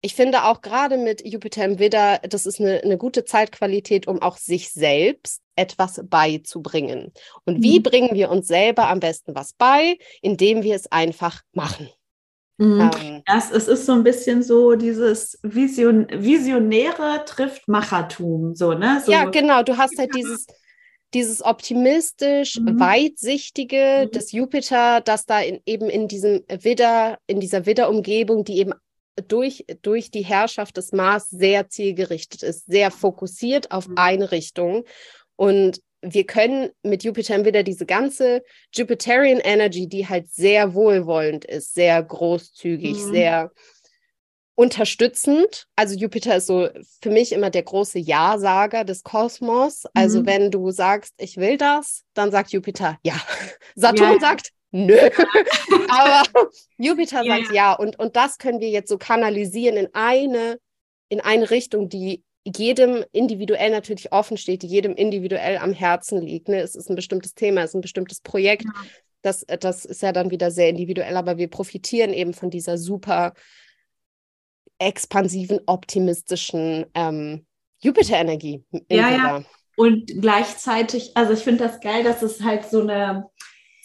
ich 0.05 0.13
finde 0.13 0.43
auch 0.43 0.61
gerade 0.61 0.99
mit 0.99 1.25
Jupiter 1.25 1.65
im 1.65 1.79
Widder, 1.79 2.19
das 2.29 2.45
ist 2.45 2.61
eine, 2.61 2.79
eine 2.83 2.95
gute 2.95 3.25
Zeitqualität, 3.25 4.07
um 4.07 4.21
auch 4.21 4.37
sich 4.37 4.71
selbst 4.71 5.41
etwas 5.55 5.99
beizubringen. 6.07 7.11
Und 7.45 7.63
wie 7.63 7.79
mhm. 7.79 7.83
bringen 7.83 8.09
wir 8.13 8.29
uns 8.29 8.47
selber 8.47 8.87
am 8.87 8.99
besten 8.99 9.33
was 9.33 9.53
bei? 9.53 9.97
Indem 10.21 10.61
wir 10.61 10.75
es 10.75 10.91
einfach 10.91 11.41
machen. 11.53 11.89
Mhm. 12.57 12.91
Ähm, 13.01 13.23
das, 13.25 13.49
es 13.49 13.67
ist 13.67 13.87
so 13.87 13.93
ein 13.93 14.03
bisschen 14.03 14.43
so 14.43 14.75
dieses 14.75 15.39
Vision, 15.41 16.05
Visionäre 16.11 17.23
trifft 17.25 17.67
Machertum, 17.67 18.53
so, 18.53 18.73
ne? 18.73 19.01
So, 19.03 19.11
ja, 19.11 19.25
genau. 19.25 19.63
Du 19.63 19.75
hast 19.75 19.97
halt 19.97 20.13
dieses, 20.15 20.45
dieses 21.15 21.43
optimistisch 21.43 22.59
mhm. 22.59 22.79
weitsichtige 22.79 24.03
mhm. 24.05 24.11
des 24.11 24.31
Jupiter, 24.33 25.01
das 25.01 25.25
da 25.25 25.39
in, 25.39 25.61
eben 25.65 25.89
in 25.89 26.07
diesem 26.07 26.43
Widder, 26.47 27.17
in 27.25 27.39
dieser 27.39 27.65
Widderumgebung, 27.65 28.43
die 28.43 28.59
eben 28.59 28.73
durch, 29.27 29.65
durch 29.81 30.11
die 30.11 30.23
Herrschaft 30.23 30.77
des 30.77 30.91
Mars 30.91 31.29
sehr 31.29 31.69
zielgerichtet 31.69 32.43
ist, 32.43 32.65
sehr 32.65 32.91
fokussiert 32.91 33.71
auf 33.71 33.87
mhm. 33.87 33.97
eine 33.97 34.31
Richtung. 34.31 34.83
Und 35.35 35.81
wir 36.01 36.25
können 36.25 36.69
mit 36.83 37.03
Jupiter 37.03 37.43
wieder 37.45 37.63
diese 37.63 37.85
ganze 37.85 38.43
Jupiterian 38.73 39.39
Energy, 39.39 39.87
die 39.87 40.07
halt 40.07 40.29
sehr 40.29 40.73
wohlwollend 40.73 41.45
ist, 41.45 41.73
sehr 41.73 42.01
großzügig, 42.03 42.97
mhm. 42.97 43.11
sehr 43.11 43.51
unterstützend. 44.55 45.67
Also 45.75 45.95
Jupiter 45.95 46.37
ist 46.37 46.47
so 46.47 46.69
für 47.01 47.09
mich 47.09 47.31
immer 47.31 47.49
der 47.49 47.63
große 47.63 47.99
Ja-Sager 47.99 48.83
des 48.83 49.03
Kosmos. 49.03 49.83
Also 49.93 50.21
mhm. 50.21 50.25
wenn 50.25 50.51
du 50.51 50.71
sagst, 50.71 51.13
ich 51.17 51.37
will 51.37 51.57
das, 51.57 52.03
dann 52.13 52.31
sagt 52.31 52.51
Jupiter 52.51 52.97
ja. 53.03 53.15
Saturn 53.75 54.13
ja. 54.13 54.19
sagt 54.19 54.51
nö. 54.75 54.97
Aber 55.89 56.23
Jupiter 56.77 57.23
ja, 57.23 57.37
sagt 57.37 57.53
ja. 57.53 57.73
Und, 57.73 57.97
und 57.99 58.15
das 58.15 58.37
können 58.37 58.59
wir 58.59 58.69
jetzt 58.69 58.89
so 58.89 58.97
kanalisieren 58.97 59.77
in 59.77 59.89
eine, 59.93 60.59
in 61.09 61.21
eine 61.21 61.49
Richtung, 61.49 61.89
die 61.89 62.23
jedem 62.45 63.03
individuell 63.11 63.71
natürlich 63.71 64.11
offen 64.11 64.37
steht, 64.37 64.61
die 64.61 64.67
jedem 64.67 64.93
individuell 64.93 65.57
am 65.57 65.73
Herzen 65.73 66.21
liegt. 66.21 66.47
Ne? 66.47 66.59
Es 66.59 66.75
ist 66.75 66.89
ein 66.89 66.95
bestimmtes 66.95 67.33
Thema, 67.33 67.61
es 67.61 67.71
ist 67.71 67.75
ein 67.75 67.81
bestimmtes 67.81 68.21
Projekt. 68.21 68.65
Ja. 68.65 68.71
Das, 69.21 69.43
äh, 69.43 69.57
das 69.57 69.85
ist 69.85 70.01
ja 70.01 70.11
dann 70.11 70.29
wieder 70.29 70.51
sehr 70.51 70.69
individuell, 70.69 71.17
aber 71.17 71.37
wir 71.37 71.49
profitieren 71.49 72.13
eben 72.13 72.33
von 72.33 72.49
dieser 72.49 72.77
super 72.77 73.33
expansiven, 74.77 75.61
optimistischen 75.65 76.85
ähm, 76.93 77.45
Jupiter-Energie. 77.81 78.63
Ja, 78.89 79.09
ja. 79.09 79.43
Und 79.77 80.07
gleichzeitig, 80.21 81.15
also 81.15 81.33
ich 81.33 81.39
finde 81.39 81.65
das 81.65 81.79
geil, 81.79 82.03
dass 82.03 82.21
es 82.21 82.41
halt 82.41 82.65
so 82.65 82.81
eine, 82.81 83.25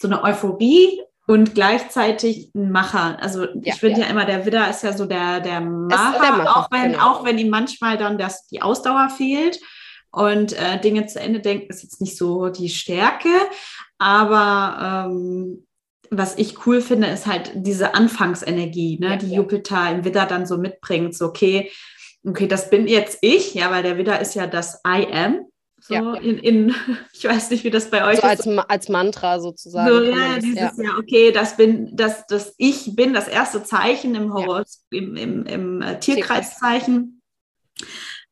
so 0.01 0.07
eine 0.07 0.23
Euphorie 0.23 1.01
und 1.27 1.53
gleichzeitig 1.53 2.51
ein 2.55 2.71
Macher. 2.71 3.17
Also 3.21 3.45
ja, 3.45 3.49
ich 3.63 3.75
finde 3.75 4.01
ja. 4.01 4.05
ja. 4.07 4.11
immer, 4.11 4.25
der 4.25 4.45
Widder 4.45 4.69
ist 4.69 4.83
ja 4.83 4.93
so 4.93 5.05
der, 5.05 5.39
der 5.39 5.61
Macher, 5.61 6.19
der 6.19 6.31
Macher 6.31 6.57
auch, 6.57 6.71
wenn, 6.71 6.91
genau. 6.93 7.03
auch 7.05 7.23
wenn 7.23 7.37
ihm 7.37 7.49
manchmal 7.49 7.97
dann 7.97 8.17
das, 8.17 8.47
die 8.47 8.61
Ausdauer 8.61 9.09
fehlt 9.09 9.59
und 10.11 10.53
äh, 10.53 10.79
Dinge 10.79 11.05
zu 11.05 11.19
Ende 11.19 11.39
denken, 11.39 11.69
ist 11.69 11.83
jetzt 11.83 12.01
nicht 12.01 12.17
so 12.17 12.49
die 12.49 12.69
Stärke. 12.69 13.29
Aber 13.97 15.07
ähm, 15.09 15.65
was 16.09 16.37
ich 16.37 16.65
cool 16.65 16.81
finde, 16.81 17.07
ist 17.07 17.25
halt 17.25 17.51
diese 17.55 17.95
Anfangsenergie, 17.95 18.99
ne, 18.99 19.11
ja, 19.11 19.15
die 19.15 19.33
Jupiter 19.33 19.89
im 19.89 20.03
Widder 20.03 20.25
dann 20.25 20.45
so 20.45 20.57
mitbringt. 20.57 21.15
So, 21.15 21.27
okay, 21.27 21.71
okay, 22.27 22.47
das 22.47 22.69
bin 22.69 22.87
jetzt 22.87 23.19
ich, 23.21 23.53
ja, 23.53 23.71
weil 23.71 23.83
der 23.83 23.97
Widder 23.97 24.19
ist 24.19 24.35
ja 24.35 24.47
das 24.47 24.81
I 24.85 25.07
am. 25.11 25.45
So 25.91 25.97
ja. 25.97 26.13
in, 26.15 26.37
in, 26.37 26.75
ich 27.13 27.25
weiß 27.25 27.49
nicht, 27.49 27.63
wie 27.63 27.69
das 27.69 27.89
bei 27.89 28.05
euch 28.05 28.19
so 28.19 28.27
ist. 28.27 28.47
Als, 28.47 28.69
als 28.69 28.89
Mantra 28.89 29.39
sozusagen. 29.39 29.89
So, 29.89 30.03
ja, 30.03 30.39
dieses, 30.39 30.55
ja. 30.55 30.71
ja. 30.77 30.97
okay, 30.97 31.31
das 31.31 31.57
bin, 31.57 31.95
das, 31.95 32.25
das 32.27 32.53
Ich 32.57 32.95
bin 32.95 33.13
das 33.13 33.27
erste 33.27 33.63
Zeichen 33.63 34.15
im 34.15 34.33
Horror, 34.33 34.59
ja. 34.59 34.99
im, 34.99 35.15
im, 35.17 35.45
im 35.45 35.81
äh, 35.81 35.99
Tierkreiszeichen. 35.99 37.21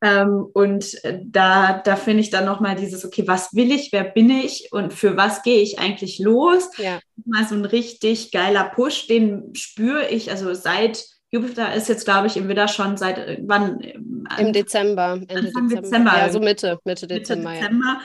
Ähm, 0.02 0.48
und 0.54 1.04
äh, 1.04 1.19
da, 1.26 1.82
da 1.84 1.98
finde 1.98 2.22
ich 2.22 2.30
dann 2.30 2.45
nochmal 2.45 2.76
dieses, 2.76 3.04
okay, 3.04 3.28
was 3.28 3.54
will 3.54 3.72
ich, 3.74 3.91
wer 3.91 4.06
bin 4.06 4.30
ich 4.30 4.69
und 4.72 4.93
für 4.93 5.17
was 5.17 5.43
gehe 5.43 5.62
ich 5.62 5.80
eigentlich 5.80 6.19
los? 6.19 6.69
Ja. 6.78 7.02
Mal 7.26 7.45
so 7.45 7.56
ein 7.56 7.65
richtig 7.65 8.32
geiler 8.32 8.63
Push, 8.63 9.08
den 9.08 9.54
spüre 9.56 10.08
ich, 10.08 10.32
also 10.32 10.54
seit 10.54 11.04
Jupiter 11.32 11.74
ist 11.74 11.89
jetzt, 11.89 12.06
glaube 12.06 12.28
ich, 12.28 12.38
im 12.38 12.48
Widder 12.48 12.68
schon 12.68 12.98
seit 12.98 13.18
äh, 13.18 13.39
wann? 13.46 13.80
Im 14.38 14.54
Dezember, 14.54 15.20
Ende 15.28 15.44
Dezember. 15.44 15.82
Dezember. 15.82 16.18
Ja, 16.18 16.30
so 16.30 16.39
Mitte, 16.39 16.80
Mitte 16.84 17.08
Dezember. 17.08 17.50
Mitte 17.50 17.62
Dezember. 17.62 17.86
Ja. 17.86 18.02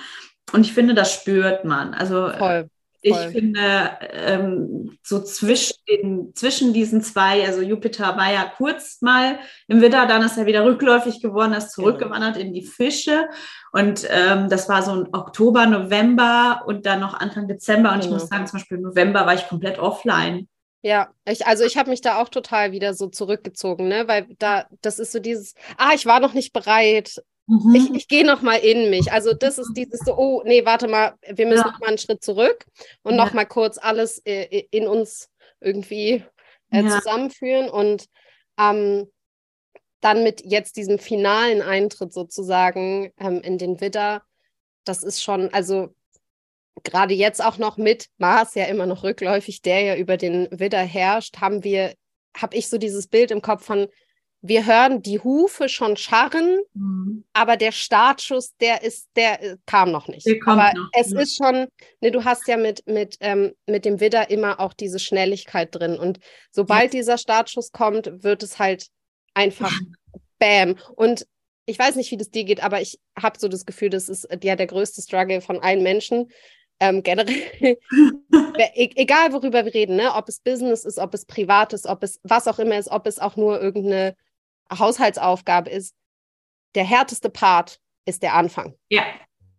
Und 0.53 0.61
ich 0.63 0.73
finde, 0.73 0.95
das 0.95 1.13
spürt 1.15 1.65
man. 1.65 1.95
Also 1.95 2.29
äh, 2.29 2.39
voll, 2.39 2.71
ich 3.05 3.17
finde, 3.17 3.91
ähm, 4.13 4.97
so 5.03 5.21
zwischen, 5.23 5.77
den, 5.87 6.35
zwischen 6.35 6.73
diesen 6.73 7.03
zwei, 7.03 7.47
also 7.47 7.61
Jupiter 7.61 8.17
war 8.17 8.33
ja 8.33 8.51
kurz 8.57 9.03
mal 9.03 9.39
im 9.69 9.83
Widder, 9.83 10.07
dann 10.07 10.23
ist 10.23 10.39
er 10.39 10.47
wieder 10.47 10.65
rückläufig 10.65 11.21
geworden, 11.21 11.53
ist 11.53 11.75
genau. 11.75 11.89
zurückgewandert 11.89 12.37
genau. 12.37 12.47
in 12.47 12.55
die 12.55 12.65
Fische. 12.65 13.29
Und 13.73 14.09
ähm, 14.09 14.49
das 14.49 14.71
war 14.71 14.83
so 14.83 14.93
ein 14.93 15.09
Oktober, 15.13 15.67
November 15.67 16.63
und 16.67 16.87
dann 16.87 17.01
noch 17.01 17.13
Anfang 17.13 17.47
Dezember. 17.47 17.93
Und 17.93 18.01
genau. 18.01 18.17
ich 18.17 18.23
muss 18.23 18.29
sagen, 18.31 18.47
zum 18.47 18.59
Beispiel 18.59 18.79
im 18.79 18.85
November 18.85 19.27
war 19.27 19.35
ich 19.35 19.49
komplett 19.49 19.79
offline. 19.79 20.49
Ja, 20.85 21.15
ich, 21.25 21.47
also 21.47 21.65
ich 21.65 21.79
habe 21.79 21.89
mich 21.89 22.03
da 22.03 22.21
auch 22.21 22.29
total 22.29 22.73
wieder 22.73 22.93
so 22.93 23.07
zurückgezogen, 23.09 23.89
ne? 23.89 24.07
Weil 24.07 24.27
da, 24.39 24.67
das 24.83 24.99
ist 24.99 25.13
so 25.13 25.19
dieses, 25.19 25.55
ah, 25.79 25.93
ich 25.95 26.05
war 26.05 26.21
noch 26.21 26.35
nicht 26.35 26.53
bereit. 26.53 27.23
Mhm. 27.47 27.75
Ich, 27.75 27.91
ich 27.95 28.07
gehe 28.07 28.27
noch 28.27 28.43
mal 28.43 28.57
in 28.57 28.91
mich. 28.91 29.11
Also 29.11 29.33
das 29.33 29.57
ist 29.57 29.73
dieses 29.75 30.01
so, 30.01 30.15
oh, 30.15 30.43
nee, 30.45 30.67
warte 30.67 30.87
mal, 30.87 31.15
wir 31.23 31.47
müssen 31.47 31.65
ja. 31.65 31.73
noch 31.73 31.81
mal 31.81 31.89
einen 31.89 31.97
Schritt 31.97 32.23
zurück 32.23 32.67
und 33.03 33.15
ja. 33.15 33.25
noch 33.25 33.33
mal 33.33 33.47
kurz 33.47 33.79
alles 33.79 34.19
äh, 34.27 34.67
in 34.71 34.87
uns 34.87 35.31
irgendwie 35.59 36.23
äh, 36.71 36.83
ja. 36.83 36.91
zusammenführen 36.91 37.71
und 37.71 38.05
ähm, 38.61 39.11
dann 40.03 40.23
mit 40.23 40.45
jetzt 40.45 40.77
diesem 40.77 40.99
finalen 40.99 41.63
Eintritt 41.63 42.13
sozusagen 42.13 43.11
ähm, 43.19 43.41
in 43.41 43.57
den 43.57 43.81
Widder, 43.81 44.23
das 44.85 45.03
ist 45.03 45.23
schon, 45.23 45.51
also 45.55 45.95
gerade 46.83 47.15
jetzt 47.15 47.43
auch 47.45 47.59
noch 47.59 47.77
mit 47.77 48.09
Mars 48.19 48.55
ja 48.55 48.65
immer 48.65 48.87
noch 48.87 49.05
rückläufig, 49.05 49.63
der 49.63 49.81
ja 49.81 49.97
über 49.97 50.17
den 50.17 50.49
Widder 50.51 50.83
herrscht, 50.83 51.41
haben 51.41 51.65
wir, 51.65 51.95
habe 52.37 52.57
ich 52.57 52.69
so 52.69 52.79
dieses 52.79 53.07
Bild 53.07 53.31
im 53.31 53.43
Kopf 53.43 53.65
von, 53.65 53.89
wir 54.47 54.67
hören 54.67 55.01
die 55.01 55.21
Hufe 55.21 55.71
schon 55.71 55.97
scharren, 55.97 56.59
mhm. 56.75 57.25
aber 57.33 57.57
der 57.57 57.73
Startschuss, 57.73 58.55
der 58.61 58.83
ist, 58.83 59.09
der 59.17 59.43
äh, 59.43 59.57
kam 59.65 59.91
noch 59.91 60.07
nicht. 60.07 60.27
aber 60.45 60.71
noch, 60.75 60.91
es 60.93 61.13
ja. 61.13 61.21
ist 61.21 61.37
schon, 61.37 61.69
ne, 62.03 62.11
du 62.11 62.25
hast 62.25 62.47
ja 62.47 62.59
mit, 62.59 62.87
mit, 62.87 63.17
ähm, 63.21 63.55
mit 63.67 63.87
dem 63.87 64.01
Widder 64.01 64.29
immer 64.29 64.61
auch 64.61 64.75
diese 64.75 64.99
Schnelligkeit 64.99 65.75
drin. 65.75 65.99
Und 65.99 66.19
sobald 66.51 66.93
ja. 66.93 67.01
dieser 67.01 67.17
Startschuss 67.17 67.73
kommt, 67.73 68.23
wird 68.23 68.43
es 68.43 68.59
halt 68.59 68.89
einfach 69.33 69.73
Bam. 70.39 70.77
Und 70.95 71.27
ich 71.65 71.79
weiß 71.79 71.97
nicht, 71.97 72.11
wie 72.11 72.19
das 72.19 72.31
dir 72.31 72.45
geht, 72.45 72.63
aber 72.63 72.83
ich 72.83 73.01
habe 73.19 73.39
so 73.39 73.49
das 73.49 73.65
Gefühl, 73.65 73.89
das 73.89 74.11
ist 74.11 74.29
ja 74.43 74.57
der 74.57 74.67
größte 74.67 75.01
Struggle 75.01 75.41
von 75.41 75.61
allen 75.61 75.83
Menschen. 75.83 76.31
Ähm, 76.81 77.03
generell, 77.03 77.35
e 78.75 78.91
egal 78.97 79.33
worüber 79.33 79.65
wir 79.65 79.75
reden, 79.75 79.97
ne? 79.97 80.13
ob 80.15 80.29
es 80.29 80.41
Business 80.41 80.85
ist, 80.85 80.99
ob 80.99 81.15
es 81.15 81.25
privat 81.25 81.73
ist, 81.73 81.87
ob 81.87 82.03
es 82.03 82.21
was 82.25 82.49
auch 82.49 82.59
immer 82.59 82.79
ist, 82.79 82.91
ob 82.91 83.07
es 83.07 83.19
auch 83.19 83.37
nur 83.37 83.61
irgendeine 83.61 84.17
Haushaltsaufgabe 84.77 85.71
ist, 85.71 85.95
der 86.75 86.85
härteste 86.85 87.31
Part 87.31 87.81
ist 88.07 88.23
der 88.23 88.35
Anfang. 88.35 88.75
Ja. 88.89 89.05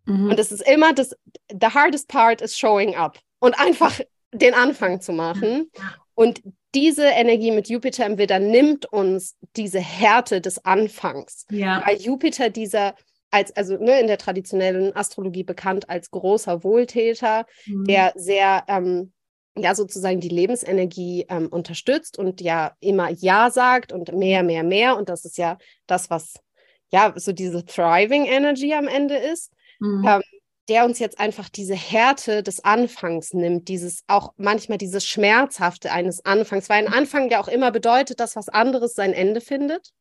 Mhm. 0.05 0.29
Und 0.29 0.39
es 0.39 0.51
ist 0.51 0.67
immer 0.67 0.93
das, 0.93 1.15
the 1.49 1.67
hardest 1.67 2.09
part 2.09 2.41
is 2.41 2.57
showing 2.57 2.95
up 2.95 3.19
und 3.39 3.57
einfach 3.59 3.99
den 4.33 4.53
Anfang 4.53 5.01
zu 5.01 5.13
machen. 5.13 5.71
Und 6.13 6.41
diese 6.73 7.05
Energie 7.05 7.51
mit 7.51 7.69
Jupiter 7.69 8.05
im 8.05 8.17
Widder 8.17 8.39
nimmt 8.39 8.85
uns 8.85 9.37
diese 9.55 9.79
Härte 9.79 10.41
des 10.41 10.63
Anfangs. 10.65 11.45
Ja. 11.49 11.81
Weil 11.85 11.97
Jupiter 11.97 12.49
dieser 12.49 12.95
als, 13.35 13.53
also 13.57 13.75
ne, 13.75 13.99
in 13.99 14.07
der 14.07 14.17
traditionellen 14.17 14.95
Astrologie 14.95 15.43
bekannt 15.43 15.89
als 15.89 16.09
großer 16.09 16.63
Wohltäter, 16.63 17.45
mhm. 17.65 17.83
der 17.83 18.13
sehr 18.15 18.63
ähm, 18.69 19.11
ja 19.57 19.75
sozusagen 19.75 20.21
die 20.21 20.29
Lebensenergie 20.29 21.25
ähm, 21.27 21.47
unterstützt 21.47 22.17
und 22.17 22.39
ja 22.39 22.71
immer 22.79 23.09
Ja 23.09 23.51
sagt 23.51 23.91
und 23.91 24.13
mehr, 24.13 24.41
mehr, 24.41 24.63
mehr. 24.63 24.95
Und 24.95 25.09
das 25.09 25.25
ist 25.25 25.37
ja 25.37 25.57
das, 25.85 26.09
was 26.09 26.35
ja 26.91 27.13
so 27.17 27.33
diese 27.33 27.65
Thriving 27.65 28.25
Energy 28.25 28.73
am 28.73 28.87
Ende 28.87 29.17
ist. 29.17 29.51
Mhm. 29.79 30.05
Ähm, 30.07 30.21
der 30.67 30.85
uns 30.85 30.97
jetzt 30.97 31.19
einfach 31.19 31.47
diese 31.47 31.75
Härte 31.75 32.41
des 32.41 32.63
Anfangs 32.63 33.33
nimmt, 33.33 33.67
dieses 33.67 34.03
auch 34.07 34.33
manchmal 34.37 34.79
dieses 34.79 35.05
Schmerzhafte 35.05 35.91
eines 35.91 36.25
Anfangs, 36.25 36.69
weil 36.69 36.87
ein 36.87 36.91
Anfang 36.91 37.29
ja 37.29 37.39
auch 37.39 37.47
immer 37.47 37.69
bedeutet, 37.69 38.19
dass 38.19 38.35
was 38.35 38.49
anderes 38.49 38.95
sein 38.95 39.13
Ende 39.13 39.41
findet. 39.41 39.91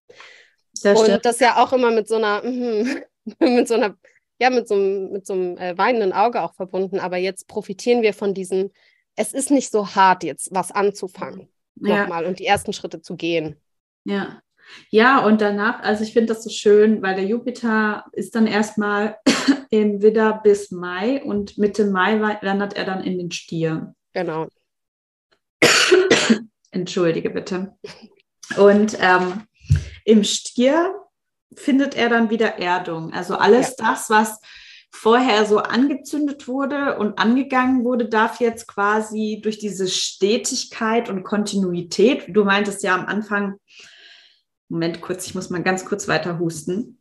Das 0.83 0.99
und 0.99 1.25
das 1.27 1.41
ja 1.41 1.63
auch 1.63 1.75
immer 1.75 1.91
mit 1.91 2.09
so 2.09 2.15
einer, 2.15 2.43
mit 3.41 3.69
so 3.69 3.75
einer, 3.75 3.97
ja, 4.39 4.51
mit 4.51 4.69
so 4.69 4.75
einem, 4.75 5.11
mit 5.11 5.27
so 5.27 5.35
einem 5.35 5.57
äh, 5.57 5.77
weinenden 5.77 6.13
Auge 6.13 6.43
auch 6.43 6.55
verbunden. 6.55 6.99
Aber 6.99 7.17
jetzt 7.17 7.49
profitieren 7.49 8.03
wir 8.03 8.15
von 8.15 8.35
diesem, 8.35 8.71
es 9.17 9.33
ist 9.33 9.51
nicht 9.51 9.71
so 9.71 9.95
hart, 9.95 10.25
jetzt 10.25 10.49
was 10.53 10.73
anzufangen. 10.73 11.49
Ja. 11.77 12.03
Nochmal 12.03 12.25
und 12.27 12.39
die 12.39 12.47
ersten 12.47 12.73
Schritte 12.73 13.01
zu 13.01 13.17
gehen. 13.17 13.57
Ja. 14.05 14.41
Ja, 14.91 15.25
und 15.25 15.41
danach, 15.41 15.83
also 15.83 16.05
ich 16.05 16.13
finde 16.13 16.33
das 16.33 16.43
so 16.43 16.51
schön, 16.51 17.03
weil 17.03 17.15
der 17.15 17.27
Jupiter 17.27 18.07
ist 18.13 18.35
dann 18.35 18.47
erstmal 18.47 19.19
im 19.71 20.01
Widder 20.01 20.41
bis 20.43 20.71
Mai 20.71 21.23
und 21.23 21.59
Mitte 21.59 21.87
Mai 21.87 22.21
wandert 22.21 22.75
er 22.75 22.85
dann 22.85 23.05
in 23.05 23.19
den 23.19 23.31
Stier. 23.31 23.95
Genau. 24.15 24.49
Entschuldige 26.71 27.31
bitte. 27.31 27.77
Und 28.57 28.97
ähm, 29.01 29.43
im 30.05 30.25
Stier 30.25 30.95
findet 31.57 31.95
er 31.95 32.09
dann 32.09 32.31
wieder 32.31 32.59
Erdung. 32.59 33.13
Also 33.13 33.37
alles 33.37 33.77
ja. 33.79 33.87
das, 33.91 34.11
was 34.11 34.41
vorher 34.95 35.45
so 35.45 35.59
angezündet 35.59 36.47
wurde 36.47 36.99
und 36.99 37.19
angegangen 37.19 37.85
wurde, 37.85 38.09
darf 38.09 38.41
jetzt 38.41 38.69
quasi 38.69 39.41
durch 39.43 39.59
diese 39.59 39.89
Stetigkeit 39.89 41.11
und 41.11 41.25
Kontinuität, 41.25 42.25
du 42.29 42.45
meintest 42.45 42.83
ja 42.85 42.95
am 42.95 43.07
Anfang, 43.07 43.57
Moment 44.69 45.01
kurz, 45.01 45.27
ich 45.27 45.35
muss 45.35 45.51
mal 45.51 45.63
ganz 45.63 45.85
kurz 45.85 46.09
weiter 46.09 46.39
husten. 46.39 46.99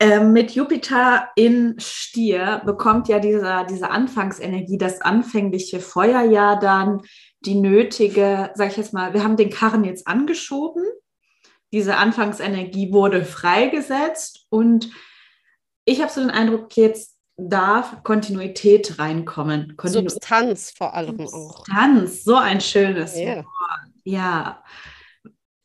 Ähm, 0.00 0.32
mit 0.32 0.52
Jupiter 0.52 1.30
in 1.34 1.74
Stier 1.78 2.62
bekommt 2.64 3.08
ja 3.08 3.18
dieser, 3.18 3.64
diese 3.64 3.90
Anfangsenergie, 3.90 4.78
das 4.78 5.00
anfängliche 5.00 5.80
Feuerjahr 5.80 6.58
dann 6.58 7.00
die 7.48 7.54
nötige, 7.54 8.50
sag 8.54 8.70
ich 8.70 8.76
jetzt 8.76 8.92
mal, 8.92 9.14
wir 9.14 9.24
haben 9.24 9.38
den 9.38 9.48
Karren 9.48 9.84
jetzt 9.84 10.06
angeschoben, 10.06 10.84
diese 11.72 11.96
Anfangsenergie 11.96 12.92
wurde 12.92 13.24
freigesetzt 13.24 14.46
und 14.50 14.90
ich 15.86 16.02
habe 16.02 16.12
so 16.12 16.20
den 16.20 16.30
Eindruck, 16.30 16.76
jetzt 16.76 17.16
darf 17.38 18.02
Kontinuität 18.02 18.98
reinkommen. 18.98 19.76
Kontinu 19.76 20.10
Substanz 20.10 20.72
vor 20.76 20.92
allem 20.92 21.20
auch. 21.20 21.64
Substanz, 21.64 22.24
so 22.24 22.36
ein 22.36 22.60
schönes 22.60 23.16
yeah. 23.16 23.36
Wort. 23.36 23.92
Ja. 24.04 24.64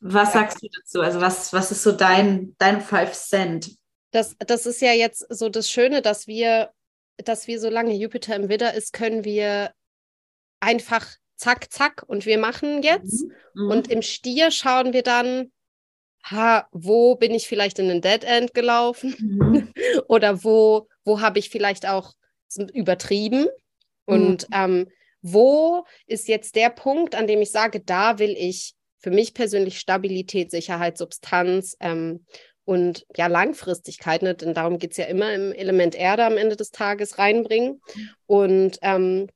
Was 0.00 0.32
ja. 0.32 0.40
sagst 0.40 0.62
du 0.62 0.68
dazu? 0.68 1.00
Also 1.02 1.20
was, 1.20 1.52
was 1.52 1.70
ist 1.70 1.82
so 1.82 1.92
dein, 1.92 2.54
dein 2.58 2.80
Five 2.80 3.12
Cent? 3.12 3.76
Das, 4.12 4.36
das 4.38 4.64
ist 4.64 4.80
ja 4.80 4.92
jetzt 4.92 5.26
so 5.28 5.48
das 5.48 5.68
Schöne, 5.68 6.00
dass 6.00 6.26
wir, 6.26 6.70
dass 7.18 7.46
wir, 7.46 7.60
solange 7.60 7.94
Jupiter 7.94 8.36
im 8.36 8.48
Widder 8.48 8.72
ist, 8.72 8.92
können 8.92 9.24
wir 9.24 9.72
einfach 10.60 11.06
zack, 11.36 11.72
zack 11.72 12.04
und 12.06 12.26
wir 12.26 12.38
machen 12.38 12.82
jetzt. 12.82 13.24
Mhm. 13.54 13.70
Und 13.70 13.90
im 13.90 14.02
Stier 14.02 14.50
schauen 14.50 14.92
wir 14.92 15.02
dann, 15.02 15.52
ha, 16.24 16.66
wo 16.72 17.16
bin 17.16 17.34
ich 17.34 17.46
vielleicht 17.48 17.78
in 17.78 17.90
ein 17.90 18.00
Dead 18.00 18.24
End 18.24 18.54
gelaufen? 18.54 19.14
Mhm. 19.18 19.72
Oder 20.08 20.44
wo, 20.44 20.88
wo 21.04 21.20
habe 21.20 21.38
ich 21.38 21.50
vielleicht 21.50 21.86
auch 21.86 22.12
übertrieben? 22.72 23.46
Und 24.06 24.48
mhm. 24.50 24.54
ähm, 24.54 24.86
wo 25.22 25.84
ist 26.06 26.28
jetzt 26.28 26.54
der 26.56 26.70
Punkt, 26.70 27.14
an 27.14 27.26
dem 27.26 27.40
ich 27.40 27.50
sage, 27.50 27.80
da 27.80 28.18
will 28.18 28.34
ich 28.36 28.74
für 28.98 29.10
mich 29.10 29.34
persönlich 29.34 29.80
Stabilität, 29.80 30.50
Sicherheit, 30.50 30.98
Substanz 30.98 31.76
ähm, 31.80 32.24
und 32.64 33.06
ja, 33.16 33.26
Langfristigkeit, 33.26 34.22
ne? 34.22 34.34
denn 34.34 34.54
darum 34.54 34.78
geht 34.78 34.92
es 34.92 34.96
ja 34.96 35.04
immer 35.06 35.32
im 35.34 35.52
Element 35.52 35.94
Erde 35.94 36.24
am 36.24 36.36
Ende 36.38 36.56
des 36.56 36.70
Tages 36.70 37.18
reinbringen. 37.18 37.80
Und 38.26 38.78
ähm, 38.82 39.28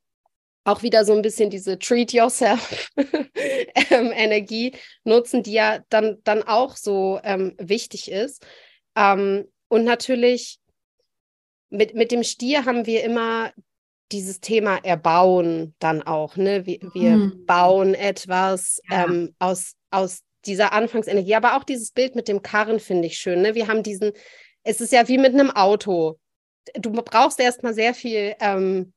auch 0.69 0.83
wieder 0.83 1.05
so 1.05 1.15
ein 1.15 1.23
bisschen 1.23 1.51
diese 1.51 1.79
Treat 1.79 2.13
Yourself 2.13 2.91
ähm, 3.91 4.13
Energie 4.13 4.75
nutzen, 5.05 5.43
die 5.43 5.53
ja 5.53 5.81
dann, 5.89 6.19
dann 6.25 6.43
auch 6.43 6.77
so 6.77 7.21
ähm, 7.25 7.55
wichtig 7.59 8.11
ist. 8.11 8.47
Ähm, 8.95 9.47
und 9.69 9.85
natürlich 9.85 10.59
mit, 11.71 11.95
mit 11.95 12.13
dem 12.13 12.23
Stier 12.23 12.65
haben 12.65 12.87
wir 12.87 13.03
immer 13.03 13.53
dieses 14.13 14.41
Thema 14.41 14.77
Erbauen 14.85 15.75
dann 15.79 16.03
auch. 16.03 16.37
Ne? 16.37 16.67
Wir, 16.67 16.81
wir 16.95 17.13
hm. 17.13 17.47
bauen 17.47 17.95
etwas 17.95 18.81
ja. 18.91 19.05
ähm, 19.05 19.35
aus, 19.39 19.75
aus 19.91 20.23
dieser 20.47 20.73
Anfangsenergie. 20.73 21.35
Aber 21.35 21.57
auch 21.57 21.65
dieses 21.65 21.93
Bild 21.93 22.15
mit 22.15 22.29
dem 22.29 22.43
Karren 22.43 22.81
finde 22.81 23.09
ich 23.09 23.19
schön. 23.19 23.43
Ne? 23.43 23.55
Wir 23.55 23.69
haben 23.69 23.83
diesen, 23.83 24.13
es 24.63 24.81
ist 24.81 24.93
ja 24.93 25.09
wie 25.09 25.19
mit 25.19 25.35
einem 25.35 25.51
Auto. 25.51 26.19
Du 26.75 26.91
brauchst 26.93 27.41
erstmal 27.41 27.75
sehr 27.75 27.95
viel 27.95 28.35
ähm, 28.41 28.93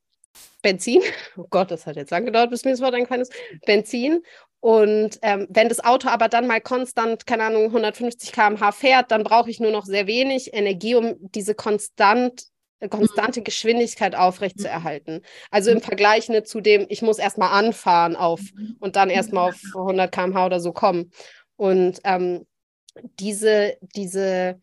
Benzin. 0.61 1.01
Oh 1.37 1.47
Gott, 1.49 1.71
das 1.71 1.85
hat 1.85 1.95
jetzt 1.95 2.11
lang 2.11 2.25
gedauert, 2.25 2.49
bis 2.49 2.65
mir 2.65 2.71
das 2.71 2.81
Wort 2.81 2.93
eingefallen 2.93 3.21
ist. 3.21 3.33
Benzin. 3.65 4.23
Und 4.59 5.17
ähm, 5.23 5.47
wenn 5.49 5.69
das 5.69 5.83
Auto 5.83 6.09
aber 6.09 6.29
dann 6.29 6.45
mal 6.45 6.61
konstant, 6.61 7.25
keine 7.25 7.45
Ahnung, 7.45 7.65
150 7.65 8.31
km/h 8.31 8.71
fährt, 8.73 9.09
dann 9.09 9.23
brauche 9.23 9.49
ich 9.49 9.59
nur 9.59 9.71
noch 9.71 9.85
sehr 9.85 10.05
wenig 10.05 10.53
Energie, 10.53 10.95
um 10.95 11.15
diese 11.19 11.55
konstant 11.55 12.51
konstante 12.89 13.41
Geschwindigkeit 13.41 14.15
aufrechtzuerhalten. 14.15 15.21
Also 15.51 15.71
im 15.71 15.81
Vergleich 15.81 16.29
ne, 16.29 16.43
zu 16.43 16.61
dem, 16.61 16.85
ich 16.89 17.01
muss 17.01 17.19
erstmal 17.19 17.51
anfahren 17.51 18.15
auf 18.15 18.41
und 18.79 18.95
dann 18.95 19.09
erstmal 19.09 19.49
auf 19.49 19.61
100 19.75 20.11
km/h 20.11 20.45
oder 20.45 20.59
so 20.59 20.73
kommen. 20.73 21.11
Und 21.57 21.99
ähm, 22.03 22.47
diese, 23.19 23.77
diese, 23.95 24.59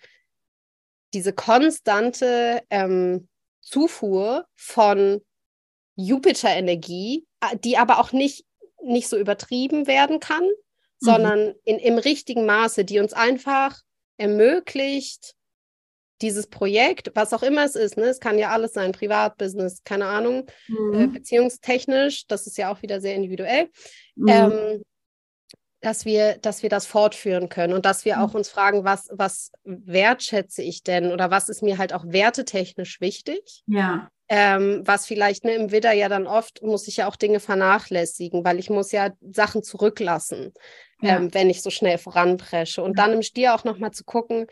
diese 1.15 1.33
konstante 1.33 2.63
ähm, 2.71 3.29
Zufuhr 3.61 4.47
von 4.57 5.21
Jupiter-Energie, 5.99 7.27
äh, 7.41 7.57
die 7.59 7.77
aber 7.77 7.99
auch 7.99 8.13
nicht, 8.13 8.47
nicht 8.83 9.09
so 9.09 9.19
übertrieben 9.19 9.87
werden 9.87 10.21
kann, 10.21 10.45
mhm. 10.45 10.51
sondern 10.99 11.55
in, 11.65 11.79
im 11.79 11.99
richtigen 11.99 12.47
Maße, 12.47 12.85
die 12.85 13.01
uns 13.01 13.13
einfach 13.13 13.77
ermöglicht, 14.17 15.35
dieses 16.21 16.49
Projekt, 16.49 17.13
was 17.15 17.33
auch 17.33 17.43
immer 17.43 17.65
es 17.65 17.77
ist, 17.77 17.97
ne, 17.97 18.07
es 18.07 18.21
kann 18.21 18.39
ja 18.39 18.51
alles 18.51 18.73
sein, 18.73 18.93
Privatbusiness, 18.93 19.85
keine 19.85 20.07
Ahnung, 20.07 20.47
äh, 20.69 20.73
mhm. 20.73 21.01
äh, 21.01 21.07
beziehungstechnisch, 21.07 22.27
das 22.27 22.47
ist 22.47 22.59
ja 22.59 22.73
auch 22.73 22.83
wieder 22.83 23.01
sehr 23.01 23.15
individuell, 23.15 23.71
mhm. 24.17 24.29
ähm, 24.29 24.83
dass 25.81 26.05
wir, 26.05 26.39
dass 26.39 26.65
wir 26.65 26.71
das 26.71 26.87
fortführen 26.87 27.49
können 27.49 27.73
und 27.73 27.87
dass 27.87 28.05
wir 28.05 28.17
mhm. 28.17 28.23
auch 28.23 28.35
uns 28.35 28.49
fragen, 28.49 28.83
was, 28.83 29.09
was 29.13 29.53
wertschätze 29.65 30.63
ich 30.63 30.83
denn 30.83 31.13
oder 31.13 31.31
was 31.31 31.49
ist 31.49 31.63
mir 31.63 31.79
halt 31.79 31.93
auch 31.93 32.05
wertetechnisch 32.07 33.01
wichtig? 33.01 33.63
Ja. 33.67 34.11
Ähm, 34.31 34.83
was 34.85 35.07
vielleicht 35.07 35.45
ne, 35.45 35.55
im 35.55 35.73
Widder 35.73 35.93
ja 35.93 36.11
dann 36.11 36.27
oft 36.27 36.63
muss 36.63 36.87
ich 36.87 36.99
ja 36.99 37.09
auch 37.09 37.17
Dinge 37.17 37.41
vernachlässigen, 37.41 38.45
weil 38.45 38.59
ich 38.59 38.69
muss 38.69 38.93
ja 38.93 39.11
Sachen 39.23 39.63
zurücklassen, 39.63 40.53
ja. 41.01 41.17
ähm, 41.17 41.33
wenn 41.33 41.49
ich 41.49 41.63
so 41.63 41.71
schnell 41.71 41.97
voranpresche. 41.97 42.83
Und 42.83 42.99
ja. 42.99 43.05
dann 43.05 43.15
im 43.15 43.23
Stier 43.23 43.55
auch 43.55 43.65
nochmal 43.65 43.93
zu 43.93 44.05
gucken, 44.05 44.47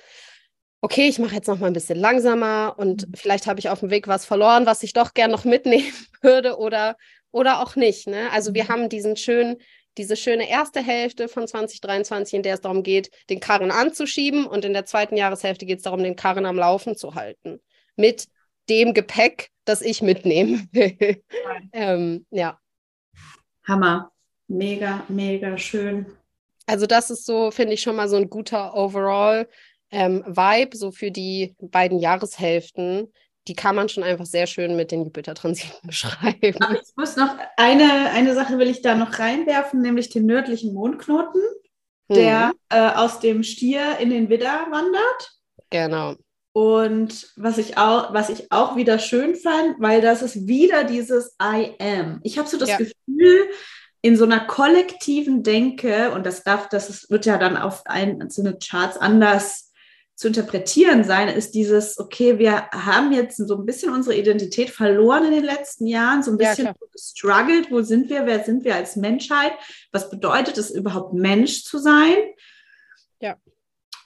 okay, 0.81 1.09
ich 1.09 1.19
mache 1.19 1.35
jetzt 1.35 1.49
noch 1.49 1.59
mal 1.59 1.67
ein 1.67 1.73
bisschen 1.73 1.99
langsamer 1.99 2.75
und 2.79 3.09
mhm. 3.09 3.15
vielleicht 3.15 3.47
habe 3.47 3.59
ich 3.61 3.69
auf 3.69 3.81
dem 3.81 3.91
Weg 3.91 4.09
was 4.09 4.25
verloren, 4.25 4.67
was 4.67 4.83
ich 4.83 4.93
doch 4.93 5.15
gern 5.15 5.31
noch 5.31 5.45
mitnehmen 5.45 5.93
würde 6.23 6.59
oder, 6.59 6.97
oder 7.31 7.61
auch 7.61 7.77
nicht. 7.77 8.07
Ne? 8.07 8.31
Also 8.33 8.55
wir 8.55 8.65
mhm. 8.65 8.69
haben 8.69 8.89
diesen 8.89 9.17
schönen, 9.17 9.57
diese 9.99 10.17
schöne 10.17 10.49
erste 10.49 10.83
Hälfte 10.83 11.29
von 11.29 11.49
2023, 11.49 12.35
in 12.35 12.43
der 12.43 12.55
es 12.55 12.61
darum 12.61 12.83
geht, 12.83 13.11
den 13.31 13.41
Karren 13.41 13.71
anzuschieben 13.71 14.47
und 14.47 14.65
in 14.65 14.75
der 14.75 14.85
zweiten 14.85 15.17
Jahreshälfte 15.17 15.67
geht 15.67 15.79
es 15.79 15.85
darum, 15.85 16.03
den 16.03 16.17
Karren 16.17 16.47
am 16.47 16.57
Laufen 16.57 16.97
zu 16.97 17.15
halten. 17.15 17.61
Mit 17.97 18.29
dem 18.69 18.95
Gepäck, 18.95 19.51
das 19.65 19.83
ich 19.83 20.03
mitnehmen 20.03 20.69
will. 20.73 21.23
ähm, 21.73 22.27
ja. 22.31 22.59
Hammer. 23.65 24.13
mega, 24.49 25.05
mega 25.09 25.59
schön. 25.59 26.07
Also 26.67 26.87
das 26.87 27.11
ist 27.11 27.27
so, 27.27 27.51
finde 27.51 27.75
ich, 27.75 27.81
schon 27.81 27.97
mal 27.97 28.09
so 28.09 28.17
ein 28.17 28.29
guter 28.29 28.75
Overall 28.75 29.49
ähm, 29.91 30.25
Vibe, 30.27 30.77
so 30.77 30.91
für 30.91 31.11
die 31.11 31.55
beiden 31.61 31.99
Jahreshälften. 31.99 33.13
Die 33.49 33.55
kann 33.55 33.77
man 33.77 33.89
schon 33.89 34.03
einfach 34.03 34.27
sehr 34.27 34.49
schön 34.49 34.75
mit 34.75 34.91
den 34.91 35.05
Jupiter-Transiten 35.05 35.79
beschreiben. 35.87 36.61
Aber 36.61 36.75
ich 36.75 36.97
muss 36.97 37.17
noch, 37.17 37.37
eine, 37.57 38.11
eine 38.11 38.35
Sache 38.35 38.59
will 38.59 38.69
ich 38.69 38.83
da 38.83 38.97
noch 38.97 39.19
reinwerfen, 39.19 39.81
nämlich 39.81 40.11
den 40.11 40.27
nördlichen 40.27 40.75
Mondknoten, 40.75 41.41
der 42.11 42.49
mhm. 42.49 42.53
äh, 42.71 42.91
aus 42.91 43.21
dem 43.21 43.45
Stier 43.45 43.99
in 43.99 44.11
den 44.11 44.29
Widder 44.29 44.67
wandert. 44.71 45.33
Genau. 45.71 46.17
Und 46.57 47.35
was 47.37 47.59
ich 47.59 47.77
auch, 47.77 48.15
was 48.15 48.31
ich 48.31 48.51
auch 48.51 48.77
wieder 48.77 48.99
schön 48.99 49.35
fand, 49.35 49.79
weil 49.79 50.01
das 50.01 50.23
ist 50.23 50.47
wieder 50.47 50.85
dieses 50.85 51.37
I 51.39 51.75
am. 51.79 52.21
Ich 52.23 52.39
habe 52.39 52.49
so 52.49 52.57
das 52.57 52.71
ja. 52.71 52.79
Gefühl, 52.79 53.51
in 54.01 54.17
so 54.17 54.25
einer 54.25 54.41
kollektiven 54.41 55.43
Denke, 55.43 56.13
und 56.13 56.25
das 56.25 56.45
darf, 56.45 56.71
das 56.71 56.89
ist, 56.89 57.11
wird 57.11 57.27
ja 57.27 57.37
dann 57.37 57.59
auf 57.59 57.85
einzelne 57.85 58.57
Charts 58.57 58.97
anders 58.97 59.75
zu 60.15 60.29
interpretieren 60.29 61.05
sein, 61.05 61.29
ist 61.29 61.51
dieses, 61.51 61.99
okay, 61.99 62.39
wir 62.39 62.71
haben 62.71 63.13
jetzt 63.13 63.37
so 63.37 63.55
ein 63.55 63.67
bisschen 63.67 63.93
unsere 63.93 64.17
Identität 64.17 64.71
verloren 64.71 65.27
in 65.27 65.33
den 65.33 65.45
letzten 65.45 65.87
Jahren, 65.87 66.23
so 66.23 66.31
ein 66.31 66.39
bisschen 66.39 66.69
ja, 66.69 66.75
struggled, 66.99 67.71
wo 67.71 67.83
sind 67.83 68.09
wir, 68.09 68.25
wer 68.25 68.43
sind 68.45 68.65
wir 68.65 68.77
als 68.77 68.97
Menschheit, 68.97 69.53
was 69.93 70.09
bedeutet 70.09 70.57
es 70.57 70.71
überhaupt 70.71 71.13
Mensch 71.13 71.65
zu 71.65 71.77
sein? 71.77 72.17
Ja 73.21 73.37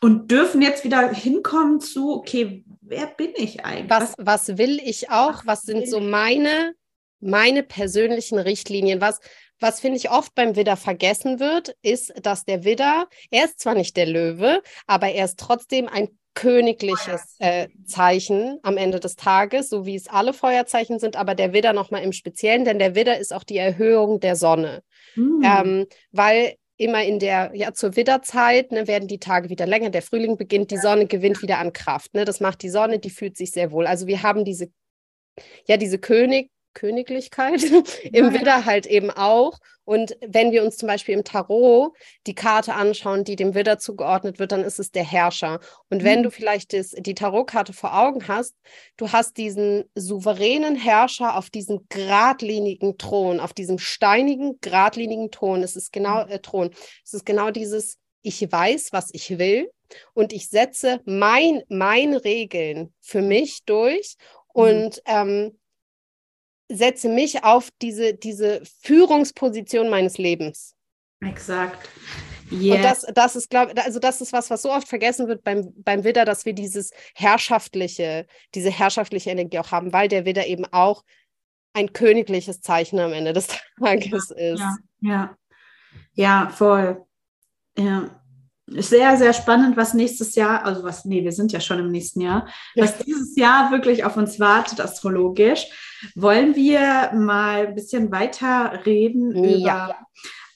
und 0.01 0.31
dürfen 0.31 0.63
jetzt 0.63 0.85
wieder 0.85 1.13
hinkommen 1.13 1.81
zu, 1.81 2.15
okay, 2.15 2.65
wer 2.81 3.07
bin 3.07 3.33
ich 3.37 3.65
eigentlich? 3.65 3.91
Was, 3.91 4.15
was 4.19 4.59
will 4.59 4.81
ich 4.83 5.11
auch? 5.11 5.43
Was 5.45 5.63
sind 5.63 5.89
so 5.89 6.01
meine, 6.01 6.75
meine 7.21 7.63
persönlichen 7.63 8.39
Richtlinien? 8.39 9.01
Was, 9.01 9.21
was 9.61 9.81
finde 9.81 9.99
ich 9.99 10.11
oft 10.11 10.35
beim 10.35 10.57
Widder 10.57 10.77
vergessen 10.77 11.39
wird, 11.39 11.77
ist, 11.83 12.13
dass 12.23 12.45
der 12.45 12.65
Widder, 12.65 13.09
er 13.31 13.45
ist 13.45 13.61
zwar 13.61 13.75
nicht 13.75 13.97
der 13.97 14.07
Löwe, 14.07 14.63
aber 14.87 15.09
er 15.09 15.27
ist 15.27 15.39
trotzdem 15.39 15.87
ein 15.87 16.09
königliches 16.35 17.37
äh, 17.41 17.69
Zeichen 17.85 18.59
am 18.63 18.77
Ende 18.77 19.01
des 19.01 19.17
Tages, 19.17 19.69
so 19.69 19.85
wie 19.85 19.97
es 19.97 20.09
alle 20.09 20.33
Feuerzeichen 20.33 20.99
sind, 20.99 21.17
aber 21.17 21.35
der 21.35 21.53
Widder 21.53 21.73
nochmal 21.73 22.03
im 22.03 22.13
Speziellen, 22.13 22.65
denn 22.65 22.79
der 22.79 22.95
Widder 22.95 23.19
ist 23.19 23.35
auch 23.35 23.45
die 23.45 23.59
Erhöhung 23.59 24.21
der 24.21 24.37
Sonne. 24.37 24.83
Hm. 25.15 25.43
Ähm, 25.45 25.87
weil 26.13 26.55
immer 26.81 27.05
in 27.05 27.19
der, 27.19 27.51
ja, 27.55 27.75
zur 27.75 27.95
Widderzeit 27.95 28.73
ne, 28.73 28.87
werden 28.87 29.07
die 29.07 29.19
Tage 29.19 29.51
wieder 29.51 29.67
länger, 29.67 29.91
der 29.91 30.01
Frühling 30.01 30.39
beginnt, 30.39 30.71
die 30.71 30.79
Sonne 30.79 31.07
gewinnt 31.07 31.43
wieder 31.43 31.59
an 31.59 31.75
Kraft. 31.75 32.15
Ne? 32.15 32.25
Das 32.25 32.41
macht 32.41 32.63
die 32.63 32.71
Sonne, 32.71 32.99
die 32.99 33.11
fühlt 33.11 33.37
sich 33.37 33.53
sehr 33.53 33.71
wohl. 33.71 33.87
Also 33.87 34.07
wir 34.07 34.23
haben 34.23 34.47
diese, 34.47 34.71
ja, 35.67 35.77
diese 35.77 35.99
König, 35.99 36.51
Königlichkeit 36.75 37.63
im 38.13 38.33
Widder 38.33 38.65
halt 38.65 38.87
eben 38.87 39.11
auch. 39.11 39.59
Und 39.85 40.17
wenn 40.25 40.53
wir 40.53 40.63
uns 40.63 40.77
zum 40.77 40.87
Beispiel 40.87 41.15
im 41.15 41.25
Tarot 41.25 41.93
die 42.27 42.35
Karte 42.35 42.75
anschauen, 42.75 43.25
die 43.25 43.35
dem 43.35 43.55
Widder 43.55 43.79
zugeordnet 43.79 44.39
wird, 44.39 44.53
dann 44.53 44.63
ist 44.63 44.79
es 44.79 44.93
der 44.93 45.05
Herrscher. 45.05 45.59
Und 45.89 46.05
wenn 46.05 46.21
mhm. 46.21 46.25
du 46.25 46.31
vielleicht 46.31 46.73
das, 46.73 46.91
die 46.91 47.15
Tarotkarte 47.15 47.73
vor 47.73 47.99
Augen 47.99 48.29
hast, 48.29 48.55
du 48.97 49.11
hast 49.11 49.37
diesen 49.37 49.85
souveränen 49.95 50.77
Herrscher 50.77 51.37
auf 51.37 51.51
diesem 51.51 51.87
geradlinigen 51.89 52.99
Thron, 52.99 53.41
auf 53.41 53.53
diesem 53.53 53.79
steinigen, 53.79 54.61
geradlinigen 54.61 55.31
Thron. 55.31 55.63
Es 55.63 55.75
ist 55.75 55.93
genau 55.93 56.25
mhm. 56.25 56.31
äh, 56.31 56.39
Thron. 56.39 56.71
Es 57.05 57.15
ist 57.15 57.27
genau 57.27 57.51
dieses 57.51 57.99
ich 58.23 58.41
weiß, 58.51 58.93
was 58.93 59.11
ich 59.13 59.39
will 59.39 59.71
und 60.15 60.33
ich 60.33 60.49
setze 60.49 61.01
mein, 61.05 61.63
meine 61.69 62.25
Regeln 62.25 62.93
für 63.01 63.23
mich 63.23 63.65
durch 63.65 64.17
mhm. 64.55 64.63
und 64.63 65.03
ähm, 65.07 65.60
setze 66.71 67.09
mich 67.09 67.45
auf 67.45 67.71
diese, 67.83 68.15
diese 68.15 68.63
Führungsposition 68.83 69.89
meines 69.89 70.19
Lebens. 70.19 70.75
Exakt. 71.21 71.89
Yeah. 72.51 72.77
Und 72.77 72.83
das, 72.83 73.07
das 73.15 73.37
ist, 73.37 73.51
glaube 73.51 73.73
also 73.83 73.99
das 74.01 74.21
ist 74.21 74.33
was, 74.33 74.51
was 74.51 74.63
so 74.63 74.73
oft 74.73 74.89
vergessen 74.89 75.29
wird 75.29 75.45
beim, 75.45 75.73
beim 75.77 76.03
Widder, 76.03 76.25
dass 76.25 76.45
wir 76.45 76.53
dieses 76.53 76.91
herrschaftliche, 77.15 78.27
diese 78.55 78.71
herrschaftliche 78.71 79.31
Energie 79.31 79.59
auch 79.59 79.71
haben, 79.71 79.93
weil 79.93 80.09
der 80.09 80.25
Widder 80.25 80.47
eben 80.47 80.65
auch 80.73 81.05
ein 81.73 81.93
königliches 81.93 82.61
Zeichen 82.61 82.99
am 82.99 83.13
Ende 83.13 83.33
des 83.33 83.49
Tages 83.81 84.33
ja, 84.37 84.53
ist. 84.53 84.61
Ja, 84.61 84.77
ja. 85.01 85.37
Ja, 86.15 86.49
voll. 86.49 87.05
Ja 87.79 88.20
sehr, 88.71 89.17
sehr 89.17 89.33
spannend, 89.33 89.77
was 89.77 89.95
nächstes 89.95 90.35
Jahr, 90.35 90.65
also 90.65 90.83
was, 90.83 91.05
nee, 91.05 91.25
wir 91.25 91.33
sind 91.33 91.53
ja 91.53 91.61
schon 91.61 91.79
im 91.79 91.91
nächsten 91.91 92.21
Jahr, 92.21 92.47
was 92.77 92.99
dieses 92.99 93.37
Jahr 93.37 93.71
wirklich 93.71 94.05
auf 94.05 94.17
uns 94.17 94.39
wartet, 94.39 94.81
astrologisch. 94.81 95.67
Wollen 96.15 96.55
wir 96.55 97.13
mal 97.15 97.67
ein 97.67 97.75
bisschen 97.75 98.11
weiter 98.13 98.85
reden 98.87 99.45
ja. 99.45 99.87
über, 99.87 99.97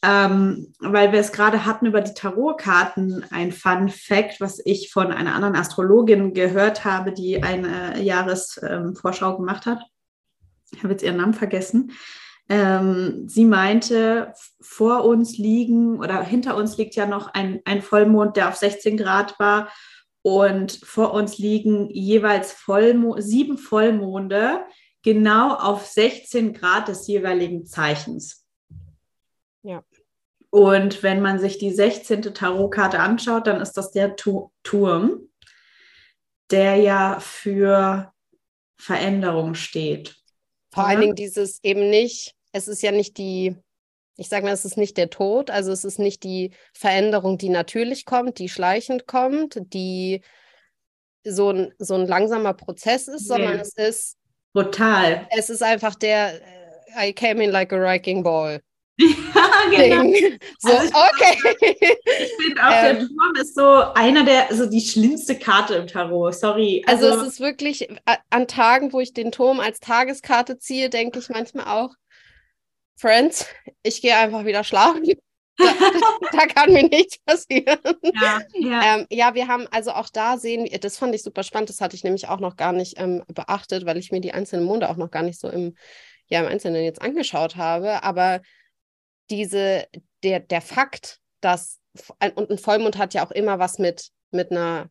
ähm, 0.02 0.72
weil 0.78 1.12
wir 1.12 1.20
es 1.20 1.32
gerade 1.32 1.64
hatten 1.66 1.86
über 1.86 2.00
die 2.00 2.14
Tarotkarten, 2.14 3.24
ein 3.30 3.52
Fun 3.52 3.88
Fact, 3.88 4.40
was 4.40 4.60
ich 4.64 4.92
von 4.92 5.12
einer 5.12 5.34
anderen 5.34 5.56
Astrologin 5.56 6.34
gehört 6.34 6.84
habe, 6.84 7.12
die 7.12 7.42
eine 7.42 8.00
Jahresvorschau 8.00 9.30
ähm, 9.32 9.36
gemacht 9.38 9.66
hat. 9.66 9.82
Ich 10.72 10.82
habe 10.82 10.92
jetzt 10.92 11.02
ihren 11.02 11.16
Namen 11.16 11.34
vergessen. 11.34 11.92
Ähm, 12.49 13.26
sie 13.26 13.45
meinte, 13.45 14.34
vor 14.61 15.05
uns 15.05 15.38
liegen 15.38 15.99
oder 15.99 16.22
hinter 16.22 16.57
uns 16.57 16.76
liegt 16.76 16.95
ja 16.95 17.07
noch 17.07 17.28
ein, 17.28 17.61
ein 17.64 17.80
Vollmond, 17.80 18.36
der 18.36 18.49
auf 18.49 18.57
16 18.57 18.97
Grad 18.97 19.38
war. 19.38 19.72
Und 20.22 20.80
vor 20.82 21.12
uns 21.12 21.38
liegen 21.38 21.90
jeweils 21.90 22.53
Vollmo 22.53 23.20
sieben 23.20 23.59
Vollmonde, 23.59 24.64
genau 25.03 25.55
auf 25.55 25.86
16 25.86 26.55
Grad 26.55 26.88
des 26.88 27.07
jeweiligen 27.07 27.66
Zeichens. 27.66 28.47
Ja. 29.62 29.82
Und 30.51 31.03
wenn 31.03 31.20
man 31.20 31.38
sich 31.38 31.59
die 31.59 31.72
16. 31.72 32.22
Tarotkarte 32.34 33.01
anschaut, 33.01 33.47
dann 33.47 33.61
ist 33.61 33.72
das 33.72 33.90
der 33.90 34.16
tu 34.16 34.51
Turm, 34.62 35.28
der 36.51 36.76
ja 36.76 37.18
für 37.20 38.12
Veränderung 38.76 39.55
steht. 39.55 40.16
Vor 40.72 40.86
allen 40.86 41.01
Dingen 41.01 41.14
dieses 41.14 41.59
eben 41.62 41.90
nicht, 41.90 42.34
es 42.55 42.68
ist 42.68 42.82
ja 42.82 42.92
nicht 42.92 43.18
die, 43.18 43.57
ich 44.16 44.28
sage 44.28 44.46
mal, 44.46 44.52
es 44.52 44.64
ist 44.64 44.76
nicht 44.76 44.96
der 44.96 45.11
Tod, 45.11 45.50
also 45.50 45.72
es 45.72 45.84
ist 45.84 45.98
nicht 45.98 46.22
die 46.22 46.52
Veränderung, 46.72 47.36
die 47.36 47.48
natürlich 47.48 48.05
kommt, 48.05 48.38
die 48.38 48.48
schleichend 48.48 49.07
kommt, 49.09 49.59
die 49.74 50.22
so 51.24 51.50
ein, 51.50 51.74
so 51.78 51.94
ein 51.94 52.07
langsamer 52.07 52.55
Prozess 52.55 53.09
ist, 53.09 53.22
nee. 53.22 53.26
sondern 53.26 53.59
es 53.59 53.74
ist 53.74 54.16
brutal. 54.52 55.26
Es 55.30 55.50
ist 55.50 55.62
einfach 55.64 55.96
der 55.96 56.40
I 56.96 57.12
came 57.12 57.42
in 57.42 57.50
like 57.50 57.72
a 57.72 57.80
wrecking 57.80 58.22
ball. 58.22 58.61
Ja, 58.96 59.09
genau. 59.70 60.16
So, 60.61 60.70
also 60.70 60.84
ich 60.84 60.94
okay. 60.94 61.57
ich 62.20 62.32
finde 62.40 62.62
auch, 62.62 62.70
ähm, 62.70 62.98
der 62.98 62.98
Turm 62.98 63.34
ist 63.40 63.55
so 63.57 63.66
einer 63.94 64.24
der, 64.24 64.48
also 64.48 64.66
die 64.66 64.80
schlimmste 64.80 65.36
Karte 65.36 65.74
im 65.74 65.88
Tarot. 65.88 66.36
Sorry. 66.36 66.84
Also, 66.86 67.09
also 67.09 67.22
es 67.22 67.32
ist 67.32 67.40
wirklich, 67.40 67.88
an 68.30 68.46
Tagen, 68.46 68.92
wo 68.92 69.00
ich 69.00 69.12
den 69.12 69.32
Turm 69.32 69.59
als 69.59 69.80
Tageskarte 69.80 70.59
ziehe, 70.59 70.88
denke 70.88 71.18
ich 71.18 71.30
manchmal 71.30 71.66
auch, 71.66 71.96
Friends, 72.97 73.47
ich 73.82 74.01
gehe 74.01 74.16
einfach 74.16 74.45
wieder 74.45 74.64
schlafen. 74.64 75.05
Da, 75.57 75.72
da, 76.32 76.47
kann 76.47 76.72
mir 76.72 76.82
nichts 76.88 77.18
passieren. 77.18 77.78
Ja, 78.03 78.40
ja. 78.55 78.97
Ähm, 78.97 79.07
ja, 79.09 79.34
wir 79.36 79.47
haben 79.47 79.68
also 79.70 79.92
auch 79.92 80.09
da 80.09 80.36
sehen, 80.36 80.68
das 80.80 80.99
fand 80.99 81.14
ich 81.14 81.22
super 81.22 81.45
spannend, 81.45 81.68
das 81.68 81.80
hatte 81.80 81.95
ich 81.95 82.03
nämlich 82.03 82.26
auch 82.26 82.40
noch 82.40 82.57
gar 82.57 82.72
nicht 82.72 82.99
ähm, 82.99 83.22
beachtet, 83.28 83.86
weil 83.86 83.97
ich 83.97 84.11
mir 84.11 84.20
die 84.20 84.32
einzelnen 84.32 84.64
Monde 84.64 84.90
auch 84.90 84.97
noch 84.97 85.12
gar 85.12 85.22
nicht 85.22 85.38
so 85.38 85.49
im, 85.49 85.76
ja, 86.26 86.40
im 86.40 86.49
Einzelnen 86.49 86.82
jetzt 86.82 87.01
angeschaut 87.01 87.55
habe. 87.55 88.03
Aber 88.03 88.40
diese, 89.30 89.86
der, 90.24 90.40
der 90.40 90.61
Fakt, 90.61 91.20
dass, 91.40 91.78
ein, 92.18 92.32
und 92.32 92.51
ein 92.51 92.59
Vollmond 92.59 92.99
hat 92.99 93.14
ja 93.14 93.24
auch 93.24 93.30
immer 93.30 93.61
was 93.61 93.78
mit, 93.78 94.09
mit 94.32 94.51
einer 94.51 94.90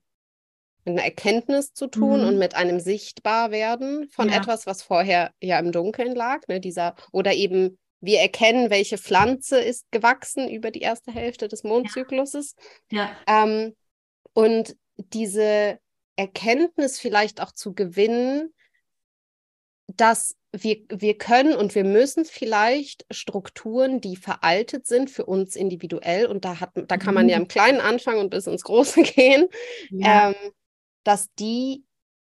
mit 0.86 0.98
einer 0.98 1.06
Erkenntnis 1.06 1.74
zu 1.74 1.88
tun 1.88 2.22
mhm. 2.22 2.28
und 2.28 2.38
mit 2.38 2.56
einem 2.56 2.80
Sichtbarwerden 2.80 4.10
von 4.10 4.30
ja. 4.30 4.36
etwas, 4.36 4.68
was 4.68 4.82
vorher 4.82 5.32
ja 5.42 5.58
im 5.60 5.72
Dunkeln 5.72 6.14
lag, 6.14 6.46
ne, 6.48 6.60
dieser, 6.60 6.96
oder 7.12 7.34
eben 7.34 7.78
wir 8.04 8.20
erkennen, 8.20 8.70
welche 8.70 8.98
Pflanze 8.98 9.60
ist 9.60 9.90
gewachsen 9.92 10.50
über 10.50 10.72
die 10.72 10.82
erste 10.82 11.14
Hälfte 11.14 11.48
des 11.48 11.64
Mondzykluses. 11.64 12.56
Ja. 12.92 13.16
ja. 13.28 13.44
Ähm, 13.44 13.76
und 14.34 14.76
diese 14.98 15.80
Erkenntnis 16.18 17.00
vielleicht 17.00 17.42
auch 17.42 17.54
zu 17.54 17.74
gewinnen, 17.74 18.54
dass 19.88 20.36
wir, 20.52 20.84
wir 20.90 21.18
können 21.18 21.56
und 21.56 21.76
wir 21.76 21.86
müssen 21.86 22.26
vielleicht 22.26 23.06
Strukturen, 23.10 24.02
die 24.02 24.18
veraltet 24.18 24.86
sind 24.86 25.10
für 25.10 25.26
uns 25.26 25.56
individuell, 25.56 26.28
und 26.28 26.44
da, 26.44 26.60
hat, 26.60 26.72
da 26.74 26.98
kann 26.98 27.16
man 27.16 27.30
ja 27.30 27.38
mhm. 27.38 27.44
im 27.44 27.48
Kleinen 27.48 27.80
anfangen 27.80 28.20
und 28.20 28.30
bis 28.32 28.48
ins 28.48 28.64
Große 28.64 29.02
gehen, 29.04 29.48
ja. 29.92 30.30
ähm, 30.30 30.36
dass 31.04 31.34
die 31.36 31.86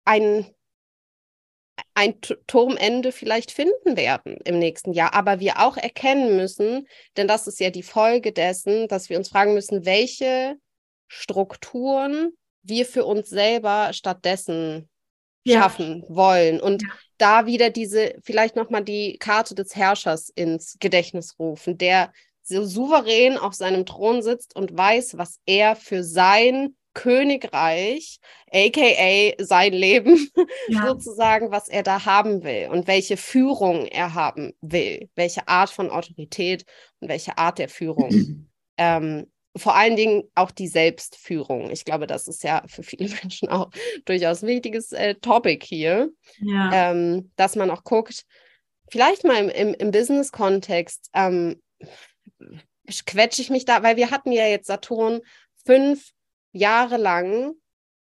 ein, 0.06 0.46
ein 1.98 2.20
Turmende 2.48 3.12
vielleicht 3.12 3.52
finden 3.52 3.98
werden 3.98 4.38
im 4.46 4.60
nächsten 4.60 4.94
Jahr. 4.94 5.14
Aber 5.14 5.40
wir 5.40 5.60
auch 5.60 5.78
erkennen 5.78 6.38
müssen, 6.38 6.88
denn 7.18 7.28
das 7.28 7.48
ist 7.48 7.60
ja 7.60 7.70
die 7.70 7.84
Folge 7.84 8.32
dessen, 8.32 8.88
dass 8.88 9.10
wir 9.10 9.18
uns 9.18 9.30
fragen 9.30 9.54
müssen, 9.54 9.86
welche 9.86 10.56
Strukturen 11.08 12.32
wir 12.62 12.86
für 12.86 13.06
uns 13.06 13.30
selber 13.30 13.92
stattdessen 13.94 14.90
ja. 15.44 15.62
schaffen 15.62 16.04
wollen. 16.08 16.60
Und 16.60 16.84
ja 16.84 16.90
da 17.18 17.46
wieder 17.46 17.70
diese, 17.70 18.16
vielleicht 18.24 18.56
nochmal 18.56 18.84
die 18.84 19.18
Karte 19.18 19.56
des 19.56 19.76
Herrschers 19.76 20.30
ins 20.30 20.78
Gedächtnis 20.80 21.38
rufen, 21.40 21.78
der 21.78 22.12
so 22.44 22.64
souverän 22.64 23.38
auf 23.38 23.54
seinem 23.54 23.86
Thron 23.86 24.22
sitzt 24.22 24.56
und 24.56 24.76
weiß, 24.78 25.18
was 25.18 25.40
er 25.46 25.76
für 25.76 26.04
sein 26.04 26.76
Königreich, 26.98 28.20
aka 28.52 29.34
sein 29.38 29.72
Leben, 29.72 30.32
ja. 30.68 30.88
sozusagen, 30.88 31.52
was 31.52 31.70
er 31.70 31.84
da 31.84 32.06
haben 32.06 32.44
will 32.44 32.70
und 32.72 32.88
welche 32.88 33.18
Führung 33.18 33.86
er 33.86 34.16
haben 34.16 34.54
will, 34.62 35.08
welche 35.16 35.48
Art 35.48 35.70
von 35.70 35.92
Autorität 35.92 36.66
und 37.00 37.08
welche 37.08 37.38
Art 37.38 37.60
der 37.60 37.70
Führung. 37.70 38.48
Ähm, 38.80 39.26
vor 39.56 39.76
allen 39.76 39.96
Dingen 39.96 40.26
auch 40.36 40.52
die 40.52 40.68
Selbstführung. 40.68 41.72
Ich 41.72 41.84
glaube, 41.84 42.06
das 42.06 42.28
ist 42.28 42.44
ja 42.44 42.62
für 42.68 42.84
viele 42.84 43.10
Menschen 43.24 43.50
auch 43.50 43.72
durchaus 44.06 44.44
ein 44.44 44.48
wichtiges 44.48 44.92
äh, 44.92 45.16
Topic 45.16 45.66
hier, 45.66 46.12
ja. 46.40 46.92
ähm, 46.92 47.32
dass 47.38 47.56
man 47.56 47.72
auch 47.72 47.84
guckt, 47.84 48.24
vielleicht 48.92 49.24
mal 49.24 49.38
im, 49.38 49.50
im, 49.50 49.74
im 49.74 49.90
Business-Kontext, 49.90 51.10
ähm, 51.16 51.60
quetsche 53.08 53.42
ich 53.42 53.50
mich 53.50 53.66
da, 53.66 53.82
weil 53.82 53.98
wir 53.98 54.12
hatten 54.12 54.32
ja 54.32 54.46
jetzt 54.46 54.68
Saturn 54.68 55.22
5 55.66 56.14
jahrelang, 56.58 57.54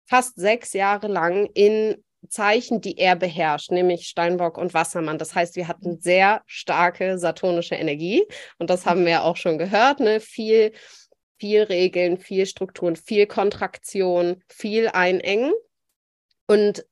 fast 0.06 0.36
sechs 0.36 0.74
Jahre 0.74 1.08
lang 1.08 1.50
in 1.54 2.04
Zeichen, 2.30 2.82
die 2.82 2.98
er 2.98 3.16
beherrscht, 3.16 3.72
nämlich 3.72 4.08
Steinbock 4.08 4.58
und 4.58 4.74
Wassermann. 4.74 5.18
Das 5.18 5.36
heißt, 5.36 5.56
wir 5.56 5.68
hatten 5.68 6.00
sehr 6.00 6.42
starke 6.46 7.18
saturnische 7.18 7.76
Energie 7.76 8.26
und 8.58 8.70
das 8.70 8.86
haben 8.86 9.06
wir 9.06 9.24
auch 9.24 9.38
schon 9.38 9.58
gehört. 9.58 10.00
Ne? 10.00 10.20
Viel, 10.20 10.74
viel 11.38 11.64
Regeln, 11.64 12.18
viel 12.18 12.46
Strukturen, 12.46 12.96
viel 12.96 13.28
Kontraktion, 13.28 14.44
viel 14.48 14.88
Einengen. 14.88 15.54
Und 16.48 16.86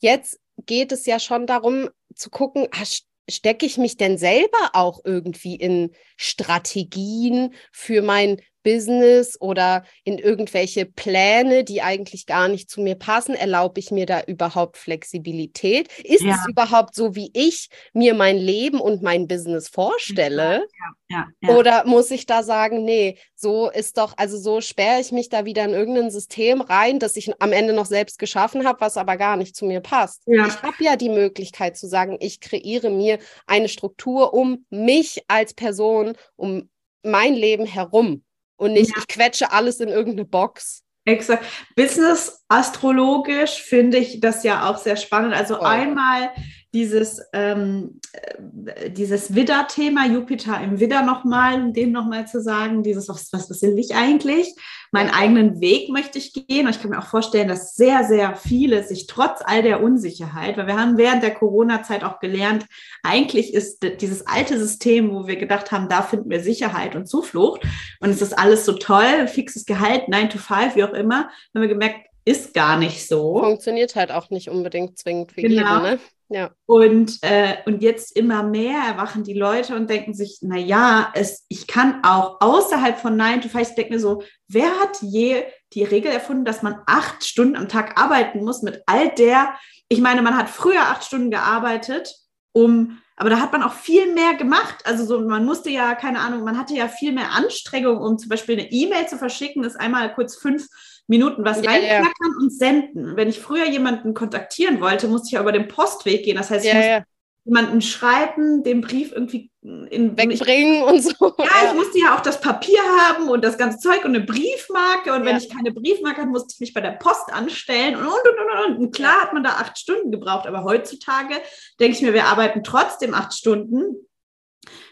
jetzt 0.00 0.40
geht 0.66 0.92
es 0.92 1.06
ja 1.06 1.18
schon 1.18 1.46
darum 1.46 1.88
zu 2.14 2.30
gucken, 2.30 2.68
ah, 2.72 2.82
ach, 2.82 2.88
stecke 3.30 3.66
ich 3.66 3.78
mich 3.78 3.96
denn 3.96 4.18
selber 4.18 4.70
auch 4.72 5.00
irgendwie 5.04 5.54
in 5.54 5.92
Strategien 6.16 7.54
für 7.70 8.02
mein 8.02 8.40
Business 8.62 9.40
oder 9.40 9.84
in 10.04 10.18
irgendwelche 10.18 10.86
Pläne, 10.86 11.64
die 11.64 11.82
eigentlich 11.82 12.26
gar 12.26 12.48
nicht 12.48 12.70
zu 12.70 12.80
mir 12.80 12.94
passen? 12.94 13.34
Erlaube 13.34 13.80
ich 13.80 13.90
mir 13.90 14.06
da 14.06 14.22
überhaupt 14.22 14.76
Flexibilität? 14.76 15.88
Ist 16.02 16.22
ja. 16.22 16.34
es 16.34 16.48
überhaupt 16.48 16.94
so, 16.94 17.14
wie 17.14 17.30
ich 17.34 17.68
mir 17.92 18.14
mein 18.14 18.36
Leben 18.36 18.80
und 18.80 19.02
mein 19.02 19.26
Business 19.28 19.68
vorstelle? 19.68 20.66
Ja, 21.08 21.26
ja, 21.40 21.56
oder 21.56 21.84
muss 21.86 22.10
ich 22.10 22.26
da 22.26 22.42
sagen, 22.42 22.84
nee, 22.84 23.18
so 23.34 23.70
ist 23.70 23.98
doch, 23.98 24.14
also 24.16 24.38
so 24.38 24.60
sperre 24.60 25.00
ich 25.00 25.12
mich 25.12 25.28
da 25.28 25.44
wieder 25.44 25.64
in 25.64 25.72
irgendein 25.72 26.10
System 26.10 26.60
rein, 26.60 26.98
das 26.98 27.16
ich 27.16 27.30
am 27.40 27.52
Ende 27.52 27.72
noch 27.72 27.86
selbst 27.86 28.18
geschaffen 28.18 28.66
habe, 28.66 28.80
was 28.80 28.96
aber 28.96 29.16
gar 29.16 29.36
nicht 29.36 29.54
zu 29.54 29.66
mir 29.66 29.80
passt. 29.80 30.22
Ich 30.26 30.62
habe 30.62 30.76
ja 30.80 30.96
die 30.96 31.10
Möglichkeit 31.10 31.76
zu 31.76 31.86
sagen, 31.86 32.16
ich 32.20 32.40
kreiere 32.40 32.90
mir 32.90 33.18
eine 33.46 33.68
Struktur 33.68 34.32
um 34.32 34.64
mich 34.70 35.22
als 35.28 35.54
Person, 35.54 36.14
um 36.36 36.70
mein 37.02 37.34
Leben 37.34 37.66
herum 37.66 38.22
und 38.62 38.72
nicht, 38.72 38.90
ja. 38.90 38.96
ich 38.98 39.08
quetsche 39.08 39.52
alles 39.52 39.80
in 39.80 39.88
irgendeine 39.88 40.24
Box. 40.24 40.84
Exakt. 41.04 41.44
Business 41.74 42.44
astrologisch 42.48 43.62
finde 43.62 43.98
ich 43.98 44.20
das 44.20 44.44
ja 44.44 44.70
auch 44.70 44.78
sehr 44.78 44.96
spannend. 44.96 45.34
Also 45.34 45.58
oh. 45.58 45.64
einmal 45.64 46.30
dieses, 46.72 47.20
ähm, 47.32 48.00
äh, 48.12 48.90
dieses 48.90 49.34
Widder-Thema, 49.34 50.06
Jupiter 50.06 50.60
im 50.62 50.80
Widder 50.80 51.02
nochmal, 51.02 51.62
um 51.62 51.72
dem 51.72 51.92
nochmal 51.92 52.26
zu 52.26 52.40
sagen, 52.40 52.82
dieses, 52.82 53.08
was, 53.08 53.32
was, 53.32 53.50
was 53.50 53.62
will 53.62 53.78
ich 53.78 53.94
eigentlich? 53.94 54.54
Meinen 54.90 55.10
eigenen 55.10 55.60
Weg 55.60 55.90
möchte 55.90 56.18
ich 56.18 56.32
gehen. 56.32 56.66
Und 56.66 56.74
ich 56.74 56.80
kann 56.80 56.90
mir 56.90 56.98
auch 56.98 57.06
vorstellen, 57.06 57.48
dass 57.48 57.74
sehr, 57.74 58.04
sehr 58.04 58.36
viele 58.36 58.84
sich 58.84 59.06
trotz 59.06 59.40
all 59.44 59.62
der 59.62 59.82
Unsicherheit, 59.82 60.56
weil 60.56 60.66
wir 60.66 60.78
haben 60.78 60.96
während 60.96 61.22
der 61.22 61.34
Corona-Zeit 61.34 62.04
auch 62.04 62.20
gelernt, 62.20 62.66
eigentlich 63.02 63.52
ist 63.52 63.82
dieses 64.00 64.26
alte 64.26 64.58
System, 64.58 65.10
wo 65.12 65.26
wir 65.26 65.36
gedacht 65.36 65.72
haben, 65.72 65.88
da 65.88 66.02
finden 66.02 66.30
wir 66.30 66.40
Sicherheit 66.40 66.96
und 66.96 67.06
Zuflucht 67.06 67.62
und 68.00 68.10
es 68.10 68.22
ist 68.22 68.38
alles 68.38 68.64
so 68.64 68.72
toll, 68.72 69.28
fixes 69.28 69.66
Gehalt, 69.66 70.08
9 70.08 70.30
to 70.30 70.38
5, 70.38 70.76
wie 70.76 70.84
auch 70.84 70.92
immer, 70.92 71.28
haben 71.54 71.60
wir 71.60 71.68
gemerkt, 71.68 72.11
ist 72.24 72.54
gar 72.54 72.78
nicht 72.78 73.06
so. 73.08 73.40
Funktioniert 73.40 73.96
halt 73.96 74.12
auch 74.12 74.30
nicht 74.30 74.48
unbedingt 74.48 74.98
zwingend 74.98 75.32
für 75.32 75.42
genau. 75.42 75.76
jeden, 75.78 75.82
ne? 75.82 75.98
Ja. 76.28 76.50
Und, 76.64 77.18
äh, 77.20 77.56
und 77.66 77.82
jetzt 77.82 78.16
immer 78.16 78.42
mehr 78.42 78.78
erwachen 78.88 79.22
die 79.22 79.34
Leute 79.34 79.76
und 79.76 79.90
denken 79.90 80.14
sich, 80.14 80.38
na 80.40 80.56
ja, 80.56 81.12
es, 81.14 81.44
ich 81.48 81.66
kann 81.66 82.02
auch 82.04 82.40
außerhalb 82.40 82.98
von 82.98 83.16
9 83.16 83.42
to 83.42 83.48
5, 83.48 83.68
ich 83.68 83.74
denke 83.74 83.92
mir 83.92 84.00
so, 84.00 84.22
wer 84.48 84.70
hat 84.80 85.02
je 85.02 85.42
die 85.74 85.84
Regel 85.84 86.10
erfunden, 86.10 86.46
dass 86.46 86.62
man 86.62 86.80
acht 86.86 87.22
Stunden 87.24 87.54
am 87.54 87.68
Tag 87.68 88.00
arbeiten 88.00 88.42
muss 88.44 88.62
mit 88.62 88.82
all 88.86 89.10
der, 89.10 89.54
ich 89.88 90.00
meine, 90.00 90.22
man 90.22 90.36
hat 90.38 90.48
früher 90.48 90.80
acht 90.80 91.04
Stunden 91.04 91.30
gearbeitet, 91.30 92.14
um 92.52 92.98
aber 93.16 93.28
da 93.30 93.40
hat 93.40 93.52
man 93.52 93.62
auch 93.62 93.74
viel 93.74 94.12
mehr 94.14 94.34
gemacht. 94.34 94.78
Also 94.84 95.04
so, 95.04 95.20
man 95.20 95.44
musste 95.44 95.70
ja, 95.70 95.94
keine 95.94 96.20
Ahnung, 96.20 96.44
man 96.44 96.58
hatte 96.58 96.74
ja 96.74 96.88
viel 96.88 97.12
mehr 97.12 97.32
Anstrengung, 97.32 97.98
um 97.98 98.18
zum 98.18 98.30
Beispiel 98.30 98.58
eine 98.58 98.72
E-Mail 98.72 99.06
zu 99.06 99.18
verschicken, 99.18 99.64
ist 99.64 99.78
einmal 99.78 100.12
kurz 100.14 100.36
fünf 100.36 100.66
Minuten 101.12 101.44
was 101.44 101.62
ja, 101.62 101.70
reinklackern 101.70 102.32
ja. 102.32 102.38
und 102.40 102.52
senden. 102.52 103.16
Wenn 103.16 103.28
ich 103.28 103.38
früher 103.38 103.68
jemanden 103.68 104.14
kontaktieren 104.14 104.80
wollte, 104.80 105.08
musste 105.08 105.26
ich 105.26 105.32
ja 105.32 105.40
über 105.40 105.52
den 105.52 105.68
Postweg 105.68 106.24
gehen. 106.24 106.38
Das 106.38 106.50
heißt, 106.50 106.64
ich 106.64 106.72
ja, 106.72 106.78
musste 106.78 107.06
jemanden 107.44 107.82
schreiben, 107.82 108.62
den 108.62 108.80
Brief 108.80 109.12
irgendwie 109.12 109.50
in, 109.60 110.16
wegbringen 110.16 110.76
ich, 110.76 110.82
und 110.82 111.02
so. 111.02 111.34
Ja, 111.38 111.68
ich 111.68 111.74
musste 111.74 111.98
ja 111.98 112.16
auch 112.16 112.20
das 112.20 112.40
Papier 112.40 112.80
haben 113.00 113.28
und 113.28 113.44
das 113.44 113.58
ganze 113.58 113.78
Zeug 113.78 114.04
und 114.04 114.14
eine 114.14 114.24
Briefmarke. 114.24 115.12
Und 115.12 115.26
wenn 115.26 115.36
ich 115.36 115.50
keine 115.50 115.70
Briefmarke 115.70 116.22
hatte, 116.22 116.30
musste 116.30 116.54
ich 116.54 116.60
mich 116.60 116.72
bei 116.72 116.80
der 116.80 116.92
Post 116.92 117.30
anstellen 117.30 117.96
und 117.96 118.06
und 118.06 118.06
und 118.08 118.66
und. 118.66 118.78
Und 118.78 118.94
klar 118.94 119.20
hat 119.20 119.34
man 119.34 119.44
da 119.44 119.50
acht 119.50 119.78
Stunden 119.78 120.10
gebraucht, 120.10 120.46
aber 120.46 120.64
heutzutage 120.64 121.34
denke 121.78 121.96
ich 121.96 122.02
mir, 122.02 122.14
wir 122.14 122.24
arbeiten 122.24 122.64
trotzdem 122.64 123.12
acht 123.12 123.34
Stunden. 123.34 123.96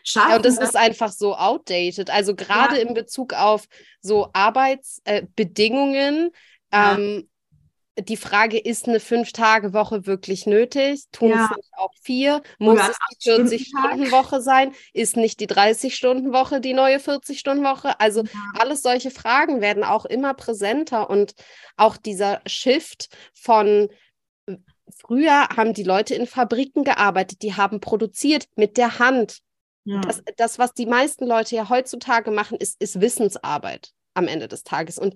Schaffen, 0.02 0.30
ja, 0.30 0.36
und 0.36 0.44
das 0.44 0.58
ist 0.58 0.76
einfach 0.76 1.12
so 1.12 1.34
outdated. 1.34 2.10
Also 2.10 2.34
gerade 2.34 2.76
ja. 2.76 2.82
in 2.82 2.94
Bezug 2.94 3.34
auf 3.34 3.66
so 4.00 4.28
Arbeitsbedingungen. 4.32 6.30
Äh, 6.70 6.94
ähm, 6.94 7.30
die 7.98 8.16
Frage, 8.16 8.58
ist 8.58 8.88
eine 8.88 9.00
Fünf-Tage-Woche 9.00 10.06
wirklich 10.06 10.46
nötig? 10.46 11.04
Tun 11.12 11.30
ja. 11.30 11.48
es 11.50 11.56
nicht 11.56 11.70
auch 11.76 11.92
vier? 12.00 12.42
Muss 12.58 12.74
Oder 12.74 12.90
es 12.90 12.98
die 13.24 13.30
40-Stunden-Woche 13.30 14.40
sein? 14.40 14.72
Ist 14.92 15.16
nicht 15.16 15.40
die 15.40 15.48
30-Stunden-Woche 15.48 16.60
die 16.60 16.72
neue 16.72 16.98
40-Stunden-Woche? 16.98 17.98
Also 18.00 18.22
ja. 18.22 18.30
alles 18.58 18.82
solche 18.82 19.10
Fragen 19.10 19.60
werden 19.60 19.84
auch 19.84 20.04
immer 20.04 20.34
präsenter 20.34 21.10
und 21.10 21.34
auch 21.76 21.96
dieser 21.96 22.40
Shift 22.46 23.08
von 23.34 23.88
früher 24.96 25.48
haben 25.48 25.74
die 25.74 25.84
Leute 25.84 26.14
in 26.14 26.26
Fabriken 26.26 26.84
gearbeitet, 26.84 27.42
die 27.42 27.54
haben 27.54 27.80
produziert 27.80 28.48
mit 28.56 28.76
der 28.76 28.98
Hand. 28.98 29.40
Ja. 29.84 30.00
Das, 30.00 30.22
das, 30.36 30.58
was 30.58 30.74
die 30.74 30.86
meisten 30.86 31.26
Leute 31.26 31.56
ja 31.56 31.68
heutzutage 31.68 32.30
machen, 32.30 32.58
ist, 32.58 32.80
ist 32.80 33.00
Wissensarbeit 33.00 33.92
am 34.14 34.28
Ende 34.28 34.48
des 34.48 34.62
Tages. 34.62 34.98
Und 34.98 35.14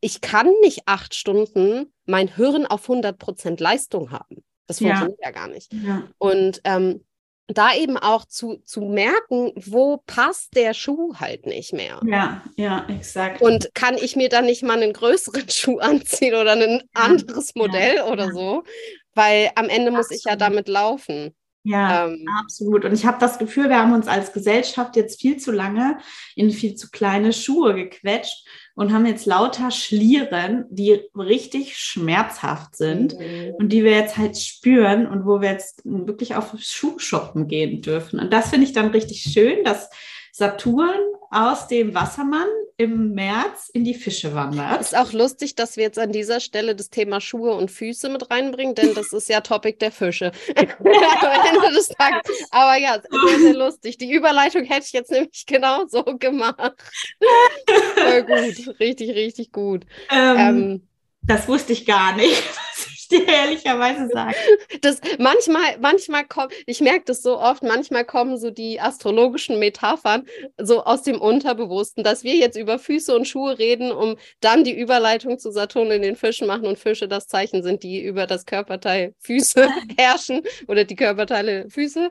ich 0.00 0.20
kann 0.20 0.50
nicht 0.60 0.82
acht 0.86 1.14
Stunden 1.14 1.92
mein 2.06 2.28
Hirn 2.28 2.66
auf 2.66 2.88
100 2.88 3.18
Prozent 3.18 3.60
Leistung 3.60 4.10
haben. 4.10 4.44
Das 4.66 4.78
funktioniert 4.78 5.18
ja, 5.20 5.28
ja 5.28 5.32
gar 5.32 5.48
nicht. 5.48 5.72
Ja. 5.72 6.08
Und 6.18 6.60
ähm, 6.64 7.04
da 7.48 7.74
eben 7.74 7.98
auch 7.98 8.24
zu, 8.24 8.62
zu 8.64 8.80
merken, 8.80 9.52
wo 9.56 9.98
passt 10.06 10.56
der 10.56 10.72
Schuh 10.72 11.14
halt 11.16 11.44
nicht 11.46 11.74
mehr. 11.74 12.00
Ja, 12.06 12.42
ja, 12.56 12.86
exakt. 12.88 13.42
Und 13.42 13.74
kann 13.74 13.96
ich 13.96 14.16
mir 14.16 14.30
dann 14.30 14.46
nicht 14.46 14.62
mal 14.62 14.82
einen 14.82 14.94
größeren 14.94 15.48
Schuh 15.50 15.78
anziehen 15.78 16.34
oder 16.34 16.52
ein 16.52 16.82
anderes 16.94 17.54
Modell 17.54 17.96
ja, 17.96 18.06
oder 18.06 18.32
so? 18.32 18.64
Weil 19.14 19.50
am 19.56 19.68
Ende 19.68 19.90
muss 19.90 20.10
ich 20.10 20.24
ja 20.24 20.36
damit 20.36 20.68
laufen. 20.68 21.34
Ja, 21.66 22.06
ähm, 22.06 22.26
absolut. 22.40 22.84
Und 22.84 22.92
ich 22.92 23.06
habe 23.06 23.16
das 23.18 23.38
Gefühl, 23.38 23.70
wir 23.70 23.78
haben 23.78 23.94
uns 23.94 24.06
als 24.06 24.34
Gesellschaft 24.34 24.96
jetzt 24.96 25.20
viel 25.20 25.38
zu 25.38 25.50
lange 25.50 25.96
in 26.36 26.50
viel 26.50 26.74
zu 26.74 26.90
kleine 26.90 27.32
Schuhe 27.32 27.74
gequetscht 27.74 28.46
und 28.74 28.92
haben 28.92 29.06
jetzt 29.06 29.24
lauter 29.24 29.70
Schlieren, 29.70 30.66
die 30.68 31.00
richtig 31.16 31.78
schmerzhaft 31.78 32.76
sind 32.76 33.18
mhm. 33.18 33.54
und 33.54 33.70
die 33.70 33.82
wir 33.82 33.92
jetzt 33.92 34.18
halt 34.18 34.36
spüren 34.36 35.06
und 35.06 35.24
wo 35.24 35.40
wir 35.40 35.52
jetzt 35.52 35.80
wirklich 35.84 36.34
auf 36.34 36.54
Schuhshoppen 36.58 37.48
gehen 37.48 37.80
dürfen. 37.80 38.20
Und 38.20 38.30
das 38.30 38.50
finde 38.50 38.66
ich 38.66 38.74
dann 38.74 38.90
richtig 38.90 39.22
schön, 39.22 39.64
dass 39.64 39.88
Saturn 40.32 41.00
aus 41.30 41.68
dem 41.68 41.94
Wassermann 41.94 42.48
im 42.76 43.14
März 43.14 43.68
in 43.68 43.84
die 43.84 43.94
Fische 43.94 44.34
wandert. 44.34 44.80
Ist 44.80 44.96
auch 44.96 45.12
lustig, 45.12 45.54
dass 45.54 45.76
wir 45.76 45.84
jetzt 45.84 45.98
an 45.98 46.10
dieser 46.10 46.40
Stelle 46.40 46.74
das 46.74 46.90
Thema 46.90 47.20
Schuhe 47.20 47.54
und 47.54 47.70
Füße 47.70 48.08
mit 48.08 48.30
reinbringen, 48.30 48.74
denn 48.74 48.94
das 48.94 49.12
ist 49.12 49.28
ja 49.28 49.40
Topic 49.40 49.78
der 49.78 49.92
Fische. 49.92 50.32
Am 50.56 50.66
Ende 50.66 51.74
des 51.74 51.88
Tages. 51.88 52.48
Aber 52.50 52.76
ja, 52.76 52.98
sehr, 53.00 53.38
sehr 53.38 53.54
lustig. 53.54 53.98
Die 53.98 54.10
Überleitung 54.10 54.64
hätte 54.64 54.86
ich 54.86 54.92
jetzt 54.92 55.10
nämlich 55.10 55.46
genau 55.46 55.86
so 55.86 56.02
gemacht. 56.02 56.58
Voll 57.94 58.22
gut. 58.24 58.80
Richtig, 58.80 59.10
richtig 59.10 59.52
gut. 59.52 59.84
Ähm, 60.10 60.36
ähm, 60.38 60.88
das 61.22 61.48
wusste 61.48 61.72
ich 61.72 61.86
gar 61.86 62.16
nicht 62.16 62.42
ich 63.04 63.08
dir 63.08 63.28
ehrlicherweise 63.28 64.08
sagen. 64.08 64.34
Das 64.80 65.00
manchmal, 65.18 65.78
manchmal 65.80 66.24
kommt, 66.26 66.52
ich 66.66 66.80
merke 66.80 67.04
das 67.06 67.22
so 67.22 67.38
oft, 67.38 67.62
manchmal 67.62 68.04
kommen 68.04 68.38
so 68.38 68.50
die 68.50 68.80
astrologischen 68.80 69.58
Metaphern 69.58 70.24
so 70.58 70.84
aus 70.84 71.02
dem 71.02 71.20
Unterbewussten, 71.20 72.04
dass 72.04 72.24
wir 72.24 72.34
jetzt 72.34 72.56
über 72.56 72.78
Füße 72.78 73.14
und 73.14 73.26
Schuhe 73.26 73.58
reden, 73.58 73.92
um 73.92 74.16
dann 74.40 74.64
die 74.64 74.78
Überleitung 74.78 75.38
zu 75.38 75.50
Saturn 75.50 75.90
in 75.90 76.02
den 76.02 76.16
Fischen 76.16 76.46
machen 76.46 76.66
und 76.66 76.78
Fische 76.78 77.08
das 77.08 77.26
Zeichen 77.26 77.62
sind, 77.62 77.82
die 77.82 78.02
über 78.02 78.26
das 78.26 78.46
Körperteil 78.46 79.14
Füße 79.20 79.68
herrschen 79.98 80.42
oder 80.68 80.84
die 80.84 80.96
Körperteile 80.96 81.68
Füße. 81.70 82.10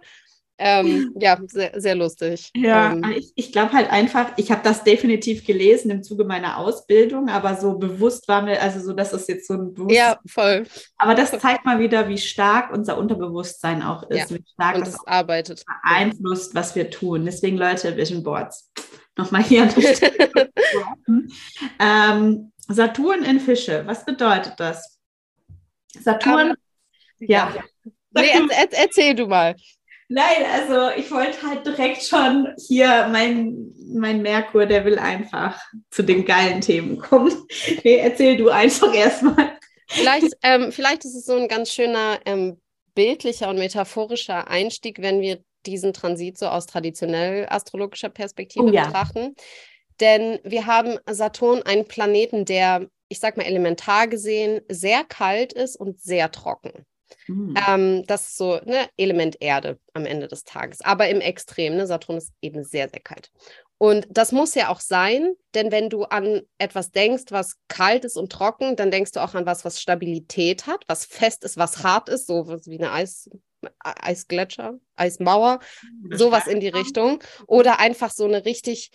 Ähm, 0.65 1.13
ja, 1.19 1.37
sehr, 1.47 1.79
sehr 1.79 1.95
lustig. 1.95 2.49
Ja, 2.55 2.93
ähm, 2.93 3.03
ich, 3.17 3.33
ich 3.35 3.51
glaube 3.51 3.73
halt 3.73 3.91
einfach, 3.91 4.31
ich 4.37 4.49
habe 4.49 4.61
das 4.63 4.83
definitiv 4.85 5.45
gelesen 5.45 5.91
im 5.91 6.03
Zuge 6.03 6.23
meiner 6.23 6.57
Ausbildung, 6.57 7.27
aber 7.29 7.55
so 7.57 7.77
bewusst 7.77 8.27
war 8.29 8.41
mir, 8.41 8.61
also 8.61 8.79
so, 8.79 8.93
dass 8.93 9.11
es 9.11 9.27
jetzt 9.27 9.47
so 9.47 9.55
ein 9.55 9.73
bewusst. 9.73 9.95
Ja, 9.95 10.17
voll. 10.25 10.63
Aber 10.97 11.15
das 11.15 11.31
zeigt 11.31 11.65
mal 11.65 11.79
wieder, 11.79 12.07
wie 12.07 12.17
stark 12.17 12.71
unser 12.71 12.97
Unterbewusstsein 12.97 13.81
auch 13.83 14.03
ist, 14.03 14.31
Ja, 14.31 14.37
wie 14.37 14.43
stark 14.53 14.75
Und 14.77 14.87
das 14.87 14.95
es 14.95 15.07
arbeitet. 15.07 15.65
beeinflusst, 15.83 16.55
was 16.55 16.75
wir 16.75 16.89
tun. 16.89 17.25
Deswegen, 17.25 17.57
Leute, 17.57 17.97
Vision 17.97 18.23
Boards. 18.23 18.71
Nochmal 19.17 19.43
hier 19.43 19.63
an 19.63 19.73
der 19.75 19.95
Stelle. 19.95 20.49
ähm, 21.79 22.51
Saturn 22.69 23.23
in 23.23 23.41
Fische, 23.41 23.83
was 23.85 24.05
bedeutet 24.05 24.53
das? 24.57 24.97
Saturn, 25.99 26.51
Ähm, 27.19 27.27
ja. 27.27 27.53
Nee, 28.15 28.29
er, 28.29 28.47
er, 28.49 28.73
erzähl 28.73 29.13
du 29.15 29.27
mal. 29.27 29.55
Nein, 30.15 30.45
also 30.53 30.95
ich 30.95 31.09
wollte 31.09 31.41
halt 31.41 31.65
direkt 31.65 32.03
schon 32.03 32.53
hier, 32.67 33.07
mein, 33.11 33.73
mein 33.91 34.21
Merkur, 34.21 34.67
der 34.67 34.85
will 34.85 34.99
einfach 34.99 35.59
zu 35.89 36.03
den 36.03 36.23
geilen 36.23 36.61
Themen 36.61 36.99
kommen. 36.99 37.33
Nee, 37.83 37.97
erzähl 37.97 38.37
du 38.37 38.49
einfach 38.49 38.93
erstmal. 38.93 39.57
Vielleicht, 39.87 40.27
ähm, 40.43 40.71
vielleicht 40.71 41.03
ist 41.03 41.15
es 41.15 41.25
so 41.25 41.35
ein 41.35 41.47
ganz 41.47 41.71
schöner 41.71 42.19
ähm, 42.25 42.61
bildlicher 42.93 43.49
und 43.49 43.57
metaphorischer 43.57 44.47
Einstieg, 44.47 45.01
wenn 45.01 45.19
wir 45.19 45.43
diesen 45.65 45.93
Transit 45.93 46.37
so 46.37 46.45
aus 46.45 46.67
traditionell 46.67 47.47
astrologischer 47.49 48.09
Perspektive 48.09 48.65
Oh 48.65 48.71
ja. 48.71 48.85
betrachten. 48.85 49.33
Denn 49.99 50.37
wir 50.43 50.67
haben 50.67 50.99
Saturn, 51.09 51.63
einen 51.63 51.85
Planeten, 51.87 52.45
der, 52.45 52.87
ich 53.09 53.19
sag 53.19 53.35
mal, 53.35 53.47
elementar 53.47 54.07
gesehen 54.07 54.61
sehr 54.69 55.03
kalt 55.05 55.53
ist 55.53 55.75
und 55.75 55.99
sehr 55.99 56.31
trocken. 56.31 56.85
Hm. 57.25 57.55
Ähm, 57.67 58.03
das 58.07 58.29
ist 58.29 58.37
so 58.37 58.59
ne, 58.65 58.87
Element 58.97 59.37
Erde 59.39 59.79
am 59.93 60.05
Ende 60.05 60.27
des 60.27 60.43
Tages. 60.43 60.81
Aber 60.81 61.07
im 61.09 61.21
Extrem, 61.21 61.75
ne? 61.75 61.87
Saturn 61.87 62.17
ist 62.17 62.33
eben 62.41 62.63
sehr, 62.63 62.89
sehr 62.89 62.99
kalt. 62.99 63.31
Und 63.83 64.07
das 64.09 64.31
muss 64.31 64.55
ja 64.55 64.69
auch 64.69 64.79
sein, 64.79 65.33
denn 65.55 65.69
wenn 65.69 65.89
du 65.89 66.03
an 66.05 66.43
etwas 66.57 66.91
denkst, 66.91 67.25
was 67.31 67.57
kalt 67.67 68.05
ist 68.05 68.15
und 68.15 68.31
trocken, 68.31 68.77
dann 68.77 68.91
denkst 68.91 69.11
du 69.11 69.21
auch 69.21 69.33
an 69.33 69.45
was, 69.45 69.65
was 69.65 69.81
Stabilität 69.81 70.67
hat, 70.67 70.85
was 70.87 71.03
fest 71.03 71.43
ist, 71.43 71.57
was 71.57 71.83
hart 71.83 72.07
ist, 72.07 72.27
so 72.27 72.47
was 72.47 72.67
wie 72.67 72.77
eine 72.77 72.93
Eis, 72.93 73.29
Eisgletscher, 73.79 74.75
Eismauer, 74.95 75.59
sowas 76.11 76.47
in 76.47 76.61
die 76.61 76.69
Richtung. 76.69 77.21
Oder 77.45 77.79
einfach 77.79 78.11
so 78.11 78.23
eine 78.23 78.45
richtig 78.45 78.91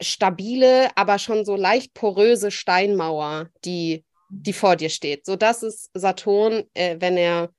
stabile, 0.00 0.88
aber 0.96 1.18
schon 1.18 1.44
so 1.44 1.54
leicht 1.54 1.92
poröse 1.92 2.50
Steinmauer, 2.50 3.50
die, 3.66 4.05
die 4.28 4.52
vor 4.52 4.76
dir 4.76 4.88
steht. 4.88 5.24
So 5.26 5.36
das 5.36 5.62
ist 5.62 5.90
Saturn, 5.94 6.64
äh, 6.74 6.96
wenn 6.98 7.16
er, 7.16 7.50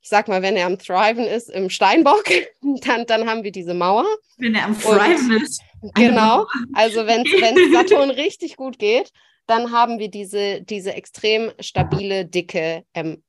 ich 0.00 0.08
sag 0.08 0.28
mal, 0.28 0.42
wenn 0.42 0.56
er 0.56 0.66
am 0.66 0.78
Thriven 0.78 1.24
ist 1.24 1.50
im 1.50 1.70
Steinbock, 1.70 2.24
dann, 2.82 3.06
dann 3.06 3.28
haben 3.28 3.42
wir 3.42 3.52
diese 3.52 3.74
Mauer. 3.74 4.06
Wenn 4.38 4.54
er 4.54 4.64
am 4.64 4.78
Thriven 4.78 5.42
ist. 5.42 5.62
Genau. 5.94 6.46
Also 6.74 7.06
wenn 7.06 7.24
es 7.24 7.72
Saturn 7.72 8.10
richtig 8.10 8.56
gut 8.56 8.78
geht, 8.78 9.10
dann 9.46 9.72
haben 9.72 9.98
wir 9.98 10.08
diese, 10.08 10.62
diese 10.62 10.94
extrem 10.94 11.52
stabile, 11.60 12.24
dicke, 12.24 12.84
ähm, 12.94 13.22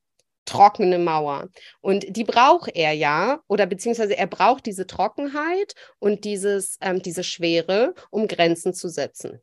trockene 0.45 0.99
Mauer. 0.99 1.49
Und 1.81 2.15
die 2.15 2.23
braucht 2.23 2.69
er 2.73 2.93
ja, 2.93 3.41
oder 3.47 3.65
beziehungsweise 3.65 4.17
er 4.17 4.27
braucht 4.27 4.65
diese 4.65 4.88
Trockenheit 4.88 5.73
und 5.99 6.23
dieses, 6.23 6.77
ähm, 6.81 7.01
diese 7.01 7.23
Schwere, 7.23 7.93
um 8.11 8.27
Grenzen 8.27 8.73
zu 8.73 8.88
setzen. 8.88 9.41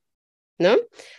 Ne? 0.59 0.79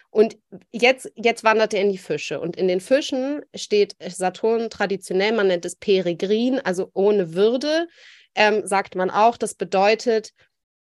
Und 0.09 0.37
jetzt, 0.71 1.11
jetzt 1.15 1.43
wandert 1.43 1.73
er 1.73 1.81
in 1.81 1.91
die 1.91 1.97
Fische. 1.97 2.39
Und 2.39 2.55
in 2.55 2.67
den 2.67 2.79
Fischen 2.79 3.41
steht 3.55 3.95
Saturn 3.99 4.69
traditionell, 4.69 5.33
man 5.33 5.47
nennt 5.47 5.65
es 5.65 5.75
Peregrin, 5.75 6.59
also 6.59 6.89
ohne 6.93 7.33
Würde, 7.33 7.87
ähm, 8.35 8.65
sagt 8.65 8.95
man 8.95 9.09
auch. 9.09 9.37
Das 9.37 9.55
bedeutet, 9.55 10.31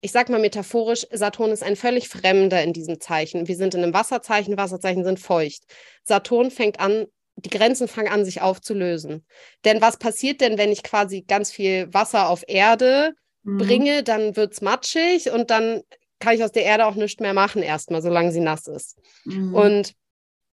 ich 0.00 0.12
sag 0.12 0.28
mal 0.28 0.40
metaphorisch, 0.40 1.06
Saturn 1.10 1.50
ist 1.50 1.62
ein 1.62 1.76
völlig 1.76 2.08
Fremder 2.08 2.62
in 2.62 2.72
diesem 2.72 3.00
Zeichen. 3.00 3.48
Wir 3.48 3.56
sind 3.56 3.74
in 3.74 3.82
einem 3.82 3.94
Wasserzeichen, 3.94 4.56
Wasserzeichen 4.56 5.04
sind 5.04 5.18
feucht. 5.18 5.64
Saturn 6.04 6.50
fängt 6.50 6.80
an, 6.80 7.06
die 7.36 7.50
Grenzen 7.50 7.88
fangen 7.88 8.08
an, 8.08 8.24
sich 8.24 8.40
aufzulösen. 8.40 9.24
Denn 9.64 9.80
was 9.80 9.96
passiert 9.96 10.40
denn, 10.40 10.58
wenn 10.58 10.72
ich 10.72 10.82
quasi 10.82 11.22
ganz 11.22 11.50
viel 11.50 11.92
Wasser 11.92 12.28
auf 12.28 12.44
Erde 12.46 13.14
Mhm. 13.42 13.58
bringe, 13.58 14.02
dann 14.02 14.36
wird 14.36 14.52
es 14.52 14.60
matschig 14.60 15.30
und 15.30 15.50
dann 15.50 15.82
kann 16.18 16.34
ich 16.34 16.42
aus 16.42 16.52
der 16.52 16.64
Erde 16.64 16.86
auch 16.86 16.94
nichts 16.94 17.20
mehr 17.20 17.34
machen, 17.34 17.62
erstmal, 17.62 18.02
solange 18.02 18.32
sie 18.32 18.40
nass 18.40 18.66
ist. 18.66 18.98
Mhm. 19.24 19.54
Und 19.54 19.94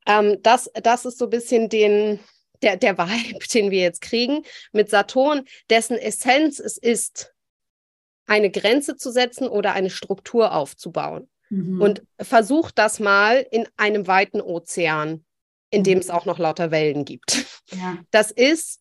ähm, 0.07 0.41
das, 0.41 0.69
das 0.81 1.05
ist 1.05 1.17
so 1.17 1.25
ein 1.25 1.29
bisschen 1.31 1.69
den, 1.69 2.19
der, 2.61 2.77
der 2.77 2.97
Vibe, 2.97 3.45
den 3.53 3.71
wir 3.71 3.81
jetzt 3.81 4.01
kriegen 4.01 4.43
mit 4.71 4.89
Saturn, 4.89 5.45
dessen 5.69 5.97
Essenz 5.97 6.59
es 6.59 6.77
ist, 6.77 7.33
eine 8.27 8.49
Grenze 8.49 8.95
zu 8.95 9.11
setzen 9.11 9.47
oder 9.47 9.73
eine 9.73 9.89
Struktur 9.89 10.53
aufzubauen. 10.53 11.29
Mhm. 11.49 11.81
Und 11.81 12.03
versucht 12.19 12.77
das 12.77 12.99
mal 12.99 13.45
in 13.51 13.67
einem 13.77 14.07
weiten 14.07 14.41
Ozean, 14.41 15.25
in 15.69 15.83
dem 15.83 15.95
Mhm. 15.97 16.01
es 16.01 16.09
auch 16.09 16.25
noch 16.25 16.39
lauter 16.39 16.71
Wellen 16.71 17.03
gibt. 17.03 17.45
ja. 17.71 17.97
Das 18.11 18.31
ist 18.31 18.79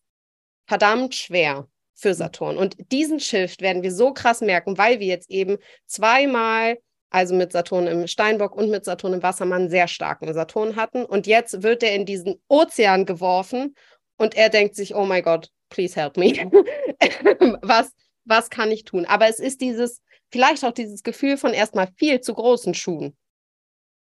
verdammt 0.67 1.15
schwer 1.15 1.67
für 2.01 2.13
Saturn. 2.13 2.57
Und 2.57 2.75
diesen 2.91 3.19
Shift 3.19 3.61
werden 3.61 3.83
wir 3.83 3.91
so 3.91 4.13
krass 4.13 4.41
merken, 4.41 4.77
weil 4.77 4.99
wir 4.99 5.07
jetzt 5.07 5.29
eben 5.29 5.57
zweimal, 5.85 6.77
also 7.11 7.35
mit 7.35 7.51
Saturn 7.51 7.87
im 7.87 8.07
Steinbock 8.07 8.55
und 8.55 8.69
mit 8.69 8.85
Saturn 8.85 9.13
im 9.13 9.23
Wassermann, 9.23 9.69
sehr 9.69 9.87
starken 9.87 10.33
Saturn 10.33 10.75
hatten. 10.75 11.05
Und 11.05 11.27
jetzt 11.27 11.61
wird 11.61 11.83
er 11.83 11.93
in 11.95 12.05
diesen 12.05 12.41
Ozean 12.47 13.05
geworfen 13.05 13.75
und 14.17 14.35
er 14.35 14.49
denkt 14.49 14.75
sich, 14.75 14.95
oh 14.95 15.05
mein 15.05 15.23
Gott, 15.23 15.49
please 15.69 15.95
help 15.95 16.17
me. 16.17 16.31
was, 17.61 17.91
was 18.25 18.49
kann 18.49 18.71
ich 18.71 18.83
tun? 18.83 19.05
Aber 19.05 19.27
es 19.27 19.39
ist 19.39 19.61
dieses, 19.61 20.01
vielleicht 20.31 20.65
auch 20.65 20.73
dieses 20.73 21.03
Gefühl 21.03 21.37
von 21.37 21.53
erstmal 21.53 21.89
viel 21.97 22.21
zu 22.21 22.33
großen 22.33 22.73
Schuhen 22.73 23.15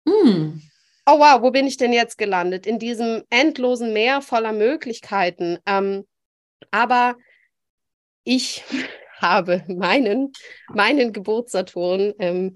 Hm. 0.07 0.61
oh 1.07 1.19
wow, 1.19 1.41
wo 1.41 1.49
bin 1.49 1.65
ich 1.65 1.77
denn 1.77 1.93
jetzt 1.93 2.17
gelandet? 2.17 2.67
In 2.67 2.77
diesem 2.77 3.23
endlosen 3.29 3.91
Meer 3.93 4.21
voller 4.21 4.51
Möglichkeiten. 4.51 5.57
Ähm, 5.65 6.05
aber 6.71 7.15
ich 8.26 8.63
habe 9.19 9.63
meinen, 9.67 10.34
meinen 10.67 11.13
Geburtssaturn, 11.13 12.13
ähm, 12.19 12.55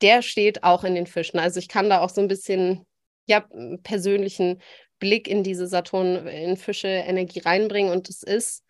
der 0.00 0.22
steht 0.22 0.62
auch 0.62 0.84
in 0.84 0.94
den 0.94 1.06
Fischen. 1.06 1.38
Also 1.38 1.58
ich 1.58 1.68
kann 1.68 1.90
da 1.90 2.00
auch 2.00 2.08
so 2.08 2.20
ein 2.20 2.28
bisschen, 2.28 2.86
ja, 3.26 3.46
persönlichen 3.82 4.62
Blick 4.98 5.28
in 5.28 5.42
diese 5.42 5.66
Saturn, 5.66 6.26
in 6.26 6.56
Fische 6.56 6.88
Energie 6.88 7.40
reinbringen. 7.40 7.92
Und 7.92 8.08
es 8.08 8.22
ist 8.22 8.64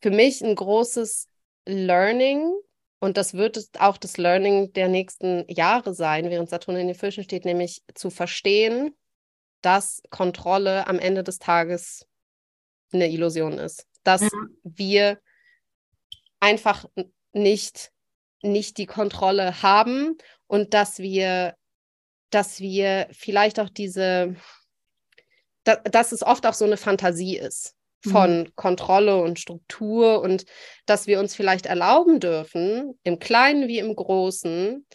für 0.00 0.10
mich 0.10 0.42
ein 0.42 0.54
großes 0.54 1.28
Learning, 1.66 2.52
und 3.00 3.16
das 3.16 3.34
wird 3.34 3.68
auch 3.78 3.96
das 3.96 4.16
Learning 4.16 4.72
der 4.72 4.88
nächsten 4.88 5.44
Jahre 5.48 5.94
sein, 5.94 6.30
während 6.30 6.48
Saturn 6.48 6.76
in 6.76 6.88
den 6.88 6.96
Fischen 6.96 7.22
steht, 7.22 7.44
nämlich 7.44 7.82
zu 7.94 8.10
verstehen, 8.10 8.96
dass 9.62 10.02
Kontrolle 10.10 10.86
am 10.86 10.98
Ende 10.98 11.22
des 11.22 11.38
Tages 11.38 12.06
eine 12.92 13.08
Illusion 13.08 13.58
ist. 13.58 13.87
Dass 14.08 14.22
Ja. 14.22 14.30
wir 14.64 15.20
einfach 16.40 16.86
nicht, 17.34 17.92
nicht 18.42 18.78
die 18.78 18.86
Kontrolle 18.86 19.62
haben 19.62 20.16
und 20.46 20.72
dass 20.72 20.98
wir, 20.98 21.54
dass 22.30 22.58
wir 22.60 23.08
vielleicht 23.12 23.60
auch 23.60 23.68
diese, 23.68 24.34
da, 25.64 25.76
dass 25.76 26.12
es 26.12 26.22
oft 26.22 26.46
auch 26.46 26.54
so 26.54 26.64
eine 26.64 26.78
Fantasie 26.78 27.36
ist 27.36 27.74
von 28.00 28.50
Kontrolle 28.54 29.20
und 29.20 29.38
Struktur 29.38 30.22
und 30.22 30.46
dass 30.86 31.06
wir 31.06 31.20
uns 31.20 31.34
vielleicht 31.34 31.66
erlauben 31.66 32.18
dürfen, 32.20 32.98
im 33.02 33.18
Kleinen 33.18 33.68
wie 33.68 33.78
im 33.78 33.94
Großen, 33.94 34.86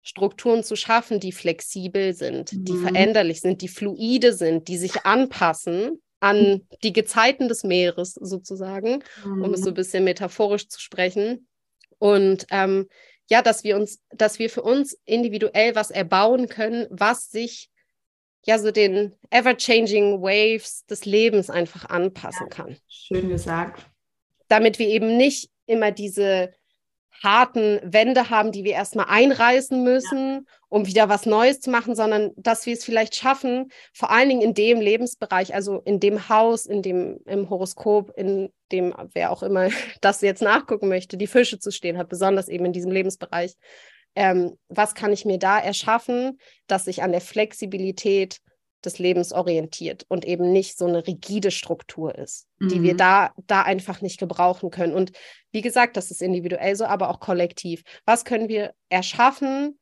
Strukturen 0.00 0.64
zu 0.64 0.74
schaffen, 0.74 1.20
die 1.20 1.32
flexibel 1.32 2.14
sind, 2.14 2.52
die 2.52 2.72
Mhm. 2.72 2.82
veränderlich 2.82 3.42
sind, 3.42 3.60
die 3.60 3.68
fluide 3.68 4.32
sind, 4.32 4.68
die 4.68 4.78
sich 4.78 5.04
anpassen 5.04 6.00
an 6.20 6.66
die 6.82 6.92
Gezeiten 6.92 7.48
des 7.48 7.64
Meeres 7.64 8.14
sozusagen, 8.14 9.04
um 9.24 9.54
es 9.54 9.60
so 9.60 9.68
ein 9.68 9.74
bisschen 9.74 10.04
metaphorisch 10.04 10.68
zu 10.68 10.80
sprechen. 10.80 11.48
Und 11.98 12.46
ähm, 12.50 12.88
ja, 13.28 13.42
dass 13.42 13.64
wir 13.64 13.76
uns, 13.76 14.02
dass 14.10 14.38
wir 14.38 14.50
für 14.50 14.62
uns 14.62 14.98
individuell 15.04 15.74
was 15.74 15.90
erbauen 15.90 16.48
können, 16.48 16.86
was 16.90 17.30
sich 17.30 17.70
ja 18.44 18.58
so 18.58 18.70
den 18.70 19.14
ever-changing 19.30 20.22
Waves 20.22 20.86
des 20.86 21.04
Lebens 21.04 21.50
einfach 21.50 21.84
anpassen 21.86 22.48
kann. 22.48 22.76
Schön 22.88 23.28
gesagt. 23.28 23.86
Damit 24.48 24.78
wir 24.78 24.88
eben 24.88 25.16
nicht 25.16 25.50
immer 25.66 25.92
diese 25.92 26.52
harten 27.22 27.80
Wände 27.82 28.30
haben, 28.30 28.52
die 28.52 28.64
wir 28.64 28.72
erstmal 28.72 29.06
einreißen 29.08 29.82
müssen, 29.82 30.46
um 30.68 30.86
wieder 30.86 31.08
was 31.08 31.26
Neues 31.26 31.60
zu 31.60 31.70
machen, 31.70 31.94
sondern 31.94 32.32
dass 32.36 32.66
wir 32.66 32.74
es 32.74 32.84
vielleicht 32.84 33.16
schaffen, 33.16 33.70
vor 33.92 34.10
allen 34.10 34.28
Dingen 34.28 34.42
in 34.42 34.54
dem 34.54 34.80
Lebensbereich, 34.80 35.54
also 35.54 35.80
in 35.80 36.00
dem 36.00 36.28
Haus, 36.28 36.66
in 36.66 36.82
dem 36.82 37.18
im 37.26 37.50
Horoskop, 37.50 38.12
in 38.16 38.52
dem 38.70 38.94
wer 39.14 39.30
auch 39.32 39.42
immer 39.42 39.68
das 40.00 40.20
jetzt 40.20 40.42
nachgucken 40.42 40.88
möchte, 40.88 41.16
die 41.16 41.26
Fische 41.26 41.58
zu 41.58 41.70
stehen 41.70 41.98
hat, 41.98 42.08
besonders 42.08 42.48
eben 42.48 42.66
in 42.66 42.72
diesem 42.72 42.90
Lebensbereich. 42.90 43.54
Ähm, 44.14 44.56
was 44.68 44.94
kann 44.94 45.12
ich 45.12 45.24
mir 45.24 45.38
da 45.38 45.58
erschaffen, 45.58 46.38
dass 46.66 46.86
ich 46.86 47.02
an 47.02 47.12
der 47.12 47.20
Flexibilität 47.20 48.40
des 48.84 48.98
Lebens 48.98 49.32
orientiert 49.32 50.04
und 50.08 50.24
eben 50.24 50.52
nicht 50.52 50.78
so 50.78 50.86
eine 50.86 51.06
rigide 51.06 51.50
Struktur 51.50 52.16
ist, 52.16 52.46
mhm. 52.58 52.68
die 52.68 52.82
wir 52.82 52.92
mhm. 52.94 52.98
da, 52.98 53.30
da 53.46 53.62
einfach 53.62 54.00
nicht 54.00 54.18
gebrauchen 54.18 54.70
können. 54.70 54.94
Und 54.94 55.12
wie 55.50 55.62
gesagt, 55.62 55.96
das 55.96 56.10
ist 56.10 56.22
individuell 56.22 56.76
so, 56.76 56.84
aber 56.84 57.10
auch 57.10 57.20
kollektiv. 57.20 57.82
Was 58.04 58.24
können 58.24 58.48
wir 58.48 58.74
erschaffen, 58.88 59.78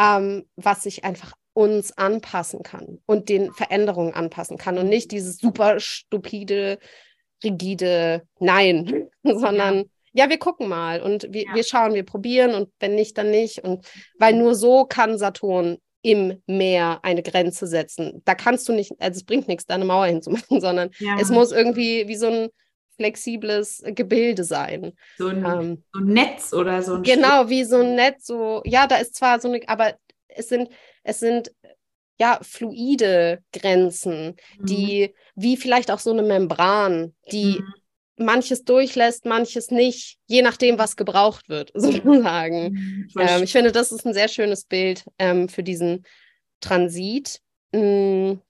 ähm, 0.00 0.48
was 0.56 0.84
sich 0.84 1.04
einfach 1.04 1.32
uns 1.52 1.96
anpassen 1.98 2.62
kann 2.62 3.00
und 3.06 3.28
den 3.28 3.52
Veränderungen 3.52 4.14
anpassen 4.14 4.58
kann 4.58 4.78
und 4.78 4.88
nicht 4.88 5.10
dieses 5.10 5.38
super 5.38 5.80
stupide, 5.80 6.78
rigide 7.42 8.22
Nein, 8.38 9.08
sondern 9.24 9.78
ja. 10.12 10.24
ja 10.24 10.30
wir 10.30 10.38
gucken 10.38 10.68
mal 10.68 11.02
und 11.02 11.26
wir, 11.32 11.46
ja. 11.46 11.54
wir 11.54 11.64
schauen, 11.64 11.94
wir 11.94 12.04
probieren 12.04 12.54
und 12.54 12.70
wenn 12.78 12.94
nicht, 12.94 13.18
dann 13.18 13.32
nicht. 13.32 13.64
Und 13.64 13.88
weil 14.20 14.34
nur 14.34 14.54
so 14.54 14.84
kann 14.84 15.18
Saturn 15.18 15.78
im 16.08 16.42
Meer 16.46 17.00
eine 17.02 17.22
Grenze 17.22 17.66
setzen. 17.66 18.22
Da 18.24 18.34
kannst 18.34 18.66
du 18.66 18.72
nicht, 18.72 18.92
also 18.98 19.18
es 19.18 19.24
bringt 19.24 19.46
nichts, 19.46 19.66
da 19.66 19.74
eine 19.74 19.84
Mauer 19.84 20.06
hinzumachen, 20.06 20.62
sondern 20.62 20.88
ja. 21.00 21.18
es 21.20 21.28
muss 21.28 21.52
irgendwie 21.52 22.08
wie 22.08 22.16
so 22.16 22.28
ein 22.28 22.48
flexibles 22.96 23.82
Gebilde 23.84 24.42
sein. 24.42 24.94
So 25.18 25.28
ein, 25.28 25.44
ähm, 25.44 25.84
so 25.92 26.00
ein 26.00 26.06
Netz 26.06 26.54
oder 26.54 26.82
so 26.82 26.94
ein 26.94 27.02
Genau, 27.02 27.40
Stück. 27.40 27.50
wie 27.50 27.64
so 27.64 27.76
ein 27.76 27.94
Netz, 27.94 28.26
so, 28.26 28.62
ja, 28.64 28.86
da 28.86 28.96
ist 28.96 29.16
zwar 29.16 29.38
so 29.38 29.48
eine, 29.48 29.60
aber 29.68 29.96
es 30.28 30.48
sind, 30.48 30.70
es 31.04 31.20
sind 31.20 31.52
ja 32.18 32.38
fluide 32.40 33.40
Grenzen, 33.52 34.36
mhm. 34.58 34.66
die, 34.66 35.14
wie 35.36 35.58
vielleicht 35.58 35.90
auch 35.90 36.00
so 36.00 36.10
eine 36.10 36.22
Membran, 36.22 37.14
die 37.30 37.60
mhm 37.60 37.74
manches 38.18 38.64
durchlässt, 38.64 39.24
manches 39.24 39.70
nicht, 39.70 40.18
je 40.26 40.42
nachdem, 40.42 40.78
was 40.78 40.96
gebraucht 40.96 41.48
wird, 41.48 41.70
sozusagen. 41.74 42.72
Mhm, 42.72 43.08
ähm, 43.18 43.42
ich 43.42 43.52
finde, 43.52 43.72
das 43.72 43.92
ist 43.92 44.06
ein 44.06 44.14
sehr 44.14 44.28
schönes 44.28 44.64
Bild 44.64 45.04
ähm, 45.18 45.48
für 45.48 45.62
diesen 45.62 46.04
Transit. 46.60 47.40
Mhm. 47.72 48.40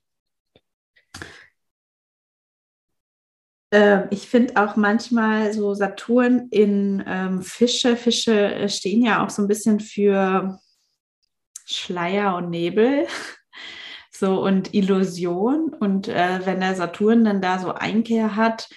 Äh, 3.71 4.07
ich 4.09 4.27
finde 4.27 4.55
auch 4.55 4.75
manchmal 4.75 5.53
so 5.53 5.73
Saturn 5.73 6.47
in 6.49 7.03
ähm, 7.07 7.41
Fische. 7.41 7.95
Fische 7.95 8.55
äh, 8.55 8.69
stehen 8.69 9.03
ja 9.03 9.23
auch 9.23 9.29
so 9.29 9.41
ein 9.41 9.47
bisschen 9.47 9.79
für 9.79 10.59
Schleier 11.65 12.35
und 12.35 12.49
Nebel. 12.49 13.07
So 14.11 14.43
und 14.43 14.73
Illusion. 14.73 15.73
Und 15.73 16.09
äh, 16.09 16.41
wenn 16.43 16.59
der 16.59 16.75
Saturn 16.75 17.23
dann 17.23 17.41
da 17.41 17.57
so 17.57 17.73
Einkehr 17.73 18.35
hat, 18.35 18.67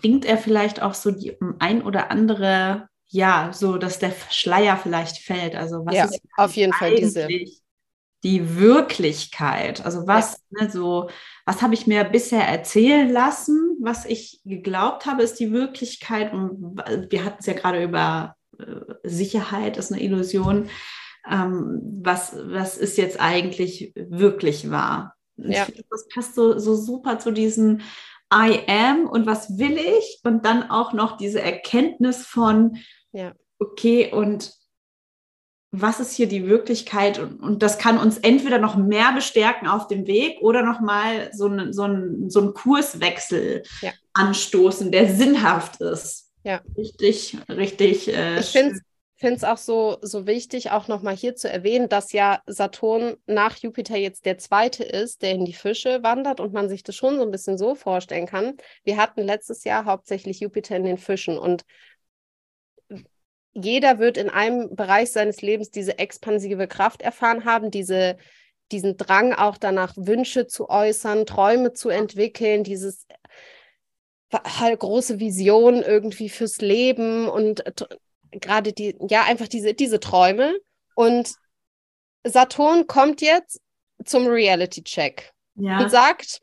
bringt 0.00 0.24
er 0.24 0.38
vielleicht 0.38 0.82
auch 0.82 0.94
so 0.94 1.10
die 1.10 1.36
ein 1.58 1.82
oder 1.82 2.10
andere, 2.10 2.88
ja, 3.08 3.50
so 3.52 3.78
dass 3.78 3.98
der 3.98 4.12
Schleier 4.30 4.76
vielleicht 4.76 5.18
fällt. 5.18 5.56
Also 5.56 5.86
was 5.86 5.94
ja, 5.94 6.04
ist 6.04 6.20
auf 6.36 6.54
jeden 6.54 6.72
Fall 6.72 6.94
diese 6.94 7.26
die 8.24 8.56
Wirklichkeit? 8.56 9.84
Also 9.84 10.06
was, 10.06 10.40
ja. 10.50 10.64
ne, 10.64 10.70
so, 10.70 11.10
was 11.44 11.62
habe 11.62 11.74
ich 11.74 11.86
mir 11.86 12.04
bisher 12.04 12.48
erzählen 12.48 13.08
lassen? 13.10 13.76
Was 13.80 14.06
ich 14.06 14.40
geglaubt 14.44 15.04
habe, 15.06 15.22
ist 15.22 15.38
die 15.38 15.52
Wirklichkeit. 15.52 16.32
Und 16.32 16.78
wir 17.10 17.24
hatten 17.24 17.36
es 17.40 17.46
ja 17.46 17.52
gerade 17.52 17.84
über 17.84 18.34
äh, 18.58 18.64
Sicherheit, 19.04 19.76
ist 19.76 19.92
eine 19.92 20.02
Illusion. 20.02 20.70
Ähm, 21.30 21.80
was, 22.02 22.34
was 22.34 22.78
ist 22.78 22.96
jetzt 22.96 23.20
eigentlich 23.20 23.92
wirklich 23.94 24.70
wahr? 24.70 25.14
Ja. 25.36 25.66
Find, 25.66 25.84
das 25.90 26.08
passt 26.08 26.34
so, 26.34 26.58
so 26.58 26.74
super 26.76 27.18
zu 27.18 27.30
diesen 27.30 27.82
I 28.32 28.60
am 28.66 29.06
und 29.06 29.26
was 29.26 29.58
will 29.58 29.76
ich 29.76 30.20
und 30.24 30.44
dann 30.44 30.70
auch 30.70 30.92
noch 30.92 31.16
diese 31.16 31.40
Erkenntnis 31.40 32.26
von, 32.26 32.78
ja. 33.12 33.32
okay, 33.58 34.12
und 34.12 34.52
was 35.76 35.98
ist 35.98 36.12
hier 36.12 36.28
die 36.28 36.46
Wirklichkeit? 36.46 37.18
Und, 37.18 37.40
und, 37.40 37.62
das 37.62 37.78
kann 37.78 37.98
uns 37.98 38.18
entweder 38.18 38.58
noch 38.58 38.76
mehr 38.76 39.12
bestärken 39.12 39.66
auf 39.66 39.88
dem 39.88 40.06
Weg 40.06 40.38
oder 40.40 40.62
nochmal 40.62 41.30
so, 41.32 41.48
ein, 41.48 41.72
so, 41.72 41.82
ein, 41.82 42.30
so 42.30 42.40
einen 42.40 42.54
Kurswechsel 42.54 43.64
ja. 43.80 43.92
anstoßen, 44.12 44.92
der 44.92 45.12
sinnhaft 45.12 45.80
ist. 45.80 46.32
Ja. 46.44 46.60
Richtig, 46.76 47.36
richtig. 47.48 48.08
Äh, 48.08 48.40
ich 48.40 48.46
finde 48.46 48.80
finde 49.16 49.36
es 49.36 49.44
auch 49.44 49.58
so, 49.58 49.98
so 50.02 50.26
wichtig, 50.26 50.70
auch 50.70 50.88
nochmal 50.88 51.16
hier 51.16 51.36
zu 51.36 51.48
erwähnen, 51.48 51.88
dass 51.88 52.12
ja 52.12 52.42
Saturn 52.46 53.16
nach 53.26 53.56
Jupiter 53.56 53.96
jetzt 53.96 54.26
der 54.26 54.38
zweite 54.38 54.82
ist, 54.82 55.22
der 55.22 55.32
in 55.32 55.44
die 55.44 55.52
Fische 55.52 56.02
wandert 56.02 56.40
und 56.40 56.52
man 56.52 56.68
sich 56.68 56.82
das 56.82 56.96
schon 56.96 57.16
so 57.16 57.22
ein 57.22 57.30
bisschen 57.30 57.56
so 57.56 57.74
vorstellen 57.74 58.26
kann. 58.26 58.56
Wir 58.82 58.96
hatten 58.96 59.22
letztes 59.22 59.64
Jahr 59.64 59.84
hauptsächlich 59.84 60.40
Jupiter 60.40 60.76
in 60.76 60.84
den 60.84 60.98
Fischen 60.98 61.38
und 61.38 61.64
jeder 63.52 64.00
wird 64.00 64.16
in 64.16 64.30
einem 64.30 64.74
Bereich 64.74 65.12
seines 65.12 65.40
Lebens 65.40 65.70
diese 65.70 65.98
expansive 65.98 66.66
Kraft 66.66 67.02
erfahren 67.02 67.44
haben, 67.44 67.70
diese, 67.70 68.16
diesen 68.72 68.96
Drang 68.96 69.32
auch 69.32 69.58
danach, 69.58 69.94
Wünsche 69.96 70.48
zu 70.48 70.68
äußern, 70.68 71.24
Träume 71.24 71.72
zu 71.72 71.88
entwickeln, 71.88 72.64
dieses 72.64 73.06
halt 74.32 74.80
große 74.80 75.20
Vision 75.20 75.82
irgendwie 75.82 76.28
fürs 76.28 76.60
Leben 76.60 77.28
und 77.28 77.62
gerade 78.40 78.72
die, 78.72 78.96
ja, 79.08 79.22
einfach 79.24 79.48
diese, 79.48 79.74
diese 79.74 80.00
Träume. 80.00 80.58
Und 80.94 81.34
Saturn 82.24 82.86
kommt 82.86 83.20
jetzt 83.20 83.60
zum 84.04 84.26
Reality-Check 84.26 85.32
ja. 85.56 85.80
und 85.80 85.90
sagt, 85.90 86.40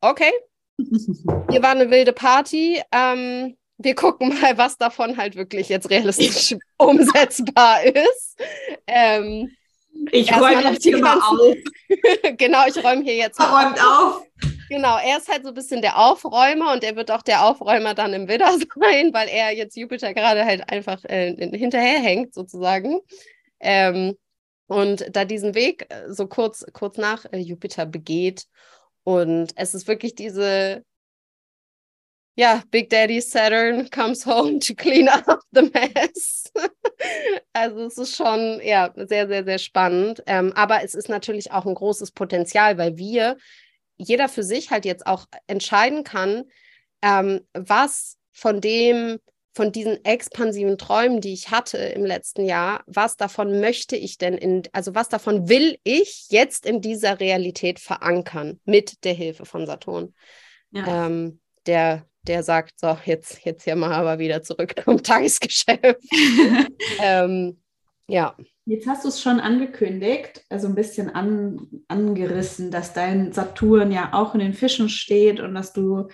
okay, 0.00 0.32
hier 0.78 1.62
war 1.62 1.70
eine 1.70 1.90
wilde 1.90 2.12
Party, 2.12 2.82
ähm, 2.92 3.56
wir 3.78 3.94
gucken 3.94 4.40
mal, 4.40 4.56
was 4.56 4.76
davon 4.76 5.16
halt 5.16 5.36
wirklich 5.36 5.68
jetzt 5.68 5.90
realistisch 5.90 6.56
umsetzbar 6.78 7.82
ist. 7.84 8.40
Ähm, 8.86 9.50
ich 10.10 10.32
räume 10.32 10.62
noch 10.62 10.78
die 10.78 10.90
ganzen... 10.92 11.22
auf. 11.22 11.56
genau, 12.36 12.66
ich 12.66 12.82
räume 12.82 13.02
hier 13.02 13.16
jetzt 13.16 13.38
mal 13.38 13.64
räumt 13.64 13.80
auf. 13.80 14.16
auf. 14.16 14.26
Genau, 14.68 14.96
er 14.98 15.18
ist 15.18 15.28
halt 15.28 15.42
so 15.42 15.48
ein 15.48 15.54
bisschen 15.54 15.82
der 15.82 15.98
Aufräumer 15.98 16.72
und 16.72 16.84
er 16.84 16.96
wird 16.96 17.10
auch 17.10 17.22
der 17.22 17.44
Aufräumer 17.44 17.94
dann 17.94 18.12
im 18.12 18.28
Widder 18.28 18.50
sein, 18.80 19.12
weil 19.12 19.28
er 19.28 19.52
jetzt 19.52 19.76
Jupiter 19.76 20.14
gerade 20.14 20.44
halt 20.44 20.70
einfach 20.70 21.04
äh, 21.04 21.34
hinterherhängt 21.56 22.34
sozusagen. 22.34 23.00
Ähm, 23.60 24.16
und 24.66 25.04
da 25.14 25.24
diesen 25.24 25.54
Weg 25.54 25.86
äh, 25.90 26.12
so 26.12 26.26
kurz, 26.26 26.64
kurz 26.72 26.96
nach 26.96 27.24
äh, 27.32 27.38
Jupiter 27.38 27.86
begeht. 27.86 28.46
Und 29.04 29.52
es 29.56 29.74
ist 29.74 29.86
wirklich 29.86 30.14
diese, 30.14 30.82
ja, 32.36 32.62
Big 32.70 32.90
Daddy 32.90 33.20
Saturn 33.20 33.88
comes 33.90 34.24
home 34.26 34.58
to 34.58 34.74
clean 34.74 35.08
up 35.08 35.40
the 35.52 35.70
mess. 35.72 36.50
also 37.52 37.84
es 37.86 37.98
ist 37.98 38.16
schon, 38.16 38.60
ja, 38.62 38.92
sehr, 38.96 39.28
sehr, 39.28 39.44
sehr 39.44 39.58
spannend. 39.58 40.22
Ähm, 40.26 40.52
aber 40.54 40.82
es 40.82 40.94
ist 40.94 41.08
natürlich 41.08 41.52
auch 41.52 41.66
ein 41.66 41.74
großes 41.74 42.12
Potenzial, 42.12 42.78
weil 42.78 42.96
wir 42.96 43.36
jeder 43.96 44.28
für 44.28 44.42
sich 44.42 44.70
halt 44.70 44.84
jetzt 44.84 45.06
auch 45.06 45.26
entscheiden 45.46 46.04
kann, 46.04 46.44
ähm, 47.02 47.40
was 47.52 48.16
von 48.32 48.60
dem, 48.60 49.18
von 49.54 49.70
diesen 49.70 50.04
expansiven 50.04 50.78
Träumen, 50.78 51.20
die 51.20 51.32
ich 51.32 51.50
hatte 51.50 51.78
im 51.78 52.04
letzten 52.04 52.44
Jahr, 52.44 52.82
was 52.86 53.16
davon 53.16 53.60
möchte 53.60 53.96
ich 53.96 54.18
denn 54.18 54.34
in, 54.34 54.62
also 54.72 54.94
was 54.94 55.08
davon 55.08 55.48
will 55.48 55.78
ich 55.84 56.26
jetzt 56.30 56.66
in 56.66 56.80
dieser 56.80 57.20
Realität 57.20 57.78
verankern 57.78 58.60
mit 58.64 59.04
der 59.04 59.12
Hilfe 59.14 59.44
von 59.44 59.66
Saturn. 59.66 60.14
Ja. 60.72 61.06
Ähm, 61.06 61.40
der, 61.66 62.06
der 62.22 62.42
sagt, 62.42 62.80
so, 62.80 62.98
jetzt, 63.04 63.44
jetzt 63.44 63.64
hier 63.64 63.76
mal 63.76 63.92
aber 63.92 64.18
wieder 64.18 64.42
zurück 64.42 64.74
zum 64.84 65.02
Tagesgeschäft. 65.02 66.02
ähm, 67.00 67.62
ja. 68.08 68.36
Jetzt 68.66 68.86
hast 68.86 69.04
du 69.04 69.08
es 69.08 69.20
schon 69.20 69.40
angekündigt, 69.40 70.42
also 70.48 70.68
ein 70.68 70.74
bisschen 70.74 71.14
an, 71.14 71.68
angerissen, 71.88 72.70
dass 72.70 72.94
dein 72.94 73.32
Saturn 73.32 73.92
ja 73.92 74.14
auch 74.14 74.32
in 74.34 74.40
den 74.40 74.54
Fischen 74.54 74.88
steht 74.88 75.38
und 75.40 75.54
dass 75.54 75.74
du 75.74 76.08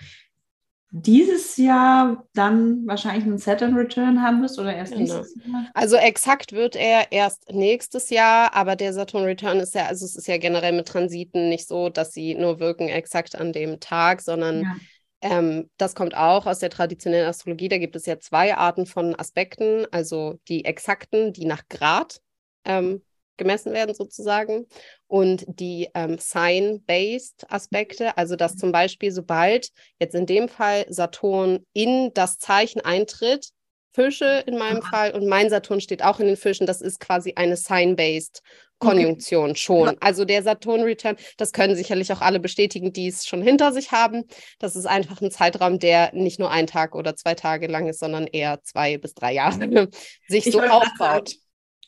dieses 0.93 1.57
Jahr 1.57 2.27
dann 2.35 2.85
wahrscheinlich 2.87 3.25
einen 3.25 3.39
Saturn 3.39 3.77
Return 3.77 4.23
haben 4.23 4.43
wirst 4.43 4.59
oder 4.59 4.75
erst 4.75 4.93
genau. 4.93 5.19
nächstes 5.19 5.45
Jahr? 5.45 5.67
Also 5.75 5.95
exakt 5.95 6.51
wird 6.53 6.75
er 6.75 7.13
erst 7.13 7.53
nächstes 7.53 8.11
Jahr, 8.11 8.55
aber 8.55 8.75
der 8.75 8.93
Saturn 8.93 9.25
Return 9.25 9.61
ist 9.61 9.77
ja, 9.77 9.87
also 9.87 10.05
es 10.05 10.17
ist 10.17 10.27
ja 10.27 10.39
generell 10.39 10.73
mit 10.73 10.89
Transiten 10.89 11.49
nicht 11.49 11.69
so, 11.69 11.89
dass 11.89 12.13
sie 12.13 12.35
nur 12.35 12.59
wirken 12.59 12.89
exakt 12.89 13.37
an 13.37 13.53
dem 13.53 13.79
Tag, 13.79 14.21
sondern 14.21 14.63
ja. 14.63 14.77
ähm, 15.21 15.71
das 15.77 15.95
kommt 15.95 16.17
auch 16.17 16.47
aus 16.47 16.59
der 16.59 16.71
traditionellen 16.71 17.29
Astrologie. 17.29 17.69
Da 17.69 17.79
gibt 17.79 17.95
es 17.95 18.07
ja 18.07 18.19
zwei 18.19 18.57
Arten 18.57 18.87
von 18.87 19.15
Aspekten, 19.15 19.87
also 19.93 20.41
die 20.49 20.65
exakten, 20.65 21.33
die 21.33 21.45
nach 21.45 21.63
Grad 21.69 22.21
ähm, 22.65 23.03
gemessen 23.37 23.73
werden 23.73 23.95
sozusagen 23.95 24.67
und 25.07 25.45
die 25.49 25.89
ähm, 25.95 26.19
Sign-based 26.19 27.51
Aspekte, 27.51 28.17
also 28.19 28.37
dass 28.37 28.57
zum 28.57 28.71
Beispiel 28.71 29.11
sobald 29.13 29.71
jetzt 29.99 30.15
in 30.15 30.27
dem 30.27 30.49
Fall 30.49 30.85
Saturn 30.89 31.65
in 31.73 32.13
das 32.13 32.39
Zeichen 32.39 32.81
eintritt, 32.83 33.49
Fische 33.93 34.45
in 34.47 34.57
meinem 34.57 34.83
Fall 34.83 35.13
und 35.13 35.27
mein 35.27 35.51
Saturn 35.51 35.81
steht 35.81 36.05
auch 36.05 36.21
in 36.21 36.27
den 36.27 36.37
Fischen, 36.37 36.67
das 36.67 36.81
ist 36.81 37.01
quasi 37.01 37.33
eine 37.35 37.57
Sign-based 37.57 38.41
Konjunktion 38.81 39.51
okay. 39.51 39.59
schon. 39.59 39.97
Also 40.01 40.25
der 40.25 40.43
Saturn-Return, 40.43 41.17
das 41.37 41.53
können 41.53 41.77
sicherlich 41.77 42.13
auch 42.13 42.23
alle 42.23 42.41
bestätigen, 42.41 42.93
die 42.93 43.09
es 43.09 43.27
schon 43.27 43.43
hinter 43.43 43.73
sich 43.73 43.93
haben. 43.93 44.25
Das 44.59 44.75
ist 44.75 44.87
einfach 44.87 45.21
ein 45.21 45.31
Zeitraum, 45.31 45.79
der 45.79 46.13
nicht 46.15 46.39
nur 46.39 46.51
ein 46.51 46.67
Tag 46.67 46.95
oder 46.95 47.15
zwei 47.15 47.35
Tage 47.35 47.67
lang 47.67 47.89
ist, 47.89 48.01
sondern 48.01 48.27
eher 48.27 48.63
zwei 48.63 48.97
bis 48.97 49.15
drei 49.15 49.35
Jahre 49.35 49.89
sich 50.29 50.47
ich 50.47 50.53
so 50.53 50.61
aufbaut. 50.61 51.35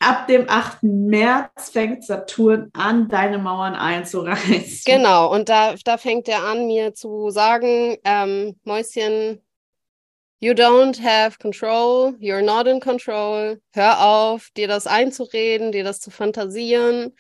Ab 0.01 0.26
dem 0.26 0.49
8. 0.49 0.82
März 0.82 1.70
fängt 1.70 2.05
Saturn 2.05 2.70
an, 2.72 3.09
deine 3.09 3.38
Mauern 3.38 3.74
einzureißen. 3.74 4.82
Genau, 4.84 5.32
und 5.32 5.49
da, 5.49 5.74
da 5.84 5.97
fängt 5.97 6.28
er 6.28 6.45
an, 6.45 6.66
mir 6.66 6.95
zu 6.95 7.30
sagen, 7.30 7.97
ähm, 8.05 8.57
Mäuschen, 8.64 9.40
you 10.40 10.53
don't 10.53 11.01
have 11.01 11.38
control, 11.38 12.16
you're 12.18 12.43
not 12.43 12.66
in 12.66 12.80
control, 12.80 13.61
hör 13.72 14.05
auf, 14.05 14.51
dir 14.57 14.66
das 14.66 14.86
einzureden, 14.86 15.70
dir 15.70 15.84
das 15.84 16.01
zu 16.01 16.11
fantasieren, 16.11 17.14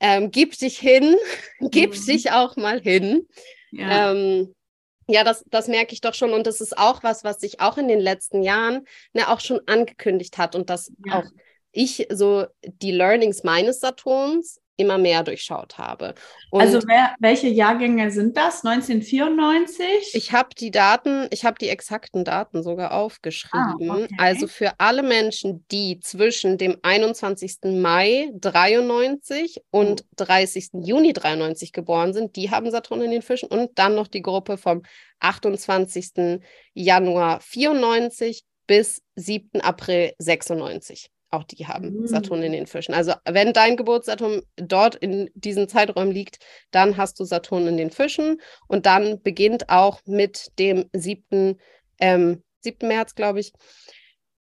ähm, 0.00 0.30
gib 0.32 0.58
dich 0.58 0.78
hin, 0.78 1.16
gib 1.60 1.92
mhm. 1.92 2.06
dich 2.06 2.32
auch 2.32 2.56
mal 2.56 2.80
hin. 2.80 3.28
Ja. 3.70 4.12
Ähm, 4.12 4.54
ja, 5.06 5.22
das, 5.22 5.44
das 5.50 5.68
merke 5.68 5.92
ich 5.92 6.00
doch 6.00 6.14
schon. 6.14 6.32
Und 6.32 6.46
das 6.46 6.60
ist 6.60 6.76
auch 6.76 7.02
was, 7.02 7.24
was 7.24 7.38
sich 7.38 7.60
auch 7.60 7.76
in 7.76 7.88
den 7.88 8.00
letzten 8.00 8.42
Jahren 8.42 8.86
ne, 9.12 9.28
auch 9.28 9.40
schon 9.40 9.60
angekündigt 9.66 10.38
hat 10.38 10.54
und 10.54 10.70
das 10.70 10.92
ja. 11.06 11.18
auch 11.18 11.24
ich 11.74 12.06
so 12.10 12.46
die 12.62 12.92
Learnings 12.92 13.44
meines 13.44 13.80
Saturns 13.80 14.60
immer 14.76 14.98
mehr 14.98 15.22
durchschaut 15.22 15.78
habe. 15.78 16.14
Und 16.50 16.60
also 16.60 16.80
wer, 16.86 17.14
welche 17.20 17.48
Jahrgänge 17.48 18.10
sind 18.10 18.36
das? 18.36 18.64
1994? 18.64 20.14
Ich 20.14 20.32
habe 20.32 20.48
die 20.58 20.70
Daten, 20.70 21.28
ich 21.30 21.44
habe 21.44 21.58
die 21.58 21.68
exakten 21.68 22.24
Daten 22.24 22.62
sogar 22.62 22.92
aufgeschrieben. 22.92 23.90
Ah, 23.90 23.94
okay. 23.94 24.08
Also 24.18 24.48
für 24.48 24.72
alle 24.78 25.02
Menschen, 25.02 25.64
die 25.70 26.00
zwischen 26.00 26.58
dem 26.58 26.76
21. 26.82 27.58
Mai 27.80 28.30
93 28.34 29.62
und 29.70 30.04
30. 30.16 30.70
Juni 30.82 31.12
93 31.12 31.72
geboren 31.72 32.12
sind, 32.12 32.34
die 32.36 32.50
haben 32.50 32.70
Saturn 32.70 33.02
in 33.02 33.12
den 33.12 33.22
Fischen 33.22 33.48
und 33.48 33.78
dann 33.78 33.94
noch 33.94 34.08
die 34.08 34.22
Gruppe 34.22 34.56
vom 34.56 34.82
28. 35.20 36.40
Januar 36.74 37.40
94 37.40 38.42
bis 38.66 39.02
7. 39.14 39.60
April 39.60 40.14
96. 40.18 41.10
Auch 41.34 41.44
die 41.44 41.66
haben. 41.66 42.06
Saturn 42.06 42.42
in 42.42 42.52
den 42.52 42.66
Fischen. 42.66 42.94
Also 42.94 43.12
wenn 43.24 43.52
dein 43.52 43.76
Geburtsdatum 43.76 44.42
dort 44.56 44.94
in 44.94 45.30
diesen 45.34 45.68
Zeiträumen 45.68 46.12
liegt, 46.12 46.38
dann 46.70 46.96
hast 46.96 47.18
du 47.18 47.24
Saturn 47.24 47.66
in 47.66 47.76
den 47.76 47.90
Fischen 47.90 48.40
und 48.68 48.86
dann 48.86 49.20
beginnt 49.22 49.68
auch 49.68 50.00
mit 50.06 50.52
dem 50.60 50.88
7. 50.92 51.58
Ähm, 51.98 52.42
7. 52.60 52.86
März, 52.86 53.16
glaube 53.16 53.40
ich, 53.40 53.52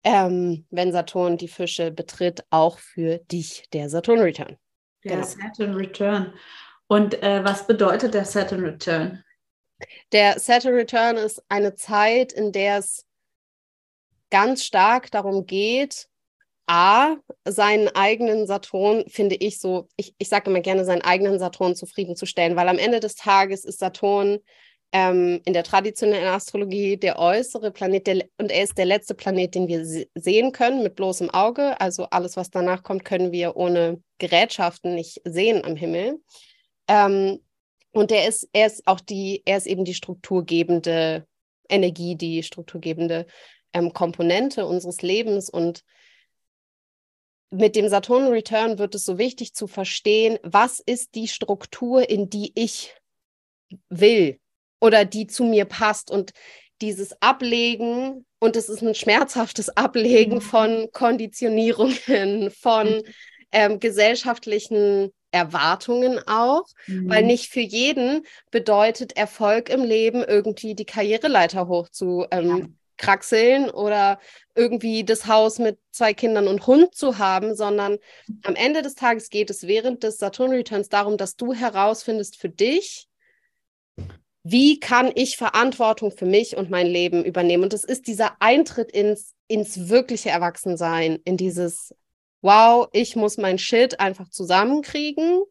ähm, 0.04 0.68
wenn 0.70 0.92
Saturn 0.92 1.38
die 1.38 1.48
Fische 1.48 1.90
betritt, 1.92 2.46
auch 2.52 2.78
für 2.78 3.18
dich 3.18 3.64
der 3.74 3.90
Saturn 3.90 4.20
Return. 4.20 4.58
Der 5.04 5.16
genau. 5.16 5.28
Saturn 5.28 5.74
Return. 5.74 6.34
Und 6.88 7.22
äh, 7.24 7.44
was 7.44 7.66
bedeutet 7.66 8.14
der 8.14 8.26
Saturn 8.26 8.64
Return? 8.64 9.24
Der 10.12 10.40
Saturn 10.40 10.76
Return 10.76 11.18
ist 11.18 11.42
eine 11.50 11.74
Zeit, 11.74 12.34
in 12.34 12.52
der 12.52 12.78
es 12.78 13.06
ganz 14.30 14.64
stark 14.64 15.12
darum 15.12 15.46
geht, 15.46 16.08
A, 16.66 17.18
seinen 17.46 17.90
eigenen 17.90 18.48
Saturn, 18.48 19.04
finde 19.08 19.36
ich 19.36 19.60
so, 19.60 19.88
ich, 19.98 20.16
ich 20.18 20.30
sage 20.30 20.50
immer 20.50 20.62
gerne, 20.62 20.86
seinen 20.86 21.02
eigenen 21.02 21.40
Saturn 21.40 21.76
zufriedenzustellen, 21.76 22.56
weil 22.56 22.70
am 22.70 22.78
Ende 22.78 23.00
des 23.00 23.16
Tages 23.16 23.66
ist 23.66 23.80
Saturn 23.80 24.40
ähm, 24.94 25.42
in 25.44 25.54
der 25.54 25.64
traditionellen 25.64 26.28
Astrologie 26.28 26.98
der 26.98 27.20
äußere 27.20 27.72
Planet 27.72 28.08
der, 28.08 28.26
und 28.38 28.52
er 28.52 28.64
ist 28.64 28.78
der 28.78 28.86
letzte 28.86 29.16
Planet, 29.16 29.56
den 29.56 29.68
wir 29.68 29.86
sehen 30.16 30.52
können 30.52 30.84
mit 30.84 30.96
bloßem 30.96 31.32
Auge. 31.32 31.80
Also 31.82 32.06
alles, 32.12 32.38
was 32.38 32.50
danach 32.50 32.84
kommt, 32.84 33.04
können 33.04 33.32
wir 33.32 33.58
ohne 33.58 34.02
Gerätschaften 34.20 34.96
nicht 34.96 35.20
sehen 35.26 35.66
am 35.66 35.76
Himmel. 35.76 36.22
Ähm, 36.88 37.40
und 37.92 38.12
er 38.12 38.28
ist, 38.28 38.48
er 38.54 38.68
ist 38.68 38.88
auch 38.88 39.00
die, 39.00 39.42
er 39.46 39.58
ist 39.58 39.68
eben 39.68 39.84
die 39.84 39.96
strukturgebende 39.96 41.26
Energie, 41.70 42.16
die 42.16 42.44
strukturgebende 42.44 43.26
ähm, 43.74 43.94
Komponente 43.94 44.66
unseres 44.66 45.02
Lebens 45.02 45.50
und 45.50 45.84
mit 47.54 47.76
dem 47.76 47.88
Saturn 47.88 48.28
Return 48.28 48.80
wird 48.80 48.96
es 48.96 49.06
so 49.06 49.18
wichtig 49.18 49.54
zu 49.54 49.68
verstehen, 49.68 50.40
was 50.44 50.80
ist 50.80 51.14
die 51.16 51.28
Struktur, 51.28 52.10
in 52.10 52.30
die 52.30 52.52
ich 52.56 52.96
will 53.90 54.40
oder 54.82 55.06
die 55.06 55.28
zu 55.28 55.44
mir 55.44 55.66
passt. 55.66 56.10
Und 56.10 56.32
dieses 56.82 57.22
Ablegen, 57.22 58.26
und 58.40 58.56
es 58.56 58.70
ist 58.70 58.82
ein 58.82 58.96
schmerzhaftes 58.96 59.70
Ablegen 59.70 60.36
mhm. 60.36 60.42
von 60.42 60.90
Konditionierungen, 60.92 62.50
von 62.52 62.88
mhm. 62.88 63.04
ähm, 63.52 63.80
gesellschaftlichen 63.80 65.12
Erwartungen 65.32 66.20
auch, 66.28 66.66
mhm. 66.88 67.10
weil 67.10 67.24
nicht 67.24 67.52
für 67.52 67.62
jeden 67.62 68.26
bedeutet 68.52 69.16
Erfolg 69.16 69.70
im 69.70 69.84
Leben 69.84 70.24
irgendwie 70.24 70.74
die 70.76 70.86
Karriereleiter 70.86 71.68
hoch 71.68 71.90
zu 71.90 72.26
ähm, 72.32 72.78
kraxeln 72.98 73.70
oder 73.70 74.20
irgendwie 74.56 75.04
das 75.04 75.28
Haus 75.28 75.60
mit 75.60 75.80
zwei 75.92 76.14
Kindern 76.14 76.48
und 76.48 76.68
Hund 76.68 76.96
zu 76.96 77.18
haben, 77.18 77.56
sondern 77.56 77.98
am 78.44 78.56
Ende 78.56 78.82
des 78.82 78.96
Tages 78.96 79.30
geht 79.30 79.50
es 79.50 79.68
während 79.68 80.04
des 80.04 80.18
Saturn 80.18 80.52
Returns 80.52 80.90
darum, 80.90 81.18
dass 81.18 81.36
du 81.36 81.54
herausfindest 81.54 82.38
für 82.38 82.50
dich, 82.50 83.08
wie 84.44 84.80
kann 84.80 85.12
ich 85.16 85.38
Verantwortung 85.38 86.12
für 86.12 86.26
mich 86.26 86.58
und 86.58 86.70
mein 86.70 86.88
Leben 86.88 87.24
übernehmen? 87.24 87.64
Und 87.64 87.74
es 87.74 87.86
ist 87.86 88.08
dieser 88.08 88.36
Eintritt 88.42 88.92
ins, 88.92 89.34
ins 89.48 89.90
wirkliche 89.90 90.30
Erwachsensein, 90.30 91.20
in 91.24 91.38
dieses, 91.38 91.96
wow, 92.42 92.90
ich 92.92 93.16
muss 93.16 93.38
mein 93.38 93.58
Shit 93.58 94.02
einfach 94.02 94.30
zusammenkriegen, 94.30 95.44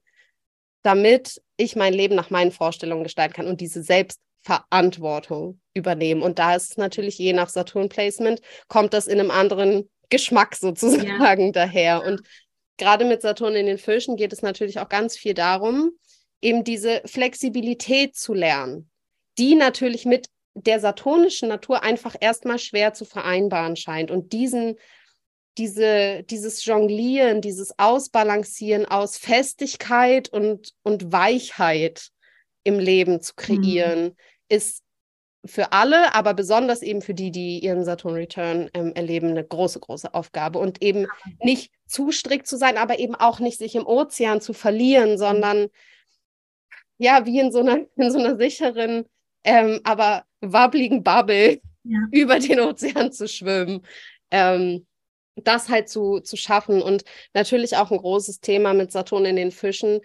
damit 0.82 1.40
ich 1.57 1.74
mein 1.74 1.95
Leben 1.95 2.14
nach 2.14 2.30
meinen 2.30 2.53
Vorstellungen 2.53 3.05
gestalten 3.05 3.34
kann 3.34 3.47
und 3.47 3.61
diese 3.61 3.82
Selbstverantwortung 4.43 5.61
übernehmen. 5.74 6.22
Und 6.22 6.38
da 6.38 6.55
ist 6.55 6.72
es 6.72 6.76
natürlich 6.76 7.18
je 7.18 7.32
nach 7.32 7.49
Saturn-Placement, 7.49 8.40
kommt 8.68 8.93
das 8.93 9.07
in 9.07 9.18
einem 9.18 9.30
anderen 9.30 9.88
Geschmack 10.11 10.57
sozusagen 10.57 11.47
ja. 11.47 11.53
daher. 11.53 12.05
Und 12.05 12.22
gerade 12.76 13.05
mit 13.05 13.22
Saturn 13.22 13.55
in 13.55 13.66
den 13.66 13.78
Fischen 13.78 14.16
geht 14.16 14.32
es 14.32 14.43
natürlich 14.43 14.78
auch 14.80 14.88
ganz 14.88 15.16
viel 15.16 15.34
darum, 15.34 15.93
eben 16.40 16.64
diese 16.64 17.03
Flexibilität 17.07 18.16
zu 18.16 18.34
lernen, 18.34 18.90
die 19.38 19.55
natürlich 19.55 20.05
mit 20.05 20.28
der 20.55 20.80
saturnischen 20.80 21.49
Natur 21.49 21.82
einfach 21.82 22.14
erstmal 22.20 22.59
schwer 22.59 22.93
zu 22.93 23.05
vereinbaren 23.05 23.76
scheint. 23.76 24.11
Und 24.11 24.32
diesen, 24.32 24.76
diese, 25.57 26.24
dieses 26.24 26.64
Jonglieren, 26.64 27.40
dieses 27.40 27.78
Ausbalancieren 27.78 28.84
aus 28.84 29.16
Festigkeit 29.16 30.28
und, 30.28 30.72
und 30.82 31.11
Weichheit 31.12 32.11
im 32.64 32.78
Leben 32.78 33.20
zu 33.20 33.34
kreieren, 33.34 34.05
mhm. 34.05 34.16
Ist 34.53 34.82
für 35.44 35.72
alle, 35.72 36.14
aber 36.14 36.34
besonders 36.34 36.82
eben 36.82 37.03
für 37.03 37.14
die, 37.14 37.32
die 37.32 37.59
ihren 37.59 37.84
Saturn 37.84 38.14
Return 38.14 38.70
ähm, 38.74 38.92
erleben, 38.94 39.30
eine 39.30 39.44
große, 39.44 39.80
große 39.80 40.14
Aufgabe. 40.14 40.59
Und 40.59 40.82
eben 40.82 41.07
nicht 41.40 41.72
zu 41.86 42.12
strikt 42.12 42.46
zu 42.46 42.57
sein, 42.57 42.76
aber 42.76 42.98
eben 42.98 43.16
auch 43.16 43.40
nicht 43.40 43.59
sich 43.59 43.74
im 43.74 43.86
Ozean 43.86 44.40
zu 44.40 44.53
verlieren, 44.53 45.18
sondern 45.18 45.68
ja, 46.98 47.26
wie 47.26 47.40
in 47.40 47.50
so 47.50 47.61
einer, 47.61 47.80
in 47.96 48.11
so 48.11 48.18
einer 48.18 48.36
sicheren, 48.36 49.05
ähm, 49.42 49.80
aber 49.82 50.24
wabbligen 50.40 51.03
Bubble 51.03 51.61
ja. 51.82 51.98
über 52.12 52.38
den 52.38 52.61
Ozean 52.61 53.11
zu 53.11 53.26
schwimmen. 53.26 53.84
Ähm, 54.30 54.86
das 55.34 55.70
halt 55.70 55.88
zu, 55.88 56.20
zu 56.20 56.36
schaffen. 56.36 56.82
Und 56.82 57.05
natürlich 57.34 57.76
auch 57.76 57.90
ein 57.90 57.98
großes 57.98 58.40
Thema 58.40 58.74
mit 58.74 58.92
Saturn 58.92 59.24
in 59.24 59.36
den 59.36 59.50
Fischen 59.50 60.00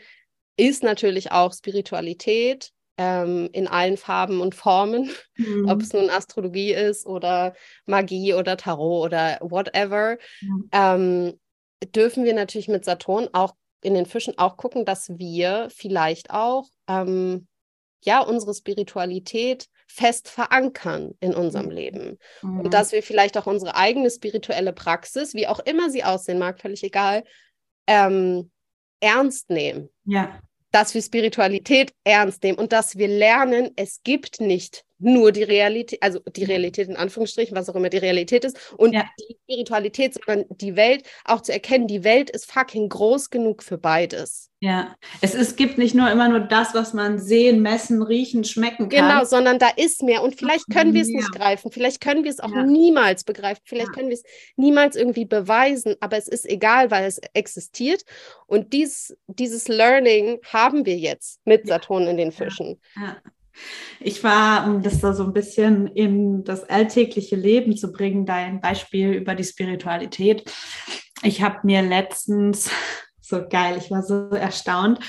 ist 0.56 0.84
natürlich 0.84 1.32
auch 1.32 1.54
Spiritualität 1.54 2.72
ähm, 2.98 3.50
in 3.54 3.68
allen 3.68 3.98
Farben 3.98 4.42
und 4.42 4.56
Formen, 4.56 5.10
mhm. 5.36 5.70
ob 5.70 5.82
es 5.82 5.94
nun 5.94 6.10
Astrologie 6.10 6.74
ist 6.74 7.06
oder 7.06 7.54
Magie 7.86 8.34
oder 8.34 8.58
Tarot 8.58 9.06
oder 9.06 9.38
whatever, 9.42 10.18
mhm. 10.42 10.70
ähm, 10.72 11.40
dürfen 11.96 12.24
wir 12.24 12.34
natürlich 12.34 12.68
mit 12.68 12.86
Saturn 12.86 13.30
auch 13.34 13.54
in 13.82 13.94
den 13.94 14.08
Fischen 14.08 14.38
auch 14.38 14.58
gucken, 14.58 14.84
dass 14.84 15.10
wir 15.18 15.68
vielleicht 15.70 16.32
auch 16.32 16.68
ähm, 16.88 17.48
ja 18.04 18.22
unsere 18.22 18.54
Spiritualität 18.54 19.68
fest 19.88 20.28
verankern 20.28 21.14
in 21.20 21.36
unserem 21.36 21.68
mhm. 21.68 21.72
Leben 21.72 22.18
mhm. 22.42 22.62
und 22.62 22.74
dass 22.74 22.92
wir 22.92 23.04
vielleicht 23.04 23.38
auch 23.38 23.46
unsere 23.46 23.76
eigene 23.76 24.10
spirituelle 24.10 24.74
Praxis, 24.74 25.36
wie 25.36 25.48
auch 25.48 25.60
immer 25.60 25.92
sie 25.92 26.04
aussehen 26.04 26.40
mag, 26.40 26.60
völlig 26.60 26.84
egal, 26.84 27.24
ähm, 27.86 28.50
ernst 29.00 29.52
nehmen. 29.52 29.90
Ja 30.06 30.42
dass 30.78 30.94
wir 30.94 31.02
Spiritualität 31.02 31.92
ernst 32.04 32.44
nehmen 32.44 32.60
und 32.60 32.72
dass 32.72 33.00
wir 33.00 33.08
lernen, 33.08 33.72
es 33.78 34.04
gibt 34.04 34.40
nicht 34.40 34.84
nur 35.00 35.32
die 35.32 35.44
Realität, 35.44 36.02
also 36.02 36.20
die 36.20 36.44
Realität 36.44 36.88
in 36.88 36.96
Anführungsstrichen, 36.96 37.56
was 37.56 37.70
auch 37.70 37.76
immer 37.76 37.90
die 37.90 37.98
Realität 37.98 38.46
ist, 38.46 38.74
und 38.78 38.94
ja. 38.94 39.06
die 39.20 39.38
Spiritualität, 39.44 40.16
sondern 40.16 40.46
die 40.50 40.76
Welt 40.76 41.04
auch 41.26 41.42
zu 41.42 41.54
erkennen, 41.54 41.88
die 41.88 42.04
Welt 42.04 42.30
ist 42.30 42.52
fucking 42.52 42.90
groß 42.90 43.30
genug 43.30 43.64
für 43.64 43.78
beides. 43.78 44.50
Ja, 44.60 44.96
es 45.22 45.36
ist, 45.36 45.56
gibt 45.56 45.78
nicht 45.78 45.94
nur 45.94 46.10
immer 46.10 46.30
nur 46.30 46.40
das, 46.40 46.74
was 46.74 46.94
man 46.94 47.20
sehen, 47.20 47.62
messen, 47.62 48.02
riechen, 48.02 48.44
schmecken 48.44 48.90
kann. 48.90 49.08
Genau, 49.08 49.24
sondern 49.24 49.60
da 49.60 49.70
ist 49.76 50.02
mehr 50.02 50.24
und 50.24 50.36
vielleicht 50.36 50.68
können 50.72 50.96
wir 50.96 51.04
es 51.04 51.10
nicht 51.10 51.32
greifen, 51.32 51.72
vielleicht 51.72 52.02
können 52.02 52.24
wir 52.24 52.32
es 52.32 52.40
auch 52.40 52.52
ja. 52.52 52.64
niemals 52.64 53.24
begreifen, 53.24 53.62
vielleicht 53.66 53.90
ja. 53.90 53.94
können 53.94 54.10
wir 54.10 54.16
es 54.16 54.24
niemals 54.56 54.96
irgendwie 54.96 55.26
beweisen, 55.26 55.96
aber 56.00 56.18
es 56.18 56.28
ist 56.28 56.50
egal, 56.50 56.90
weil 56.90 57.06
es 57.06 57.20
existiert 57.34 58.04
und 58.48 58.74
dies, 58.74 59.16
dieses 59.28 59.68
Learning 59.68 60.40
haben 60.44 60.88
wir 60.88 60.98
jetzt 60.98 61.40
mit 61.46 61.68
Saturn 61.68 62.08
in 62.08 62.18
den 62.18 62.32
Fischen. 62.32 62.82
Ja. 62.96 63.18
Ich 64.00 64.24
war, 64.24 64.68
um 64.68 64.84
das 64.84 65.00
da 65.00 65.14
so 65.14 65.24
ein 65.24 65.34
bisschen 65.34 65.88
in 65.88 66.44
das 66.44 66.64
alltägliche 66.64 67.36
Leben 67.36 67.76
zu 67.76 67.92
bringen, 67.92 68.26
dein 68.26 68.62
Beispiel 68.62 69.14
über 69.14 69.36
die 69.36 69.44
Spiritualität. 69.44 70.50
ich 71.24 71.42
habe 71.42 71.60
mir 71.64 71.82
letztens, 71.82 72.70
so 73.22 73.48
geil, 73.48 73.78
ich 73.78 73.90
war 73.92 74.04
so 74.04 74.30
erstaunt, 74.30 75.00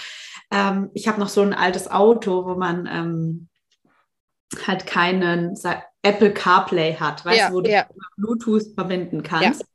ähm, 0.51 0.91
ich 0.95 1.09
habe 1.09 1.21
noch 1.21 1.29
so 1.29 1.43
ein 1.43 1.55
altes 1.55 1.91
Auto, 1.91 2.47
wo 2.47 2.55
man 2.55 2.89
ähm, 2.91 3.49
halt 4.67 4.87
keinen 4.87 5.55
Apple 6.03 6.33
CarPlay 6.33 6.95
hat, 6.95 7.25
weißt 7.25 7.39
ja, 7.39 7.49
du, 7.49 7.55
wo 7.55 7.61
du 7.61 7.71
ja. 7.71 7.87
Bluetooth 8.17 8.75
verbinden 8.75 9.23
kannst. 9.23 9.61
Ja 9.61 9.67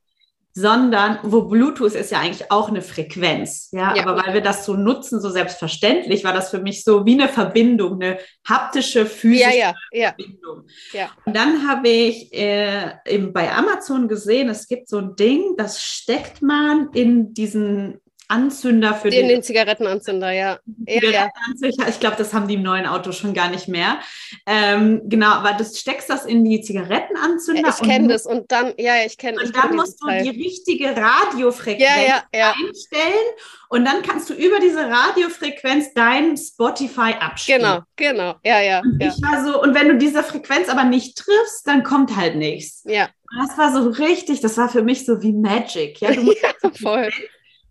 sondern 0.54 1.18
wo 1.24 1.44
Bluetooth 1.44 1.96
ist 1.96 2.12
ja 2.12 2.20
eigentlich 2.20 2.52
auch 2.52 2.70
eine 2.70 2.82
Frequenz. 2.82 3.70
Ja? 3.72 3.96
ja? 3.96 4.04
aber 4.04 4.24
weil 4.24 4.36
wir 4.36 4.42
das 4.42 4.66
so 4.66 4.76
nutzen, 4.76 5.20
so 5.20 5.30
selbstverständlich, 5.30 6.24
war 6.24 6.34
das 6.34 6.52
für 6.52 6.60
mich 6.60 6.84
so 6.84 7.06
wie 7.06 7.14
eine 7.14 7.28
Verbindung, 7.28 8.02
eine 8.02 8.20
haptische, 8.48 9.06
physische 9.06 9.58
ja, 9.58 9.74
ja, 9.92 10.10
Verbindung. 10.10 10.68
Ja. 10.92 11.10
Und 11.26 11.36
dann 11.36 11.68
habe 11.68 11.90
ich 11.90 12.32
äh, 12.34 12.92
eben 13.08 13.34
bei 13.34 13.52
Amazon 13.52 14.08
gesehen, 14.08 14.50
es 14.50 14.68
gibt 14.68 14.90
so 14.90 15.00
ein 15.00 15.16
Ding, 15.16 15.56
das 15.58 15.82
steckt 15.82 16.42
man 16.42 16.90
in 16.94 17.34
diesen 17.34 18.00
Anzünder 18.34 18.96
für 18.96 19.12
den, 19.12 19.28
den 19.28 19.44
Zigarettenanzünder, 19.44 20.32
ja. 20.32 20.60
Zigarettenanzünder. 20.88 21.88
Ich 21.88 22.00
glaube, 22.00 22.16
das 22.18 22.34
haben 22.34 22.48
die 22.48 22.56
im 22.56 22.64
neuen 22.64 22.88
Auto 22.88 23.12
schon 23.12 23.36
gar 23.36 23.50
nicht 23.50 23.68
mehr. 23.68 24.00
Ähm, 24.48 25.02
genau, 25.06 25.28
aber 25.28 25.54
du 25.54 25.64
steckst 25.64 26.10
das 26.10 26.26
in 26.26 26.44
die 26.44 26.62
Zigarettenanzünder. 26.62 27.62
Ja, 27.62 27.70
ich 27.70 27.88
kenne 27.88 28.08
das 28.08 28.26
und 28.26 28.52
dann, 28.52 28.74
ja, 28.78 29.06
ich 29.06 29.20
kenne. 29.20 29.40
Und 29.40 29.56
dann 29.56 29.76
musst 29.76 30.02
du 30.02 30.08
Teil. 30.08 30.24
die 30.24 30.44
richtige 30.44 30.96
Radiofrequenz 30.96 31.84
ja, 32.08 32.24
ja, 32.34 32.54
einstellen 32.54 33.30
und 33.70 33.86
dann 33.86 34.02
kannst 34.02 34.32
du 34.32 34.34
über 34.34 34.60
diese 34.60 34.82
Radiofrequenz 34.82 35.94
dein 35.94 36.36
Spotify 36.36 37.14
abspielen. 37.20 37.62
Genau, 37.62 37.80
genau, 37.96 38.36
ja, 38.44 38.62
ja. 38.62 38.80
Und 38.82 39.00
ich 39.00 39.22
war 39.22 39.46
so, 39.46 39.62
und 39.62 39.76
wenn 39.76 39.90
du 39.90 39.98
diese 39.98 40.24
Frequenz 40.24 40.70
aber 40.70 40.86
nicht 40.86 41.18
triffst, 41.18 41.68
dann 41.68 41.84
kommt 41.84 42.16
halt 42.16 42.36
nichts. 42.36 42.84
Ja. 42.86 43.10
Das 43.40 43.58
war 43.58 43.72
so 43.74 43.90
richtig, 43.90 44.42
das 44.42 44.58
war 44.58 44.70
für 44.70 44.84
mich 44.84 45.06
so 45.06 45.22
wie 45.22 45.34
Magic. 45.34 46.02
Ja, 46.02 46.14
du 46.14 46.22
musst 46.24 46.42
ja, 46.42 46.70
voll. 46.82 47.10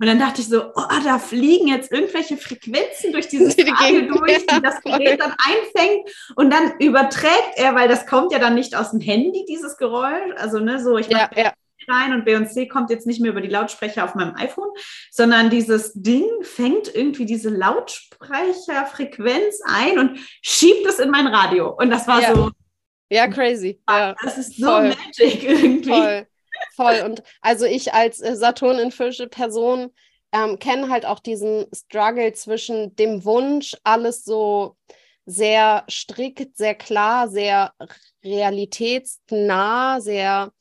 Und 0.02 0.08
dann 0.08 0.18
dachte 0.18 0.40
ich 0.40 0.48
so, 0.48 0.64
oh, 0.74 0.82
da 1.04 1.20
fliegen 1.20 1.68
jetzt 1.68 1.92
irgendwelche 1.92 2.36
Frequenzen 2.36 3.12
durch 3.12 3.28
dieses 3.28 3.54
die 3.54 3.62
Radio 3.62 4.12
durch, 4.12 4.44
die 4.46 4.46
das 4.62 4.82
Gerät 4.82 5.20
dann 5.20 5.32
einfängt 5.38 6.10
und 6.34 6.52
dann 6.52 6.76
überträgt 6.80 7.52
er, 7.54 7.76
weil 7.76 7.86
das 7.86 8.04
kommt 8.04 8.32
ja 8.32 8.40
dann 8.40 8.56
nicht 8.56 8.74
aus 8.74 8.90
dem 8.90 8.98
Handy, 8.98 9.44
dieses 9.48 9.76
Geräusch. 9.76 10.34
Also, 10.38 10.58
ne, 10.58 10.82
so, 10.82 10.98
ich 10.98 11.06
ja, 11.06 11.30
ja. 11.36 11.52
rein 11.88 12.14
und 12.14 12.24
B&C 12.24 12.66
kommt 12.66 12.90
jetzt 12.90 13.06
nicht 13.06 13.20
mehr 13.20 13.30
über 13.30 13.40
die 13.40 13.48
Lautsprecher 13.48 14.02
auf 14.02 14.16
meinem 14.16 14.34
iPhone, 14.34 14.70
sondern 15.12 15.50
dieses 15.50 15.92
Ding 15.92 16.26
fängt 16.40 16.92
irgendwie 16.92 17.24
diese 17.24 17.50
Lautsprecherfrequenz 17.50 19.60
ein 19.64 20.00
und 20.00 20.18
schiebt 20.40 20.84
es 20.84 20.98
in 20.98 21.10
mein 21.10 21.28
Radio. 21.28 21.76
Und 21.78 21.90
das 21.90 22.08
war 22.08 22.20
ja. 22.20 22.34
so. 22.34 22.50
Ja, 23.08 23.28
crazy. 23.28 23.80
Ja. 23.88 24.16
Das 24.20 24.36
ist 24.36 24.56
so 24.56 24.66
Voll. 24.66 24.88
magic 24.88 25.44
irgendwie. 25.44 25.90
Voll. 25.90 26.26
Voll. 26.74 27.02
Und 27.04 27.22
also 27.40 27.64
ich 27.64 27.92
als 27.92 28.20
äh, 28.20 28.36
Saturn-infische 28.36 29.28
Person 29.28 29.92
ähm, 30.32 30.58
kenne 30.58 30.88
halt 30.88 31.04
auch 31.04 31.20
diesen 31.20 31.66
Struggle 31.74 32.32
zwischen 32.32 32.96
dem 32.96 33.24
Wunsch, 33.24 33.76
alles 33.84 34.24
so 34.24 34.76
sehr 35.26 35.84
strikt, 35.88 36.56
sehr 36.56 36.74
klar, 36.74 37.28
sehr 37.28 37.74
realitätsnah, 38.24 40.00
sehr 40.00 40.52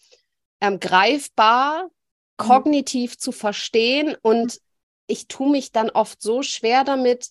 ähm, 0.59 0.79
greifbar, 0.79 1.85
mhm. 1.85 1.89
kognitiv 2.37 3.17
zu 3.17 3.31
verstehen. 3.31 4.15
Und 4.21 4.59
ich 5.07 5.27
tue 5.27 5.49
mich 5.49 5.71
dann 5.71 5.89
oft 5.89 6.21
so 6.21 6.43
schwer 6.43 6.83
damit, 6.83 7.29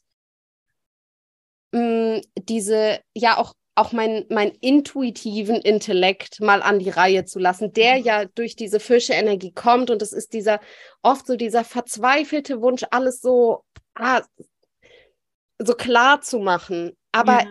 mh, 1.72 2.18
mm, 2.18 2.20
diese 2.36 3.00
ja 3.14 3.36
auch 3.36 3.54
auch 3.80 3.92
meinen 3.92 4.26
mein 4.28 4.50
intuitiven 4.60 5.56
Intellekt 5.56 6.40
mal 6.40 6.60
an 6.62 6.78
die 6.78 6.90
Reihe 6.90 7.24
zu 7.24 7.38
lassen, 7.38 7.72
der 7.72 7.98
mhm. 7.98 8.04
ja 8.04 8.24
durch 8.26 8.54
diese 8.54 8.78
Fische-Energie 8.78 9.52
kommt. 9.52 9.90
Und 9.90 10.02
es 10.02 10.12
ist 10.12 10.34
dieser 10.34 10.60
oft 11.02 11.26
so 11.26 11.36
dieser 11.36 11.64
verzweifelte 11.64 12.60
Wunsch, 12.60 12.84
alles 12.90 13.20
so, 13.22 13.64
ah, 13.94 14.22
so 15.58 15.74
klar 15.74 16.20
zu 16.20 16.40
machen. 16.40 16.96
Aber 17.12 17.42
ja. 17.42 17.50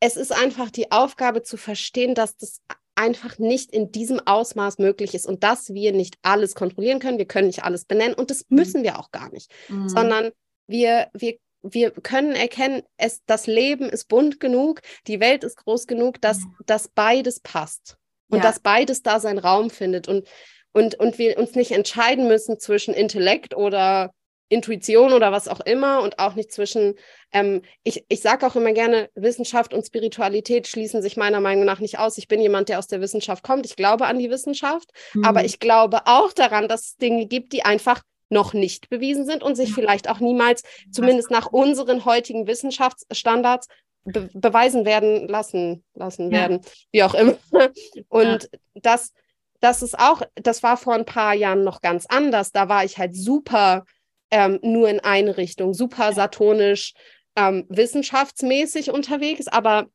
es 0.00 0.16
ist 0.16 0.32
einfach 0.32 0.70
die 0.70 0.92
Aufgabe 0.92 1.42
zu 1.42 1.56
verstehen, 1.56 2.14
dass 2.14 2.36
das 2.36 2.60
einfach 2.94 3.38
nicht 3.38 3.72
in 3.72 3.92
diesem 3.92 4.20
Ausmaß 4.26 4.76
möglich 4.76 5.14
ist 5.14 5.26
und 5.26 5.42
dass 5.42 5.72
wir 5.72 5.92
nicht 5.92 6.18
alles 6.20 6.54
kontrollieren 6.54 6.98
können. 6.98 7.16
Wir 7.16 7.26
können 7.26 7.46
nicht 7.46 7.64
alles 7.64 7.86
benennen 7.86 8.14
und 8.14 8.30
das 8.30 8.44
mhm. 8.48 8.56
müssen 8.56 8.82
wir 8.82 8.98
auch 8.98 9.10
gar 9.10 9.30
nicht, 9.32 9.50
mhm. 9.68 9.88
sondern 9.88 10.32
wir, 10.66 11.08
wir 11.14 11.38
wir 11.62 11.90
können 11.90 12.34
erkennen, 12.34 12.82
es, 12.96 13.22
das 13.26 13.46
Leben 13.46 13.88
ist 13.88 14.08
bunt 14.08 14.40
genug, 14.40 14.80
die 15.06 15.20
Welt 15.20 15.44
ist 15.44 15.56
groß 15.56 15.86
genug, 15.86 16.20
dass, 16.20 16.38
mhm. 16.38 16.54
dass 16.66 16.88
beides 16.88 17.40
passt 17.40 17.96
und 18.30 18.38
ja. 18.38 18.42
dass 18.42 18.60
beides 18.60 19.02
da 19.02 19.20
seinen 19.20 19.38
Raum 19.38 19.70
findet 19.70 20.08
und, 20.08 20.26
und, 20.72 20.94
und 20.94 21.18
wir 21.18 21.38
uns 21.38 21.54
nicht 21.54 21.72
entscheiden 21.72 22.28
müssen 22.28 22.58
zwischen 22.58 22.94
Intellekt 22.94 23.54
oder 23.54 24.12
Intuition 24.50 25.12
oder 25.12 25.30
was 25.30 25.46
auch 25.46 25.60
immer 25.60 26.02
und 26.02 26.18
auch 26.18 26.34
nicht 26.34 26.52
zwischen, 26.52 26.96
ähm, 27.32 27.62
ich, 27.84 28.04
ich 28.08 28.20
sage 28.20 28.44
auch 28.44 28.56
immer 28.56 28.72
gerne, 28.72 29.08
Wissenschaft 29.14 29.72
und 29.72 29.86
Spiritualität 29.86 30.66
schließen 30.66 31.02
sich 31.02 31.16
meiner 31.16 31.40
Meinung 31.40 31.64
nach 31.64 31.78
nicht 31.78 31.98
aus. 31.98 32.18
Ich 32.18 32.26
bin 32.26 32.40
jemand, 32.40 32.68
der 32.68 32.80
aus 32.80 32.88
der 32.88 33.00
Wissenschaft 33.00 33.44
kommt. 33.44 33.64
Ich 33.64 33.76
glaube 33.76 34.06
an 34.06 34.18
die 34.18 34.28
Wissenschaft, 34.28 34.90
mhm. 35.14 35.24
aber 35.24 35.44
ich 35.44 35.60
glaube 35.60 36.00
auch 36.06 36.32
daran, 36.32 36.66
dass 36.66 36.80
es 36.80 36.96
Dinge 36.96 37.26
gibt, 37.26 37.52
die 37.52 37.64
einfach 37.64 38.02
noch 38.30 38.52
nicht 38.54 38.88
bewiesen 38.88 39.26
sind 39.26 39.42
und 39.42 39.56
sich 39.56 39.74
vielleicht 39.74 40.08
auch 40.08 40.20
niemals, 40.20 40.62
zumindest 40.90 41.30
nach 41.30 41.48
unseren 41.48 42.04
heutigen 42.04 42.46
Wissenschaftsstandards, 42.46 43.68
be 44.04 44.30
beweisen 44.32 44.86
werden 44.86 45.28
lassen, 45.28 45.84
lassen 45.94 46.30
ja. 46.30 46.38
werden, 46.38 46.60
wie 46.92 47.02
auch 47.02 47.14
immer. 47.14 47.36
Und 48.08 48.48
ja. 48.50 48.58
das, 48.76 49.12
das 49.60 49.82
ist 49.82 49.98
auch, 49.98 50.22
das 50.36 50.62
war 50.62 50.78
vor 50.78 50.94
ein 50.94 51.04
paar 51.04 51.34
Jahren 51.34 51.64
noch 51.64 51.82
ganz 51.82 52.06
anders. 52.06 52.50
Da 52.50 52.70
war 52.70 52.84
ich 52.84 52.96
halt 52.96 53.14
super 53.14 53.84
ähm, 54.30 54.58
nur 54.62 54.88
in 54.88 55.00
eine 55.00 55.36
Richtung, 55.36 55.74
super 55.74 56.12
saturnisch, 56.12 56.94
ähm, 57.36 57.66
wissenschaftsmäßig 57.68 58.90
unterwegs, 58.90 59.48
aber 59.48 59.88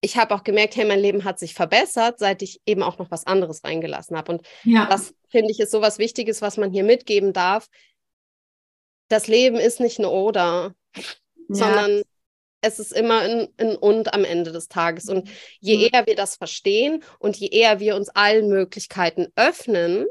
ich 0.00 0.16
habe 0.16 0.34
auch 0.34 0.44
gemerkt, 0.44 0.76
hey, 0.76 0.84
mein 0.84 1.00
Leben 1.00 1.24
hat 1.24 1.38
sich 1.38 1.54
verbessert, 1.54 2.18
seit 2.18 2.42
ich 2.42 2.60
eben 2.66 2.82
auch 2.82 2.98
noch 2.98 3.10
was 3.10 3.26
anderes 3.26 3.64
reingelassen 3.64 4.16
habe. 4.16 4.32
Und 4.32 4.46
ja. 4.64 4.86
das 4.86 5.14
finde 5.28 5.50
ich 5.50 5.60
ist 5.60 5.70
so 5.70 5.80
was 5.80 5.98
Wichtiges, 5.98 6.42
was 6.42 6.56
man 6.56 6.70
hier 6.70 6.84
mitgeben 6.84 7.32
darf. 7.32 7.68
Das 9.08 9.26
Leben 9.26 9.56
ist 9.56 9.80
nicht 9.80 9.98
ein 9.98 10.04
Oder, 10.04 10.74
ja. 10.94 11.04
sondern 11.48 12.02
es 12.60 12.78
ist 12.78 12.92
immer 12.92 13.20
ein, 13.20 13.48
ein, 13.58 13.76
Und 13.76 14.12
am 14.12 14.24
Ende 14.24 14.52
des 14.52 14.68
Tages. 14.68 15.08
Und 15.08 15.28
je 15.60 15.76
mhm. 15.76 15.88
eher 15.92 16.06
wir 16.06 16.16
das 16.16 16.36
verstehen 16.36 17.02
und 17.18 17.36
je 17.36 17.48
eher 17.48 17.80
wir 17.80 17.96
uns 17.96 18.08
allen 18.10 18.48
Möglichkeiten 18.48 19.28
öffnen, 19.36 20.06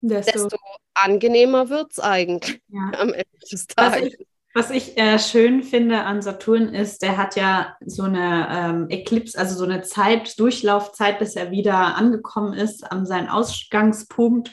desto, 0.00 0.32
desto 0.32 0.56
angenehmer 0.94 1.68
wird 1.68 1.92
es 1.92 2.00
eigentlich 2.00 2.60
ja. 2.68 2.98
am 2.98 3.12
Ende 3.12 3.38
des 3.50 3.66
Tages. 3.66 4.00
Was 4.00 4.06
ich 4.06 4.26
äh, 4.96 5.18
schön 5.18 5.62
finde 5.62 6.04
an 6.04 6.22
Saturn 6.22 6.70
ist, 6.70 7.02
der 7.02 7.18
hat 7.18 7.36
ja 7.36 7.76
so 7.84 8.04
eine 8.04 8.48
ähm, 8.50 8.86
Eclipse, 8.88 9.38
also 9.38 9.54
so 9.54 9.64
eine 9.64 9.82
Zeit, 9.82 10.40
Durchlaufzeit, 10.40 11.18
bis 11.18 11.36
er 11.36 11.50
wieder 11.50 11.94
angekommen 11.96 12.54
ist 12.54 12.90
an 12.90 13.04
seinen 13.04 13.28
Ausgangspunkt 13.28 14.50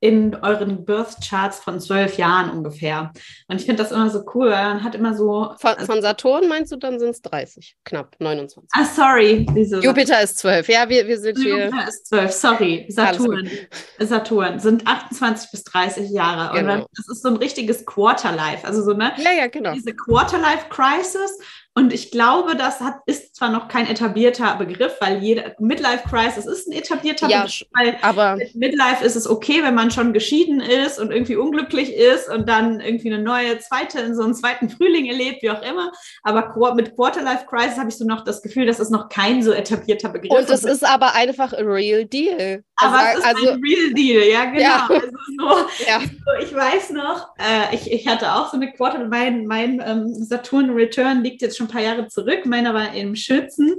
in 0.00 0.34
euren 0.34 0.84
Birth 0.84 1.16
Charts 1.26 1.58
von 1.58 1.80
zwölf 1.80 2.18
Jahren 2.18 2.50
ungefähr. 2.50 3.12
Und 3.48 3.60
ich 3.60 3.66
finde 3.66 3.82
das 3.82 3.92
immer 3.92 4.10
so 4.10 4.24
cool, 4.34 4.50
weil 4.50 4.74
man 4.74 4.84
hat 4.84 4.94
immer 4.94 5.14
so. 5.14 5.54
Von, 5.58 5.70
also, 5.72 5.86
von 5.86 6.02
Saturn 6.02 6.48
meinst 6.48 6.70
du, 6.70 6.76
dann 6.76 6.98
sind 6.98 7.10
es 7.10 7.22
30, 7.22 7.76
knapp 7.84 8.14
29. 8.18 8.70
Ah, 8.74 8.84
sorry. 8.84 9.46
Diese 9.56 9.80
Jupiter 9.80 10.20
ist 10.20 10.38
zwölf. 10.38 10.68
Ja, 10.68 10.88
wir, 10.88 11.06
wir 11.06 11.18
sind 11.18 11.38
Jupiter 11.38 11.56
hier. 11.56 11.64
Jupiter 11.66 11.88
ist 11.88 12.06
zwölf, 12.06 12.30
sorry. 12.32 12.86
Saturn. 12.90 13.50
Saturn 13.98 14.58
sind 14.60 14.86
28 14.86 15.50
bis 15.50 15.64
30 15.64 16.10
Jahre. 16.10 16.54
Genau. 16.58 16.74
Und 16.74 16.86
das 16.94 17.08
ist 17.08 17.22
so 17.22 17.30
ein 17.30 17.36
richtiges 17.36 17.86
Quarterlife. 17.86 18.66
Also 18.66 18.82
so, 18.82 18.92
ne? 18.92 19.12
Ja, 19.16 19.32
ja, 19.32 19.46
genau. 19.46 19.72
Diese 19.72 19.94
Quarterlife 19.94 20.68
Crisis 20.68 21.38
und 21.78 21.92
ich 21.92 22.10
glaube, 22.10 22.56
das 22.56 22.80
hat, 22.80 23.00
ist 23.04 23.36
zwar 23.36 23.50
noch 23.50 23.68
kein 23.68 23.86
etablierter 23.86 24.56
Begriff, 24.56 24.94
weil 24.98 25.22
jede 25.22 25.54
Midlife 25.58 26.08
Crisis 26.08 26.46
ist 26.46 26.66
ein 26.66 26.72
etablierter 26.72 27.28
ja, 27.28 27.42
Begriff, 27.42 27.64
weil 27.74 27.98
aber 28.00 28.36
mit 28.36 28.54
Midlife 28.54 29.04
ist 29.04 29.14
es 29.14 29.28
okay, 29.28 29.62
wenn 29.62 29.74
man 29.74 29.90
schon 29.90 30.14
geschieden 30.14 30.60
ist 30.60 30.98
und 30.98 31.10
irgendwie 31.10 31.36
unglücklich 31.36 31.94
ist 31.94 32.30
und 32.30 32.48
dann 32.48 32.80
irgendwie 32.80 33.12
eine 33.12 33.22
neue 33.22 33.58
zweite, 33.58 34.00
in 34.00 34.16
so 34.16 34.22
einen 34.22 34.34
zweiten 34.34 34.70
Frühling 34.70 35.04
erlebt, 35.04 35.42
wie 35.42 35.50
auch 35.50 35.60
immer. 35.60 35.92
Aber 36.22 36.74
mit 36.74 36.96
Quarterlife 36.96 37.44
Crisis 37.44 37.76
habe 37.76 37.90
ich 37.90 37.98
so 37.98 38.06
noch 38.06 38.24
das 38.24 38.40
Gefühl, 38.40 38.64
das 38.64 38.80
ist 38.80 38.88
noch 38.88 39.10
kein 39.10 39.42
so 39.42 39.52
etablierter 39.52 40.08
Begriff. 40.08 40.30
Und 40.30 40.48
es 40.48 40.64
ist 40.64 40.82
aber 40.82 41.14
einfach 41.14 41.52
a 41.52 41.60
real 41.60 42.06
deal. 42.06 42.64
Aber 42.76 42.98
also, 42.98 43.10
es 43.12 43.18
ist 43.18 43.26
also, 43.26 43.50
ein 43.50 43.60
real 43.62 43.92
deal, 43.92 44.22
ja, 44.24 44.44
genau. 44.46 44.60
Ja. 44.62 44.88
Also 44.88 45.06
so, 45.38 45.84
ja. 45.86 46.00
so, 46.00 46.42
ich 46.42 46.54
weiß 46.54 46.90
noch, 46.90 47.34
äh, 47.38 47.74
ich, 47.74 47.92
ich 47.92 48.08
hatte 48.08 48.32
auch 48.32 48.50
so 48.50 48.56
eine 48.56 48.72
Quarter, 48.72 49.04
mein, 49.04 49.46
mein 49.46 49.82
ähm, 49.86 50.08
Saturn 50.14 50.70
Return 50.70 51.22
liegt 51.22 51.42
jetzt 51.42 51.58
schon 51.58 51.65
ein 51.66 51.72
paar 51.72 51.82
Jahre 51.82 52.08
zurück. 52.08 52.46
Meiner 52.46 52.74
war 52.74 52.94
im 52.94 53.14
Schützen. 53.16 53.74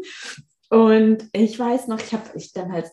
Und 0.70 1.24
ich 1.34 1.58
weiß 1.58 1.88
noch, 1.88 2.00
ich 2.00 2.14
habe 2.14 2.30
ich 2.36 2.54
dann 2.54 2.72
halt 2.72 2.88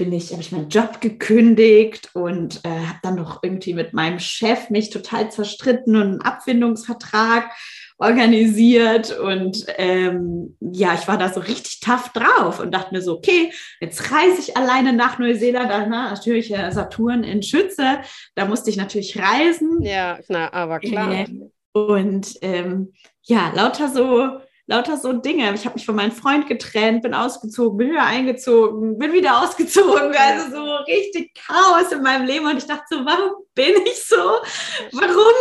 bin 0.00 0.14
ich, 0.14 0.32
habe 0.32 0.40
ich 0.40 0.50
meinen 0.50 0.70
Job 0.70 1.02
gekündigt 1.02 2.08
und 2.14 2.64
äh, 2.64 2.70
habe 2.70 2.98
dann 3.02 3.16
noch 3.16 3.42
irgendwie 3.42 3.74
mit 3.74 3.92
meinem 3.92 4.18
Chef 4.18 4.70
mich 4.70 4.88
total 4.88 5.30
zerstritten 5.30 5.94
und 5.94 6.02
einen 6.02 6.20
Abfindungsvertrag 6.22 7.50
organisiert 7.98 9.16
und 9.18 9.66
ähm, 9.76 10.56
ja, 10.58 10.94
ich 10.94 11.06
war 11.06 11.18
da 11.18 11.28
so 11.30 11.40
richtig 11.40 11.80
tough 11.80 12.12
drauf 12.14 12.60
und 12.60 12.72
dachte 12.72 12.94
mir 12.94 13.02
so, 13.02 13.18
okay, 13.18 13.52
jetzt 13.78 14.10
reise 14.10 14.40
ich 14.40 14.56
alleine 14.56 14.94
nach 14.94 15.18
Neuseeland, 15.18 15.68
na, 15.68 16.08
natürlich 16.08 16.50
äh, 16.50 16.72
Saturn 16.72 17.22
in 17.22 17.42
Schütze, 17.42 18.00
da 18.34 18.46
musste 18.46 18.70
ich 18.70 18.78
natürlich 18.78 19.18
reisen. 19.18 19.82
Ja, 19.82 20.18
na, 20.28 20.50
aber 20.50 20.80
klar. 20.80 21.12
Äh, 21.12 21.26
und 21.72 22.38
ähm, 22.40 22.94
ja, 23.30 23.52
lauter 23.54 23.88
so 23.88 24.40
lauter 24.70 24.96
so 24.96 25.12
Dinge. 25.12 25.52
Ich 25.54 25.64
habe 25.64 25.74
mich 25.74 25.84
von 25.84 25.96
meinem 25.96 26.12
Freund 26.12 26.46
getrennt, 26.46 27.02
bin 27.02 27.12
ausgezogen, 27.12 27.76
bin 27.76 27.90
wieder 27.90 28.06
eingezogen, 28.06 28.96
bin 28.98 29.12
wieder 29.12 29.42
ausgezogen. 29.42 30.14
Also 30.16 30.56
so 30.56 30.74
richtig 30.86 31.34
Chaos 31.34 31.90
in 31.90 32.02
meinem 32.02 32.24
Leben. 32.24 32.46
Und 32.46 32.56
ich 32.56 32.66
dachte 32.66 32.84
so, 32.88 33.04
warum 33.04 33.32
bin 33.54 33.74
ich 33.84 34.04
so? 34.04 34.16
Warum, 34.92 35.34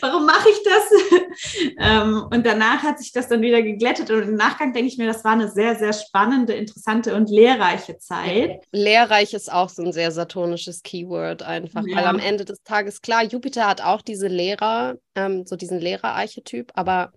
warum 0.00 0.26
mache 0.26 0.48
ich 0.48 0.62
das? 0.62 1.72
ähm, 1.80 2.24
und 2.30 2.46
danach 2.46 2.84
hat 2.84 3.00
sich 3.00 3.10
das 3.12 3.26
dann 3.26 3.42
wieder 3.42 3.62
geglättet. 3.62 4.12
Und 4.12 4.22
im 4.22 4.34
Nachgang 4.36 4.72
denke 4.72 4.86
ich 4.88 4.96
mir, 4.96 5.08
das 5.08 5.24
war 5.24 5.32
eine 5.32 5.50
sehr, 5.50 5.74
sehr 5.74 5.92
spannende, 5.92 6.52
interessante 6.52 7.16
und 7.16 7.28
lehrreiche 7.28 7.98
Zeit. 7.98 8.62
Lehrreich 8.70 9.34
ist 9.34 9.52
auch 9.52 9.70
so 9.70 9.82
ein 9.82 9.92
sehr 9.92 10.12
saturnisches 10.12 10.84
Keyword 10.84 11.42
einfach, 11.42 11.82
ja. 11.84 11.96
weil 11.96 12.06
am 12.06 12.20
Ende 12.20 12.44
des 12.44 12.62
Tages, 12.62 13.02
klar, 13.02 13.24
Jupiter 13.24 13.66
hat 13.66 13.80
auch 13.80 14.02
diese 14.02 14.28
Lehrer, 14.28 14.98
ähm, 15.16 15.46
so 15.46 15.56
diesen 15.56 15.80
Lehrerarchetyp, 15.80 16.70
aber 16.74 17.12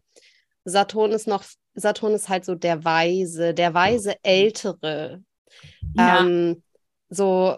Saturn 0.64 1.12
ist 1.12 1.28
noch, 1.28 1.44
Saturn 1.74 2.14
ist 2.14 2.30
halt 2.30 2.46
so 2.46 2.56
der 2.56 2.84
Weise, 2.84 3.54
der 3.54 3.74
weise 3.74 4.16
Ältere. 4.24 5.24
Ja. 5.96 6.20
Ähm, 6.20 6.64
so, 7.10 7.58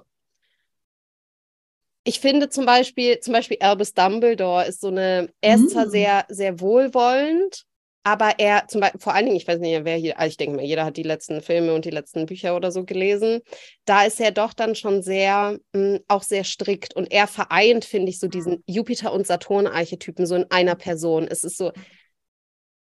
ich 2.03 2.19
finde 2.19 2.49
zum 2.49 2.65
Beispiel, 2.65 3.19
zum 3.19 3.33
Beispiel 3.33 3.57
Albus 3.61 3.93
Dumbledore 3.93 4.65
ist 4.65 4.81
so 4.81 4.87
eine, 4.87 5.29
er 5.41 5.55
ist 5.55 5.71
zwar 5.71 5.85
mm. 5.85 5.89
sehr, 5.89 6.25
sehr 6.27 6.59
wohlwollend, 6.59 7.65
aber 8.03 8.33
er, 8.37 8.67
zum 8.67 8.81
Beispiel, 8.81 8.99
vor 8.99 9.13
allen 9.13 9.25
Dingen, 9.25 9.37
ich 9.37 9.47
weiß 9.47 9.59
nicht, 9.59 9.85
wer 9.85 9.95
hier, 9.95 10.19
also 10.19 10.29
ich 10.29 10.37
denke 10.37 10.57
mal, 10.57 10.65
jeder 10.65 10.83
hat 10.83 10.97
die 10.97 11.03
letzten 11.03 11.41
Filme 11.41 11.73
und 11.73 11.85
die 11.85 11.89
letzten 11.89 12.25
Bücher 12.25 12.57
oder 12.57 12.69
so 12.69 12.83
gelesen. 12.83 13.39
Da 13.85 14.03
ist 14.03 14.19
er 14.19 14.31
doch 14.31 14.53
dann 14.53 14.75
schon 14.75 15.01
sehr, 15.01 15.57
mh, 15.71 15.79
hm, 15.79 15.99
auch 16.09 16.23
sehr 16.23 16.43
strikt 16.43 16.93
und 16.93 17.09
er 17.11 17.27
vereint, 17.27 17.85
finde 17.85 18.09
ich, 18.09 18.19
so 18.19 18.27
diesen 18.27 18.61
Jupiter- 18.67 19.13
und 19.13 19.25
Saturn-Archetypen 19.25 20.25
so 20.25 20.35
in 20.35 20.51
einer 20.51 20.75
Person. 20.75 21.27
Es 21.29 21.45
ist 21.45 21.57
so, 21.57 21.71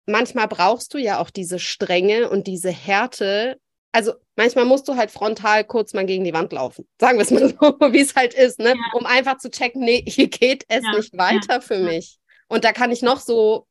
manchmal 0.08 0.48
brauchst 0.48 0.94
du 0.94 0.98
ja 0.98 1.20
auch 1.20 1.30
diese 1.30 1.60
Strenge 1.60 2.30
und 2.30 2.48
diese 2.48 2.72
Härte. 2.72 3.60
Also 3.92 4.14
manchmal 4.36 4.66
musst 4.66 4.88
du 4.88 4.96
halt 4.96 5.12
frontal 5.12 5.64
kurz 5.64 5.94
mal 5.94 6.06
gegen 6.06 6.24
die 6.24 6.34
Wand 6.34 6.52
laufen. 6.54 6.88
Sagen 7.00 7.18
wir 7.18 7.24
es 7.24 7.32
mal 7.32 7.50
so, 7.50 7.56
wie 7.94 8.02
es 8.02 8.16
halt 8.16 8.34
ist, 8.34 8.60
ne? 8.60 8.70
Ja. 8.70 8.76
um 8.94 9.06
einfach 9.06 9.38
zu 9.38 9.50
checken, 9.50 9.82
nee, 9.82 10.04
hier 10.08 10.28
geht 10.28 10.66
es 10.68 10.84
ja. 10.84 10.96
nicht 10.96 11.18
weiter 11.18 11.56
ja. 11.56 11.62
für 11.62 11.80
mich. 11.80 12.18
Und 12.48 12.64
da 12.64 12.72
kann 12.72 12.92
ich 12.92 13.02
noch 13.02 13.20
so 13.20 13.68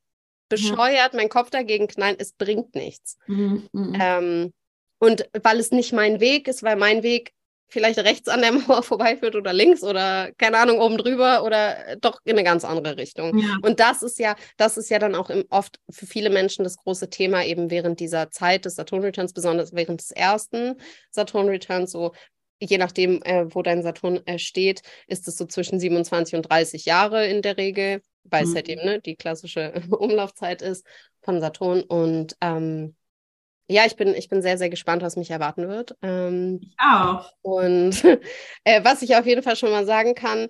bescheuert 0.49 1.15
meinen 1.15 1.29
Kopf 1.29 1.51
dagegen 1.51 1.89
knallen, 1.89 2.17
es 2.19 2.33
bringt 2.33 2.75
nichts. 2.75 3.19
Mhm. 3.27 3.69
Mhm. 3.73 3.99
Ähm, 4.01 4.53
und 4.99 5.29
weil 5.43 5.59
es 5.59 5.71
nicht 5.71 5.93
mein 5.93 6.21
Weg 6.21 6.49
ist, 6.49 6.63
weil 6.63 6.77
mein 6.77 7.03
Weg 7.03 7.33
vielleicht 7.69 7.99
rechts 7.99 8.29
an 8.29 8.41
der 8.41 8.53
Mauer 8.53 8.83
vorbeiführt 8.83 9.37
oder 9.37 9.53
links 9.53 9.83
oder 9.83 10.31
keine 10.39 10.59
Ahnung 10.59 10.81
oben 10.81 10.99
drüber 10.99 11.45
oder 11.45 11.97
doch 12.01 12.21
in 12.25 12.33
eine 12.33 12.45
ganz 12.45 12.65
andere 12.65 12.97
Richtung. 12.97 13.39
Ja. 13.39 13.57
Und 13.63 13.81
das 13.81 14.03
ist 14.03 14.19
ja, 14.19 14.37
das 14.57 14.77
ist 14.77 14.91
ja 14.91 14.99
dann 14.99 15.15
auch 15.15 15.31
im, 15.31 15.45
oft 15.51 15.79
für 15.91 16.07
viele 16.07 16.31
Menschen 16.31 16.65
das 16.65 16.77
große 16.77 17.11
Thema 17.11 17.45
eben 17.45 17.71
während 17.71 18.01
dieser 18.01 18.31
Zeit 18.31 18.65
des 18.65 18.77
Saturn 18.77 19.03
Returns, 19.03 19.33
besonders 19.33 19.73
während 19.73 20.01
des 20.01 20.11
ersten 20.11 20.77
Saturn 21.11 21.49
Returns, 21.49 21.91
so 21.91 22.13
je 22.59 22.79
nachdem, 22.79 23.23
äh, 23.23 23.47
wo 23.55 23.63
dein 23.63 23.83
Saturn 23.83 24.21
äh, 24.27 24.39
steht, 24.39 24.83
ist 25.07 25.29
es 25.29 25.37
so 25.37 25.45
zwischen 25.47 25.79
27 25.79 26.37
und 26.37 26.43
30 26.43 26.87
Jahre 26.87 27.27
in 27.27 27.43
der 27.43 27.57
Regel, 27.57 28.01
weil 28.25 28.45
mhm. 28.45 28.51
es 28.51 28.55
halt 28.55 28.69
eben 28.69 28.85
ne, 28.85 29.01
die 29.01 29.17
klassische 29.17 29.73
Umlaufzeit 29.91 30.63
ist 30.63 30.87
von 31.21 31.41
Saturn 31.41 31.83
und 31.83 32.37
ähm, 32.41 32.95
ja, 33.69 33.85
ich 33.85 33.97
bin, 33.97 34.15
ich 34.15 34.29
bin 34.29 34.43
sehr, 34.43 34.59
sehr 34.59 34.71
gespannt, 34.71 35.03
was 35.03 35.17
mich 35.17 35.31
erwarten 35.31 35.69
wird. 35.69 35.97
Ähm, 36.03 36.61
ich 36.63 36.75
auch. 36.79 37.33
Und 37.43 38.05
äh, 38.65 38.85
was 38.85 39.03
ich 39.03 39.17
auf 39.17 39.27
jeden 39.27 39.43
Fall 39.43 39.57
schon 39.57 39.71
mal 39.71 39.87
sagen 39.87 40.15
kann, 40.15 40.49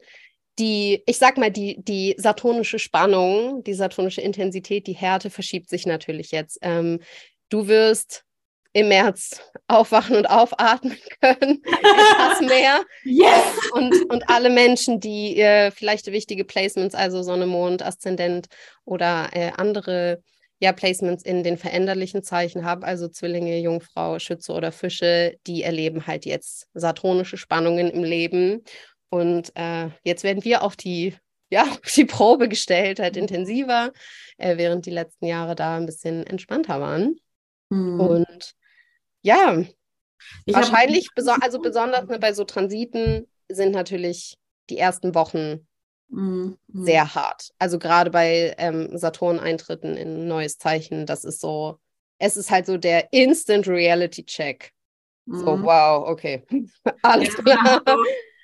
die, 0.59 1.03
ich 1.07 1.19
sag 1.19 1.37
mal, 1.37 1.51
die, 1.51 1.83
die 1.83 2.15
saturnische 2.19 2.79
Spannung, 2.79 3.63
die 3.65 3.75
saturnische 3.75 4.21
Intensität, 4.21 4.87
die 4.87 4.95
Härte 4.95 5.31
verschiebt 5.31 5.69
sich 5.69 5.87
natürlich 5.87 6.31
jetzt. 6.31 6.59
Ähm, 6.63 7.01
du 7.49 7.69
wirst 7.69 8.25
im 8.73 8.89
März 8.89 9.41
aufwachen 9.69 10.17
und 10.17 10.27
aufatmen 10.27 10.99
können. 11.21 11.63
Etwas 11.65 12.41
mehr. 12.43 12.83
Yes! 13.05 13.71
Und, 13.73 14.11
und 14.11 14.29
alle 14.29 14.51
Menschen, 14.51 15.01
die 15.01 15.41
äh, 15.41 15.71
vielleicht 15.71 16.13
wichtige 16.13 16.45
Placements, 16.45 16.95
also 16.95 17.23
Sonne, 17.23 17.47
Mond, 17.47 17.83
Aszendent 17.83 18.49
oder 18.85 19.31
äh, 19.33 19.53
andere 19.57 20.23
ja 20.59 20.73
Placements 20.73 21.23
in 21.23 21.43
den 21.43 21.59
veränderlichen 21.59 22.23
Zeichen 22.23 22.65
habe, 22.65 22.87
also 22.87 23.09
Zwillinge, 23.09 23.59
Jungfrau, 23.59 24.19
Schütze 24.19 24.53
oder 24.53 24.73
Fische, 24.73 25.37
die 25.47 25.63
erleben 25.63 26.07
halt 26.07 26.25
jetzt 26.25 26.69
saturnische 26.75 27.37
Spannungen 27.37 27.91
im 27.91 28.05
Leben. 28.05 28.63
Und 29.11 29.53
äh, 29.55 29.91
jetzt 30.03 30.25
werden 30.25 30.45
wir 30.45 30.63
auf 30.63 30.77
die, 30.77 31.15
ja, 31.51 31.63
auf 31.71 31.93
die 31.95 32.07
Probe 32.07 32.49
gestellt, 32.49 32.99
halt 32.99 33.17
intensiver, 33.17 33.93
äh, 34.39 34.57
während 34.57 34.87
die 34.87 34.91
letzten 34.91 35.27
Jahre 35.27 35.55
da 35.55 35.77
ein 35.77 35.87
bisschen 35.87 36.27
entspannter 36.27 36.81
waren. 36.81 37.17
Mhm. 37.69 38.01
Und 38.01 38.53
ja, 39.23 39.63
ich 40.45 40.55
wahrscheinlich, 40.55 41.09
beso 41.15 41.33
also 41.33 41.61
besonders 41.61 42.07
ne, 42.07 42.19
bei 42.19 42.33
so 42.33 42.45
Transiten 42.45 43.27
sind 43.49 43.73
natürlich 43.73 44.39
die 44.71 44.79
ersten 44.79 45.15
Wochen 45.15 45.66
Mhm. 46.09 46.57
Sehr 46.73 47.15
hart. 47.15 47.53
Also 47.59 47.79
gerade 47.79 48.11
bei 48.11 48.55
ähm, 48.59 48.97
Saturn-Eintritten 48.97 49.97
in 49.97 50.23
ein 50.23 50.29
neues 50.29 50.59
Zeichen, 50.59 51.07
das 51.07 51.25
ist 51.25 51.41
so, 51.41 51.79
es 52.19 52.37
ist 52.37 52.51
halt 52.51 52.67
so 52.67 52.77
der 52.77 53.13
Instant 53.13 53.69
Reality 53.69 54.25
Check. 54.25 54.73
Mhm. 55.27 55.39
So, 55.39 55.63
wow, 55.63 56.09
okay. 56.09 56.45
Alles 57.03 57.35
klar. 57.35 57.83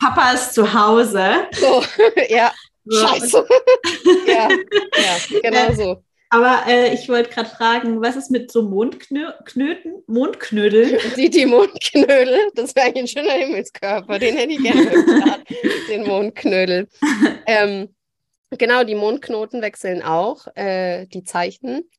Papa 0.00 0.32
ist 0.32 0.54
zu 0.54 0.72
Hause. 0.72 1.46
So, 1.52 1.82
ja. 2.28 2.52
So. 2.84 3.06
Scheiße. 3.06 3.46
ja, 4.26 4.48
ja, 4.50 5.40
genau 5.40 5.72
so. 5.72 6.02
Aber 6.32 6.62
äh, 6.66 6.94
ich 6.94 7.10
wollte 7.10 7.28
gerade 7.28 7.50
fragen, 7.50 8.00
was 8.00 8.16
ist 8.16 8.30
mit 8.30 8.50
so 8.50 8.62
Mondknöten? 8.62 10.02
Mondknödel? 10.06 10.98
Die, 11.16 11.28
die 11.28 11.44
Mondknödel, 11.44 12.50
das 12.54 12.74
wäre 12.74 12.86
eigentlich 12.86 13.02
ein 13.02 13.22
schöner 13.22 13.34
Himmelskörper, 13.34 14.18
den 14.18 14.36
hätte 14.36 14.54
ich 14.54 14.62
gerne 14.62 15.44
den 15.90 16.06
Mondknödel. 16.06 16.88
Ähm, 17.44 17.94
genau, 18.48 18.82
die 18.82 18.94
Mondknoten 18.94 19.60
wechseln 19.60 20.02
auch, 20.02 20.46
äh, 20.56 21.04
die 21.04 21.22
Zeichen. 21.22 21.90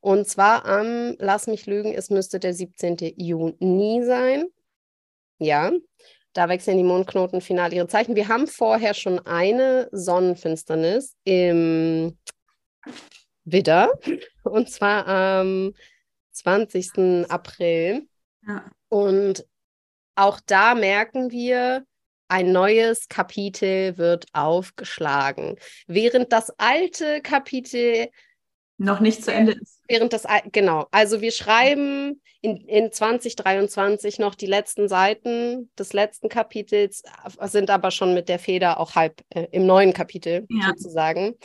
Und 0.00 0.26
zwar 0.26 0.64
am, 0.64 1.14
lass 1.18 1.46
mich 1.46 1.66
lügen, 1.66 1.92
es 1.92 2.08
müsste 2.08 2.40
der 2.40 2.54
17. 2.54 2.96
Juni 3.18 4.02
sein. 4.06 4.46
Ja, 5.38 5.70
da 6.32 6.48
wechseln 6.48 6.78
die 6.78 6.82
Mondknoten 6.82 7.42
final 7.42 7.74
ihre 7.74 7.88
Zeichen. 7.88 8.16
Wir 8.16 8.28
haben 8.28 8.46
vorher 8.46 8.94
schon 8.94 9.18
eine 9.26 9.90
Sonnenfinsternis 9.92 11.14
im 11.24 12.16
Widder. 13.46 13.98
Und 14.42 14.70
zwar 14.70 15.06
am 15.08 15.72
20. 16.32 17.26
April. 17.30 18.06
Ja. 18.46 18.70
Und 18.88 19.46
auch 20.14 20.40
da 20.44 20.74
merken 20.74 21.30
wir, 21.30 21.86
ein 22.28 22.52
neues 22.52 23.08
Kapitel 23.08 23.96
wird 23.98 24.26
aufgeschlagen. 24.32 25.56
Während 25.86 26.32
das 26.32 26.50
alte 26.58 27.20
Kapitel 27.22 28.08
noch 28.78 29.00
nicht 29.00 29.24
zu 29.24 29.32
Ende 29.32 29.52
ist. 29.52 29.80
Während 29.88 30.12
das, 30.12 30.24
genau. 30.52 30.86
Also 30.90 31.20
wir 31.20 31.30
schreiben 31.30 32.20
in, 32.42 32.56
in 32.56 32.92
2023 32.92 34.18
noch 34.18 34.34
die 34.34 34.46
letzten 34.46 34.88
Seiten 34.88 35.70
des 35.78 35.92
letzten 35.92 36.28
Kapitels, 36.28 37.02
sind 37.42 37.70
aber 37.70 37.90
schon 37.90 38.12
mit 38.12 38.28
der 38.28 38.38
Feder 38.38 38.78
auch 38.78 38.94
halb 38.94 39.22
äh, 39.30 39.46
im 39.52 39.64
neuen 39.64 39.92
Kapitel 39.92 40.46
ja. 40.50 40.68
sozusagen. 40.68 41.36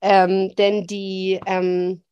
Ähm, 0.00 0.54
denn 0.56 0.86
die, 0.86 1.40
ähm, 1.46 2.02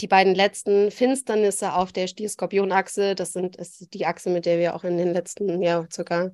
die 0.00 0.08
beiden 0.08 0.34
letzten 0.34 0.90
Finsternisse 0.90 1.74
auf 1.74 1.92
der 1.92 2.06
Stier-Skorpion-Achse, 2.06 3.14
das 3.14 3.32
sind 3.32 3.56
ist 3.56 3.92
die 3.94 4.06
Achse, 4.06 4.30
mit 4.30 4.46
der 4.46 4.58
wir 4.58 4.74
auch 4.74 4.84
in 4.84 4.96
den 4.96 5.12
letzten, 5.12 5.60
ja, 5.62 5.86
circa 5.92 6.30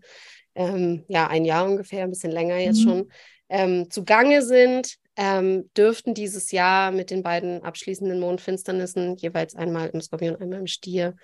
ähm, 0.54 1.04
ja, 1.08 1.26
ein 1.26 1.44
Jahr 1.44 1.66
ungefähr, 1.66 2.04
ein 2.04 2.10
bisschen 2.10 2.30
länger 2.30 2.58
jetzt 2.58 2.84
mhm. 2.84 2.88
schon, 2.88 3.12
ähm, 3.48 3.90
zugange 3.90 4.42
sind, 4.42 4.96
ähm, 5.16 5.70
dürften 5.76 6.14
dieses 6.14 6.50
Jahr 6.50 6.90
mit 6.90 7.10
den 7.10 7.22
beiden 7.22 7.62
abschließenden 7.62 8.18
Mondfinsternissen, 8.18 9.16
jeweils 9.16 9.54
einmal 9.54 9.88
im 9.88 10.00
Skorpion, 10.00 10.36
einmal 10.36 10.60
im 10.60 10.66
Stier, 10.66 11.16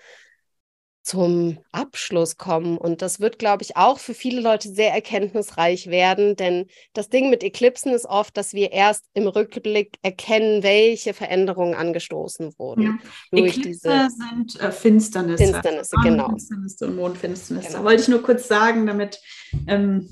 zum 1.03 1.59
Abschluss 1.73 2.37
kommen. 2.37 2.77
Und 2.77 3.03
das 3.03 3.21
wird, 3.21 3.39
glaube 3.39 3.63
ich, 3.63 3.77
auch 3.77 3.99
für 3.99 4.15
viele 4.15 4.41
Leute 4.41 4.69
sehr 4.69 4.93
erkenntnisreich 4.93 5.89
werden, 5.89 6.37
denn 6.37 6.67
das 6.93 7.09
Ding 7.09 7.31
mit 7.31 7.43
Eklipsen 7.43 7.93
ist 7.93 8.07
oft, 8.07 8.37
dass 8.37 8.53
wir 8.53 8.73
erst 8.73 9.05
im 9.15 9.27
Rückblick 9.27 9.97
erkennen, 10.03 10.63
welche 10.63 11.15
Veränderungen 11.15 11.75
angestoßen 11.75 12.53
wurden. 12.59 12.83
Ja. 12.83 12.99
Durch 13.31 13.59
Eklipse 13.59 13.69
diese 13.69 14.09
sind 14.11 14.61
äh, 14.61 14.73
Finsternisse. 14.73 15.45
Finsternisse, 15.45 15.97
genau. 16.03 16.29
Finsternisse 16.29 16.87
und 16.87 16.97
Mondfinsternisse. 16.97 17.69
Genau. 17.69 17.85
Wollte 17.85 18.03
ich 18.03 18.09
nur 18.09 18.23
kurz 18.23 18.47
sagen, 18.49 18.87
damit. 18.87 19.21
Ähm, 19.67 20.09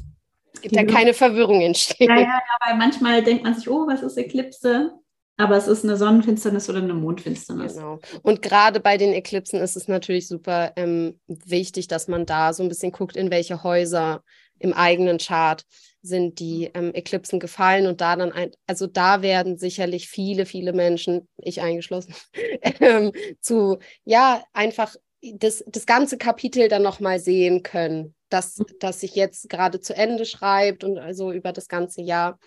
da 0.70 0.84
keine 0.84 1.14
Verwirrung 1.14 1.60
entsteht. 1.60 2.08
Ja, 2.08 2.16
ja, 2.16 2.22
ja, 2.22 2.42
weil 2.66 2.76
manchmal 2.76 3.22
denkt 3.22 3.44
man 3.44 3.54
sich, 3.54 3.68
oh, 3.68 3.86
was 3.86 4.02
ist 4.02 4.16
Eklipse? 4.16 4.92
Aber 5.38 5.56
es 5.56 5.68
ist 5.68 5.84
eine 5.84 5.96
Sonnenfinsternis 5.96 6.68
oder 6.68 6.80
eine 6.80 6.94
Mondfinsternis. 6.94 7.76
Genau. 7.76 8.00
Und 8.22 8.42
gerade 8.42 8.80
bei 8.80 8.96
den 8.96 9.12
Eklipsen 9.12 9.60
ist 9.60 9.76
es 9.76 9.86
natürlich 9.86 10.26
super 10.26 10.72
ähm, 10.74 11.20
wichtig, 11.28 11.86
dass 11.86 12.08
man 12.08 12.26
da 12.26 12.52
so 12.52 12.64
ein 12.64 12.68
bisschen 12.68 12.90
guckt, 12.90 13.16
in 13.16 13.30
welche 13.30 13.62
Häuser 13.62 14.24
im 14.58 14.72
eigenen 14.72 15.18
Chart 15.18 15.64
sind 16.02 16.40
die 16.40 16.70
ähm, 16.74 16.92
Eklipsen 16.92 17.38
gefallen 17.38 17.86
und 17.86 18.00
da 18.00 18.16
dann 18.16 18.32
ein, 18.32 18.50
also 18.66 18.88
da 18.88 19.22
werden 19.22 19.58
sicherlich 19.58 20.08
viele, 20.08 20.44
viele 20.44 20.72
Menschen, 20.72 21.28
ich 21.36 21.60
eingeschlossen, 21.60 22.14
ähm, 22.80 23.12
zu, 23.40 23.78
ja, 24.04 24.42
einfach 24.52 24.96
das, 25.22 25.62
das 25.68 25.86
ganze 25.86 26.18
Kapitel 26.18 26.66
dann 26.68 26.82
nochmal 26.82 27.20
sehen 27.20 27.62
können, 27.62 28.16
dass, 28.28 28.58
mhm. 28.58 28.66
dass 28.80 29.00
sich 29.00 29.14
jetzt 29.14 29.48
gerade 29.48 29.80
zu 29.80 29.94
Ende 29.94 30.24
schreibt 30.24 30.82
und 30.82 30.98
also 30.98 31.30
über 31.30 31.52
das 31.52 31.68
ganze 31.68 32.02
Jahr. 32.02 32.40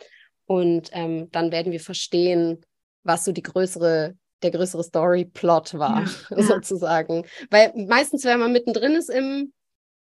Und 0.46 0.90
ähm, 0.92 1.30
dann 1.32 1.54
werden 1.54 1.72
wir 1.72 1.80
verstehen, 1.80 2.66
was 3.04 3.26
so 3.26 3.32
die 3.32 3.42
größere, 3.42 4.16
der 4.44 4.52
größere 4.52 4.84
Story-Plot 4.84 5.74
war, 5.76 6.06
ja, 6.30 6.44
sozusagen. 6.44 7.26
Weil 7.50 7.74
meistens, 7.76 8.26
wenn 8.26 8.40
man 8.40 8.52
mittendrin 8.52 8.94
ist 8.94 9.10
im, 9.10 9.54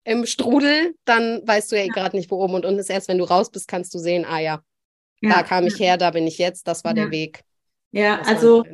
im 0.05 0.27
Strudel, 0.27 0.95
dann 1.05 1.43
weißt 1.47 1.73
du 1.73 1.77
ja, 1.77 1.85
ja. 1.85 1.93
gerade 1.93 2.17
nicht, 2.17 2.31
wo 2.31 2.43
oben 2.43 2.55
und 2.55 2.65
unten 2.65 2.79
ist. 2.79 2.91
Erst 2.91 3.09
wenn 3.09 3.19
du 3.19 3.25
raus 3.25 3.51
bist, 3.51 3.69
kannst 3.69 3.95
du 3.95 3.99
sehen, 3.99 4.25
ah 4.25 4.39
ja, 4.39 4.63
ja. 5.21 5.31
da 5.31 5.43
kam 5.43 5.67
ich 5.67 5.79
her, 5.79 5.97
da 5.97 6.11
bin 6.11 6.27
ich 6.27 6.39
jetzt, 6.39 6.69
das 6.69 6.85
war 6.85 6.95
der 6.95 7.11
Weg. 7.11 7.43
Ja, 7.91 8.21
also 8.21 8.65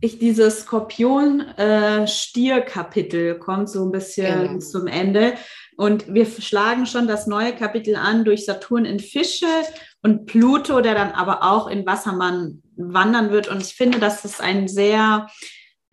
ich 0.00 0.18
dieses 0.18 0.62
Skorpion-Stier-Kapitel 0.62 3.36
äh, 3.36 3.38
kommt 3.38 3.70
so 3.70 3.84
ein 3.84 3.92
bisschen 3.92 4.48
genau. 4.48 4.58
zum 4.58 4.88
Ende. 4.88 5.34
Und 5.76 6.12
wir 6.12 6.26
schlagen 6.26 6.86
schon 6.86 7.06
das 7.06 7.26
neue 7.26 7.54
Kapitel 7.54 7.96
an 7.96 8.24
durch 8.24 8.46
Saturn 8.46 8.84
in 8.84 8.98
Fische 8.98 9.46
und 10.02 10.26
Pluto, 10.26 10.80
der 10.80 10.94
dann 10.94 11.12
aber 11.12 11.42
auch 11.42 11.66
in 11.68 11.84
Wassermann 11.84 12.62
wandern 12.76 13.30
wird. 13.30 13.48
Und 13.48 13.60
ich 13.60 13.74
finde, 13.74 13.98
das 13.98 14.24
ist 14.24 14.40
ein 14.40 14.68
sehr 14.68 15.28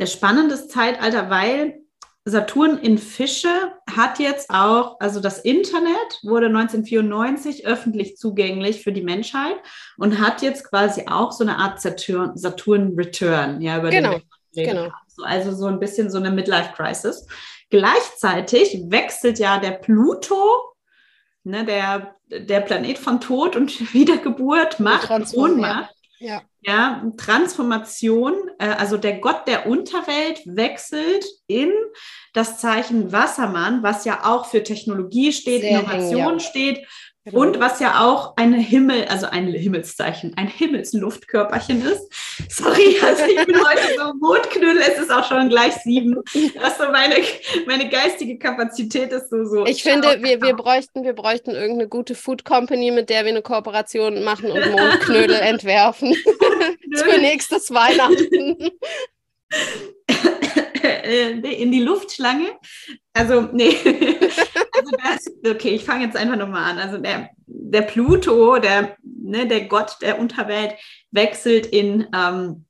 spannendes 0.01 0.69
Zeitalter, 0.69 1.29
weil 1.29 1.83
Saturn 2.25 2.77
in 2.77 2.97
Fische 2.97 3.49
hat 3.93 4.17
jetzt 4.19 4.49
auch, 4.49 4.97
also 5.01 5.19
das 5.19 5.39
Internet 5.39 6.19
wurde 6.23 6.45
1994 6.45 7.65
öffentlich 7.67 8.15
zugänglich 8.15 8.81
für 8.81 8.93
die 8.93 9.01
Menschheit 9.01 9.57
und 9.97 10.19
hat 10.21 10.41
jetzt 10.41 10.69
quasi 10.69 11.03
auch 11.07 11.33
so 11.33 11.43
eine 11.43 11.57
Art 11.57 11.81
Saturn, 11.81 12.37
Saturn 12.37 12.93
Return, 12.95 13.61
ja, 13.61 13.79
über 13.79 13.89
genau, 13.89 14.19
den 14.55 14.69
genau. 14.69 14.91
Also 15.23 15.51
so 15.51 15.67
ein 15.67 15.79
bisschen 15.79 16.09
so 16.09 16.17
eine 16.17 16.31
Midlife 16.31 16.71
Crisis. 16.75 17.27
Gleichzeitig 17.73 18.83
wechselt 18.89 19.39
ja 19.39 19.57
der 19.57 19.71
Pluto, 19.71 20.75
ne, 21.43 21.65
der, 21.65 22.15
der 22.29 22.61
Planet 22.61 22.99
von 22.99 23.19
Tod 23.19 23.55
und 23.55 23.93
Wiedergeburt, 23.95 24.79
Macht 24.79 25.09
und 25.09 25.33
Ohnmacht. 25.33 25.89
Ja. 26.19 26.43
ja, 26.61 27.03
Transformation, 27.17 28.35
äh, 28.59 28.67
also 28.67 28.97
der 28.97 29.17
Gott 29.17 29.47
der 29.47 29.65
Unterwelt 29.65 30.41
wechselt 30.45 31.25
in 31.47 31.71
das 32.33 32.59
Zeichen 32.59 33.11
Wassermann, 33.11 33.81
was 33.81 34.05
ja 34.05 34.23
auch 34.23 34.45
für 34.45 34.61
Technologie 34.61 35.33
steht, 35.33 35.61
Sehr 35.61 35.79
Innovation 35.79 36.33
eng, 36.33 36.33
ja. 36.33 36.39
steht 36.39 36.87
Genau. 37.25 37.39
Und 37.39 37.59
was 37.61 37.79
ja 37.79 38.01
auch 38.05 38.35
ein 38.35 38.53
Himmel, 38.53 39.05
also 39.05 39.27
ein 39.27 39.47
Himmelszeichen, 39.47 40.33
ein 40.35 40.47
Himmelsluftkörperchen 40.47 41.81
ist. 41.85 42.11
Sorry, 42.49 42.97
also 43.01 43.23
ich 43.23 43.45
bin 43.45 43.55
heute 43.55 43.95
so 43.97 44.13
Mondknüll, 44.19 44.77
es 44.79 44.99
ist 44.99 45.09
auch 45.09 45.25
schon 45.25 45.47
gleich 45.47 45.73
sieben. 45.75 46.21
Das 46.61 46.77
so 46.77 46.91
meine, 46.91 47.15
meine 47.65 47.87
geistige 47.87 48.37
Kapazität 48.37 49.13
ist 49.13 49.29
so 49.29 49.45
so. 49.45 49.65
Ich 49.65 49.83
finde, 49.83 50.21
wir, 50.21 50.41
wir 50.41 50.53
bräuchten, 50.53 51.05
wir 51.05 51.13
bräuchten 51.13 51.51
irgendeine 51.51 51.87
gute 51.87 52.13
Food 52.13 52.43
Company, 52.43 52.91
mit 52.91 53.09
der 53.09 53.23
wir 53.23 53.31
eine 53.31 53.41
Kooperation 53.41 54.21
machen 54.25 54.51
und 54.51 54.71
Mondknödel 54.71 55.35
entwerfen. 55.41 56.13
Für 56.93 57.17
nächstes 57.19 57.71
Weihnachten. 57.71 58.69
in 61.43 61.71
die 61.71 61.81
Luftschlange. 61.81 62.57
Also, 63.13 63.47
nee. 63.53 63.77
Also 64.85 64.97
das, 65.43 65.51
okay, 65.51 65.69
ich 65.69 65.85
fange 65.85 66.05
jetzt 66.05 66.17
einfach 66.17 66.35
nochmal 66.35 66.71
an. 66.71 66.79
Also 66.79 66.97
der, 66.97 67.29
der 67.45 67.81
Pluto, 67.81 68.57
der, 68.59 68.95
ne, 69.03 69.47
der 69.47 69.65
Gott 69.65 69.97
der 70.01 70.19
Unterwelt, 70.19 70.75
wechselt 71.11 71.65
in, 71.65 72.07
ähm, 72.13 72.65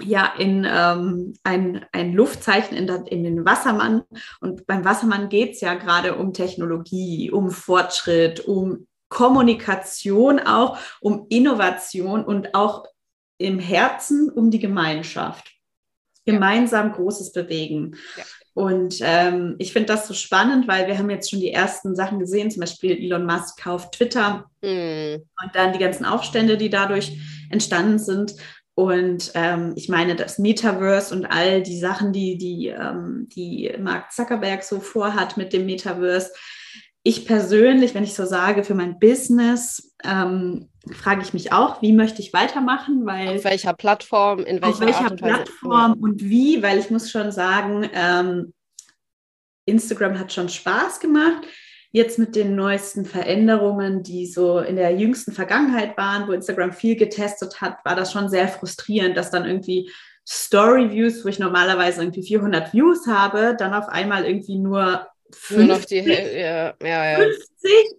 ja, 0.00 0.32
in 0.38 0.66
ähm, 0.68 1.34
ein, 1.44 1.84
ein 1.92 2.12
Luftzeichen 2.12 2.76
in, 2.76 2.86
der, 2.86 3.04
in 3.10 3.24
den 3.24 3.44
Wassermann. 3.44 4.02
Und 4.40 4.66
beim 4.66 4.84
Wassermann 4.84 5.28
geht 5.28 5.52
es 5.52 5.60
ja 5.60 5.74
gerade 5.74 6.16
um 6.16 6.32
Technologie, 6.32 7.30
um 7.30 7.50
Fortschritt, 7.50 8.40
um 8.40 8.86
Kommunikation 9.08 10.38
auch, 10.38 10.78
um 11.00 11.26
Innovation 11.30 12.24
und 12.24 12.54
auch 12.54 12.86
im 13.38 13.58
Herzen 13.58 14.30
um 14.30 14.50
die 14.50 14.58
Gemeinschaft 14.58 15.52
gemeinsam 16.28 16.92
Großes 16.92 17.32
bewegen. 17.32 17.96
Ja. 18.16 18.24
Und 18.58 18.98
ähm, 19.02 19.54
ich 19.58 19.72
finde 19.72 19.86
das 19.86 20.08
so 20.08 20.14
spannend, 20.14 20.66
weil 20.66 20.88
wir 20.88 20.98
haben 20.98 21.10
jetzt 21.10 21.30
schon 21.30 21.38
die 21.38 21.52
ersten 21.52 21.94
Sachen 21.94 22.18
gesehen, 22.18 22.50
zum 22.50 22.58
Beispiel 22.58 22.90
Elon 22.90 23.24
Musk 23.24 23.62
kauft 23.62 23.92
Twitter 23.92 24.50
mhm. 24.62 25.22
und 25.40 25.54
dann 25.54 25.72
die 25.72 25.78
ganzen 25.78 26.04
Aufstände, 26.04 26.56
die 26.56 26.68
dadurch 26.68 27.16
entstanden 27.50 28.00
sind. 28.00 28.34
Und 28.74 29.30
ähm, 29.34 29.74
ich 29.76 29.88
meine, 29.88 30.16
das 30.16 30.40
Metaverse 30.40 31.14
und 31.14 31.24
all 31.26 31.62
die 31.62 31.78
Sachen, 31.78 32.12
die, 32.12 32.36
die, 32.36 32.66
ähm, 32.66 33.28
die 33.32 33.72
Mark 33.78 34.10
Zuckerberg 34.10 34.64
so 34.64 34.80
vorhat 34.80 35.36
mit 35.36 35.52
dem 35.52 35.64
Metaverse. 35.64 36.32
Ich 37.04 37.26
persönlich, 37.26 37.94
wenn 37.94 38.02
ich 38.02 38.14
so 38.14 38.26
sage, 38.26 38.64
für 38.64 38.74
mein 38.74 38.98
Business 38.98 39.87
ähm, 40.04 40.68
frage 40.92 41.22
ich 41.22 41.32
mich 41.32 41.52
auch, 41.52 41.82
wie 41.82 41.92
möchte 41.92 42.22
ich 42.22 42.32
weitermachen, 42.32 43.04
weil 43.04 43.36
auf 43.36 43.44
welcher 43.44 43.74
Plattform, 43.74 44.40
in 44.40 44.62
welcher, 44.62 44.68
auf 44.68 44.80
welcher 44.80 45.10
und 45.10 45.20
Plattform 45.20 45.92
und 46.00 46.22
wie, 46.22 46.62
weil 46.62 46.78
ich 46.78 46.90
muss 46.90 47.10
schon 47.10 47.32
sagen, 47.32 47.88
ähm, 47.92 48.52
Instagram 49.66 50.18
hat 50.18 50.32
schon 50.32 50.48
Spaß 50.48 51.00
gemacht. 51.00 51.46
Jetzt 51.90 52.18
mit 52.18 52.36
den 52.36 52.54
neuesten 52.54 53.06
Veränderungen, 53.06 54.02
die 54.02 54.26
so 54.26 54.60
in 54.60 54.76
der 54.76 54.94
jüngsten 54.94 55.32
Vergangenheit 55.32 55.96
waren, 55.96 56.28
wo 56.28 56.32
Instagram 56.32 56.72
viel 56.72 56.96
getestet 56.96 57.60
hat, 57.60 57.78
war 57.84 57.96
das 57.96 58.12
schon 58.12 58.28
sehr 58.28 58.48
frustrierend, 58.48 59.16
dass 59.16 59.30
dann 59.30 59.46
irgendwie 59.46 59.90
Story-Views, 60.28 61.24
wo 61.24 61.28
ich 61.28 61.38
normalerweise 61.38 62.02
irgendwie 62.02 62.22
400 62.22 62.74
Views 62.74 63.06
habe, 63.06 63.56
dann 63.58 63.72
auf 63.72 63.88
einmal 63.88 64.26
irgendwie 64.26 64.58
nur 64.58 65.06
50, 65.32 65.56
nur 65.56 65.76
noch 65.76 65.84
die, 65.84 65.96
ja, 65.96 66.74
ja, 66.82 67.10
ja. 67.12 67.16
50. 67.16 67.46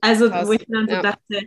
Also 0.02 0.30
Krass. 0.30 0.48
wo 0.48 0.52
ich 0.54 0.66
dann 0.68 0.88
so 0.88 0.94
ja. 0.94 1.02
dachte, 1.02 1.42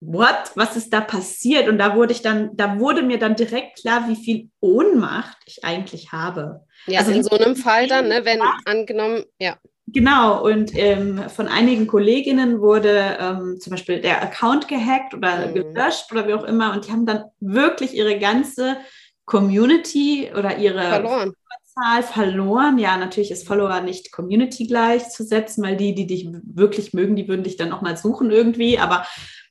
what, 0.00 0.52
was 0.54 0.76
ist 0.76 0.92
da 0.92 1.00
passiert? 1.00 1.68
Und 1.68 1.78
da 1.78 1.94
wurde 1.94 2.12
ich 2.12 2.22
dann, 2.22 2.56
da 2.56 2.78
wurde 2.78 3.02
mir 3.02 3.18
dann 3.18 3.36
direkt 3.36 3.80
klar, 3.80 4.08
wie 4.08 4.16
viel 4.16 4.48
Ohnmacht 4.60 5.36
ich 5.46 5.64
eigentlich 5.64 6.12
habe. 6.12 6.62
Ja, 6.86 7.00
also 7.00 7.12
in 7.12 7.22
so 7.22 7.36
einem 7.36 7.54
Fall 7.54 7.86
dann, 7.86 8.08
ne, 8.08 8.24
wenn 8.24 8.40
angenommen, 8.64 9.24
ja. 9.38 9.56
Genau, 9.92 10.44
und 10.44 10.72
ähm, 10.76 11.28
von 11.28 11.48
einigen 11.48 11.88
Kolleginnen 11.88 12.60
wurde 12.60 13.16
ähm, 13.18 13.58
zum 13.60 13.72
Beispiel 13.72 14.00
der 14.00 14.22
Account 14.22 14.68
gehackt 14.68 15.14
oder 15.14 15.48
mhm. 15.48 15.54
gelöscht 15.54 16.12
oder 16.12 16.28
wie 16.28 16.34
auch 16.34 16.44
immer. 16.44 16.72
Und 16.72 16.86
die 16.86 16.92
haben 16.92 17.06
dann 17.06 17.24
wirklich 17.40 17.94
ihre 17.94 18.18
ganze 18.18 18.76
Community 19.24 20.30
oder 20.36 20.58
ihre 20.58 20.82
verloren. 20.82 21.32
Zahl 21.74 22.02
verloren. 22.02 22.78
Ja, 22.78 22.96
natürlich 22.96 23.30
ist 23.30 23.46
Follower 23.46 23.80
nicht 23.80 24.12
Community 24.12 24.66
gleichzusetzen, 24.66 25.64
weil 25.64 25.76
die, 25.76 25.94
die 25.94 26.06
dich 26.06 26.28
wirklich 26.44 26.92
mögen, 26.92 27.16
die 27.16 27.28
würden 27.28 27.44
dich 27.44 27.56
dann 27.56 27.68
nochmal 27.68 27.96
suchen 27.96 28.30
irgendwie. 28.30 28.78
Aber 28.78 29.06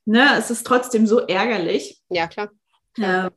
ne, 0.10 0.38
es 0.38 0.50
ist 0.50 0.66
trotzdem 0.66 1.06
so 1.08 1.20
ärgerlich. 1.20 2.02
Ja, 2.10 2.28
klar. 2.28 2.50
Äh, 2.98 3.30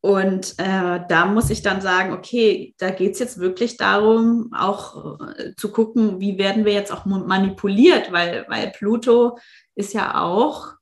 und 0.00 0.54
äh, 0.58 1.00
da 1.08 1.26
muss 1.26 1.50
ich 1.50 1.62
dann 1.62 1.80
sagen, 1.80 2.12
okay, 2.12 2.74
da 2.78 2.90
geht 2.90 3.14
es 3.14 3.18
jetzt 3.18 3.38
wirklich 3.38 3.76
darum, 3.76 4.52
auch 4.56 5.18
äh, 5.36 5.54
zu 5.56 5.72
gucken, 5.72 6.20
wie 6.20 6.38
werden 6.38 6.64
wir 6.64 6.72
jetzt 6.72 6.92
auch 6.92 7.06
manipuliert, 7.06 8.12
weil, 8.12 8.46
weil 8.48 8.70
Pluto 8.70 9.36
ist 9.74 9.94
ja 9.94 10.22
auch 10.22 10.74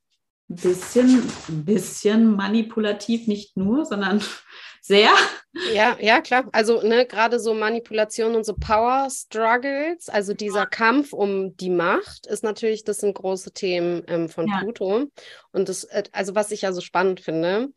ein 0.47 0.57
bisschen, 0.57 1.23
ein 1.49 1.65
bisschen 1.65 2.35
manipulativ, 2.35 3.25
nicht 3.25 3.57
nur, 3.57 3.85
sondern 3.85 4.21
sehr. 4.85 5.11
Ja, 5.73 5.97
ja, 5.99 6.21
klar. 6.21 6.47
Also 6.51 6.81
ne, 6.81 7.05
gerade 7.05 7.39
so 7.39 7.53
Manipulation 7.53 8.35
und 8.35 8.45
so 8.45 8.53
Power 8.53 9.07
Struggles, 9.09 10.09
also 10.09 10.33
dieser 10.33 10.65
Kampf 10.65 11.11
um 11.11 11.57
die 11.57 11.69
Macht, 11.69 12.27
ist 12.27 12.43
natürlich, 12.43 12.83
das 12.83 12.97
sind 12.97 13.15
große 13.15 13.51
Themen 13.51 14.03
ähm, 14.07 14.29
von 14.29 14.47
ja. 14.47 14.59
Pluto. 14.59 15.05
Und 15.51 15.69
das, 15.69 15.85
äh, 15.85 16.03
also 16.11 16.35
was 16.35 16.51
ich 16.51 16.61
ja 16.61 16.71
so 16.71 16.81
spannend 16.81 17.19
finde, 17.19 17.69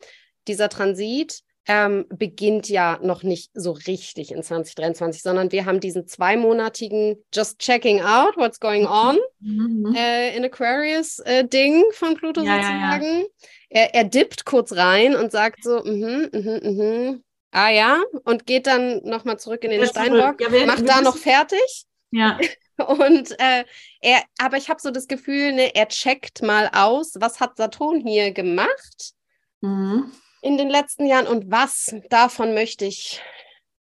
dieser 0.48 0.68
Transit 0.68 1.40
ähm, 1.66 2.06
beginnt 2.10 2.68
ja 2.68 2.98
noch 3.02 3.22
nicht 3.22 3.50
so 3.54 3.72
richtig 3.72 4.32
in 4.32 4.42
2023, 4.42 5.22
sondern 5.22 5.52
wir 5.52 5.64
haben 5.64 5.80
diesen 5.80 6.06
zweimonatigen 6.06 7.22
Just 7.32 7.58
Checking 7.58 8.00
Out 8.02 8.36
What's 8.36 8.60
Going 8.60 8.86
On 8.86 9.18
mhm. 9.40 9.94
äh, 9.94 10.36
in 10.36 10.44
Aquarius 10.44 11.20
äh, 11.20 11.46
Ding 11.46 11.84
von 11.92 12.16
Pluto 12.16 12.42
ja, 12.42 12.56
sozusagen. 12.56 13.04
Ja, 13.04 13.18
ja. 13.18 13.24
Er, 13.70 13.94
er 13.94 14.04
dippt 14.04 14.44
kurz 14.44 14.72
rein 14.72 15.14
und 15.14 15.30
sagt 15.30 15.62
so, 15.62 15.82
mhm, 15.84 16.30
mhm, 16.32 16.60
mhm. 16.62 17.24
Ah 17.50 17.70
ja, 17.70 18.02
und 18.24 18.46
geht 18.46 18.66
dann 18.66 19.02
nochmal 19.04 19.38
zurück 19.38 19.64
in 19.64 19.70
den 19.70 19.86
Steinbock, 19.86 20.40
ja, 20.40 20.66
macht 20.66 20.86
da 20.86 21.00
noch 21.00 21.16
fertig. 21.16 21.86
Ja. 22.10 22.38
Und 22.86 23.32
äh, 23.40 23.64
er, 24.00 24.22
aber 24.38 24.56
ich 24.56 24.70
habe 24.70 24.80
so 24.80 24.92
das 24.92 25.08
Gefühl, 25.08 25.52
ne, 25.52 25.74
er 25.74 25.88
checkt 25.88 26.42
mal 26.42 26.70
aus, 26.72 27.14
was 27.18 27.40
hat 27.40 27.56
Saturn 27.56 28.00
hier 28.00 28.30
gemacht? 28.30 29.14
Mhm. 29.60 30.12
in 30.42 30.56
den 30.56 30.68
letzten 30.68 31.06
Jahren 31.06 31.26
und 31.26 31.50
was 31.50 31.92
davon 32.10 32.54
möchte 32.54 32.84
ich 32.84 33.20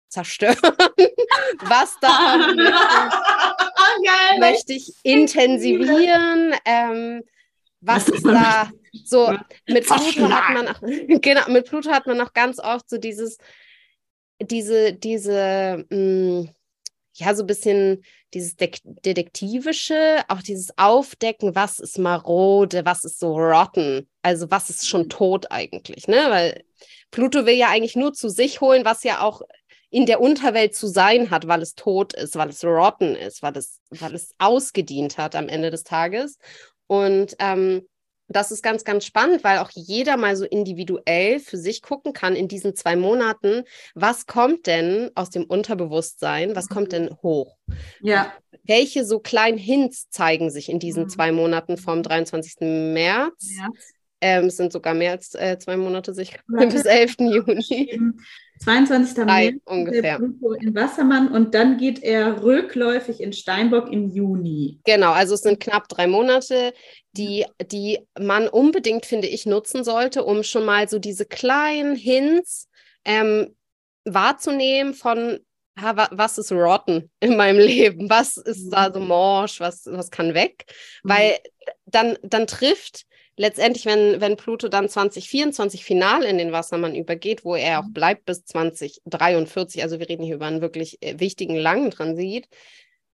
zerstören? 0.09 0.57
was 1.61 1.99
davon 2.01 2.57
möchte 2.57 2.73
ich, 4.33 4.41
möchte 4.41 4.73
ich 4.73 4.95
intensivieren? 5.03 6.55
Ähm, 6.65 7.23
was 7.83 8.09
ist 8.09 8.25
da 8.25 8.71
so 9.05 9.33
mit 9.67 9.87
Pluto 9.87 10.29
hat 10.31 10.55
man 10.55 10.69
auch, 10.69 10.81
genau 10.81 11.49
mit 11.49 11.67
Pluto 11.67 11.91
hat 11.91 12.07
man 12.07 12.17
noch 12.17 12.33
ganz 12.33 12.59
oft 12.59 12.89
so 12.89 12.99
dieses 12.99 13.39
diese 14.41 14.93
diese 14.93 15.85
mh, 15.91 15.97
mm, 15.97 16.51
ja 17.15 17.35
so 17.35 17.43
ein 17.43 17.47
bisschen 17.47 18.05
dieses 18.35 18.57
De 18.57 18.71
detektivische 18.85 20.23
auch 20.29 20.43
dieses 20.43 20.77
Aufdecken 20.77 21.55
was 21.55 21.79
ist 21.81 21.99
marode 21.99 22.85
was 22.85 23.05
ist 23.05 23.19
so 23.19 23.37
rotten 23.37 24.09
also 24.23 24.51
was 24.51 24.71
ist 24.71 24.89
schon 24.89 25.09
tot 25.09 25.51
eigentlich 25.51 26.07
ne? 26.07 26.27
Weil 26.29 26.65
Pluto 27.11 27.47
will 27.47 27.57
ja 27.57 27.69
eigentlich 27.69 27.97
nur 27.97 28.13
zu 28.13 28.29
sich 28.29 28.61
holen 28.61 28.85
was 28.85 29.03
ja 29.05 29.21
auch 29.21 29.43
in 29.91 30.07
der 30.07 30.21
Unterwelt 30.21 30.75
zu 30.75 30.87
sein 30.87 31.31
hat, 31.31 31.49
weil 31.49 31.63
es 31.63 31.75
tot 31.75 32.13
ist, 32.13 32.37
weil 32.37 32.51
es 32.51 32.65
rotten 32.65 33.15
ist, 33.15 33.43
weil 33.43 33.57
es, 33.57 33.81
weil 33.91 34.15
es 34.15 34.35
ausgedient 34.39 35.17
hat 35.17 35.35
am 35.35 35.49
Ende 35.49 35.71
des 35.71 35.83
Tages. 35.83 36.39
Und 36.87 37.37
ähm, 37.39 37.87
das 38.29 38.51
ist 38.51 38.63
ganz, 38.63 38.85
ganz 38.85 39.05
spannend, 39.05 39.43
weil 39.43 39.59
auch 39.59 39.71
jeder 39.75 40.17
mal 40.17 40.37
so 40.37 40.45
individuell 40.45 41.41
für 41.41 41.57
sich 41.57 41.83
gucken 41.83 42.13
kann 42.13 42.37
in 42.37 42.47
diesen 42.49 42.75
zwei 42.75 42.95
Monaten, 42.95 43.65
was 43.95 44.27
kommt 44.27 44.67
denn 44.67 45.11
aus 45.15 45.31
dem 45.31 45.45
Unterbewusstsein, 45.45 46.55
was 46.55 46.69
kommt 46.69 46.93
denn 46.93 47.11
hoch? 47.23 47.57
Ja. 48.01 48.33
Welche 48.65 49.05
so 49.05 49.19
kleinen 49.19 49.59
Hints 49.59 50.11
zeigen 50.11 50.51
sich 50.51 50.69
in 50.69 50.79
diesen 50.79 51.05
mhm. 51.05 51.09
zwei 51.09 51.33
Monaten 51.33 51.79
vom 51.79 52.03
23. 52.03 52.57
März? 52.61 53.49
Ja. 53.57 53.69
Ähm, 54.21 54.47
es 54.47 54.57
sind 54.57 54.73
sogar 54.73 54.95
mehr 54.95 55.13
als 55.13 55.35
äh, 55.35 55.59
zwei 55.59 55.77
Monate, 55.77 56.13
sich 56.13 56.37
bis 56.47 56.85
11. 56.85 57.17
Juni. 57.19 58.01
22. 58.61 59.25
März 59.25 59.55
ungefähr. 59.65 60.17
In 60.17 60.75
Wassermann 60.75 61.29
und 61.29 61.55
dann 61.55 61.79
geht 61.79 62.03
er 62.03 62.43
rückläufig 62.43 63.21
in 63.21 63.33
Steinbock 63.33 63.93
im 63.93 64.11
Juni. 64.11 64.81
Genau, 64.85 65.13
also 65.13 65.35
es 65.35 65.43
sind 65.43 65.61
knapp 65.61 65.89
drei 65.89 66.07
Monate, 66.07 66.73
die, 67.13 67.47
die 67.71 68.01
man 68.19 68.49
unbedingt, 68.49 69.07
finde 69.07 69.29
ich, 69.29 69.47
nutzen 69.47 69.85
sollte, 69.85 70.25
um 70.25 70.43
schon 70.43 70.65
mal 70.65 70.89
so 70.89 70.99
diese 70.99 71.25
kleinen 71.25 71.95
Hints 71.95 72.69
ähm, 73.05 73.55
wahrzunehmen 74.05 74.95
von, 74.95 75.39
was 75.77 76.39
ist 76.39 76.51
rotten 76.51 77.11
in 77.21 77.37
meinem 77.37 77.59
Leben, 77.59 78.11
was 78.11 78.37
ist 78.37 78.71
da 78.71 78.93
so 78.93 79.01
morsch, 79.01 79.61
was, 79.61 79.87
was 79.87 80.11
kann 80.11 80.35
weg, 80.35 80.65
mhm. 81.05 81.09
weil 81.09 81.39
dann, 81.87 82.19
dann 82.23 82.47
trifft 82.47 83.05
letztendlich, 83.39 83.87
wenn, 83.87 84.21
wenn 84.21 84.37
Pluto 84.37 84.69
dann 84.69 84.89
2024 84.89 85.85
final 85.85 86.25
in 86.25 86.39
den 86.39 86.53
Wassermann 86.53 86.95
übergeht, 86.95 87.45
wo 87.45 87.55
er 87.55 87.81
auch 87.81 87.85
mhm. 87.87 87.93
bleibt 87.93 88.27
bis 88.27 88.45
2043, 88.45 89.83
also 89.83 89.99
wir 89.99 90.09
reden 90.09 90.25
hier 90.25 90.35
über 90.35 90.47
einen 90.47 90.61
wirklich 90.61 91.01
äh, 91.01 91.19
wichtigen 91.19 91.57
langen 91.57 91.91
Transit, 91.91 92.49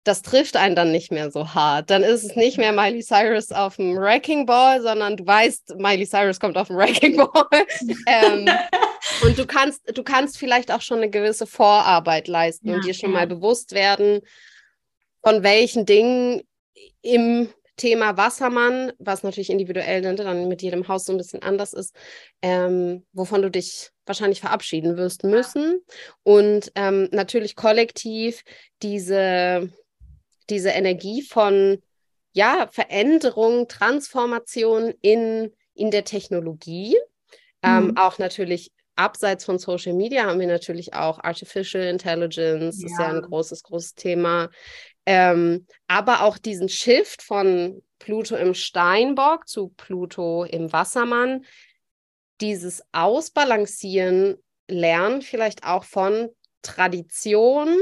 das 0.03 0.23
trifft 0.23 0.57
einen 0.57 0.75
dann 0.75 0.91
nicht 0.91 1.11
mehr 1.11 1.29
so 1.29 1.53
hart. 1.53 1.91
Dann 1.91 2.01
ist 2.01 2.23
es 2.23 2.35
nicht 2.35 2.57
mehr 2.57 2.71
Miley 2.71 3.03
Cyrus 3.03 3.51
auf 3.51 3.75
dem 3.75 3.95
Wrecking 3.95 4.47
Ball, 4.47 4.81
sondern 4.81 5.15
du 5.15 5.27
weißt, 5.27 5.75
Miley 5.75 6.07
Cyrus 6.07 6.39
kommt 6.39 6.57
auf 6.57 6.67
dem 6.67 6.77
Wrecking 6.77 7.17
Ball. 7.17 7.47
ähm, 8.07 8.49
und 9.23 9.37
du 9.37 9.45
kannst, 9.45 9.95
du 9.95 10.03
kannst 10.03 10.39
vielleicht 10.39 10.71
auch 10.71 10.81
schon 10.81 10.97
eine 10.97 11.09
gewisse 11.09 11.45
Vorarbeit 11.45 12.27
leisten 12.27 12.69
ja, 12.69 12.75
und 12.75 12.85
dir 12.85 12.93
schon 12.93 13.11
ja. 13.11 13.19
mal 13.19 13.27
bewusst 13.27 13.73
werden, 13.73 14.21
von 15.23 15.43
welchen 15.43 15.85
Dingen 15.85 16.41
im 17.03 17.49
Thema 17.81 18.15
Wassermann, 18.15 18.93
was 18.99 19.23
natürlich 19.23 19.49
individuell 19.49 20.03
dann 20.03 20.47
mit 20.47 20.61
jedem 20.61 20.87
Haus 20.87 21.05
so 21.05 21.13
ein 21.13 21.17
bisschen 21.17 21.41
anders 21.41 21.73
ist, 21.73 21.95
ähm, 22.43 23.07
wovon 23.11 23.41
du 23.41 23.49
dich 23.49 23.89
wahrscheinlich 24.05 24.39
verabschieden 24.39 24.97
wirst 24.97 25.23
müssen. 25.23 25.81
Und 26.21 26.71
ähm, 26.75 27.09
natürlich 27.11 27.55
kollektiv 27.55 28.43
diese, 28.83 29.71
diese 30.51 30.69
Energie 30.69 31.23
von 31.23 31.81
ja, 32.33 32.67
Veränderung, 32.71 33.67
Transformation 33.67 34.93
in, 35.01 35.51
in 35.73 35.89
der 35.89 36.03
Technologie. 36.03 36.95
Ähm, 37.63 37.87
mhm. 37.87 37.97
auch 37.97 38.19
natürlich 38.19 38.71
abseits 38.95 39.45
von 39.45 39.57
Social 39.57 39.93
Media 39.93 40.25
haben 40.25 40.39
wir 40.39 40.47
natürlich 40.47 40.93
auch 40.93 41.19
Artificial 41.23 41.83
Intelligence, 41.85 42.81
ja. 42.81 42.85
ist 42.87 42.99
ja 42.99 43.07
ein 43.07 43.21
großes, 43.21 43.63
großes 43.63 43.95
Thema. 43.95 44.49
Ähm, 45.05 45.65
aber 45.87 46.21
auch 46.23 46.37
diesen 46.37 46.69
Shift 46.69 47.21
von 47.21 47.81
Pluto 47.99 48.35
im 48.35 48.53
Steinbock 48.53 49.47
zu 49.47 49.69
Pluto 49.69 50.43
im 50.43 50.71
Wassermann, 50.71 51.45
dieses 52.39 52.83
Ausbalancieren 52.91 54.37
lernen 54.67 55.21
vielleicht 55.21 55.65
auch 55.65 55.83
von 55.83 56.29
Tradition 56.61 57.77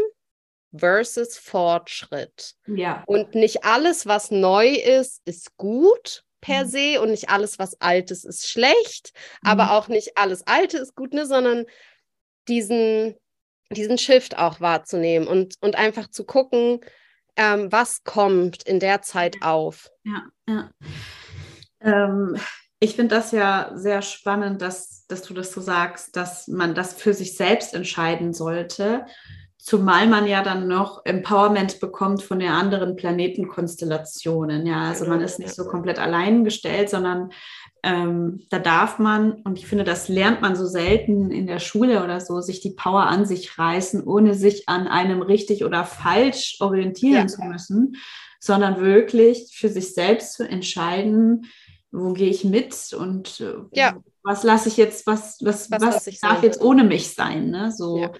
versus 0.76 1.38
Fortschritt. 1.38 2.56
Ja. 2.68 3.04
Und 3.08 3.36
nicht 3.36 3.64
alles, 3.64 4.06
was 4.06 4.32
neu 4.32 4.68
ist, 4.68 5.22
ist 5.26 5.58
gut 5.58 6.24
per 6.42 6.66
mhm. 6.66 6.70
se 6.70 7.02
und 7.02 7.12
nicht 7.12 7.30
alles, 7.30 7.60
was 7.60 7.80
alt 7.82 8.12
ist, 8.12 8.26
ist 8.26 8.48
schlecht, 8.48 9.14
mhm. 9.42 9.50
aber 9.50 9.72
auch 9.72 9.88
nicht 9.88 10.18
alles 10.18 10.46
Alte 10.48 10.78
ist 10.78 10.96
gut, 10.96 11.14
ne, 11.14 11.26
sondern 11.26 11.66
diesen, 12.48 13.16
diesen 13.72 13.98
Shift 13.98 14.38
auch 14.38 14.62
wahrzunehmen 14.62 15.28
und, 15.28 15.56
und 15.62 15.76
einfach 15.76 16.10
zu 16.10 16.26
gucken, 16.26 16.82
ähm, 17.40 17.72
was 17.72 18.04
kommt 18.04 18.64
in 18.64 18.82
der 18.82 19.02
Zeit 19.02 19.38
auf? 19.42 19.90
Ja, 20.04 20.24
ja. 20.48 20.70
Ähm, 21.80 22.36
ich 22.80 22.98
finde 22.98 23.16
das 23.16 23.32
ja 23.32 23.72
sehr 23.76 24.02
spannend, 24.02 24.62
dass, 24.62 25.06
dass 25.08 25.22
du 25.22 25.34
das 25.34 25.54
so 25.54 25.62
sagst, 25.62 26.18
dass 26.18 26.50
man 26.50 26.76
das 26.76 26.94
für 26.94 27.14
sich 27.14 27.38
selbst 27.38 27.74
entscheiden 27.74 28.34
sollte. 28.34 29.06
Zumal 29.62 30.08
man 30.08 30.26
ja 30.26 30.42
dann 30.42 30.70
noch 30.70 31.06
Empowerment 31.06 31.82
bekommt 31.82 32.24
von 32.24 32.40
den 32.40 32.50
anderen 32.50 32.96
Planetenkonstellationen. 32.96 34.66
Ja, 34.66 34.84
also 34.84 35.06
man 35.06 35.20
ist 35.20 35.38
nicht 35.38 35.54
so 35.54 35.66
komplett 35.66 36.00
allein 36.00 36.46
gestellt, 36.46 36.90
sondern 36.90 37.32
ähm, 37.84 38.46
da 38.50 38.60
darf 38.60 39.00
man, 39.00 39.34
und 39.44 39.60
ich 39.60 39.68
finde, 39.68 39.84
das 39.84 40.08
lernt 40.08 40.42
man 40.42 40.56
so 40.56 40.66
selten 40.66 41.30
in 41.30 41.46
der 41.46 41.60
Schule 41.60 42.06
oder 42.06 42.22
so, 42.22 42.40
sich 42.40 42.62
die 42.62 42.72
Power 42.72 43.08
an 43.08 43.26
sich 43.26 43.60
reißen, 43.60 44.02
ohne 44.02 44.34
sich 44.34 44.70
an 44.70 44.88
einem 44.88 45.22
richtig 45.22 45.66
oder 45.66 45.84
falsch 45.84 46.56
orientieren 46.62 47.24
ja. 47.24 47.28
zu 47.28 47.42
müssen, 47.44 47.98
sondern 48.40 48.80
wirklich 48.80 49.54
für 49.54 49.68
sich 49.68 49.94
selbst 49.94 50.36
zu 50.36 50.48
entscheiden, 50.48 51.48
wo 51.92 52.14
gehe 52.14 52.30
ich 52.30 52.46
mit 52.46 52.94
und 52.98 53.42
äh, 53.42 53.56
ja. 53.74 53.98
was 54.24 54.44
lasse 54.44 54.70
ich 54.70 54.78
jetzt, 54.78 55.06
was, 55.06 55.38
was, 55.42 55.70
was, 55.70 55.82
was 55.82 56.20
darf 56.22 56.44
jetzt 56.44 56.62
ohne 56.62 56.86
mich 56.86 57.14
sein, 57.14 57.50
ne? 57.50 57.74
So. 57.74 57.98
Ja 57.98 58.12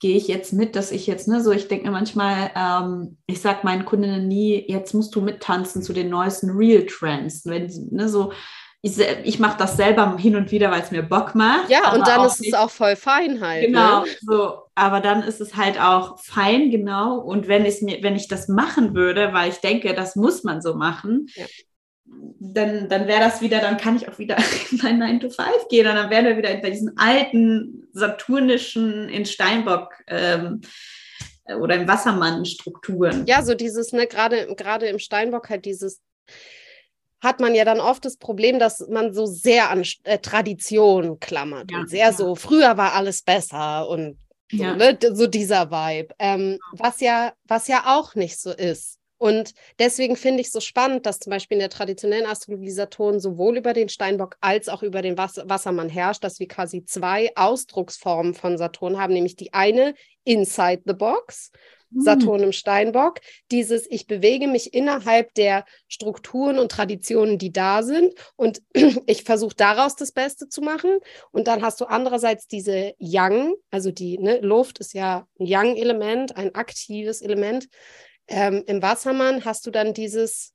gehe 0.00 0.16
ich 0.16 0.28
jetzt 0.28 0.52
mit, 0.52 0.76
dass 0.76 0.92
ich 0.92 1.06
jetzt, 1.06 1.28
ne, 1.28 1.42
so 1.42 1.50
ich 1.50 1.68
denke 1.68 1.86
mir 1.86 1.90
manchmal, 1.90 2.50
ähm, 2.54 3.18
ich 3.26 3.40
sage 3.40 3.60
meinen 3.64 3.84
Kundinnen 3.84 4.28
nie, 4.28 4.64
jetzt 4.68 4.94
musst 4.94 5.14
du 5.14 5.20
mittanzen 5.20 5.82
zu 5.82 5.92
den 5.92 6.08
neuesten 6.08 6.50
Real 6.50 6.86
Trends. 6.86 7.44
Wenn, 7.44 7.66
ne, 7.90 8.08
so, 8.08 8.32
ich, 8.80 8.96
ich 9.24 9.40
mache 9.40 9.58
das 9.58 9.76
selber 9.76 10.16
hin 10.16 10.36
und 10.36 10.52
wieder, 10.52 10.70
weil 10.70 10.82
es 10.82 10.92
mir 10.92 11.02
Bock 11.02 11.34
macht. 11.34 11.68
Ja, 11.68 11.92
und 11.92 12.06
dann 12.06 12.24
ist 12.24 12.40
nicht, 12.40 12.52
es 12.52 12.58
auch 12.58 12.70
voll 12.70 12.94
fein 12.94 13.40
halt. 13.40 13.66
Genau, 13.66 14.04
ne? 14.04 14.10
so, 14.20 14.58
aber 14.76 15.00
dann 15.00 15.24
ist 15.24 15.40
es 15.40 15.56
halt 15.56 15.80
auch 15.80 16.20
fein, 16.20 16.70
genau. 16.70 17.18
Und 17.18 17.48
wenn 17.48 17.66
ich 17.66 17.82
mir, 17.82 18.00
wenn 18.02 18.14
ich 18.14 18.28
das 18.28 18.46
machen 18.46 18.94
würde, 18.94 19.32
weil 19.32 19.50
ich 19.50 19.58
denke, 19.58 19.94
das 19.94 20.14
muss 20.14 20.44
man 20.44 20.62
so 20.62 20.74
machen, 20.74 21.26
ja. 21.34 21.46
Dann, 22.40 22.88
dann 22.88 23.06
wäre 23.06 23.20
das 23.20 23.40
wieder, 23.40 23.60
dann 23.60 23.76
kann 23.76 23.96
ich 23.96 24.08
auch 24.08 24.18
wieder 24.18 24.36
in 24.70 24.78
mein 24.82 24.98
9 24.98 25.20
to 25.20 25.30
5 25.30 25.68
gehen 25.68 25.86
und 25.86 25.94
dann 25.94 26.10
wären 26.10 26.26
wir 26.26 26.36
wieder 26.36 26.54
bei 26.56 26.70
diesen 26.70 26.96
alten 26.98 27.88
saturnischen 27.92 29.08
in 29.08 29.26
Steinbock 29.26 29.92
ähm, 30.06 30.60
oder 31.60 31.76
im 31.76 31.88
Wassermann 31.88 32.44
Strukturen. 32.44 33.24
Ja, 33.26 33.42
so 33.42 33.54
dieses, 33.54 33.92
ne, 33.92 34.06
gerade 34.06 34.54
gerade 34.54 34.86
im 34.86 34.98
Steinbock 34.98 35.48
halt 35.48 35.64
dieses 35.64 36.00
hat 37.20 37.40
man 37.40 37.54
ja 37.54 37.64
dann 37.64 37.80
oft 37.80 38.04
das 38.04 38.16
Problem, 38.16 38.58
dass 38.58 38.86
man 38.88 39.12
so 39.12 39.26
sehr 39.26 39.70
an 39.70 39.84
äh, 40.04 40.18
Tradition 40.18 41.18
klammert 41.18 41.70
ja, 41.70 41.78
und 41.78 41.90
sehr 41.90 42.06
ja. 42.06 42.12
so, 42.12 42.36
früher 42.36 42.76
war 42.76 42.94
alles 42.94 43.22
besser 43.22 43.88
und 43.88 44.18
so, 44.50 44.62
ja. 44.62 44.76
ne, 44.76 44.96
so 45.12 45.26
dieser 45.26 45.70
Vibe. 45.70 46.14
Ähm, 46.18 46.58
was, 46.72 47.00
ja, 47.00 47.32
was 47.44 47.68
ja 47.68 47.82
auch 47.86 48.14
nicht 48.14 48.40
so 48.40 48.50
ist. 48.50 48.97
Und 49.18 49.52
deswegen 49.78 50.16
finde 50.16 50.40
ich 50.40 50.46
es 50.46 50.52
so 50.52 50.60
spannend, 50.60 51.04
dass 51.04 51.18
zum 51.18 51.30
Beispiel 51.30 51.56
in 51.56 51.60
der 51.60 51.70
traditionellen 51.70 52.26
Astrologie 52.26 52.70
Saturn 52.70 53.20
sowohl 53.20 53.58
über 53.58 53.72
den 53.72 53.88
Steinbock 53.88 54.36
als 54.40 54.68
auch 54.68 54.82
über 54.82 55.02
den 55.02 55.18
Was 55.18 55.40
Wassermann 55.44 55.88
herrscht, 55.88 56.24
dass 56.24 56.38
wir 56.40 56.48
quasi 56.48 56.84
zwei 56.84 57.30
Ausdrucksformen 57.34 58.34
von 58.34 58.56
Saturn 58.56 58.98
haben, 58.98 59.12
nämlich 59.12 59.36
die 59.36 59.52
eine 59.52 59.94
inside 60.24 60.82
the 60.86 60.94
box 60.94 61.50
hm. 61.92 62.02
Saturn 62.02 62.42
im 62.42 62.52
Steinbock. 62.52 63.20
Dieses, 63.50 63.90
ich 63.90 64.06
bewege 64.06 64.46
mich 64.46 64.74
innerhalb 64.74 65.34
der 65.34 65.64
Strukturen 65.88 66.58
und 66.58 66.70
Traditionen, 66.70 67.38
die 67.38 67.52
da 67.52 67.82
sind 67.82 68.14
und 68.36 68.62
ich 69.06 69.24
versuche 69.24 69.56
daraus 69.56 69.96
das 69.96 70.12
Beste 70.12 70.48
zu 70.48 70.60
machen. 70.60 70.98
Und 71.30 71.48
dann 71.48 71.62
hast 71.62 71.80
du 71.80 71.86
andererseits 71.86 72.46
diese 72.46 72.94
Yang, 72.98 73.54
also 73.70 73.90
die 73.90 74.18
ne, 74.18 74.38
Luft 74.40 74.78
ist 74.78 74.94
ja 74.94 75.26
ein 75.38 75.46
Yang-Element, 75.46 76.36
ein 76.36 76.54
aktives 76.54 77.22
Element. 77.22 77.68
Ähm, 78.28 78.62
Im 78.66 78.82
Wassermann 78.82 79.44
hast 79.44 79.66
du 79.66 79.70
dann 79.70 79.94
dieses 79.94 80.52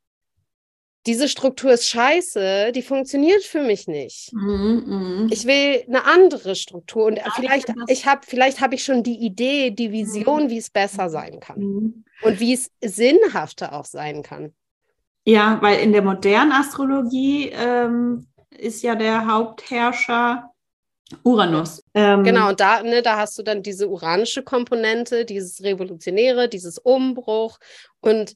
diese 1.06 1.28
Struktur 1.28 1.72
ist 1.74 1.90
scheiße, 1.90 2.72
die 2.74 2.82
funktioniert 2.82 3.44
für 3.44 3.62
mich 3.62 3.88
nicht. 3.88 4.32
Mhm, 4.34 4.84
mhm. 4.86 5.30
Ich 5.32 5.46
will 5.46 5.84
eine 5.88 6.06
andere 6.06 6.56
Struktur 6.56 7.06
und 7.06 7.18
Ja, 7.18 7.26
vielleicht 7.36 7.74
ich 7.88 8.06
habe 8.06 8.22
vielleicht 8.26 8.62
habe 8.62 8.76
ich 8.76 8.84
schon 8.86 9.04
die 9.04 9.18
Idee, 9.18 9.72
die 9.72 9.92
Vision, 9.92 10.50
wie 10.50 10.58
es 10.58 10.70
besser 10.70 11.10
sein 11.10 11.40
kann 11.40 12.04
und 12.22 12.40
wie 12.40 12.54
es 12.54 12.72
sinnhafter 12.82 13.74
auch 13.74 13.86
sein 13.86 14.24
kann. 14.24 14.54
Ja, 15.26 15.58
weil 15.62 15.80
in 15.80 15.92
der 15.92 16.02
modernen 16.02 16.52
Astrologie 16.52 17.50
ähm, 17.54 18.28
ist 18.50 18.82
ja 18.82 18.96
der 18.96 19.26
Hauptherrscher 19.28 20.52
Uranus. 21.24 21.83
Ähm, 21.94 22.24
Genau, 22.24 22.50
und 22.50 22.60
da, 22.60 22.82
ne, 22.84 23.02
da 23.02 23.18
hast 23.18 23.38
du 23.38 23.44
dann 23.44 23.64
diese 23.64 23.88
uranische 23.90 24.44
Komponente, 24.44 25.26
dieses 25.26 25.64
Revolutionäre, 25.64 26.50
dieses 26.50 26.78
Umbruch. 26.80 27.60
Und 28.02 28.36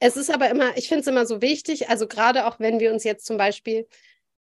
es 0.00 0.16
ist 0.16 0.30
aber 0.32 0.50
immer, 0.50 0.76
ich 0.76 0.88
finde 0.88 1.00
es 1.02 1.06
immer 1.06 1.26
so 1.26 1.42
wichtig, 1.42 1.88
also 1.88 2.06
gerade 2.06 2.46
auch 2.46 2.60
wenn 2.60 2.80
wir 2.80 2.92
uns 2.92 3.04
jetzt 3.04 3.26
zum 3.26 3.36
Beispiel 3.36 3.86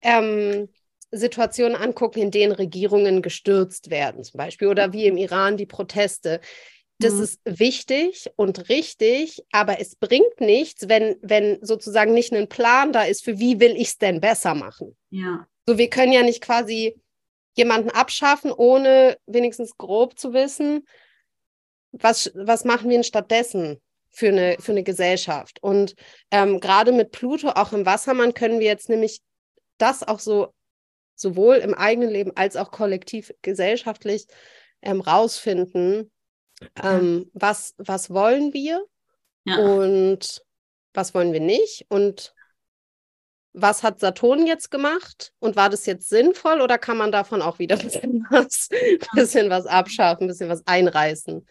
ähm, 0.02 0.70
Situationen 1.12 1.76
angucken, 1.78 2.20
in 2.20 2.32
denen 2.32 2.52
Regierungen 2.52 3.22
gestürzt 3.22 3.90
werden, 3.90 4.24
zum 4.24 4.38
Beispiel, 4.38 4.68
oder 4.68 4.92
wie 4.94 5.06
im 5.06 5.18
Iran 5.18 5.58
die 5.58 5.66
Proteste. 5.66 6.42
Das 7.00 7.14
Mhm. 7.14 7.24
ist 7.24 7.40
wichtig 7.46 8.30
und 8.36 8.70
richtig, 8.70 9.44
aber 9.52 9.80
es 9.80 9.96
bringt 9.96 10.42
nichts, 10.42 10.90
wenn, 10.90 11.16
wenn 11.22 11.60
sozusagen 11.62 12.14
nicht 12.14 12.34
ein 12.34 12.50
Plan 12.50 12.92
da 12.92 13.04
ist, 13.04 13.24
für 13.24 13.40
wie 13.40 13.60
will 13.60 13.76
ich 13.78 13.90
es 13.90 13.98
denn 14.00 14.20
besser 14.20 14.56
machen. 14.56 14.98
Ja. 15.12 15.48
So, 15.68 15.78
wir 15.78 15.90
können 15.90 16.12
ja 16.12 16.24
nicht 16.24 16.42
quasi 16.42 17.00
jemanden 17.58 17.90
abschaffen, 17.90 18.52
ohne 18.52 19.18
wenigstens 19.26 19.78
grob 19.78 20.18
zu 20.18 20.34
wissen, 20.34 20.88
was, 21.92 22.32
was 22.36 22.64
machen 22.64 22.90
wir 22.90 23.04
stattdessen 23.04 23.82
für 24.10 24.30
eine, 24.30 24.58
für 24.60 24.72
eine 24.72 24.84
Gesellschaft. 24.84 25.62
Und 25.62 25.96
ähm, 26.32 26.60
gerade 26.60 26.92
mit 26.92 27.12
Pluto, 27.12 27.50
auch 27.50 27.74
im 27.74 27.86
Wassermann, 27.86 28.34
können 28.34 28.60
wir 28.60 28.68
jetzt 28.68 28.90
nämlich 28.90 29.22
das 29.78 30.08
auch 30.08 30.20
so 30.20 30.54
sowohl 31.16 31.56
im 31.56 31.74
eigenen 31.74 32.12
Leben 32.12 32.32
als 32.36 32.56
auch 32.56 32.70
kollektiv 32.70 33.34
gesellschaftlich 33.42 34.28
ähm, 34.84 35.02
rausfinden, 35.02 36.12
ähm, 36.84 37.32
was, 37.34 37.74
was 37.78 38.12
wollen 38.12 38.54
wir 38.54 38.86
Ja. 39.46 39.58
und 39.58 40.44
was 40.94 41.14
wollen 41.16 41.34
wir 41.34 41.40
nicht 41.40 41.86
und 41.90 42.34
was 43.60 43.84
hat 43.84 44.00
Saturn 44.00 44.46
jetzt 44.48 44.72
gemacht 44.72 45.34
und 45.40 45.56
war 45.56 45.70
das 45.70 45.86
jetzt 45.86 46.10
sinnvoll 46.10 46.62
oder 46.62 46.78
kann 46.78 46.98
man 46.98 47.12
davon 47.12 47.42
auch 47.42 47.60
wieder 47.60 47.76
ein 47.78 47.84
bisschen 47.84 48.26
was, 48.32 48.70
bisschen 49.14 49.50
was 49.50 49.66
abschaffen, 49.66 50.26
ein 50.26 50.28
bisschen 50.28 50.50
was 50.50 50.66
einreißen? 50.68 51.46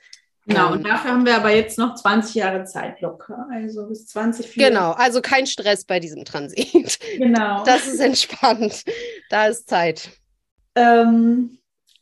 Genau, 0.48 0.66
Ähm, 0.68 0.72
und 0.74 0.86
dafür 0.86 1.10
haben 1.10 1.26
wir 1.26 1.36
aber 1.36 1.50
jetzt 1.54 1.76
noch 1.78 1.94
20 1.96 2.34
Jahre 2.36 2.64
Zeit 2.64 3.00
locker. 3.00 3.46
Also 3.50 3.86
bis 3.88 4.06
2024. 4.06 4.54
Genau, 4.56 4.92
also 4.92 5.20
kein 5.20 5.46
Stress 5.46 5.84
bei 5.84 6.00
diesem 6.00 6.24
Transit. 6.24 6.98
Genau. 7.18 7.64
Das 7.64 7.86
ist 7.86 8.00
entspannt. 8.00 8.84
Da 9.28 9.46
ist 9.48 9.68
Zeit. 9.68 10.10
ähm, 10.74 11.58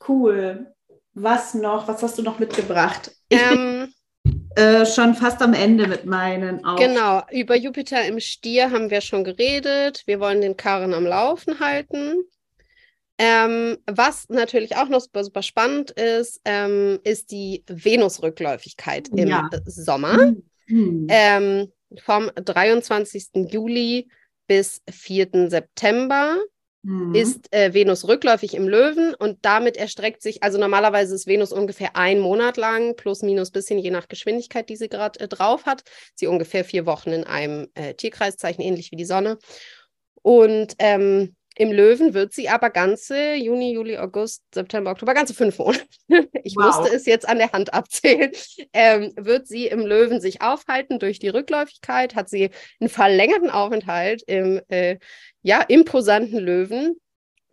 cool. 0.08 0.74
Was 1.14 1.54
noch? 1.54 1.86
Was 1.88 2.02
hast 2.02 2.18
du 2.18 2.22
noch 2.22 2.38
mitgebracht? 2.38 3.12
Ich 3.28 3.40
Ähm, 3.40 3.73
äh, 4.56 4.86
schon 4.86 5.14
fast 5.14 5.42
am 5.42 5.54
Ende 5.54 5.86
mit 5.86 6.06
meinen 6.06 6.64
auch. 6.64 6.76
genau, 6.76 7.22
über 7.30 7.56
Jupiter 7.56 8.04
im 8.04 8.20
Stier 8.20 8.70
haben 8.70 8.90
wir 8.90 9.00
schon 9.00 9.24
geredet. 9.24 10.02
Wir 10.06 10.20
wollen 10.20 10.40
den 10.40 10.56
Karren 10.56 10.94
am 10.94 11.04
Laufen 11.04 11.60
halten. 11.60 12.24
Ähm, 13.16 13.78
was 13.86 14.28
natürlich 14.28 14.76
auch 14.76 14.88
noch 14.88 15.00
super, 15.00 15.22
super 15.22 15.42
spannend 15.42 15.92
ist, 15.92 16.40
ähm, 16.44 16.98
ist 17.04 17.30
die 17.30 17.62
Venusrückläufigkeit 17.68 19.08
im 19.08 19.28
Ja. 19.28 19.48
Sommer. 19.66 20.34
Hm. 20.66 21.06
Ähm, 21.08 21.72
vom 22.02 22.30
23. 22.34 23.50
Juli 23.52 24.08
bis 24.46 24.82
4. 24.90 25.48
September 25.48 26.36
Hm. 26.84 27.14
ist 27.14 27.50
äh, 27.54 27.72
Venus 27.72 28.06
rückläufig 28.06 28.52
im 28.54 28.68
Löwen 28.68 29.14
und 29.14 29.38
damit 29.42 29.78
erstreckt 29.78 30.20
sich, 30.20 30.42
also 30.42 30.58
normalerweise 30.58 31.14
ist 31.14 31.26
Venus 31.26 31.50
ungefähr 31.50 31.96
ein 31.96 32.20
Monat 32.20 32.58
lang, 32.58 32.94
plus 32.94 33.22
minus 33.22 33.50
bisschen, 33.50 33.78
je 33.78 33.90
nach 33.90 34.06
Geschwindigkeit, 34.08 34.68
die 34.68 34.76
sie 34.76 34.90
gerade 34.90 35.20
äh, 35.20 35.28
drauf 35.28 35.64
hat. 35.64 35.82
Sie 36.14 36.26
ungefähr 36.26 36.62
vier 36.62 36.84
Wochen 36.84 37.10
in 37.10 37.24
einem 37.24 37.68
äh, 37.74 37.94
Tierkreiszeichen, 37.94 38.62
ähnlich 38.62 38.92
wie 38.92 38.96
die 38.96 39.06
Sonne. 39.06 39.38
Und 40.20 40.74
ähm, 40.78 41.34
im 41.56 41.70
Löwen 41.70 42.14
wird 42.14 42.32
sie 42.32 42.48
aber 42.48 42.70
ganze 42.70 43.34
Juni, 43.34 43.72
Juli, 43.72 43.96
August, 43.96 44.42
September, 44.52 44.90
Oktober, 44.90 45.14
ganze 45.14 45.34
fünf 45.34 45.58
Monate. 45.58 45.84
Ich 46.42 46.56
Wow. 46.56 46.66
musste 46.66 46.94
es 46.94 47.06
jetzt 47.06 47.26
an 47.26 47.38
der 47.38 47.52
Hand 47.52 47.72
abzählen. 47.72 48.30
Ähm, 48.72 49.12
wird 49.16 49.46
sie 49.46 49.66
im 49.66 49.86
Löwen 49.86 50.20
sich 50.20 50.42
aufhalten 50.42 50.98
durch 50.98 51.18
die 51.18 51.28
Rückläufigkeit? 51.28 52.14
Hat 52.14 52.28
sie 52.28 52.50
einen 52.80 52.90
verlängerten 52.90 53.50
Aufenthalt 53.50 54.22
im 54.26 54.60
äh, 54.68 54.98
ja, 55.42 55.62
imposanten 55.62 56.38
Löwen? 56.38 57.00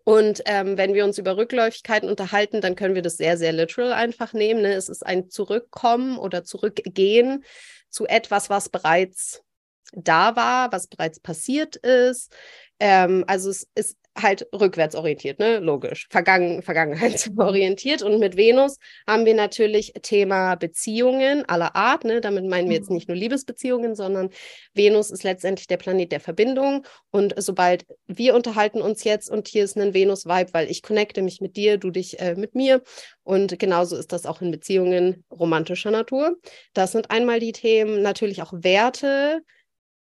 Und 0.04 0.42
ähm, 0.46 0.78
wenn 0.78 0.94
wir 0.94 1.06
uns 1.06 1.18
über 1.20 1.38
Rückläufigkeiten 1.38 2.10
unterhalten, 2.10 2.60
dann 2.60 2.76
können 2.76 2.96
wir 2.96 3.02
das 3.02 3.18
sehr, 3.18 3.38
sehr 3.38 3.52
literal 3.52 3.94
einfach 3.94 4.34
nehmen. 4.34 4.62
Ne? 4.64 4.74
Es 4.74 4.90
ist 4.90 5.06
ein 5.06 5.30
Zurückkommen 5.30 6.18
oder 6.18 6.44
Zurückgehen 6.44 7.44
zu 7.90 8.08
etwas, 8.08 8.50
was 8.50 8.70
bereits 8.70 9.44
da 9.92 10.36
war, 10.36 10.72
was 10.72 10.88
bereits 10.88 11.20
passiert 11.20 11.76
ist. 11.78 12.32
Ähm, 12.80 13.24
also 13.28 13.50
es 13.50 13.68
ist 13.76 13.98
halt 14.18 14.46
rückwärts 14.54 14.94
orientiert, 14.96 15.40
ne? 15.40 15.60
Logisch. 15.60 16.08
Vergangen, 16.10 16.62
Vergangenheitsorientiert. 16.64 18.02
Und 18.04 18.20
mit 18.20 18.36
Venus 18.36 18.78
haben 19.08 19.26
wir 19.26 19.34
natürlich 19.34 19.94
Thema 20.02 20.56
Beziehungen 20.56 21.48
aller 21.48 21.76
Art, 21.78 22.04
ne? 22.04 22.20
Damit 22.20 22.46
meinen 22.46 22.68
wir 22.70 22.76
jetzt 22.76 22.90
Mhm. 22.90 22.96
nicht 22.96 23.08
nur 23.08 23.16
Liebesbeziehungen, 23.16 23.96
sondern 23.96 24.30
Venus 24.74 25.12
ist 25.12 25.24
letztendlich 25.24 25.68
der 25.68 25.78
Planet 25.78 26.12
der 26.12 26.20
Verbindung. 26.20 26.86
Und 27.10 27.34
sobald 27.38 27.86
wir 28.08 28.36
unterhalten 28.36 28.82
uns 28.82 29.04
jetzt 29.06 29.30
und 29.30 29.48
hier 29.48 29.64
ist 29.64 29.78
ein 29.78 29.94
Venus-Vibe, 29.94 30.54
weil 30.54 30.70
ich 30.70 30.82
connecte 30.84 31.22
mich 31.22 31.40
mit 31.40 31.56
dir, 31.56 31.78
du 31.78 31.90
dich 31.90 32.20
äh, 32.20 32.36
mit 32.36 32.54
mir. 32.54 32.82
Und 33.24 33.60
genauso 33.60 33.96
ist 33.96 34.12
das 34.12 34.26
auch 34.26 34.42
in 34.42 34.52
Beziehungen 34.52 35.24
romantischer 35.32 35.92
Natur. 35.92 36.36
Das 36.74 36.92
sind 36.92 37.12
einmal 37.12 37.40
die 37.40 37.54
Themen, 37.54 38.02
natürlich 38.02 38.42
auch 38.42 38.52
Werte, 38.54 39.42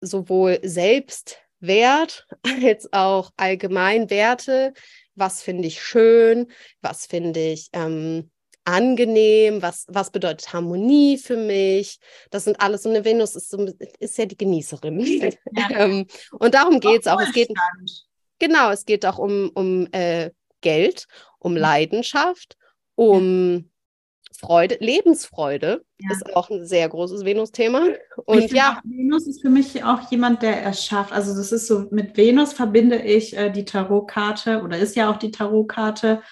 sowohl 0.02 0.58
Selbstwert 0.62 2.26
als 2.42 2.92
auch 2.92 3.30
allgemein 3.36 4.10
Werte. 4.10 4.74
Was 5.14 5.42
finde 5.42 5.68
ich 5.68 5.82
schön? 5.82 6.50
Was 6.82 7.06
finde 7.06 7.40
ich 7.40 7.68
ähm, 7.72 8.30
angenehm? 8.64 9.62
Was, 9.62 9.86
was 9.88 10.10
bedeutet 10.10 10.52
Harmonie 10.52 11.18
für 11.18 11.36
mich? 11.36 11.98
Das 12.30 12.44
sind 12.44 12.60
alles, 12.60 12.82
so 12.82 12.90
eine 12.90 13.04
Venus 13.04 13.36
ist, 13.36 13.50
so, 13.50 13.66
ist 13.98 14.18
ja 14.18 14.26
die 14.26 14.36
Genießerin. 14.36 15.00
Ja. 15.00 15.70
ähm, 15.70 16.06
und 16.32 16.54
darum 16.54 16.80
geht 16.80 17.02
es 17.02 17.06
auch. 17.06 17.20
Es 17.20 17.32
geht, 17.32 17.50
genau, 18.38 18.70
es 18.70 18.84
geht 18.84 19.06
auch 19.06 19.18
um, 19.18 19.50
um 19.54 19.86
äh, 19.92 20.30
Geld, 20.60 21.06
um 21.38 21.56
Leidenschaft, 21.56 22.56
um 22.94 23.71
Freude, 24.42 24.76
Lebensfreude 24.80 25.84
Ja. 25.98 26.10
ist 26.10 26.34
auch 26.34 26.50
ein 26.50 26.66
sehr 26.66 26.88
großes 26.88 27.24
Venus-Thema. 27.24 27.86
Ich 27.88 27.98
Und 28.26 28.38
finde 28.38 28.56
ja, 28.56 28.80
Venus 28.84 29.26
ist 29.26 29.40
für 29.40 29.50
mich 29.50 29.84
auch 29.84 30.10
jemand, 30.10 30.42
der 30.42 30.66
es 30.66 30.84
schafft. 30.84 31.12
Also 31.12 31.34
das 31.34 31.52
ist 31.52 31.68
so, 31.68 31.86
mit 31.90 32.16
Venus 32.16 32.52
verbinde 32.52 32.96
ich 32.96 33.36
äh, 33.36 33.50
die 33.50 33.64
Tarotkarte 33.64 34.62
oder 34.62 34.78
ist 34.78 34.96
ja 34.96 35.10
auch 35.10 35.16
die 35.16 35.30
Tarotkarte 35.30 36.22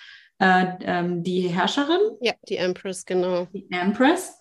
äh, 0.41 0.67
ähm, 0.83 1.23
die 1.23 1.43
Herrscherin, 1.49 2.01
ja, 2.21 2.33
die 2.49 2.57
Empress, 2.57 3.05
genau. 3.05 3.47
die 3.53 3.67
Empress. 3.71 4.39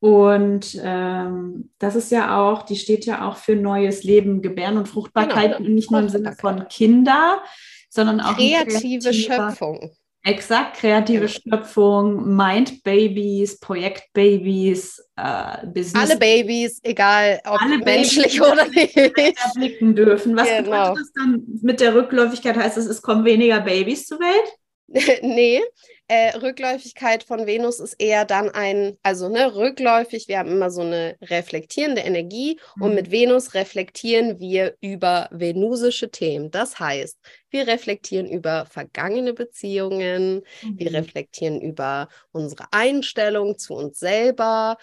Und 0.00 0.78
ähm, 0.82 1.70
das 1.78 1.96
ist 1.96 2.12
ja 2.12 2.38
auch, 2.38 2.62
die 2.62 2.76
steht 2.76 3.06
ja 3.06 3.26
auch 3.26 3.36
für 3.36 3.56
neues 3.56 4.04
Leben, 4.04 4.42
Gebären 4.42 4.76
und 4.76 4.88
Fruchtbarkeit. 4.88 5.56
Genau. 5.56 5.68
Und 5.68 5.74
nicht 5.74 5.90
nur 5.90 6.00
im 6.00 6.08
Sinne 6.08 6.32
von 6.32 6.68
Kinder, 6.68 7.42
sondern 7.88 8.20
auch 8.20 8.36
Kreative 8.36 9.14
Schöpfung. 9.14 9.90
Exakt, 10.26 10.78
kreative 10.78 11.26
Genau. 11.26 11.56
Schöpfung, 11.56 12.34
Mind-Babys, 12.36 13.60
Projektbabys, 13.60 14.98
äh, 15.16 15.66
Business. 15.68 15.94
Alle 16.10 16.18
Babys, 16.18 16.80
egal 16.82 17.40
ob 17.46 17.62
Alle 17.62 17.78
menschlich 17.78 18.40
Babys, 18.40 18.52
oder 18.52 18.66
nicht. 18.68 18.96
erblicken 18.96 19.94
dürfen. 19.94 20.36
Was 20.36 20.48
Genau. 20.48 20.62
bedeutet 20.92 20.96
das 20.98 21.12
dann 21.12 21.42
mit 21.62 21.80
der 21.80 21.94
Rückläufigkeit? 21.94 22.56
Heißt 22.56 22.76
es, 22.76 22.86
es 22.86 23.02
kommen 23.02 23.24
weniger 23.24 23.60
Babys 23.60 24.06
zur 24.06 24.18
Welt? 24.18 24.52
nee, 25.22 25.60
äh, 26.08 26.36
Rückläufigkeit 26.36 27.24
von 27.24 27.46
Venus 27.46 27.80
ist 27.80 27.94
eher 27.94 28.24
dann 28.24 28.48
ein, 28.50 28.96
also 29.02 29.28
ne, 29.28 29.54
rückläufig, 29.54 30.28
wir 30.28 30.38
haben 30.38 30.50
immer 30.50 30.70
so 30.70 30.82
eine 30.82 31.16
reflektierende 31.22 32.02
Energie 32.02 32.60
und 32.78 32.90
Mhm. 32.90 32.94
mit 32.94 33.10
Venus 33.10 33.54
reflektieren 33.54 34.38
wir 34.38 34.76
über 34.80 35.28
venusische 35.32 36.10
Themen. 36.10 36.50
Das 36.50 36.78
heißt, 36.78 37.18
wir 37.50 37.66
reflektieren 37.66 38.26
über 38.28 38.66
vergangene 38.66 39.32
Beziehungen, 39.34 40.42
wir 40.76 40.92
Mhm. 40.92 40.94
reflektieren 40.94 41.60
über 41.60 42.08
unsere 42.32 42.66
Einstellung 42.72 43.58
zu 43.58 43.74
uns 43.74 43.98
selber 43.98 44.76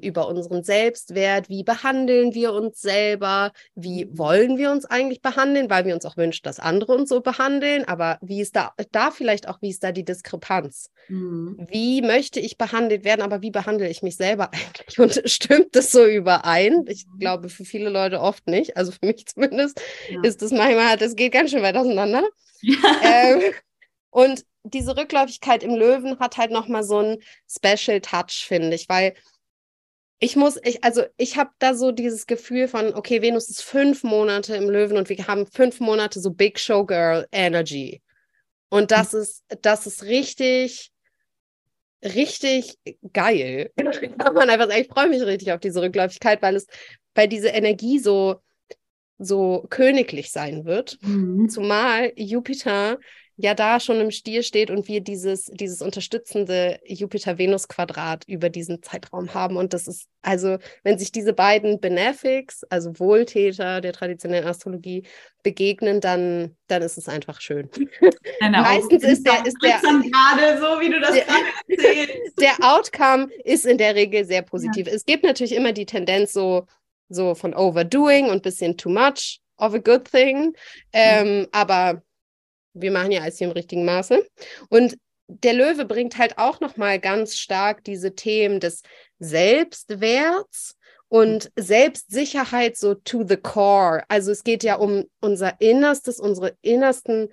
über 0.00 0.28
unseren 0.28 0.62
Selbstwert, 0.62 1.48
wie 1.48 1.62
behandeln 1.62 2.34
wir 2.34 2.52
uns 2.52 2.80
selber, 2.80 3.52
wie 3.74 4.04
mhm. 4.04 4.18
wollen 4.18 4.58
wir 4.58 4.70
uns 4.70 4.84
eigentlich 4.84 5.22
behandeln, 5.22 5.70
weil 5.70 5.84
wir 5.84 5.94
uns 5.94 6.04
auch 6.04 6.16
wünschen, 6.16 6.42
dass 6.44 6.58
andere 6.58 6.94
uns 6.94 7.08
so 7.08 7.20
behandeln, 7.20 7.84
aber 7.84 8.18
wie 8.20 8.40
ist 8.40 8.56
da, 8.56 8.72
da 8.92 9.10
vielleicht 9.10 9.48
auch, 9.48 9.60
wie 9.62 9.70
ist 9.70 9.82
da 9.84 9.92
die 9.92 10.04
Diskrepanz? 10.04 10.90
Mhm. 11.08 11.66
Wie 11.70 12.02
möchte 12.02 12.40
ich 12.40 12.58
behandelt 12.58 13.04
werden, 13.04 13.22
aber 13.22 13.42
wie 13.42 13.50
behandle 13.50 13.88
ich 13.88 14.02
mich 14.02 14.16
selber 14.16 14.50
eigentlich? 14.52 14.98
Und 14.98 15.22
stimmt 15.30 15.76
das 15.76 15.92
so 15.92 16.04
überein? 16.04 16.84
Ich 16.88 17.06
mhm. 17.06 17.18
glaube, 17.18 17.48
für 17.48 17.64
viele 17.64 17.90
Leute 17.90 18.20
oft 18.20 18.46
nicht, 18.46 18.76
also 18.76 18.92
für 18.92 19.06
mich 19.06 19.26
zumindest 19.34 19.80
ja. 20.08 20.20
ist 20.22 20.42
das 20.42 20.50
manchmal, 20.50 20.96
das 20.96 21.16
geht 21.16 21.32
ganz 21.32 21.50
schön 21.50 21.62
weit 21.62 21.76
auseinander. 21.76 22.24
Ja. 22.62 22.76
Ähm, 23.02 23.40
und 24.10 24.44
diese 24.64 24.96
Rückläufigkeit 24.96 25.62
im 25.62 25.74
Löwen 25.74 26.18
hat 26.18 26.36
halt 26.36 26.50
nochmal 26.50 26.82
so 26.82 26.98
einen 26.98 27.18
Special 27.48 28.00
Touch, 28.00 28.44
finde 28.46 28.74
ich, 28.74 28.88
weil 28.88 29.14
ich 30.22 30.36
muss, 30.36 30.58
ich, 30.62 30.84
also 30.84 31.02
ich 31.16 31.38
habe 31.38 31.50
da 31.58 31.74
so 31.74 31.92
dieses 31.92 32.26
Gefühl 32.26 32.68
von, 32.68 32.94
okay, 32.94 33.22
Venus 33.22 33.48
ist 33.48 33.62
fünf 33.62 34.04
Monate 34.04 34.54
im 34.54 34.68
Löwen 34.68 34.98
und 34.98 35.08
wir 35.08 35.26
haben 35.26 35.46
fünf 35.46 35.80
Monate 35.80 36.20
so 36.20 36.30
Big 36.30 36.60
Show 36.60 36.84
Girl 36.84 37.26
Energy. 37.32 38.02
Und 38.68 38.90
das 38.90 39.14
mhm. 39.14 39.20
ist, 39.20 39.44
das 39.62 39.86
ist 39.86 40.04
richtig, 40.04 40.92
richtig 42.04 42.76
geil. 43.14 43.72
Kann 43.76 44.34
man 44.34 44.50
einfach 44.50 44.68
sagen, 44.68 44.82
ich 44.82 44.88
freue 44.88 45.08
mich 45.08 45.22
richtig 45.22 45.52
auf 45.52 45.60
diese 45.60 45.80
Rückläufigkeit, 45.80 46.42
weil 46.42 46.56
es, 46.56 46.66
weil 47.14 47.26
diese 47.26 47.48
Energie 47.48 47.98
so, 47.98 48.42
so 49.18 49.66
königlich 49.70 50.30
sein 50.30 50.66
wird. 50.66 50.98
Mhm. 51.00 51.48
Zumal 51.48 52.12
Jupiter 52.14 52.98
ja 53.42 53.54
da 53.54 53.80
schon 53.80 54.00
im 54.00 54.10
Stier 54.10 54.42
steht 54.42 54.70
und 54.70 54.86
wir 54.86 55.00
dieses, 55.00 55.46
dieses 55.46 55.82
unterstützende 55.82 56.78
Jupiter-Venus-Quadrat 56.84 58.24
über 58.26 58.50
diesen 58.50 58.82
Zeitraum 58.82 59.32
haben. 59.32 59.56
Und 59.56 59.72
das 59.72 59.86
ist, 59.86 60.08
also, 60.22 60.58
wenn 60.82 60.98
sich 60.98 61.10
diese 61.10 61.32
beiden 61.32 61.80
Benefics, 61.80 62.64
also 62.64 62.98
Wohltäter 62.98 63.80
der 63.80 63.92
traditionellen 63.92 64.46
Astrologie, 64.46 65.04
begegnen, 65.42 66.00
dann, 66.00 66.56
dann 66.66 66.82
ist 66.82 66.98
es 66.98 67.08
einfach 67.08 67.40
schön. 67.40 67.70
Meistens 68.40 69.04
ist 69.04 69.26
der, 69.26 69.46
ist 69.46 69.56
der 69.62 69.80
gerade 69.80 70.60
so, 70.60 70.80
wie 70.80 70.90
du 70.90 71.00
das 71.00 71.12
der, 71.12 71.24
erzählst. 71.68 72.40
Der 72.40 72.56
Outcome 72.60 73.28
ist 73.44 73.64
in 73.64 73.78
der 73.78 73.94
Regel 73.94 74.24
sehr 74.24 74.42
positiv. 74.42 74.86
Ja. 74.86 74.92
Es 74.92 75.06
gibt 75.06 75.24
natürlich 75.24 75.54
immer 75.54 75.72
die 75.72 75.86
Tendenz 75.86 76.32
so, 76.32 76.66
so 77.08 77.34
von 77.34 77.54
overdoing 77.54 78.28
und 78.28 78.42
bisschen 78.42 78.76
too 78.76 78.90
much 78.90 79.40
of 79.56 79.72
a 79.74 79.78
good 79.78 80.04
thing. 80.04 80.54
Ähm, 80.92 81.46
Aber 81.52 82.02
wir 82.74 82.90
machen 82.90 83.12
ja 83.12 83.22
alles 83.22 83.38
hier 83.38 83.48
im 83.48 83.52
richtigen 83.52 83.84
Maße. 83.84 84.24
Und 84.68 84.96
der 85.28 85.52
Löwe 85.52 85.84
bringt 85.84 86.18
halt 86.18 86.38
auch 86.38 86.60
nochmal 86.60 86.98
ganz 86.98 87.36
stark 87.36 87.84
diese 87.84 88.14
Themen 88.14 88.60
des 88.60 88.82
Selbstwerts 89.18 90.76
und 91.08 91.50
Selbstsicherheit 91.56 92.76
so 92.76 92.94
to 92.94 93.24
the 93.26 93.36
core. 93.36 94.04
Also 94.08 94.32
es 94.32 94.44
geht 94.44 94.62
ja 94.62 94.76
um 94.76 95.04
unser 95.20 95.60
Innerstes, 95.60 96.20
unsere 96.20 96.56
innersten, 96.62 97.28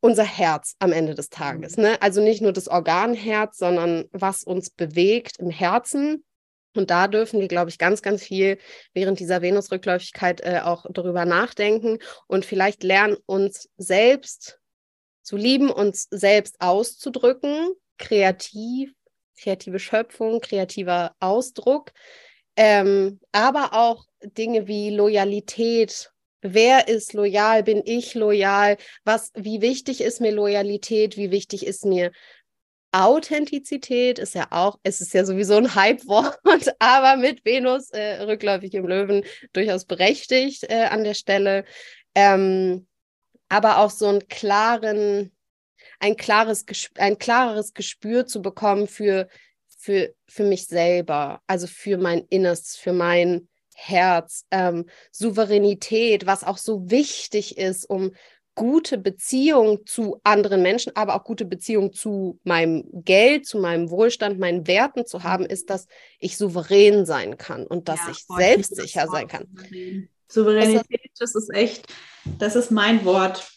unser 0.00 0.24
Herz 0.24 0.76
am 0.78 0.92
Ende 0.92 1.14
des 1.14 1.28
Tages. 1.28 1.76
Mhm. 1.76 1.82
Ne? 1.84 2.02
Also 2.02 2.22
nicht 2.22 2.42
nur 2.42 2.52
das 2.52 2.68
Organherz, 2.68 3.58
sondern 3.58 4.04
was 4.12 4.44
uns 4.44 4.70
bewegt 4.70 5.38
im 5.38 5.50
Herzen. 5.50 6.24
Und 6.74 6.90
da 6.90 7.08
dürfen 7.08 7.40
wir, 7.40 7.48
glaube 7.48 7.70
ich, 7.70 7.78
ganz, 7.78 8.00
ganz 8.02 8.22
viel 8.22 8.58
während 8.94 9.18
dieser 9.18 9.42
Venusrückläufigkeit 9.42 10.40
äh, 10.42 10.60
auch 10.62 10.86
darüber 10.90 11.24
nachdenken 11.24 11.98
und 12.26 12.44
vielleicht 12.44 12.82
lernen, 12.84 13.16
uns 13.26 13.68
selbst 13.76 14.60
zu 15.22 15.36
lieben, 15.36 15.70
uns 15.70 16.06
selbst 16.10 16.60
auszudrücken, 16.60 17.72
kreativ, 17.98 18.92
kreative 19.40 19.78
Schöpfung, 19.78 20.40
kreativer 20.40 21.14
Ausdruck, 21.18 21.92
ähm, 22.56 23.20
aber 23.32 23.72
auch 23.72 24.06
Dinge 24.22 24.66
wie 24.66 24.90
Loyalität. 24.90 26.12
Wer 26.42 26.88
ist 26.88 27.12
loyal? 27.12 27.62
Bin 27.62 27.82
ich 27.84 28.14
loyal? 28.14 28.76
Was, 29.04 29.30
wie 29.34 29.60
wichtig 29.60 30.00
ist 30.00 30.20
mir 30.20 30.32
Loyalität? 30.32 31.16
Wie 31.16 31.30
wichtig 31.30 31.66
ist 31.66 31.84
mir 31.84 32.12
Authentizität 32.92 34.18
ist 34.18 34.34
ja 34.34 34.48
auch, 34.50 34.78
es 34.82 35.00
ist 35.00 35.14
ja 35.14 35.24
sowieso 35.24 35.56
ein 35.56 35.74
Hype-Wort, 35.74 36.38
aber 36.78 37.16
mit 37.16 37.44
Venus 37.44 37.90
äh, 37.90 38.22
rückläufig 38.22 38.74
im 38.74 38.86
Löwen 38.86 39.24
durchaus 39.52 39.84
berechtigt 39.84 40.64
äh, 40.64 40.86
an 40.90 41.04
der 41.04 41.14
Stelle. 41.14 41.64
Ähm, 42.14 42.86
aber 43.48 43.78
auch 43.78 43.90
so 43.90 44.06
einen 44.06 44.26
klaren, 44.28 45.32
ein 45.98 46.16
klares, 46.16 46.64
ein 46.96 47.18
klares 47.18 47.74
Gespür 47.74 48.26
zu 48.26 48.42
bekommen 48.42 48.86
für, 48.86 49.28
für, 49.68 50.14
für 50.26 50.44
mich 50.44 50.66
selber, 50.66 51.42
also 51.46 51.66
für 51.66 51.98
mein 51.98 52.24
Innerstes, 52.28 52.76
für 52.76 52.92
mein 52.92 53.48
Herz, 53.74 54.44
ähm, 54.50 54.86
Souveränität, 55.10 56.26
was 56.26 56.44
auch 56.44 56.58
so 56.58 56.90
wichtig 56.90 57.56
ist, 57.56 57.88
um 57.88 58.12
gute 58.54 58.98
Beziehung 58.98 59.86
zu 59.86 60.20
anderen 60.24 60.62
Menschen, 60.62 60.94
aber 60.96 61.14
auch 61.14 61.24
gute 61.24 61.44
Beziehung 61.44 61.92
zu 61.92 62.38
meinem 62.44 62.84
Geld, 62.92 63.46
zu 63.46 63.58
meinem 63.58 63.90
Wohlstand, 63.90 64.38
meinen 64.38 64.66
Werten 64.66 65.06
zu 65.06 65.22
haben, 65.22 65.46
ist, 65.46 65.70
dass 65.70 65.86
ich 66.18 66.36
souverän 66.36 67.06
sein 67.06 67.38
kann 67.38 67.66
und 67.66 67.88
dass 67.88 68.00
ja, 68.00 68.10
ich 68.10 68.24
selbstsicher 68.26 69.06
sein 69.08 69.28
kann. 69.28 69.46
Souveränität, 70.28 71.10
das 71.18 71.34
ist 71.34 71.52
echt, 71.54 71.86
das 72.38 72.56
ist 72.56 72.70
mein 72.70 73.04
Wort. 73.04 73.50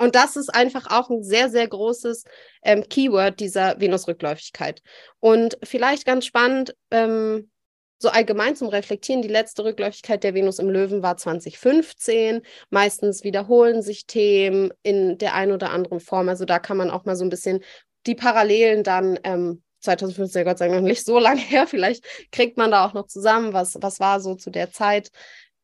Und 0.00 0.14
das 0.14 0.36
ist 0.36 0.54
einfach 0.54 0.86
auch 0.90 1.10
ein 1.10 1.24
sehr, 1.24 1.50
sehr 1.50 1.66
großes 1.66 2.24
ähm, 2.62 2.84
Keyword 2.88 3.40
dieser 3.40 3.80
Venusrückläufigkeit. 3.80 4.80
Und 5.18 5.58
vielleicht 5.64 6.04
ganz 6.04 6.24
spannend, 6.24 6.74
ähm, 6.90 7.50
so 7.98 8.08
allgemein 8.08 8.54
zum 8.54 8.68
Reflektieren, 8.68 9.22
die 9.22 9.28
letzte 9.28 9.64
Rückläufigkeit 9.64 10.22
der 10.22 10.34
Venus 10.34 10.60
im 10.60 10.70
Löwen 10.70 11.02
war 11.02 11.16
2015. 11.16 12.42
Meistens 12.70 13.24
wiederholen 13.24 13.82
sich 13.82 14.06
Themen 14.06 14.72
in 14.82 15.18
der 15.18 15.34
einen 15.34 15.52
oder 15.52 15.70
anderen 15.70 15.98
Form. 16.00 16.28
Also 16.28 16.44
da 16.44 16.60
kann 16.60 16.76
man 16.76 16.90
auch 16.90 17.04
mal 17.04 17.16
so 17.16 17.24
ein 17.24 17.30
bisschen 17.30 17.60
die 18.06 18.14
Parallelen 18.14 18.84
dann, 18.84 19.18
ähm, 19.24 19.62
2015, 19.80 20.44
Gott 20.44 20.58
sei 20.58 20.68
Dank 20.68 20.80
noch 20.80 20.88
nicht 20.88 21.04
so 21.04 21.18
lange 21.18 21.40
her, 21.40 21.66
vielleicht 21.66 22.04
kriegt 22.32 22.56
man 22.56 22.70
da 22.70 22.86
auch 22.86 22.94
noch 22.94 23.06
zusammen, 23.06 23.52
was, 23.52 23.76
was 23.80 24.00
war 24.00 24.20
so 24.20 24.34
zu 24.34 24.50
der 24.50 24.70
Zeit. 24.70 25.10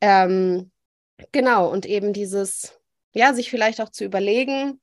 Ähm, 0.01 0.71
genau, 1.33 1.71
und 1.71 1.87
eben 1.87 2.13
dieses, 2.13 2.79
ja, 3.13 3.33
sich 3.33 3.51
vielleicht 3.51 3.81
auch 3.81 3.91
zu 3.91 4.05
überlegen, 4.05 4.81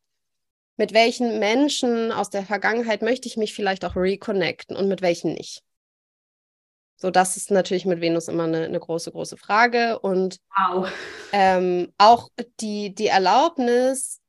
mit 0.77 0.93
welchen 0.93 1.39
Menschen 1.39 2.11
aus 2.11 2.29
der 2.29 2.43
Vergangenheit 2.43 3.01
möchte 3.01 3.27
ich 3.27 3.37
mich 3.37 3.53
vielleicht 3.53 3.85
auch 3.85 3.95
reconnecten 3.95 4.75
und 4.75 4.87
mit 4.87 5.01
welchen 5.01 5.33
nicht. 5.33 5.63
So, 7.01 7.09
das 7.09 7.35
ist 7.35 7.49
natürlich 7.49 7.87
mit 7.87 7.99
Venus 7.99 8.27
immer 8.27 8.43
eine, 8.43 8.63
eine 8.65 8.79
große, 8.79 9.11
große 9.11 9.35
Frage. 9.35 9.97
Und 9.99 10.37
wow. 10.55 10.87
ähm, 11.31 11.91
auch 11.97 12.29
die, 12.59 12.93
die 12.93 13.07
Erlaubnis 13.07 14.21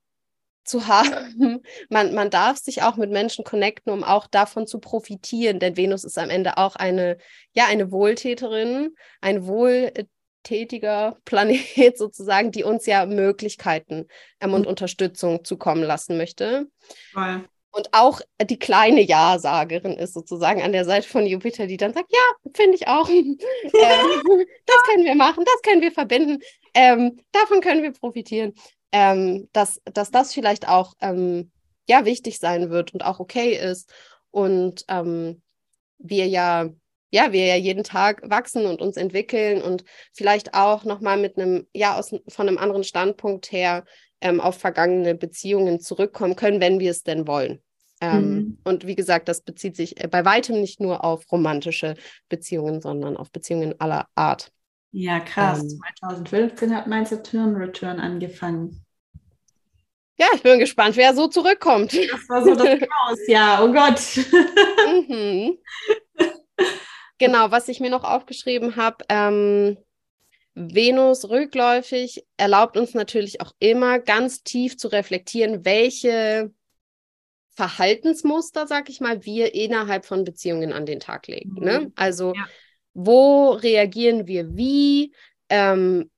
zu 0.64 0.86
haben, 0.86 1.60
man, 1.90 2.14
man 2.14 2.30
darf 2.30 2.56
sich 2.56 2.82
auch 2.82 2.96
mit 2.96 3.10
Menschen 3.10 3.44
connecten, 3.44 3.92
um 3.92 4.02
auch 4.02 4.26
davon 4.26 4.66
zu 4.66 4.78
profitieren. 4.78 5.58
Denn 5.58 5.76
Venus 5.76 6.02
ist 6.02 6.18
am 6.18 6.30
Ende 6.30 6.56
auch 6.56 6.74
eine, 6.74 7.18
ja, 7.52 7.66
eine 7.66 7.92
Wohltäterin, 7.92 8.94
ein 9.20 9.46
wohltätiger 9.46 11.18
Planet 11.26 11.98
sozusagen, 11.98 12.52
die 12.52 12.64
uns 12.64 12.86
ja 12.86 13.04
Möglichkeiten 13.04 14.06
ähm, 14.40 14.54
und 14.54 14.62
mhm. 14.62 14.68
Unterstützung 14.68 15.44
zukommen 15.44 15.82
lassen 15.82 16.16
möchte. 16.16 16.68
Wow 17.12 17.42
und 17.72 17.88
auch 17.92 18.20
die 18.42 18.58
kleine 18.58 19.00
Ja-Sagerin 19.00 19.94
ist 19.94 20.12
sozusagen 20.12 20.62
an 20.62 20.72
der 20.72 20.84
Seite 20.84 21.08
von 21.08 21.26
Jupiter, 21.26 21.66
die 21.66 21.78
dann 21.78 21.94
sagt, 21.94 22.12
ja, 22.12 22.50
finde 22.54 22.76
ich 22.76 22.86
auch. 22.86 23.08
ähm, 23.08 23.38
das 24.66 24.82
können 24.84 25.04
wir 25.04 25.14
machen, 25.14 25.44
das 25.44 25.62
können 25.62 25.80
wir 25.80 25.92
verbinden, 25.92 26.42
ähm, 26.74 27.18
davon 27.32 27.60
können 27.60 27.82
wir 27.82 27.92
profitieren. 27.92 28.54
Ähm, 28.94 29.48
dass, 29.54 29.80
dass 29.84 30.10
das 30.10 30.34
vielleicht 30.34 30.68
auch 30.68 30.92
ähm, 31.00 31.50
ja 31.88 32.04
wichtig 32.04 32.38
sein 32.38 32.68
wird 32.68 32.92
und 32.92 33.04
auch 33.04 33.20
okay 33.20 33.56
ist. 33.56 33.90
Und 34.30 34.84
ähm, 34.88 35.42
wir 35.98 36.26
ja, 36.26 36.68
ja, 37.10 37.32
wir 37.32 37.46
ja 37.46 37.56
jeden 37.56 37.84
Tag 37.84 38.20
wachsen 38.28 38.66
und 38.66 38.82
uns 38.82 38.98
entwickeln 38.98 39.62
und 39.62 39.84
vielleicht 40.12 40.52
auch 40.52 40.84
nochmal 40.84 41.16
mit 41.16 41.38
einem, 41.38 41.66
ja, 41.72 41.98
aus, 41.98 42.14
von 42.28 42.48
einem 42.48 42.58
anderen 42.58 42.84
Standpunkt 42.84 43.50
her 43.50 43.84
ähm, 44.22 44.40
auf 44.40 44.58
vergangene 44.58 45.14
Beziehungen 45.14 45.80
zurückkommen 45.80 46.36
können, 46.36 46.60
wenn 46.60 46.80
wir 46.80 46.90
es 46.90 47.02
denn 47.02 47.26
wollen. 47.26 47.62
Ähm, 48.00 48.34
mhm. 48.34 48.58
Und 48.64 48.86
wie 48.86 48.96
gesagt, 48.96 49.28
das 49.28 49.42
bezieht 49.42 49.76
sich 49.76 50.02
äh, 50.02 50.08
bei 50.08 50.24
weitem 50.24 50.60
nicht 50.60 50.80
nur 50.80 51.04
auf 51.04 51.30
romantische 51.30 51.94
Beziehungen, 52.28 52.80
sondern 52.80 53.16
auf 53.16 53.30
Beziehungen 53.30 53.80
aller 53.80 54.08
Art. 54.14 54.50
Ja, 54.90 55.20
krass. 55.20 55.62
Ähm, 55.62 55.80
2015 56.00 56.74
hat 56.74 56.86
mein 56.86 57.06
Saturn 57.06 57.54
Return 57.54 58.00
angefangen. 58.00 58.84
Ja, 60.18 60.26
ich 60.34 60.42
bin 60.42 60.58
gespannt, 60.58 60.96
wer 60.96 61.14
so 61.14 61.28
zurückkommt. 61.28 61.92
Das 61.94 62.28
war 62.28 62.44
so 62.44 62.54
das 62.54 62.64
Chaos, 62.80 63.18
ja, 63.26 63.62
oh 63.62 63.72
Gott. 63.72 64.00
mhm. 65.08 65.58
Genau, 67.18 67.52
was 67.52 67.68
ich 67.68 67.78
mir 67.78 67.90
noch 67.90 68.02
aufgeschrieben 68.02 68.74
habe, 68.74 69.04
ähm, 69.08 69.78
Venus 70.54 71.28
rückläufig 71.28 72.24
erlaubt 72.36 72.76
uns 72.76 72.94
natürlich 72.94 73.40
auch 73.40 73.52
immer 73.58 73.98
ganz 73.98 74.42
tief 74.42 74.76
zu 74.76 74.88
reflektieren, 74.88 75.64
welche 75.64 76.52
Verhaltensmuster, 77.54 78.66
sag 78.66 78.88
ich 78.88 79.00
mal, 79.00 79.24
wir 79.24 79.54
innerhalb 79.54 80.04
von 80.04 80.24
Beziehungen 80.24 80.72
an 80.72 80.86
den 80.86 81.00
Tag 81.00 81.26
legen. 81.26 81.54
Ne? 81.54 81.80
Mhm. 81.80 81.92
Also 81.96 82.34
ja. 82.34 82.46
wo 82.94 83.50
reagieren 83.50 84.26
wir 84.26 84.56
wie? 84.56 85.14
Ähm, 85.48 86.10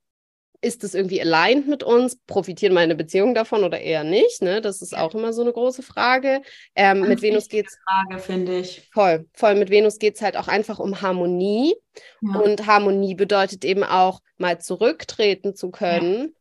ist 0.65 0.83
es 0.83 0.95
irgendwie 0.95 1.21
aligned 1.21 1.67
mit 1.67 1.83
uns? 1.83 2.17
Profitieren 2.25 2.73
meine 2.73 2.95
Beziehungen 2.95 3.35
davon 3.35 3.63
oder 3.63 3.79
eher 3.79 4.03
nicht? 4.03 4.41
Ne? 4.41 4.61
Das 4.61 4.81
ist 4.81 4.97
auch 4.97 5.13
immer 5.13 5.31
so 5.31 5.43
eine 5.43 5.53
große 5.53 5.83
Frage. 5.83 6.41
Ähm, 6.75 7.01
mit 7.01 7.21
Venus 7.21 7.49
geht 7.49 7.67
es. 7.67 7.77
Frage, 7.87 8.19
finde 8.19 8.59
ich. 8.59 8.89
Voll, 8.91 9.27
voll. 9.33 9.53
Mit 9.55 9.69
Venus 9.69 9.99
geht 9.99 10.15
es 10.15 10.23
halt 10.23 10.35
auch 10.35 10.47
einfach 10.47 10.79
um 10.79 11.01
Harmonie. 11.01 11.75
Ja. 12.21 12.39
Und 12.39 12.65
Harmonie 12.65 13.13
bedeutet 13.13 13.63
eben 13.63 13.83
auch, 13.83 14.21
mal 14.37 14.59
zurücktreten 14.59 15.55
zu 15.55 15.69
können 15.69 16.35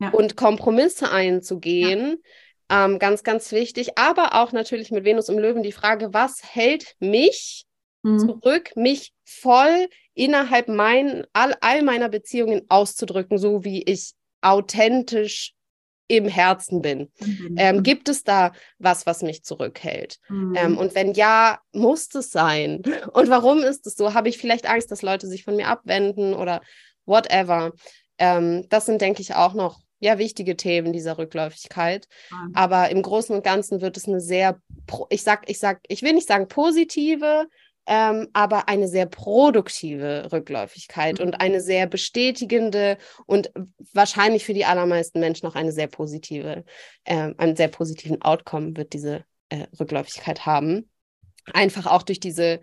ja. 0.00 0.08
Ja. 0.08 0.12
und 0.12 0.36
Kompromisse 0.36 1.12
einzugehen. 1.12 2.22
Ähm, 2.70 2.98
ganz, 2.98 3.22
ganz 3.24 3.52
wichtig. 3.52 3.98
Aber 3.98 4.34
auch 4.34 4.52
natürlich 4.52 4.90
mit 4.90 5.04
Venus 5.04 5.28
im 5.28 5.38
Löwen 5.38 5.62
die 5.62 5.72
Frage, 5.72 6.14
was 6.14 6.42
hält 6.42 6.96
mich 6.98 7.66
mhm. 8.02 8.18
zurück, 8.18 8.70
mich 8.74 9.12
voll 9.26 9.88
innerhalb 10.14 10.68
mein, 10.68 11.26
all, 11.32 11.54
all 11.60 11.82
meiner 11.82 12.08
Beziehungen 12.08 12.62
auszudrücken, 12.68 13.36
so 13.36 13.64
wie 13.64 13.82
ich 13.82 14.12
authentisch 14.40 15.52
im 16.08 16.28
Herzen 16.28 16.82
bin. 16.82 17.10
Mhm. 17.18 17.56
Ähm, 17.58 17.82
gibt 17.82 18.08
es 18.08 18.22
da 18.22 18.52
was, 18.78 19.06
was 19.06 19.22
mich 19.22 19.42
zurückhält? 19.42 20.18
Mhm. 20.28 20.54
Ähm, 20.56 20.78
und 20.78 20.94
wenn 20.94 21.12
ja, 21.14 21.58
muss 21.72 22.14
es 22.14 22.30
sein? 22.30 22.82
Und 23.12 23.28
warum 23.28 23.58
ist 23.58 23.86
es 23.86 23.96
so? 23.96 24.14
Habe 24.14 24.28
ich 24.28 24.38
vielleicht 24.38 24.68
Angst, 24.68 24.90
dass 24.92 25.02
Leute 25.02 25.26
sich 25.26 25.42
von 25.42 25.56
mir 25.56 25.66
abwenden 25.66 26.32
oder 26.32 26.62
whatever? 27.06 27.72
Ähm, 28.18 28.66
das 28.68 28.86
sind, 28.86 29.00
denke 29.00 29.20
ich, 29.20 29.34
auch 29.34 29.54
noch 29.54 29.80
ja, 29.98 30.18
wichtige 30.18 30.56
Themen 30.56 30.92
dieser 30.92 31.18
Rückläufigkeit. 31.18 32.06
Mhm. 32.30 32.52
Aber 32.54 32.90
im 32.90 33.02
Großen 33.02 33.34
und 33.34 33.42
Ganzen 33.42 33.80
wird 33.80 33.96
es 33.96 34.06
eine 34.06 34.20
sehr, 34.20 34.60
ich 35.10 35.22
sag, 35.22 35.50
ich 35.50 35.58
sag, 35.58 35.80
ich 35.88 36.02
will 36.02 36.12
nicht 36.12 36.28
sagen 36.28 36.48
positive, 36.48 37.46
ähm, 37.86 38.28
aber 38.32 38.68
eine 38.68 38.88
sehr 38.88 39.06
produktive 39.06 40.28
Rückläufigkeit 40.32 41.18
mhm. 41.18 41.26
und 41.26 41.40
eine 41.40 41.60
sehr 41.60 41.86
bestätigende 41.86 42.98
und 43.26 43.50
wahrscheinlich 43.92 44.44
für 44.44 44.54
die 44.54 44.64
allermeisten 44.64 45.20
Menschen 45.20 45.46
auch 45.46 45.54
eine 45.54 45.72
sehr 45.72 45.86
positive, 45.86 46.64
äh, 47.04 47.32
einen 47.36 47.56
sehr 47.56 47.68
positiven 47.68 48.22
Outcome 48.22 48.76
wird 48.76 48.92
diese 48.92 49.24
äh, 49.50 49.66
Rückläufigkeit 49.78 50.46
haben. 50.46 50.90
Einfach 51.52 51.86
auch 51.86 52.02
durch 52.02 52.18
diese 52.18 52.60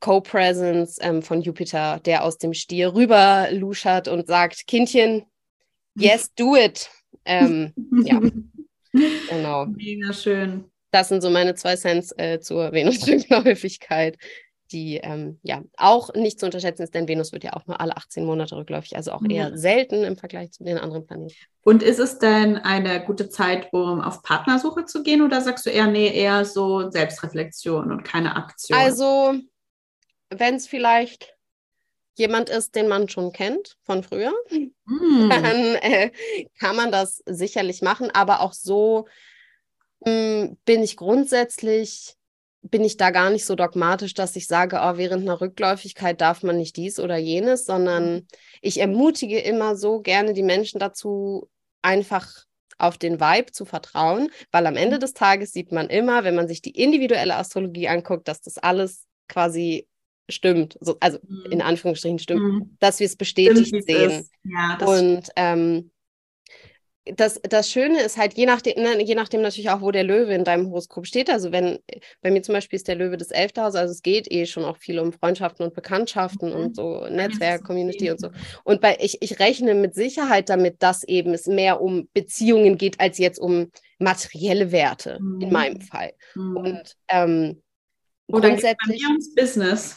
Co-Presence 0.00 0.98
ähm, 1.00 1.22
von 1.22 1.40
Jupiter, 1.40 2.00
der 2.04 2.22
aus 2.22 2.36
dem 2.36 2.52
Stier 2.52 2.94
rüber 2.94 3.48
luschert 3.50 4.08
und 4.08 4.26
sagt, 4.26 4.66
Kindchen, 4.66 5.24
yes, 5.98 6.32
do 6.36 6.54
it. 6.54 6.90
Ähm, 7.24 7.72
ja, 8.04 8.20
genau. 9.30 9.66
Mega 9.66 10.12
schön. 10.12 10.70
Das 10.90 11.08
sind 11.08 11.22
so 11.22 11.30
meine 11.30 11.54
zwei 11.54 11.76
Cents 11.76 12.12
äh, 12.16 12.40
zur 12.40 12.72
Venus-Rückläufigkeit 12.72 14.18
die 14.72 14.96
ähm, 14.96 15.38
ja 15.42 15.62
auch 15.76 16.12
nicht 16.14 16.40
zu 16.40 16.46
unterschätzen 16.46 16.82
ist, 16.82 16.94
denn 16.94 17.08
Venus 17.08 17.32
wird 17.32 17.44
ja 17.44 17.52
auch 17.52 17.66
nur 17.66 17.80
alle 17.80 17.96
18 17.96 18.24
Monate 18.24 18.56
rückläufig, 18.56 18.96
also 18.96 19.12
auch 19.12 19.22
eher 19.22 19.50
ja. 19.50 19.56
selten 19.56 20.04
im 20.04 20.16
Vergleich 20.16 20.52
zu 20.52 20.64
den 20.64 20.78
anderen 20.78 21.06
Planeten. 21.06 21.34
Und 21.62 21.82
ist 21.82 21.98
es 21.98 22.18
denn 22.18 22.56
eine 22.56 23.04
gute 23.04 23.28
Zeit, 23.28 23.72
um 23.72 24.00
auf 24.00 24.22
Partnersuche 24.22 24.84
zu 24.84 25.02
gehen 25.02 25.22
oder 25.22 25.40
sagst 25.40 25.66
du 25.66 25.70
eher, 25.70 25.86
nee, 25.86 26.08
eher 26.08 26.44
so 26.44 26.90
Selbstreflexion 26.90 27.90
und 27.90 28.02
keine 28.04 28.36
Aktion? 28.36 28.78
Also, 28.78 29.34
wenn 30.30 30.54
es 30.54 30.66
vielleicht 30.66 31.34
jemand 32.16 32.48
ist, 32.48 32.74
den 32.74 32.88
man 32.88 33.08
schon 33.08 33.32
kennt 33.32 33.76
von 33.82 34.02
früher, 34.02 34.32
mm. 34.50 35.28
dann 35.30 35.74
äh, 35.76 36.10
kann 36.58 36.76
man 36.76 36.90
das 36.90 37.22
sicherlich 37.26 37.82
machen, 37.82 38.10
aber 38.12 38.40
auch 38.40 38.52
so 38.52 39.06
mh, 40.00 40.10
hm, 40.10 40.58
bin 40.64 40.82
ich 40.82 40.96
grundsätzlich 40.96 42.16
bin 42.70 42.84
ich 42.84 42.96
da 42.96 43.10
gar 43.10 43.30
nicht 43.30 43.44
so 43.44 43.54
dogmatisch, 43.54 44.14
dass 44.14 44.36
ich 44.36 44.46
sage, 44.46 44.78
oh, 44.82 44.96
während 44.96 45.22
einer 45.22 45.40
Rückläufigkeit 45.40 46.20
darf 46.20 46.42
man 46.42 46.56
nicht 46.56 46.76
dies 46.76 46.98
oder 46.98 47.16
jenes, 47.16 47.64
sondern 47.64 48.14
mhm. 48.14 48.26
ich 48.60 48.80
ermutige 48.80 49.38
immer 49.38 49.76
so 49.76 50.00
gerne 50.00 50.32
die 50.32 50.42
Menschen 50.42 50.78
dazu, 50.78 51.48
einfach 51.82 52.28
auf 52.78 52.98
den 52.98 53.20
Vibe 53.20 53.52
zu 53.52 53.64
vertrauen, 53.64 54.30
weil 54.50 54.66
am 54.66 54.76
Ende 54.76 54.96
mhm. 54.96 55.00
des 55.00 55.14
Tages 55.14 55.52
sieht 55.52 55.72
man 55.72 55.88
immer, 55.88 56.24
wenn 56.24 56.34
man 56.34 56.48
sich 56.48 56.60
die 56.60 56.70
individuelle 56.70 57.36
Astrologie 57.36 57.88
anguckt, 57.88 58.28
dass 58.28 58.42
das 58.42 58.58
alles 58.58 59.06
quasi 59.28 59.88
stimmt, 60.28 60.76
so, 60.80 60.96
also 61.00 61.18
in 61.50 61.58
mhm. 61.58 61.64
Anführungsstrichen 61.64 62.18
stimmt, 62.18 62.42
mhm. 62.42 62.76
dass 62.80 63.00
wir 63.00 63.06
es 63.06 63.16
bestätigt 63.16 63.68
stimmt, 63.68 63.84
sehen. 63.84 64.28
Ja, 64.44 64.78
und 64.84 65.28
ähm, 65.36 65.90
das, 67.14 67.40
das 67.48 67.70
Schöne 67.70 68.02
ist 68.02 68.16
halt, 68.16 68.34
je 68.34 68.46
nachdem, 68.46 68.82
ne, 68.82 69.02
je 69.02 69.14
nachdem 69.14 69.40
natürlich 69.42 69.70
auch, 69.70 69.80
wo 69.80 69.90
der 69.90 70.02
Löwe 70.02 70.34
in 70.34 70.44
deinem 70.44 70.68
Horoskop 70.68 71.06
steht. 71.06 71.30
Also 71.30 71.52
wenn, 71.52 71.78
bei 72.20 72.30
mir 72.30 72.42
zum 72.42 72.54
Beispiel 72.54 72.76
ist 72.76 72.88
der 72.88 72.96
Löwe 72.96 73.16
des 73.16 73.30
Elfte 73.30 73.62
Haus, 73.62 73.74
also 73.76 73.92
es 73.92 74.02
geht 74.02 74.30
eh 74.30 74.46
schon 74.46 74.64
auch 74.64 74.76
viel 74.76 74.98
um 74.98 75.12
Freundschaften 75.12 75.64
und 75.64 75.74
Bekanntschaften 75.74 76.50
mhm. 76.50 76.56
und 76.56 76.76
so 76.76 77.06
Netzwerk, 77.08 77.64
Community 77.64 78.10
und 78.10 78.20
so. 78.20 78.30
Und 78.64 78.80
bei, 78.80 78.96
ich, 79.00 79.22
ich 79.22 79.38
rechne 79.38 79.74
mit 79.74 79.94
Sicherheit 79.94 80.48
damit, 80.48 80.82
dass 80.82 81.04
eben 81.04 81.32
es 81.32 81.46
mehr 81.46 81.80
um 81.80 82.08
Beziehungen 82.12 82.76
geht, 82.76 82.98
als 82.98 83.18
jetzt 83.18 83.38
um 83.38 83.70
materielle 83.98 84.72
Werte, 84.72 85.18
mhm. 85.20 85.40
in 85.40 85.52
meinem 85.52 85.80
Fall. 85.80 86.12
Mhm. 86.34 86.56
Und 86.56 86.96
ähm, 87.08 87.62
oder 88.28 88.48
grundsätzlich. 88.48 89.04
Business. 89.36 89.96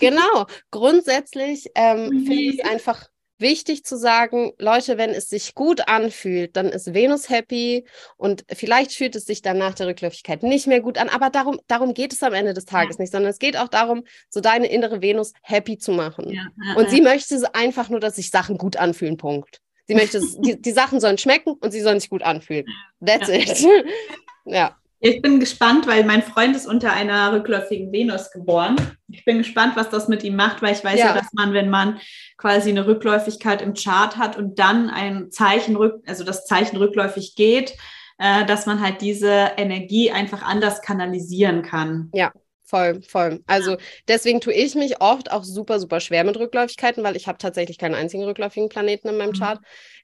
Genau, 0.00 0.46
grundsätzlich 0.72 1.70
ähm, 1.76 2.24
finde 2.26 2.42
ich 2.42 2.58
es 2.58 2.68
einfach 2.68 3.08
wichtig 3.40 3.84
zu 3.84 3.96
sagen, 3.96 4.52
Leute, 4.58 4.98
wenn 4.98 5.10
es 5.10 5.28
sich 5.28 5.54
gut 5.54 5.88
anfühlt, 5.88 6.56
dann 6.56 6.66
ist 6.66 6.94
Venus 6.94 7.28
happy 7.28 7.84
und 8.16 8.44
vielleicht 8.52 8.92
fühlt 8.92 9.16
es 9.16 9.24
sich 9.24 9.42
dann 9.42 9.58
nach 9.58 9.74
der 9.74 9.88
Rückläufigkeit 9.88 10.42
nicht 10.42 10.66
mehr 10.66 10.80
gut 10.80 10.98
an, 10.98 11.08
aber 11.08 11.30
darum, 11.30 11.60
darum 11.66 11.94
geht 11.94 12.12
es 12.12 12.22
am 12.22 12.34
Ende 12.34 12.54
des 12.54 12.64
Tages 12.64 12.96
ja. 12.96 13.02
nicht, 13.02 13.12
sondern 13.12 13.30
es 13.30 13.38
geht 13.38 13.56
auch 13.56 13.68
darum, 13.68 14.04
so 14.28 14.40
deine 14.40 14.66
innere 14.66 15.02
Venus 15.02 15.32
happy 15.42 15.78
zu 15.78 15.92
machen. 15.92 16.30
Ja, 16.30 16.46
ja, 16.64 16.74
und 16.76 16.90
sie 16.90 17.00
möchte 17.00 17.36
einfach 17.54 17.88
nur, 17.88 18.00
dass 18.00 18.16
sich 18.16 18.30
Sachen 18.30 18.58
gut 18.58 18.76
anfühlen, 18.76 19.16
Punkt. 19.16 19.60
Sie 19.86 19.94
möchte, 19.94 20.20
die, 20.38 20.60
die 20.60 20.72
Sachen 20.72 21.00
sollen 21.00 21.18
schmecken 21.18 21.54
und 21.60 21.70
sie 21.70 21.80
sollen 21.80 22.00
sich 22.00 22.10
gut 22.10 22.22
anfühlen. 22.22 22.66
That's 23.04 23.28
it. 23.28 23.66
ja. 24.44 24.76
Ich 25.00 25.22
bin 25.22 25.38
gespannt, 25.38 25.86
weil 25.86 26.04
mein 26.04 26.22
Freund 26.22 26.56
ist 26.56 26.66
unter 26.66 26.92
einer 26.92 27.32
rückläufigen 27.32 27.92
Venus 27.92 28.30
geboren. 28.30 28.76
Ich 29.08 29.24
bin 29.24 29.38
gespannt, 29.38 29.76
was 29.76 29.90
das 29.90 30.08
mit 30.08 30.24
ihm 30.24 30.34
macht, 30.34 30.60
weil 30.60 30.74
ich 30.74 30.82
weiß 30.82 30.98
ja, 30.98 31.06
ja 31.06 31.14
dass 31.14 31.32
man, 31.32 31.52
wenn 31.52 31.70
man 31.70 32.00
quasi 32.36 32.70
eine 32.70 32.86
Rückläufigkeit 32.86 33.62
im 33.62 33.74
Chart 33.74 34.16
hat 34.16 34.36
und 34.36 34.58
dann 34.58 34.90
ein 34.90 35.30
Zeichen 35.30 35.76
rück, 35.76 36.02
also 36.06 36.24
das 36.24 36.46
Zeichen 36.46 36.76
rückläufig 36.76 37.36
geht, 37.36 37.76
äh, 38.18 38.44
dass 38.46 38.66
man 38.66 38.80
halt 38.80 39.00
diese 39.00 39.52
Energie 39.56 40.10
einfach 40.10 40.42
anders 40.42 40.82
kanalisieren 40.82 41.62
kann. 41.62 42.10
Ja, 42.12 42.32
voll, 42.64 43.00
voll. 43.02 43.40
Also 43.46 43.76
deswegen 44.08 44.40
tue 44.40 44.52
ich 44.52 44.74
mich 44.74 45.00
oft 45.00 45.30
auch 45.30 45.44
super, 45.44 45.78
super 45.78 46.00
schwer 46.00 46.24
mit 46.24 46.36
Rückläufigkeiten, 46.36 47.04
weil 47.04 47.16
ich 47.16 47.28
habe 47.28 47.38
tatsächlich 47.38 47.78
keinen 47.78 47.94
einzigen 47.94 48.24
rückläufigen 48.24 48.68
Planeten 48.68 49.08
in 49.08 49.16
meinem 49.16 49.30
mhm. 49.30 49.38
Chart. 49.38 49.60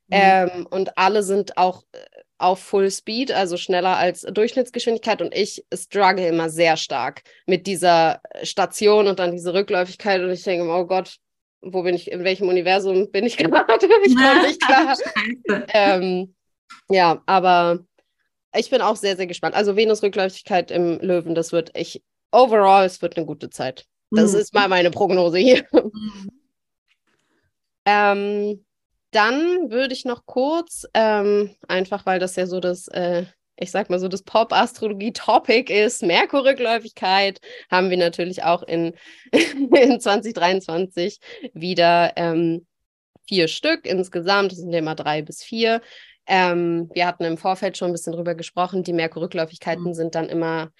Mhm. 0.06 0.12
Ähm, 0.12 0.66
und 0.70 0.96
alle 0.96 1.24
sind 1.24 1.56
auch 1.56 1.82
äh, 1.92 1.98
auf 2.38 2.60
Full 2.60 2.90
Speed, 2.90 3.32
also 3.32 3.56
schneller 3.56 3.96
als 3.96 4.22
Durchschnittsgeschwindigkeit. 4.22 5.22
Und 5.22 5.34
ich 5.34 5.64
struggle 5.72 6.26
immer 6.26 6.50
sehr 6.50 6.76
stark 6.76 7.22
mit 7.46 7.66
dieser 7.66 8.20
Station 8.42 9.06
und 9.06 9.18
dann 9.18 9.32
diese 9.32 9.54
Rückläufigkeit. 9.54 10.20
Und 10.20 10.30
ich 10.30 10.42
denke, 10.42 10.68
oh 10.68 10.84
Gott, 10.84 11.16
wo 11.60 11.82
bin 11.82 11.94
ich, 11.94 12.10
in 12.10 12.24
welchem 12.24 12.48
Universum 12.48 13.10
bin 13.10 13.24
ich 13.24 13.36
gerade? 13.38 13.86
ich 14.04 14.16
komme 14.16 14.42
nicht 14.42 14.60
klar. 14.66 14.96
ähm, 15.68 16.34
ja, 16.88 17.22
aber 17.26 17.80
ich 18.54 18.70
bin 18.70 18.82
auch 18.82 18.96
sehr, 18.96 19.16
sehr 19.16 19.26
gespannt. 19.26 19.54
Also 19.54 19.76
Venus-Rückläufigkeit 19.76 20.70
im 20.70 21.00
Löwen, 21.00 21.34
das 21.34 21.52
wird 21.52 21.70
ich, 21.76 22.02
overall, 22.30 22.84
es 22.84 23.02
wird 23.02 23.16
eine 23.16 23.26
gute 23.26 23.50
Zeit. 23.50 23.86
Das 24.10 24.32
mhm. 24.32 24.38
ist 24.38 24.54
mal 24.54 24.68
meine 24.68 24.90
Prognose 24.90 25.38
hier. 25.38 25.64
Mhm. 25.72 26.30
ähm, 27.86 28.64
dann 29.14 29.70
würde 29.70 29.94
ich 29.94 30.04
noch 30.04 30.26
kurz, 30.26 30.86
ähm, 30.94 31.54
einfach 31.68 32.04
weil 32.06 32.18
das 32.18 32.36
ja 32.36 32.46
so 32.46 32.60
das, 32.60 32.88
äh, 32.88 33.24
ich 33.56 33.70
sag 33.70 33.88
mal 33.88 34.00
so, 34.00 34.08
das 34.08 34.22
Pop-Astrologie-Topic 34.22 35.72
ist, 35.72 36.02
Merkur-Rückläufigkeit, 36.02 37.40
haben 37.70 37.90
wir 37.90 37.96
natürlich 37.96 38.42
auch 38.42 38.62
in, 38.62 38.94
in 39.32 40.00
2023 40.00 41.20
wieder 41.52 42.12
ähm, 42.16 42.66
vier 43.28 43.46
Stück 43.48 43.86
insgesamt. 43.86 44.52
Das 44.52 44.58
sind 44.58 44.72
ja 44.72 44.80
immer 44.80 44.96
drei 44.96 45.22
bis 45.22 45.42
vier. 45.42 45.80
Ähm, 46.26 46.90
wir 46.92 47.06
hatten 47.06 47.24
im 47.24 47.38
Vorfeld 47.38 47.76
schon 47.76 47.90
ein 47.90 47.92
bisschen 47.92 48.14
drüber 48.14 48.34
gesprochen. 48.34 48.82
Die 48.82 48.92
Merkur-Rückläufigkeiten 48.92 49.84
mhm. 49.84 49.94
sind 49.94 50.14
dann 50.16 50.28
immer, 50.28 50.70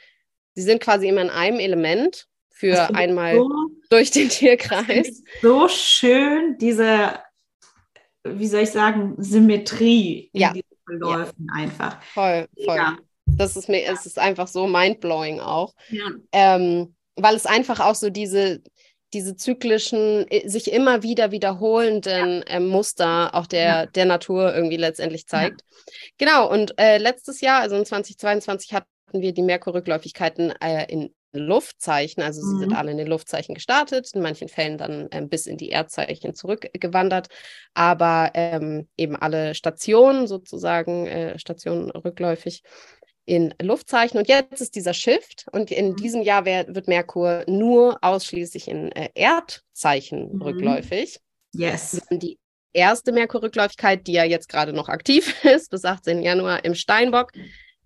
sie 0.55 0.62
sind 0.62 0.82
quasi 0.82 1.09
immer 1.09 1.23
in 1.23 1.31
einem 1.31 1.61
Element 1.61 2.27
für 2.51 2.94
einmal 2.94 3.36
so, 3.36 3.48
durch 3.90 4.11
den 4.11 4.28
Tierkreis. 4.28 5.23
So 5.43 5.69
schön, 5.69 6.56
diese 6.59 7.19
wie 8.25 8.47
soll 8.47 8.63
ich 8.63 8.71
sagen, 8.71 9.15
Symmetrie 9.19 10.31
in 10.33 10.41
ja. 10.41 10.53
diesen 10.53 10.77
Verläufen 10.87 11.47
ja. 11.49 11.63
einfach. 11.63 12.03
Voll, 12.03 12.47
voll. 12.65 12.77
Ja. 12.77 12.99
Das 13.27 13.57
ist 13.57 13.69
mir, 13.69 13.83
ja. 13.83 13.93
es 13.93 14.07
ist 14.07 14.19
einfach 14.19 14.49
so 14.49 14.67
mindblowing 14.67 15.41
auch. 15.41 15.75
Ähm, 16.33 16.95
weil 17.17 17.37
es 17.37 17.47
einfach 17.47 17.81
auch 17.81 17.95
so 17.95 18.11
diese, 18.11 18.63
diese 19.13 19.37
zyklischen, 19.37 20.27
sich 20.45 20.73
immer 20.73 21.03
wieder 21.03 21.31
wiederholenden 21.31 22.43
äh, 22.43 22.61
Muster 22.61 23.35
auch 23.35 23.47
der, 23.47 23.87
der 23.87 24.05
Natur 24.05 24.55
irgendwie 24.55 24.77
letztendlich 24.77 25.27
zeigt. 25.27 25.63
Genau, 26.19 26.51
und 26.51 26.79
äh, 26.79 26.99
letztes 26.99 27.41
Jahr, 27.41 27.61
also 27.61 27.77
in 27.77 27.87
2022, 27.87 28.75
hatten 28.75 28.89
wir 29.13 29.33
die 29.33 29.43
Merkur-Rückläufigkeiten 29.43 30.53
äh, 30.61 30.87
in 30.93 31.15
Luftzeichen. 31.35 32.23
Also 32.23 32.40
sie 32.43 32.59
sind 32.59 32.70
mhm. 32.70 32.77
alle 32.77 32.90
in 32.90 32.98
den 32.98 33.06
Luftzeichen 33.06 33.55
gestartet, 33.55 34.11
in 34.15 34.23
manchen 34.23 34.48
Fällen 34.48 34.78
dann 34.78 35.09
ähm, 35.11 35.28
bis 35.28 35.47
in 35.47 35.56
die 35.56 35.70
Erdzeichen 35.70 36.35
zurückgewandert, 36.35 37.28
aber 37.74 38.31
ähm, 38.35 38.89
eben 38.97 39.16
alle 39.16 39.55
Stationen 39.55 40.27
sozusagen, 40.27 41.06
äh, 41.06 41.39
Stationen 41.39 41.90
rückläufig 41.90 42.62
in 43.27 43.55
Luftzeichen. 43.61 44.19
Und 44.19 44.28
jetzt 44.28 44.61
ist 44.61 44.74
dieser 44.74 44.94
Shift 44.94 45.47
und 45.52 45.70
in 45.70 45.90
mhm. 45.90 45.97
diesem 45.97 46.23
Jahr 46.23 46.44
wär, 46.44 46.74
wird 46.74 46.89
Merkur 46.89 47.44
nur 47.47 47.98
ausschließlich 48.02 48.69
in 48.69 48.93
äh, 48.93 49.11
Erdzeichen 49.15 50.35
mhm. 50.35 50.43
rückläufig. 50.43 51.20
Yes. 51.52 52.01
Die 52.11 52.39
erste 52.73 53.12
Merkur-Rückläufigkeit, 53.12 54.06
die 54.06 54.12
ja 54.12 54.24
jetzt 54.24 54.48
gerade 54.48 54.73
noch 54.73 54.89
aktiv 54.89 55.35
ist, 55.44 55.70
bis 55.70 55.85
18. 55.85 56.23
Januar 56.23 56.65
im 56.65 56.74
Steinbock. 56.74 57.32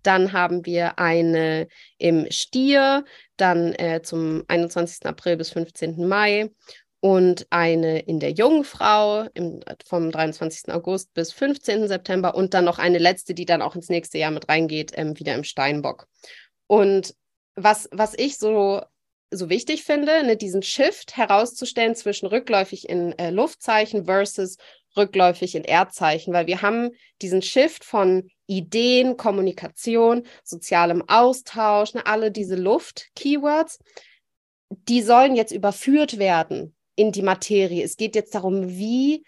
Dann 0.03 0.33
haben 0.33 0.65
wir 0.65 0.99
eine 0.99 1.67
im 1.97 2.27
Stier, 2.31 3.05
dann 3.37 3.73
äh, 3.73 4.01
zum 4.01 4.43
21. 4.47 5.05
April 5.05 5.37
bis 5.37 5.49
15. 5.51 6.07
Mai 6.07 6.49
und 7.01 7.47
eine 7.49 7.99
in 7.99 8.19
der 8.19 8.31
Jungfrau 8.31 9.27
im, 9.33 9.61
vom 9.85 10.11
23. 10.11 10.73
August 10.73 11.13
bis 11.13 11.31
15. 11.31 11.87
September 11.87 12.35
und 12.35 12.53
dann 12.53 12.65
noch 12.65 12.77
eine 12.79 12.97
letzte, 12.97 13.33
die 13.33 13.45
dann 13.45 13.61
auch 13.61 13.75
ins 13.75 13.89
nächste 13.89 14.17
Jahr 14.17 14.31
mit 14.31 14.49
reingeht, 14.49 14.91
ähm, 14.95 15.17
wieder 15.17 15.35
im 15.35 15.43
Steinbock. 15.43 16.07
Und 16.67 17.15
was, 17.55 17.89
was 17.91 18.13
ich 18.17 18.37
so, 18.37 18.81
so 19.31 19.49
wichtig 19.49 19.83
finde, 19.83 20.23
ne, 20.23 20.35
diesen 20.35 20.63
Shift 20.63 21.15
herauszustellen 21.15 21.95
zwischen 21.95 22.27
rückläufig 22.27 22.89
in 22.89 23.17
äh, 23.17 23.29
Luftzeichen 23.29 24.05
versus 24.05 24.57
rückläufig 24.97 25.55
in 25.55 25.63
Erdzeichen, 25.63 26.33
weil 26.33 26.47
wir 26.47 26.61
haben 26.61 26.91
diesen 27.21 27.41
Shift 27.41 27.83
von 27.83 28.29
Ideen, 28.47 29.17
Kommunikation, 29.17 30.23
sozialem 30.43 31.03
Austausch, 31.07 31.93
ne, 31.93 32.05
alle 32.05 32.31
diese 32.31 32.55
Luft-Keywords, 32.55 33.79
die 34.69 35.01
sollen 35.01 35.35
jetzt 35.35 35.51
überführt 35.51 36.17
werden 36.17 36.75
in 36.95 37.11
die 37.11 37.21
Materie. 37.21 37.83
Es 37.83 37.97
geht 37.97 38.15
jetzt 38.15 38.35
darum, 38.35 38.69
wie 38.69 39.23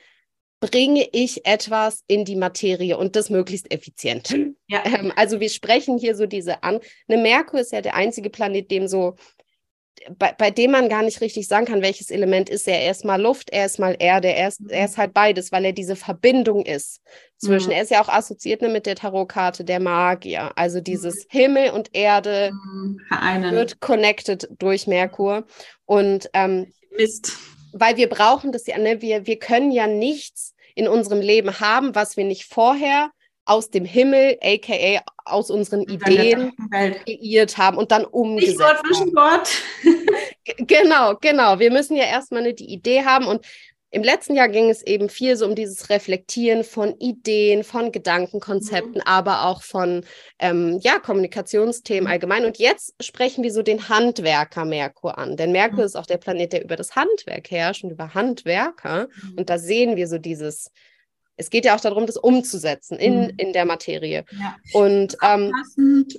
bringe 0.60 1.08
ich 1.12 1.46
etwas 1.46 2.04
in 2.08 2.24
die 2.24 2.36
Materie 2.36 2.98
und 2.98 3.16
das 3.16 3.30
möglichst 3.30 3.72
effizient. 3.72 4.36
Ja. 4.68 4.84
Ähm, 4.86 5.12
also 5.16 5.40
wir 5.42 5.50
sprechen 5.50 5.98
hier 5.98 6.16
so 6.16 6.28
diese 6.28 6.64
an. 6.64 6.80
Ne, 7.08 7.18
Merkur 7.18 7.60
ist 7.60 7.74
ja 7.74 7.82
der 7.82 7.96
einzige 7.96 8.30
Planet, 8.30 8.72
dem 8.72 8.88
so 8.88 9.16
bei, 10.18 10.34
bei 10.38 10.51
dem 10.51 10.72
man 10.72 10.89
gar 10.89 11.03
nicht 11.03 11.22
richtig 11.22 11.47
sagen 11.47 11.65
kann, 11.65 11.81
welches 11.81 12.09
Element 12.09 12.49
ist 12.49 12.68
er. 12.68 12.81
Er 12.81 12.91
ist 12.91 13.05
mal 13.05 13.22
Luft, 13.22 13.49
er 13.51 13.65
ist 13.65 13.80
mal 13.80 13.95
Erde, 13.99 14.30
er 14.30 14.47
ist, 14.47 14.61
er 14.69 14.85
ist 14.85 14.97
halt 14.97 15.13
beides, 15.13 15.51
weil 15.51 15.65
er 15.65 15.73
diese 15.73 15.95
Verbindung 15.95 16.65
ist 16.65 17.01
zwischen, 17.38 17.68
mhm. 17.68 17.73
er 17.73 17.84
ist 17.84 17.91
ja 17.91 18.01
auch 18.01 18.09
assoziiert 18.09 18.61
ne, 18.61 18.69
mit 18.69 18.85
der 18.85 18.95
Tarotkarte 18.95 19.63
der 19.63 19.80
Magier. 19.80 20.51
Also 20.55 20.80
mhm. 20.80 20.84
dieses 20.85 21.26
mhm. 21.26 21.30
Himmel 21.30 21.69
und 21.72 21.89
Erde 21.93 22.51
mhm. 22.51 22.99
wird 23.51 23.80
connected 23.80 24.49
durch 24.57 24.88
Merkur. 24.88 25.45
Und 25.85 26.30
ähm, 26.34 26.72
Mist. 26.97 27.34
Weil 27.73 27.97
wir 27.97 28.09
brauchen 28.09 28.51
das 28.51 28.68
ja, 28.68 28.77
ne? 28.77 29.01
wir, 29.01 29.27
wir 29.27 29.39
können 29.39 29.72
ja 29.72 29.88
nichts 29.88 30.55
in 30.76 30.88
unserem 30.88 31.22
Leben 31.22 31.59
haben, 31.59 31.95
was 31.95 32.18
wir 32.18 32.26
nicht 32.26 32.45
vorher 32.45 33.11
aus 33.45 33.69
dem 33.69 33.85
Himmel, 33.85 34.38
aka 34.41 35.03
aus 35.26 35.49
unseren 35.49 35.81
Ideen 35.84 36.53
kreiert 36.72 37.57
haben 37.57 37.77
und 37.77 37.91
dann 37.91 38.05
umgesetzt 38.05 38.61
Stichwort 38.85 39.49
Vision 39.84 40.07
genau, 40.68 41.15
genau. 41.19 41.59
Wir 41.59 41.72
müssen 41.72 41.95
ja 41.95 42.05
erstmal 42.05 42.41
eine, 42.41 42.53
die 42.53 42.72
Idee 42.72 43.03
haben 43.03 43.26
und 43.26 43.45
im 43.93 44.03
letzten 44.03 44.35
Jahr 44.35 44.47
ging 44.47 44.69
es 44.69 44.81
eben 44.84 45.09
viel 45.09 45.35
so 45.35 45.45
um 45.45 45.53
dieses 45.53 45.89
Reflektieren 45.89 46.63
von 46.63 46.95
Ideen, 46.99 47.65
von 47.65 47.91
Gedankenkonzepten, 47.91 49.01
mhm. 49.01 49.01
aber 49.05 49.43
auch 49.43 49.61
von 49.63 50.05
ähm, 50.39 50.80
ja, 50.81 50.97
Kommunikationsthemen 50.97 52.05
mhm. 52.05 52.09
allgemein. 52.09 52.45
Und 52.45 52.57
jetzt 52.57 52.95
sprechen 53.03 53.43
wir 53.43 53.51
so 53.51 53.61
den 53.61 53.89
Handwerker 53.89 54.63
Merkur 54.63 55.18
an. 55.18 55.35
Denn 55.35 55.51
Merkur 55.51 55.80
mhm. 55.80 55.85
ist 55.85 55.97
auch 55.97 56.05
der 56.05 56.18
Planet, 56.18 56.53
der 56.53 56.63
über 56.63 56.77
das 56.77 56.95
Handwerk 56.95 57.51
herrscht 57.51 57.84
und 57.84 57.91
über 57.91 58.13
Handwerker. 58.13 59.09
Mhm. 59.23 59.39
Und 59.39 59.49
da 59.49 59.57
sehen 59.57 59.97
wir 59.97 60.07
so 60.07 60.18
dieses, 60.18 60.72
es 61.41 61.49
geht 61.49 61.65
ja 61.65 61.76
auch 61.76 61.81
darum, 61.81 62.05
das 62.05 62.18
umzusetzen 62.18 62.97
in, 62.97 63.23
mhm. 63.23 63.34
in 63.38 63.53
der 63.53 63.65
Materie. 63.65 64.23
Ja. 64.31 64.55
Und 64.73 65.18
ähm, 65.23 65.51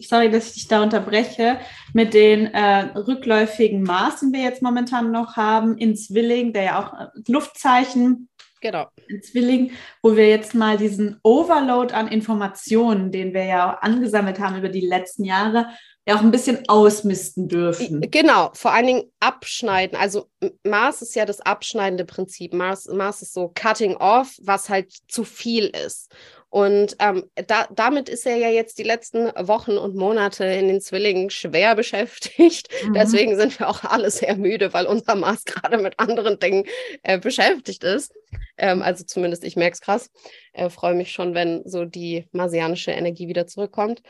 sorry, 0.01 0.31
dass 0.31 0.49
ich 0.49 0.55
dich 0.55 0.69
da 0.69 0.83
unterbreche, 0.83 1.59
mit 1.95 2.13
den 2.13 2.47
äh, 2.47 2.99
rückläufigen 2.99 3.83
Mars, 3.83 4.21
den 4.21 4.33
wir 4.33 4.43
jetzt 4.43 4.63
momentan 4.63 5.11
noch 5.11 5.37
haben, 5.37 5.79
in 5.79 5.97
Zwilling, 5.97 6.53
der 6.53 6.63
ja 6.63 6.83
auch 6.83 6.93
äh, 7.01 7.07
Luftzeichen 7.29 8.29
Genau. 8.63 8.87
In 9.09 9.21
Zwilling, 9.21 9.73
wo 10.03 10.17
wir 10.17 10.29
jetzt 10.29 10.55
mal 10.55 10.77
diesen 10.77 11.19
Overload 11.25 11.93
an 11.93 12.07
Informationen, 12.07 13.11
den 13.11 13.35
wir 13.35 13.45
ja 13.45 13.79
angesammelt 13.81 14.39
haben 14.39 14.57
über 14.57 14.69
die 14.69 14.87
letzten 14.87 15.25
Jahre, 15.25 15.67
ja 16.07 16.17
auch 16.17 16.21
ein 16.21 16.33
bisschen 16.33 16.65
ausmisten 16.69 17.49
dürfen. 17.49 18.01
Genau, 18.11 18.51
vor 18.55 18.73
allen 18.73 18.87
Dingen 18.87 19.13
abschneiden. 19.21 19.97
Also 19.97 20.29
Mars 20.65 21.01
ist 21.01 21.15
ja 21.15 21.25
das 21.25 21.41
abschneidende 21.41 22.05
Prinzip. 22.05 22.53
Mars, 22.55 22.87
Mars 22.87 23.23
ist 23.23 23.35
so 23.35 23.53
cutting 23.55 23.97
off, 23.97 24.37
was 24.43 24.69
halt 24.69 24.93
zu 25.09 25.25
viel 25.25 25.67
ist. 25.67 26.13
Und 26.49 26.97
ähm, 26.99 27.31
da, 27.47 27.67
damit 27.75 28.11
ist 28.11 28.27
er 28.27 28.37
ja 28.37 28.51
jetzt 28.51 28.79
die 28.79 28.83
letzten 28.83 29.27
Wochen 29.49 29.79
und 29.79 29.95
Monate 29.95 30.45
in 30.45 30.69
den 30.69 30.83
Zwillingen 30.83 31.31
schwer 31.31 31.75
beschäftigt. 31.77 32.69
Mhm. 32.85 32.95
Deswegen 32.95 33.37
sind 33.37 33.59
wir 33.59 33.69
auch 33.69 33.85
alle 33.85 34.11
sehr 34.11 34.37
müde, 34.37 34.75
weil 34.75 34.87
unser 34.87 35.15
Mars 35.15 35.45
gerade 35.47 35.79
mit 35.79 35.99
anderen 35.99 36.39
Dingen 36.41 36.65
äh, 37.05 37.19
beschäftigt 37.19 37.85
ist. 37.85 38.13
Ähm, 38.59 38.83
also 38.83 39.05
zumindest 39.05 39.45
ich 39.45 39.57
merke 39.57 39.75
es 39.75 39.81
krass. 39.81 40.11
Äh, 40.53 40.69
Freue 40.69 40.95
mich 40.95 41.13
schon, 41.13 41.35
wenn 41.35 41.63
so 41.65 41.85
die 41.85 42.27
marsianische 42.33 42.91
Energie 42.91 43.29
wieder 43.29 43.47
zurückkommt. 43.47 44.03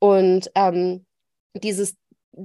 Und 0.00 0.50
ähm, 0.56 1.06
dieses 1.54 1.96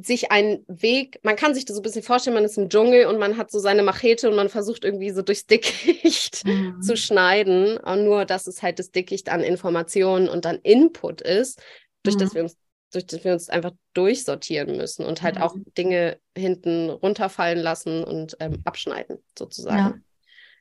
sich 0.03 0.31
einen 0.31 0.63
Weg, 0.67 1.19
man 1.23 1.35
kann 1.35 1.55
sich 1.55 1.65
das 1.65 1.75
so 1.75 1.81
ein 1.81 1.83
bisschen 1.83 2.03
vorstellen, 2.03 2.35
man 2.35 2.45
ist 2.45 2.57
im 2.57 2.69
Dschungel 2.69 3.07
und 3.07 3.17
man 3.17 3.37
hat 3.37 3.49
so 3.49 3.59
seine 3.59 3.81
Machete 3.81 4.29
und 4.29 4.35
man 4.35 4.49
versucht 4.49 4.83
irgendwie 4.83 5.09
so 5.09 5.23
durchs 5.23 5.47
Dickicht 5.47 6.45
mhm. 6.45 6.81
zu 6.81 6.95
schneiden. 6.95 7.77
Und 7.77 8.03
nur, 8.03 8.25
dass 8.25 8.45
es 8.45 8.61
halt 8.61 8.77
das 8.77 8.91
Dickicht 8.91 9.29
an 9.29 9.41
Informationen 9.41 10.29
und 10.29 10.45
an 10.45 10.59
Input 10.61 11.21
ist, 11.21 11.59
durch 12.03 12.15
mhm. 12.15 12.19
das 12.19 12.35
wir 12.35 12.43
uns 12.43 12.57
durch 12.91 13.05
das 13.05 13.23
wir 13.23 13.33
uns 13.33 13.49
einfach 13.49 13.71
durchsortieren 13.93 14.75
müssen 14.75 15.05
und 15.05 15.21
halt 15.21 15.35
mhm. 15.35 15.41
auch 15.43 15.55
Dinge 15.77 16.19
hinten 16.35 16.89
runterfallen 16.89 17.59
lassen 17.59 18.03
und 18.03 18.35
ähm, 18.39 18.61
abschneiden, 18.65 19.19
sozusagen. 19.37 20.03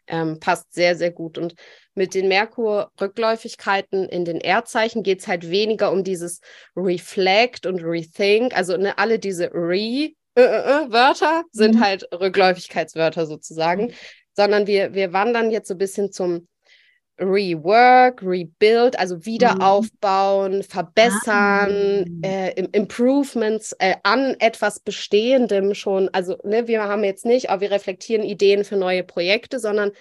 Ähm, 0.09 0.41
passt 0.41 0.73
sehr, 0.73 0.97
sehr 0.97 1.11
gut. 1.11 1.39
Und 1.39 1.55
mit 1.95 2.15
den 2.15 2.29
Merkur-Rückläufigkeiten 2.29 4.09
in 4.09 4.25
den 4.25 4.41
Erdzeichen 4.41 5.03
geht 5.03 5.21
es 5.21 5.29
halt 5.29 5.51
weniger 5.51 5.93
um 5.93 6.05
dieses 6.05 6.41
Reflect 6.77 7.67
und 7.67 7.83
Rethink. 7.83 8.57
Also 8.57 8.77
ne, 8.77 8.97
alle 8.99 9.19
diese 9.19 9.51
Re-Wörter 9.53 11.45
sind 11.53 11.77
mhm. 11.77 11.81
halt 11.81 12.09
Rückläufigkeitswörter 12.13 13.27
sozusagen, 13.27 13.87
mhm. 13.87 13.93
sondern 14.35 14.67
wir, 14.67 14.95
wir 14.95 15.13
wandern 15.13 15.51
jetzt 15.51 15.69
so 15.69 15.75
ein 15.75 15.79
bisschen 15.79 16.13
zum 16.13 16.49
Rework, 17.19 18.23
Rebuild, 18.23 18.99
also 18.99 19.25
wieder 19.25 19.57
mhm. 19.57 19.61
aufbauen, 19.63 20.63
verbessern, 20.63 22.21
ah. 22.25 22.27
äh, 22.27 22.51
Improvements 22.73 23.75
äh, 23.79 23.97
an 24.03 24.37
etwas 24.39 24.81
Bestehendem 24.81 25.75
schon. 25.75 26.09
Also 26.13 26.37
ne, 26.45 26.69
wir 26.69 26.85
haben 26.85 27.05
jetzt 27.05 27.25
nicht, 27.25 27.51
aber 27.51 27.63
wir 27.63 27.71
reflektieren 27.71 28.25
Ideen 28.25 28.65
für 28.65 28.77
neue 28.77 29.03
Projekte, 29.03 29.59
sondern 29.59 29.93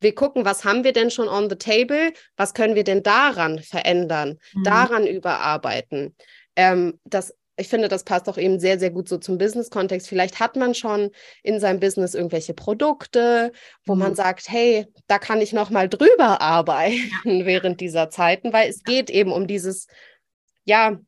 wir 0.00 0.14
gucken, 0.14 0.44
was 0.44 0.64
haben 0.64 0.84
wir 0.84 0.92
denn 0.92 1.10
schon 1.10 1.28
on 1.28 1.50
the 1.50 1.56
table, 1.56 2.12
was 2.36 2.54
können 2.54 2.74
wir 2.74 2.84
denn 2.84 3.02
daran 3.02 3.58
verändern, 3.58 4.38
mhm. 4.54 4.62
daran 4.64 5.06
überarbeiten. 5.06 6.14
Ähm, 6.54 7.00
das 7.04 7.34
ich 7.58 7.68
finde, 7.68 7.88
das 7.88 8.04
passt 8.04 8.28
auch 8.28 8.38
eben 8.38 8.60
sehr, 8.60 8.78
sehr 8.78 8.90
gut 8.90 9.08
so 9.08 9.18
zum 9.18 9.36
Business-Kontext. 9.36 10.08
Vielleicht 10.08 10.38
hat 10.38 10.56
man 10.56 10.74
schon 10.74 11.10
in 11.42 11.58
seinem 11.58 11.80
Business 11.80 12.14
irgendwelche 12.14 12.54
Produkte, 12.54 13.52
wo 13.84 13.94
mhm. 13.94 14.00
man 14.00 14.14
sagt, 14.14 14.48
hey, 14.48 14.86
da 15.08 15.18
kann 15.18 15.40
ich 15.40 15.52
noch 15.52 15.70
mal 15.70 15.88
drüber 15.88 16.40
arbeiten 16.40 17.44
während 17.44 17.80
dieser 17.80 18.10
Zeiten, 18.10 18.52
weil 18.52 18.70
es 18.70 18.84
geht 18.84 19.10
eben 19.10 19.32
um 19.32 19.46
dieses, 19.46 19.88
ja, 20.64 20.98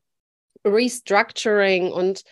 Restructuring 0.64 1.90
und 1.90 2.22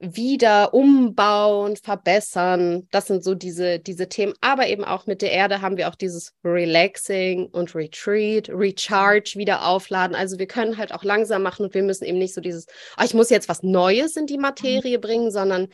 wieder 0.00 0.74
umbauen, 0.74 1.76
verbessern. 1.76 2.86
Das 2.90 3.08
sind 3.08 3.24
so 3.24 3.34
diese, 3.34 3.80
diese 3.80 4.08
Themen. 4.08 4.32
Aber 4.40 4.68
eben 4.68 4.84
auch 4.84 5.06
mit 5.06 5.22
der 5.22 5.32
Erde 5.32 5.60
haben 5.60 5.76
wir 5.76 5.88
auch 5.88 5.96
dieses 5.96 6.34
Relaxing 6.44 7.46
und 7.46 7.74
Retreat, 7.74 8.48
Recharge, 8.48 9.34
wieder 9.36 9.66
aufladen. 9.66 10.14
Also 10.14 10.38
wir 10.38 10.46
können 10.46 10.78
halt 10.78 10.94
auch 10.94 11.02
langsam 11.02 11.42
machen 11.42 11.66
und 11.66 11.74
wir 11.74 11.82
müssen 11.82 12.04
eben 12.04 12.18
nicht 12.18 12.34
so 12.34 12.40
dieses, 12.40 12.66
oh, 12.96 13.02
ich 13.04 13.14
muss 13.14 13.30
jetzt 13.30 13.48
was 13.48 13.62
Neues 13.62 14.16
in 14.16 14.26
die 14.26 14.36
mhm. 14.36 14.42
Materie 14.42 14.98
bringen, 14.98 15.32
sondern 15.32 15.68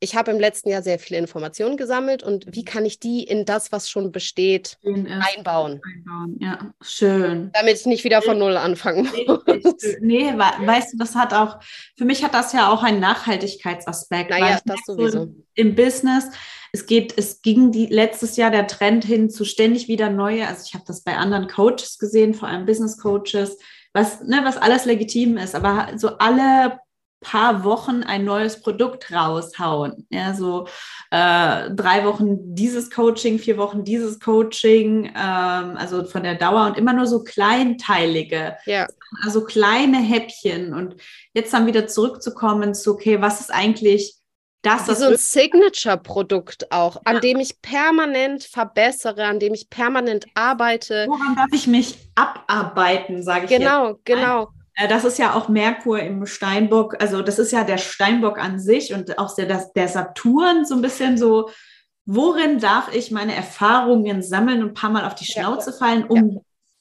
ich 0.00 0.16
habe 0.16 0.30
im 0.30 0.40
letzten 0.40 0.70
Jahr 0.70 0.82
sehr 0.82 0.98
viele 0.98 1.18
Informationen 1.18 1.76
gesammelt 1.76 2.22
und 2.22 2.46
wie 2.48 2.64
kann 2.64 2.86
ich 2.86 2.98
die 2.98 3.22
in 3.22 3.44
das, 3.44 3.70
was 3.70 3.90
schon 3.90 4.12
besteht, 4.12 4.78
einbauen? 4.82 5.80
einbauen? 5.84 6.38
Ja, 6.40 6.72
schön. 6.80 7.50
Damit 7.52 7.76
ich 7.76 7.86
nicht 7.86 8.04
wieder 8.04 8.22
von 8.22 8.38
Null 8.38 8.56
anfangen 8.56 9.08
muss. 9.26 9.74
Nee, 10.00 10.32
weißt 10.32 10.94
du, 10.94 10.96
das 10.96 11.14
hat 11.14 11.34
auch, 11.34 11.60
für 11.98 12.06
mich 12.06 12.24
hat 12.24 12.32
das 12.32 12.54
ja 12.54 12.72
auch 12.72 12.82
einen 12.82 12.98
Nachhaltigkeitsaspekt. 13.00 14.30
Naja, 14.30 14.58
das 14.64 14.80
sowieso. 14.86 15.24
So 15.26 15.34
Im 15.54 15.74
Business, 15.74 16.30
es 16.72 16.86
geht, 16.86 17.18
es 17.18 17.42
ging 17.42 17.70
die, 17.70 17.86
letztes 17.86 18.36
Jahr 18.36 18.50
der 18.50 18.66
Trend 18.66 19.04
hin 19.04 19.28
zu 19.28 19.44
ständig 19.44 19.86
wieder 19.86 20.08
neue, 20.08 20.48
also 20.48 20.62
ich 20.66 20.72
habe 20.72 20.84
das 20.86 21.02
bei 21.02 21.16
anderen 21.16 21.46
Coaches 21.46 21.98
gesehen, 21.98 22.32
vor 22.32 22.48
allem 22.48 22.64
Business 22.64 22.96
Coaches, 22.96 23.58
was, 23.92 24.22
ne, 24.22 24.40
was 24.44 24.56
alles 24.56 24.86
legitim 24.86 25.36
ist, 25.36 25.54
aber 25.54 25.88
so 25.96 26.16
alle 26.18 26.78
paar 27.20 27.64
Wochen 27.64 28.02
ein 28.02 28.24
neues 28.24 28.60
Produkt 28.60 29.12
raushauen. 29.12 30.06
Ja, 30.10 30.34
so 30.34 30.66
äh, 31.10 31.70
drei 31.70 32.04
Wochen 32.04 32.54
dieses 32.54 32.90
Coaching, 32.90 33.38
vier 33.38 33.58
Wochen 33.58 33.84
dieses 33.84 34.20
Coaching, 34.20 35.06
ähm, 35.06 35.76
also 35.76 36.04
von 36.04 36.22
der 36.22 36.36
Dauer 36.36 36.66
und 36.66 36.78
immer 36.78 36.92
nur 36.92 37.06
so 37.06 37.22
kleinteilige, 37.22 38.56
ja. 38.64 38.86
also 39.24 39.44
kleine 39.44 39.98
Häppchen. 39.98 40.72
Und 40.72 40.96
jetzt 41.34 41.52
dann 41.52 41.66
wieder 41.66 41.86
zurückzukommen 41.86 42.74
zu, 42.74 42.92
okay, 42.92 43.20
was 43.20 43.40
ist 43.40 43.52
eigentlich 43.52 44.14
das, 44.62 44.88
Wie 44.88 44.94
so 44.94 45.06
ein 45.06 45.16
Signature-Produkt 45.16 46.70
auch, 46.70 46.96
ja. 46.96 47.00
an 47.04 47.20
dem 47.20 47.38
ich 47.38 47.62
permanent 47.62 48.44
verbessere, 48.44 49.24
an 49.24 49.38
dem 49.40 49.54
ich 49.54 49.70
permanent 49.70 50.26
arbeite. 50.34 51.06
Woran 51.08 51.34
darf 51.34 51.48
ich 51.52 51.66
mich 51.66 51.96
abarbeiten, 52.14 53.22
sage 53.22 53.46
ich 53.46 53.50
Genau, 53.50 53.90
jetzt. 53.92 54.04
genau. 54.04 54.48
Äh, 54.74 54.88
das 54.88 55.04
ist 55.04 55.18
ja 55.18 55.34
auch 55.34 55.48
Merkur 55.48 56.00
im 56.00 56.26
Steinbock, 56.26 57.00
also 57.00 57.22
das 57.22 57.38
ist 57.38 57.52
ja 57.52 57.64
der 57.64 57.78
Steinbock 57.78 58.38
an 58.38 58.60
sich 58.60 58.92
und 58.92 59.18
auch 59.18 59.34
der, 59.34 59.70
der 59.74 59.88
Saturn 59.88 60.64
so 60.64 60.74
ein 60.74 60.82
bisschen 60.82 61.18
so, 61.18 61.50
worin 62.06 62.58
darf 62.58 62.94
ich 62.94 63.10
meine 63.10 63.34
Erfahrungen 63.34 64.22
sammeln 64.22 64.62
und 64.62 64.70
ein 64.70 64.74
paar 64.74 64.90
Mal 64.90 65.04
auf 65.04 65.14
die 65.14 65.26
Schnauze 65.26 65.72
fallen, 65.72 66.04
um 66.04 66.30
ja. 66.30 66.40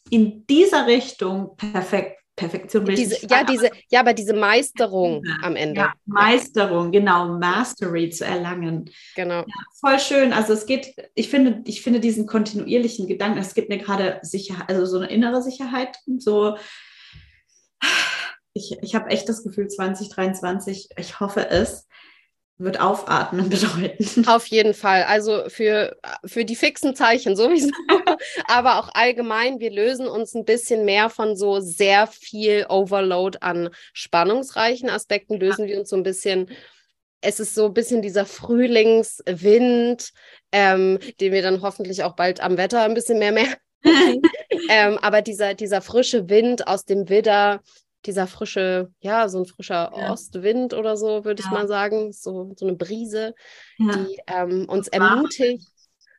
in 0.09 0.45
dieser 0.47 0.87
Richtung 0.87 1.55
perfekt 1.57 2.19
Perfektion 2.39 2.85
diese, 2.85 3.27
ja, 3.27 3.43
diese, 3.43 3.69
ja, 3.89 3.99
aber 3.99 4.13
diese 4.13 4.33
Meisterung 4.33 5.21
ja, 5.25 5.37
am 5.41 5.57
Ende. 5.57 5.81
Ja, 5.81 5.93
Meisterung, 6.05 6.91
genau, 6.91 7.37
Mastery 7.37 8.09
zu 8.09 8.25
erlangen. 8.25 8.89
Genau. 9.15 9.39
Ja, 9.39 9.53
voll 9.79 9.99
schön. 9.99 10.31
Also 10.31 10.53
es 10.53 10.65
geht, 10.65 10.95
ich 11.15 11.29
finde, 11.29 11.61
ich 11.65 11.81
finde 11.81 11.99
diesen 11.99 12.27
kontinuierlichen 12.27 13.07
Gedanken, 13.07 13.39
es 13.39 13.53
gibt 13.53 13.67
mir 13.67 13.77
gerade 13.77 14.19
Sicherheit, 14.21 14.69
also 14.69 14.85
so 14.85 14.99
eine 14.99 15.11
innere 15.11 15.41
Sicherheit, 15.41 15.97
so 16.17 16.55
ich, 18.53 18.77
ich 18.81 18.95
habe 18.95 19.09
echt 19.09 19.29
das 19.29 19.43
Gefühl, 19.43 19.67
2023, 19.67 20.89
ich 20.97 21.19
hoffe 21.19 21.49
es, 21.49 21.87
wird 22.59 22.79
aufatmen 22.79 23.49
bedeuten. 23.49 24.27
Auf 24.27 24.45
jeden 24.47 24.73
Fall. 24.73 25.03
Also 25.03 25.43
für, 25.47 25.97
für 26.25 26.45
die 26.45 26.55
fixen 26.55 26.95
Zeichen 26.95 27.35
sowieso, 27.35 27.71
aber 28.47 28.79
auch 28.79 28.89
allgemein, 28.93 29.59
wir 29.59 29.71
lösen 29.71 30.07
uns 30.07 30.35
ein 30.35 30.45
bisschen 30.45 30.85
mehr 30.85 31.09
von 31.09 31.35
so 31.35 31.59
sehr 31.59 32.05
viel 32.07 32.65
Overload 32.69 33.39
an 33.41 33.69
spannungsreichen 33.93 34.89
Aspekten, 34.89 35.39
lösen 35.39 35.67
wir 35.67 35.79
uns 35.79 35.89
so 35.89 35.95
ein 35.95 36.03
bisschen. 36.03 36.49
Es 37.21 37.41
ist 37.41 37.53
so 37.53 37.65
ein 37.65 37.73
bisschen 37.73 38.01
dieser 38.01 38.25
Frühlingswind, 38.25 40.11
ähm, 40.53 40.99
den 41.19 41.33
wir 41.33 41.41
dann 41.41 41.61
hoffentlich 41.61 42.03
auch 42.03 42.15
bald 42.15 42.39
am 42.39 42.55
Wetter 42.55 42.83
ein 42.83 42.93
bisschen 42.93 43.19
mehr 43.19 43.33
merken. 43.33 43.57
ähm, 44.69 44.97
aber 45.01 45.21
dieser, 45.21 45.53
dieser 45.53 45.81
frische 45.81 46.29
Wind 46.29 46.67
aus 46.67 46.85
dem 46.85 47.09
Widder, 47.09 47.61
dieser 48.05 48.27
frische, 48.27 48.91
ja, 48.99 49.27
so 49.27 49.39
ein 49.39 49.45
frischer 49.45 49.91
ja. 49.95 50.11
Ostwind 50.11 50.73
oder 50.73 50.95
so, 50.97 51.25
würde 51.25 51.41
ja. 51.41 51.47
ich 51.47 51.51
mal 51.51 51.67
sagen, 51.67 52.13
so, 52.13 52.53
so 52.55 52.65
eine 52.65 52.75
Brise, 52.75 53.33
ja. 53.77 53.95
die 53.95 54.19
ähm, 54.27 54.65
uns 54.69 54.87
ermutigt, 54.87 55.67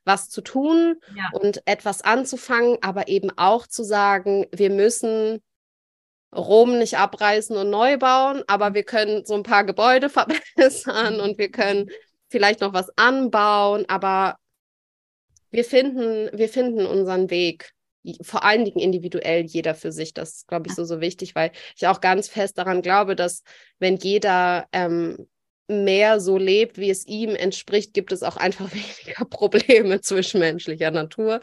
was 0.05 0.29
zu 0.29 0.41
tun 0.41 1.01
und 1.33 1.63
etwas 1.67 2.03
anzufangen, 2.03 2.79
aber 2.83 3.09
eben 3.09 3.31
auch 3.37 3.67
zu 3.67 3.83
sagen, 3.85 4.47
wir 4.53 4.71
müssen 4.71 5.41
Rom 6.35 6.79
nicht 6.79 6.97
abreißen 6.97 7.57
und 7.57 7.71
neu 7.71 7.99
bauen, 7.99 8.43
aber 8.47 8.75
wir 8.75 8.85
können 8.85 9.25
so 9.25 9.35
ein 9.35 9.43
paar 9.43 9.65
Gebäude 9.65 10.09
verbessern 10.57 11.21
und 11.21 11.39
wir 11.39 11.51
können 11.51 11.91
vielleicht 12.29 12.61
noch 12.61 12.73
was 12.73 12.91
anbauen, 12.97 13.85
aber 13.89 14.37
wir 15.51 15.65
finden, 15.65 16.31
wir 16.33 16.49
finden 16.49 16.87
unseren 16.87 17.31
Weg 17.31 17.73
vor 18.23 18.45
allen 18.45 18.65
Dingen 18.65 18.79
individuell 18.79 19.43
jeder 19.43 19.75
für 19.75 19.93
sich. 19.93 20.15
Das 20.15 20.37
ist, 20.37 20.49
glaube 20.49 20.69
ich, 20.69 20.75
so, 20.75 20.85
so 20.85 21.01
wichtig, 21.01 21.35
weil 21.35 21.53
ich 21.77 21.87
auch 21.87 22.01
ganz 22.01 22.29
fest 22.29 22.59
daran 22.59 22.83
glaube, 22.83 23.17
dass 23.17 23.43
wenn 23.79 23.97
jeder 23.97 24.67
ähm, 24.73 25.29
mehr 25.69 26.21
so 26.21 26.37
lebt, 26.37 26.79
wie 26.79 26.91
es 26.91 27.07
ihm 27.07 27.35
entspricht, 27.35 27.95
gibt 27.95 28.13
es 28.13 28.23
auch 28.23 28.37
einfach 28.37 28.71
weniger 28.73 29.25
Probleme 29.25 30.01
zwischenmenschlicher 30.01 30.91
Natur. 30.91 31.41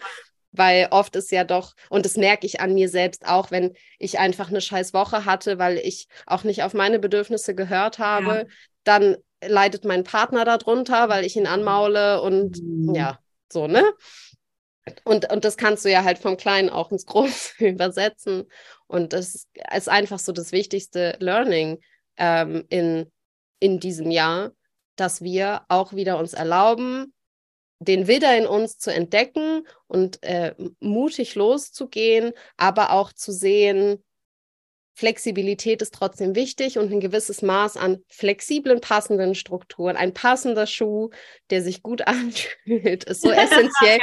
Weil 0.51 0.88
oft 0.91 1.15
ist 1.15 1.31
ja 1.31 1.43
doch, 1.43 1.73
und 1.89 2.05
das 2.05 2.17
merke 2.17 2.47
ich 2.47 2.61
an 2.61 2.73
mir 2.73 2.89
selbst 2.89 3.27
auch, 3.27 3.51
wenn 3.51 3.73
ich 3.99 4.17
einfach 4.17 4.49
eine 4.49 4.61
scheiß 4.61 4.93
Woche 4.93 5.25
hatte, 5.25 5.59
weil 5.59 5.77
ich 5.77 6.07
auch 6.25 6.43
nicht 6.43 6.63
auf 6.63 6.73
meine 6.73 6.99
Bedürfnisse 6.99 7.53
gehört 7.53 7.99
habe, 7.99 8.29
ja. 8.29 8.45
dann 8.84 9.17
leidet 9.45 9.85
mein 9.85 10.03
Partner 10.03 10.45
darunter, 10.45 11.09
weil 11.09 11.25
ich 11.25 11.35
ihn 11.35 11.47
anmaule 11.47 12.21
und 12.21 12.61
mhm. 12.63 12.95
ja, 12.95 13.19
so, 13.51 13.67
ne? 13.67 13.84
Und, 15.03 15.31
und 15.31 15.45
das 15.45 15.57
kannst 15.57 15.85
du 15.85 15.91
ja 15.91 16.03
halt 16.03 16.18
vom 16.18 16.38
Kleinen 16.38 16.69
auch 16.69 16.91
ins 16.91 17.05
Große 17.05 17.53
übersetzen. 17.65 18.45
Und 18.88 19.14
das 19.14 19.47
ist 19.76 19.89
einfach 19.89 20.19
so 20.19 20.31
das 20.31 20.51
wichtigste 20.51 21.15
Learning 21.19 21.80
ähm, 22.18 22.65
in, 22.69 23.11
in 23.59 23.80
diesem 23.80 24.11
Jahr, 24.11 24.51
dass 24.95 25.22
wir 25.22 25.64
auch 25.69 25.93
wieder 25.93 26.18
uns 26.18 26.34
erlauben, 26.34 27.14
den 27.80 28.07
Widder 28.07 28.35
in 28.35 28.47
uns 28.47 28.80
zu 28.80 28.91
entdecken 28.91 29.68
und 29.88 30.23
äh, 30.23 30.55
mutig 30.80 31.35
loszugehen, 31.35 32.34
aber 32.57 32.91
auch 32.91 33.14
zu 33.14 33.31
sehen, 33.31 34.03
Flexibilität 34.97 35.83
ist 35.83 35.93
trotzdem 35.93 36.33
wichtig 36.33 36.79
und 36.79 36.91
ein 36.91 36.99
gewisses 36.99 37.43
Maß 37.43 37.77
an 37.77 37.99
flexiblen, 38.07 38.81
passenden 38.81 39.35
Strukturen. 39.35 39.95
Ein 39.95 40.11
passender 40.11 40.65
Schuh, 40.65 41.11
der 41.51 41.61
sich 41.61 41.83
gut 41.83 42.01
anfühlt, 42.07 43.03
ist 43.03 43.21
so 43.21 43.29
essentiell 43.31 43.99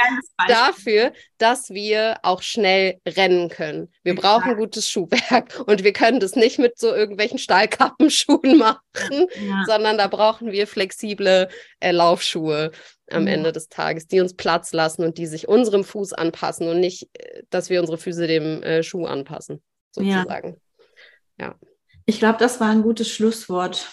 dafür, 0.47 1.11
dass 1.37 1.69
wir 1.71 2.19
auch 2.23 2.41
schnell 2.41 3.01
rennen 3.05 3.49
können. 3.49 3.91
Wir 4.03 4.15
brauchen 4.15 4.55
gutes 4.55 4.89
Schuhwerk 4.89 5.59
und 5.67 5.83
wir 5.83 5.91
können 5.91 6.21
das 6.21 6.37
nicht 6.37 6.59
mit 6.59 6.79
so 6.79 6.95
irgendwelchen 6.95 7.39
Stahlkappenschuhen 7.39 8.57
machen, 8.57 9.27
ja. 9.35 9.63
sondern 9.67 9.97
da 9.97 10.07
brauchen 10.07 10.53
wir 10.53 10.65
flexible 10.65 11.49
äh, 11.81 11.91
Laufschuhe 11.91 12.71
am 13.11 13.27
ja. 13.27 13.33
Ende 13.33 13.51
des 13.51 13.67
Tages, 13.67 14.07
die 14.07 14.21
uns 14.21 14.33
Platz 14.33 14.71
lassen 14.71 15.03
und 15.03 15.17
die 15.17 15.27
sich 15.27 15.49
unserem 15.49 15.83
Fuß 15.83 16.13
anpassen 16.13 16.69
und 16.69 16.79
nicht, 16.79 17.09
äh, 17.11 17.43
dass 17.49 17.69
wir 17.69 17.81
unsere 17.81 17.97
Füße 17.97 18.27
dem 18.27 18.63
äh, 18.63 18.81
Schuh 18.81 19.05
anpassen, 19.07 19.61
sozusagen. 19.91 20.51
Ja. 20.51 20.64
Ja. 21.37 21.55
Ich 22.05 22.19
glaube, 22.19 22.37
das 22.39 22.59
war 22.59 22.69
ein 22.69 22.83
gutes 22.83 23.09
Schlusswort. 23.09 23.91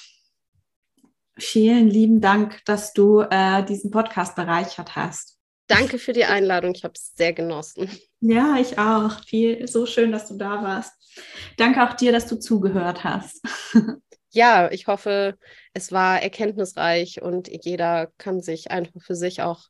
Vielen 1.38 1.88
lieben 1.88 2.20
Dank, 2.20 2.62
dass 2.66 2.92
du 2.92 3.20
äh, 3.22 3.64
diesen 3.64 3.90
Podcast 3.90 4.36
bereichert 4.36 4.96
hast. 4.96 5.38
Danke 5.66 5.98
für 5.98 6.12
die 6.12 6.26
Einladung. 6.26 6.74
Ich 6.74 6.84
habe 6.84 6.94
es 6.94 7.12
sehr 7.14 7.32
genossen. 7.32 7.90
Ja, 8.20 8.56
ich 8.58 8.78
auch. 8.78 9.24
Viel, 9.24 9.66
so 9.66 9.86
schön, 9.86 10.12
dass 10.12 10.28
du 10.28 10.36
da 10.36 10.62
warst. 10.62 10.92
Danke 11.56 11.82
auch 11.82 11.94
dir, 11.94 12.12
dass 12.12 12.26
du 12.26 12.38
zugehört 12.38 13.04
hast. 13.04 13.40
ja, 14.30 14.70
ich 14.70 14.86
hoffe, 14.86 15.36
es 15.72 15.90
war 15.90 16.20
erkenntnisreich 16.20 17.22
und 17.22 17.48
jeder 17.64 18.12
kann 18.18 18.40
sich 18.42 18.70
einfach 18.70 19.00
für 19.00 19.14
sich 19.14 19.40
auch 19.40 19.64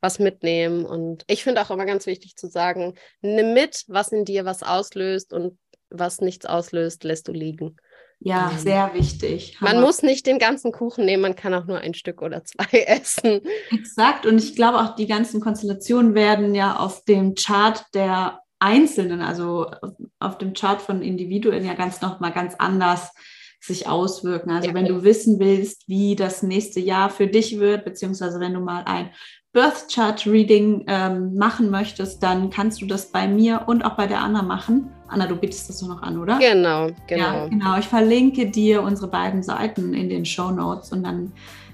was 0.00 0.18
mitnehmen. 0.20 0.84
Und 0.84 1.24
ich 1.26 1.42
finde 1.42 1.60
auch 1.60 1.70
immer 1.70 1.86
ganz 1.86 2.06
wichtig 2.06 2.36
zu 2.36 2.48
sagen, 2.48 2.94
nimm 3.20 3.52
mit, 3.52 3.84
was 3.88 4.12
in 4.12 4.24
dir 4.24 4.44
was 4.44 4.62
auslöst 4.62 5.32
und 5.32 5.58
was 5.90 6.20
nichts 6.20 6.46
auslöst, 6.46 7.04
lässt 7.04 7.28
du 7.28 7.32
liegen. 7.32 7.76
Ja, 8.20 8.50
ähm, 8.50 8.58
sehr 8.58 8.94
wichtig. 8.94 9.56
Man 9.60 9.80
muss 9.80 10.02
nicht 10.02 10.26
den 10.26 10.38
ganzen 10.38 10.72
Kuchen 10.72 11.04
nehmen, 11.04 11.22
man 11.22 11.36
kann 11.36 11.54
auch 11.54 11.66
nur 11.66 11.78
ein 11.78 11.94
Stück 11.94 12.22
oder 12.22 12.44
zwei 12.44 12.80
essen. 12.86 13.42
Exakt. 13.70 14.26
Und 14.26 14.38
ich 14.38 14.56
glaube 14.56 14.78
auch, 14.78 14.96
die 14.96 15.06
ganzen 15.06 15.40
Konstellationen 15.40 16.14
werden 16.14 16.54
ja 16.54 16.76
auf 16.76 17.04
dem 17.04 17.34
Chart 17.34 17.84
der 17.94 18.40
Einzelnen, 18.58 19.20
also 19.20 19.70
auf 20.18 20.38
dem 20.38 20.52
Chart 20.52 20.82
von 20.82 21.02
Individuen 21.02 21.64
ja 21.64 21.74
ganz 21.74 22.00
nochmal 22.00 22.32
ganz 22.32 22.56
anders 22.58 23.12
sich 23.60 23.86
auswirken. 23.86 24.50
Also 24.50 24.68
ja. 24.68 24.74
wenn 24.74 24.86
du 24.86 25.02
wissen 25.02 25.38
willst, 25.38 25.88
wie 25.88 26.16
das 26.16 26.42
nächste 26.42 26.80
Jahr 26.80 27.10
für 27.10 27.26
dich 27.26 27.58
wird, 27.58 27.84
beziehungsweise 27.84 28.40
wenn 28.40 28.54
du 28.54 28.60
mal 28.60 28.82
ein 28.84 29.10
Birth 29.58 29.88
Chart 29.92 30.24
Reading 30.24 30.84
ähm, 30.86 31.34
machen 31.34 31.68
möchtest, 31.68 32.22
dann 32.22 32.48
kannst 32.48 32.80
du 32.80 32.86
das 32.86 33.06
bei 33.06 33.26
mir 33.26 33.64
und 33.66 33.84
auch 33.84 33.96
bei 33.96 34.06
der 34.06 34.20
Anna 34.20 34.40
machen. 34.40 34.88
Anna, 35.08 35.26
du 35.26 35.34
bietest 35.34 35.68
das 35.68 35.80
doch 35.80 35.88
noch 35.88 36.00
an, 36.00 36.16
oder? 36.16 36.38
Genau, 36.38 36.90
genau. 37.08 37.24
Ja, 37.24 37.48
genau. 37.48 37.76
Ich 37.76 37.88
verlinke 37.88 38.48
dir 38.48 38.84
unsere 38.84 39.08
beiden 39.08 39.42
Seiten 39.42 39.94
in 39.94 40.08
den 40.08 40.24
Show 40.24 40.52
Notes 40.52 40.92
und 40.92 41.02
dann 41.02 41.32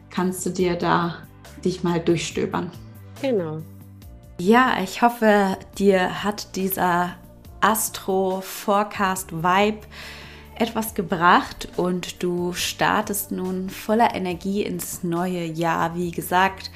kannst 0.08 0.46
du 0.46 0.50
dir 0.50 0.76
da 0.76 1.16
dich 1.62 1.84
mal 1.84 2.00
durchstöbern. 2.00 2.70
Genau. 3.20 3.58
Ja, 4.40 4.76
ich 4.82 5.02
hoffe, 5.02 5.58
dir 5.78 6.24
hat 6.24 6.56
dieser 6.56 7.16
Astro 7.60 8.40
Forecast 8.40 9.30
Vibe 9.30 9.86
etwas 10.58 10.94
gebracht 10.94 11.68
und 11.76 12.22
du 12.22 12.54
startest 12.54 13.30
nun 13.30 13.68
voller 13.68 14.14
Energie 14.14 14.62
ins 14.62 15.02
neue 15.02 15.44
Jahr. 15.44 15.94
Wie 15.96 16.12
gesagt, 16.12 16.70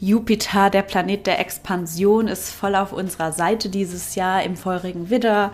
Jupiter, 0.00 0.70
der 0.70 0.82
Planet 0.82 1.26
der 1.26 1.40
Expansion, 1.40 2.26
ist 2.26 2.50
voll 2.50 2.74
auf 2.74 2.92
unserer 2.92 3.32
Seite 3.32 3.68
dieses 3.68 4.14
Jahr 4.14 4.42
im 4.42 4.56
feurigen 4.56 5.10
Widder. 5.10 5.52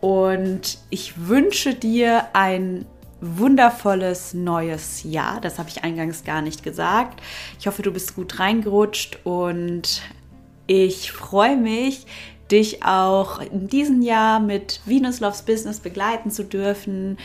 Und 0.00 0.78
ich 0.90 1.28
wünsche 1.28 1.74
dir 1.74 2.26
ein 2.34 2.84
wundervolles 3.22 4.34
neues 4.34 5.02
Jahr. 5.02 5.40
Das 5.40 5.58
habe 5.58 5.70
ich 5.70 5.82
eingangs 5.82 6.24
gar 6.24 6.42
nicht 6.42 6.62
gesagt. 6.62 7.22
Ich 7.58 7.66
hoffe, 7.66 7.80
du 7.82 7.90
bist 7.90 8.14
gut 8.14 8.38
reingerutscht 8.38 9.18
und 9.24 10.02
ich 10.66 11.10
freue 11.12 11.56
mich, 11.56 12.06
dich 12.50 12.84
auch 12.84 13.40
in 13.40 13.66
diesem 13.68 14.02
Jahr 14.02 14.40
mit 14.40 14.80
Venus 14.84 15.20
Loves 15.20 15.42
Business 15.42 15.80
begleiten 15.80 16.30
zu 16.30 16.44
dürfen 16.44 17.16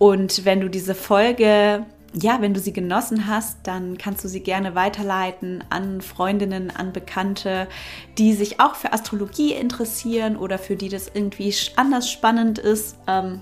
Und 0.00 0.46
wenn 0.46 0.62
du 0.62 0.70
diese 0.70 0.94
Folge 0.94 1.84
ja, 2.12 2.40
wenn 2.40 2.54
du 2.54 2.60
sie 2.60 2.72
genossen 2.72 3.26
hast, 3.26 3.58
dann 3.64 3.96
kannst 3.96 4.24
du 4.24 4.28
sie 4.28 4.40
gerne 4.40 4.74
weiterleiten 4.74 5.62
an 5.70 6.00
Freundinnen, 6.00 6.70
an 6.70 6.92
Bekannte, 6.92 7.68
die 8.18 8.34
sich 8.34 8.58
auch 8.60 8.74
für 8.74 8.92
Astrologie 8.92 9.52
interessieren 9.52 10.36
oder 10.36 10.58
für 10.58 10.76
die 10.76 10.88
das 10.88 11.10
irgendwie 11.14 11.54
anders 11.76 12.10
spannend 12.10 12.58
ist. 12.58 12.96
Ähm, 13.06 13.40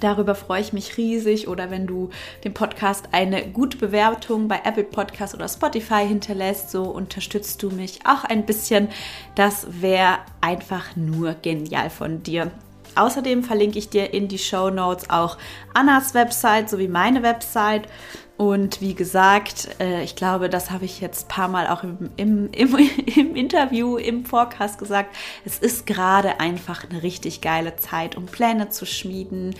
Darüber 0.00 0.34
freue 0.34 0.60
ich 0.60 0.72
mich 0.72 0.96
riesig. 0.96 1.48
Oder 1.48 1.70
wenn 1.70 1.86
du 1.86 2.10
dem 2.44 2.54
Podcast 2.54 3.08
eine 3.12 3.48
gute 3.48 3.78
Bewertung 3.78 4.46
bei 4.46 4.60
Apple 4.64 4.84
Podcast 4.84 5.34
oder 5.34 5.48
Spotify 5.48 6.06
hinterlässt, 6.06 6.70
so 6.70 6.84
unterstützt 6.84 7.62
du 7.62 7.70
mich 7.70 8.00
auch 8.06 8.24
ein 8.24 8.46
bisschen. 8.46 8.88
Das 9.34 9.66
wäre 9.80 10.18
einfach 10.40 10.94
nur 10.94 11.34
genial 11.34 11.90
von 11.90 12.22
dir. 12.22 12.52
Außerdem 12.98 13.44
verlinke 13.44 13.78
ich 13.78 13.88
dir 13.88 14.12
in 14.12 14.28
die 14.28 14.38
Show 14.38 14.70
Notes 14.70 15.08
auch 15.08 15.38
Annas 15.72 16.14
Website 16.14 16.68
sowie 16.68 16.88
meine 16.88 17.22
Website. 17.22 17.88
Und 18.36 18.80
wie 18.80 18.94
gesagt, 18.94 19.68
äh, 19.80 20.02
ich 20.02 20.14
glaube, 20.14 20.48
das 20.48 20.70
habe 20.70 20.84
ich 20.84 21.00
jetzt 21.00 21.24
ein 21.24 21.28
paar 21.28 21.48
Mal 21.48 21.68
auch 21.68 21.82
im, 21.82 22.10
im, 22.16 22.50
im, 22.52 22.76
im 23.16 23.36
Interview, 23.36 23.96
im 23.96 24.24
Forecast 24.24 24.78
gesagt. 24.78 25.14
Es 25.44 25.58
ist 25.58 25.86
gerade 25.86 26.40
einfach 26.40 26.84
eine 26.88 27.02
richtig 27.02 27.40
geile 27.40 27.76
Zeit, 27.76 28.16
um 28.16 28.26
Pläne 28.26 28.68
zu 28.68 28.86
schmieden, 28.86 29.54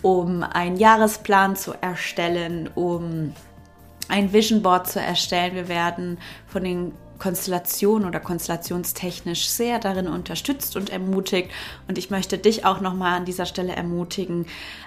um 0.00 0.42
einen 0.42 0.76
Jahresplan 0.76 1.56
zu 1.56 1.72
erstellen, 1.80 2.70
um 2.74 3.34
ein 4.08 4.32
Vision 4.32 4.62
Board 4.62 4.88
zu 4.88 5.00
erstellen. 5.00 5.54
Wir 5.54 5.68
werden 5.68 6.18
von 6.46 6.64
den 6.64 6.92
Konstellation 7.22 8.04
oder 8.04 8.18
konstellationstechnisch 8.18 9.46
sehr 9.46 9.78
darin 9.78 10.08
unterstützt 10.08 10.74
und 10.74 10.90
ermutigt. 10.90 11.52
Und 11.86 11.96
ich 11.96 12.10
möchte 12.10 12.36
dich 12.36 12.64
auch 12.64 12.80
nochmal 12.80 13.16
an 13.16 13.24
dieser 13.24 13.46
Stelle 13.46 13.76
ermutigen, 13.76 14.46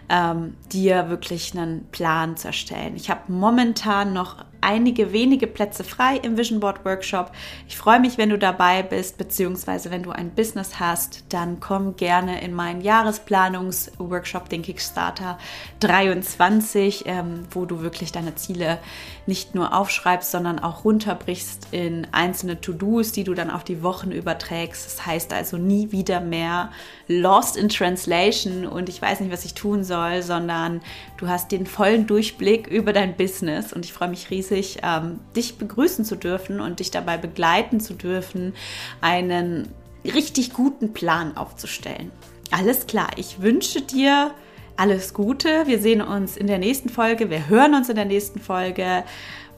ähm, 0.10 0.58
dir 0.70 1.10
wirklich 1.10 1.58
einen 1.58 1.86
Plan 1.92 2.36
zu 2.36 2.48
erstellen. 2.48 2.98
Ich 2.98 3.10
habe 3.10 3.32
momentan 3.32 4.12
noch 4.12 4.44
einige 4.66 5.14
wenige 5.14 5.46
Plätze 5.46 5.84
frei 5.84 6.18
im 6.18 6.38
Vision 6.38 6.60
Board 6.60 6.84
Workshop. 6.84 7.32
Ich 7.68 7.78
freue 7.78 8.00
mich, 8.00 8.18
wenn 8.18 8.32
du 8.32 8.40
dabei 8.40 8.82
bist, 8.82 9.20
beziehungsweise 9.20 9.92
wenn 9.92 10.02
du 10.02 10.10
ein 10.10 10.32
Business 10.32 10.80
hast, 10.80 11.24
dann 11.30 11.60
komm 11.60 11.96
gerne 11.96 12.42
in 12.42 12.54
meinen 12.54 12.82
Jahresplanungsworkshop, 12.82 14.50
den 14.50 14.64
Kickstarter 14.64 15.38
23, 15.82 17.04
ähm, 17.06 17.46
wo 17.52 17.66
du 17.66 17.82
wirklich 17.82 18.12
deine 18.12 18.34
Ziele 18.34 18.80
nicht 19.28 19.54
nur 19.54 19.74
aufschreibst, 19.74 20.32
sondern 20.32 20.58
auch 20.58 20.84
runterbrichst 20.84 21.68
in 21.72 22.08
einzelne 22.12 22.60
To-Dos, 22.60 23.12
die 23.12 23.24
du 23.24 23.36
dann 23.36 23.52
auf 23.52 23.64
die 23.64 23.84
Wochen 23.84 24.12
überträgst. 24.12 24.86
Das 24.86 25.06
heißt 25.06 25.32
also 25.32 25.58
nie 25.58 25.92
wieder 25.92 26.22
mehr 26.22 26.72
lost 27.08 27.56
in 27.56 27.70
translation 27.70 28.66
und 28.66 28.90
ich 28.90 29.00
weiß 29.00 29.20
nicht, 29.20 29.32
was 29.32 29.46
ich 29.46 29.54
tun 29.54 29.84
soll, 29.84 30.24
sondern 30.24 30.82
du 31.18 31.28
hast 31.28 31.52
den 31.52 31.68
vollen 31.68 32.08
Durchblick 32.08 32.68
über 32.68 32.94
dein 32.94 33.16
Business 33.16 33.72
und 33.74 33.86
ich 33.86 33.94
freue 33.94 34.10
mich 34.10 34.32
riesig, 34.32 34.55
ähm, 34.84 35.20
dich 35.36 35.58
begrüßen 35.58 36.06
zu 36.06 36.16
dürfen 36.16 36.60
und 36.60 36.80
dich 36.80 36.92
dabei 36.92 37.18
begleiten 37.18 37.80
zu 37.80 37.94
dürfen, 37.94 38.54
einen 39.02 39.70
richtig 40.04 40.54
guten 40.54 40.94
Plan 40.94 41.36
aufzustellen. 41.38 42.12
Alles 42.52 42.88
klar, 42.88 43.10
ich 43.16 43.42
wünsche 43.42 43.82
dir 43.82 44.32
alles 44.78 45.14
Gute. 45.14 45.68
Wir 45.68 45.80
sehen 45.80 46.02
uns 46.02 46.38
in 46.38 46.48
der 46.48 46.58
nächsten 46.58 46.90
Folge. 46.90 47.30
Wir 47.30 47.48
hören 47.50 47.74
uns 47.76 47.90
in 47.90 47.96
der 47.96 48.06
nächsten 48.06 48.40
Folge. 48.40 49.04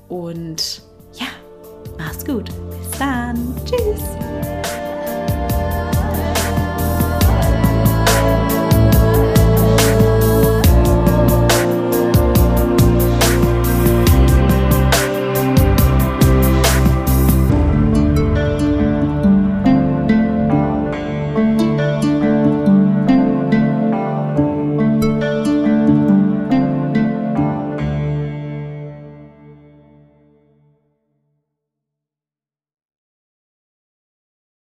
Und 0.07 0.83
ja, 1.13 1.27
mach's 1.97 2.25
gut. 2.25 2.51
Bis 2.79 2.99
dann. 2.99 3.55
Tschüss. 3.65 4.03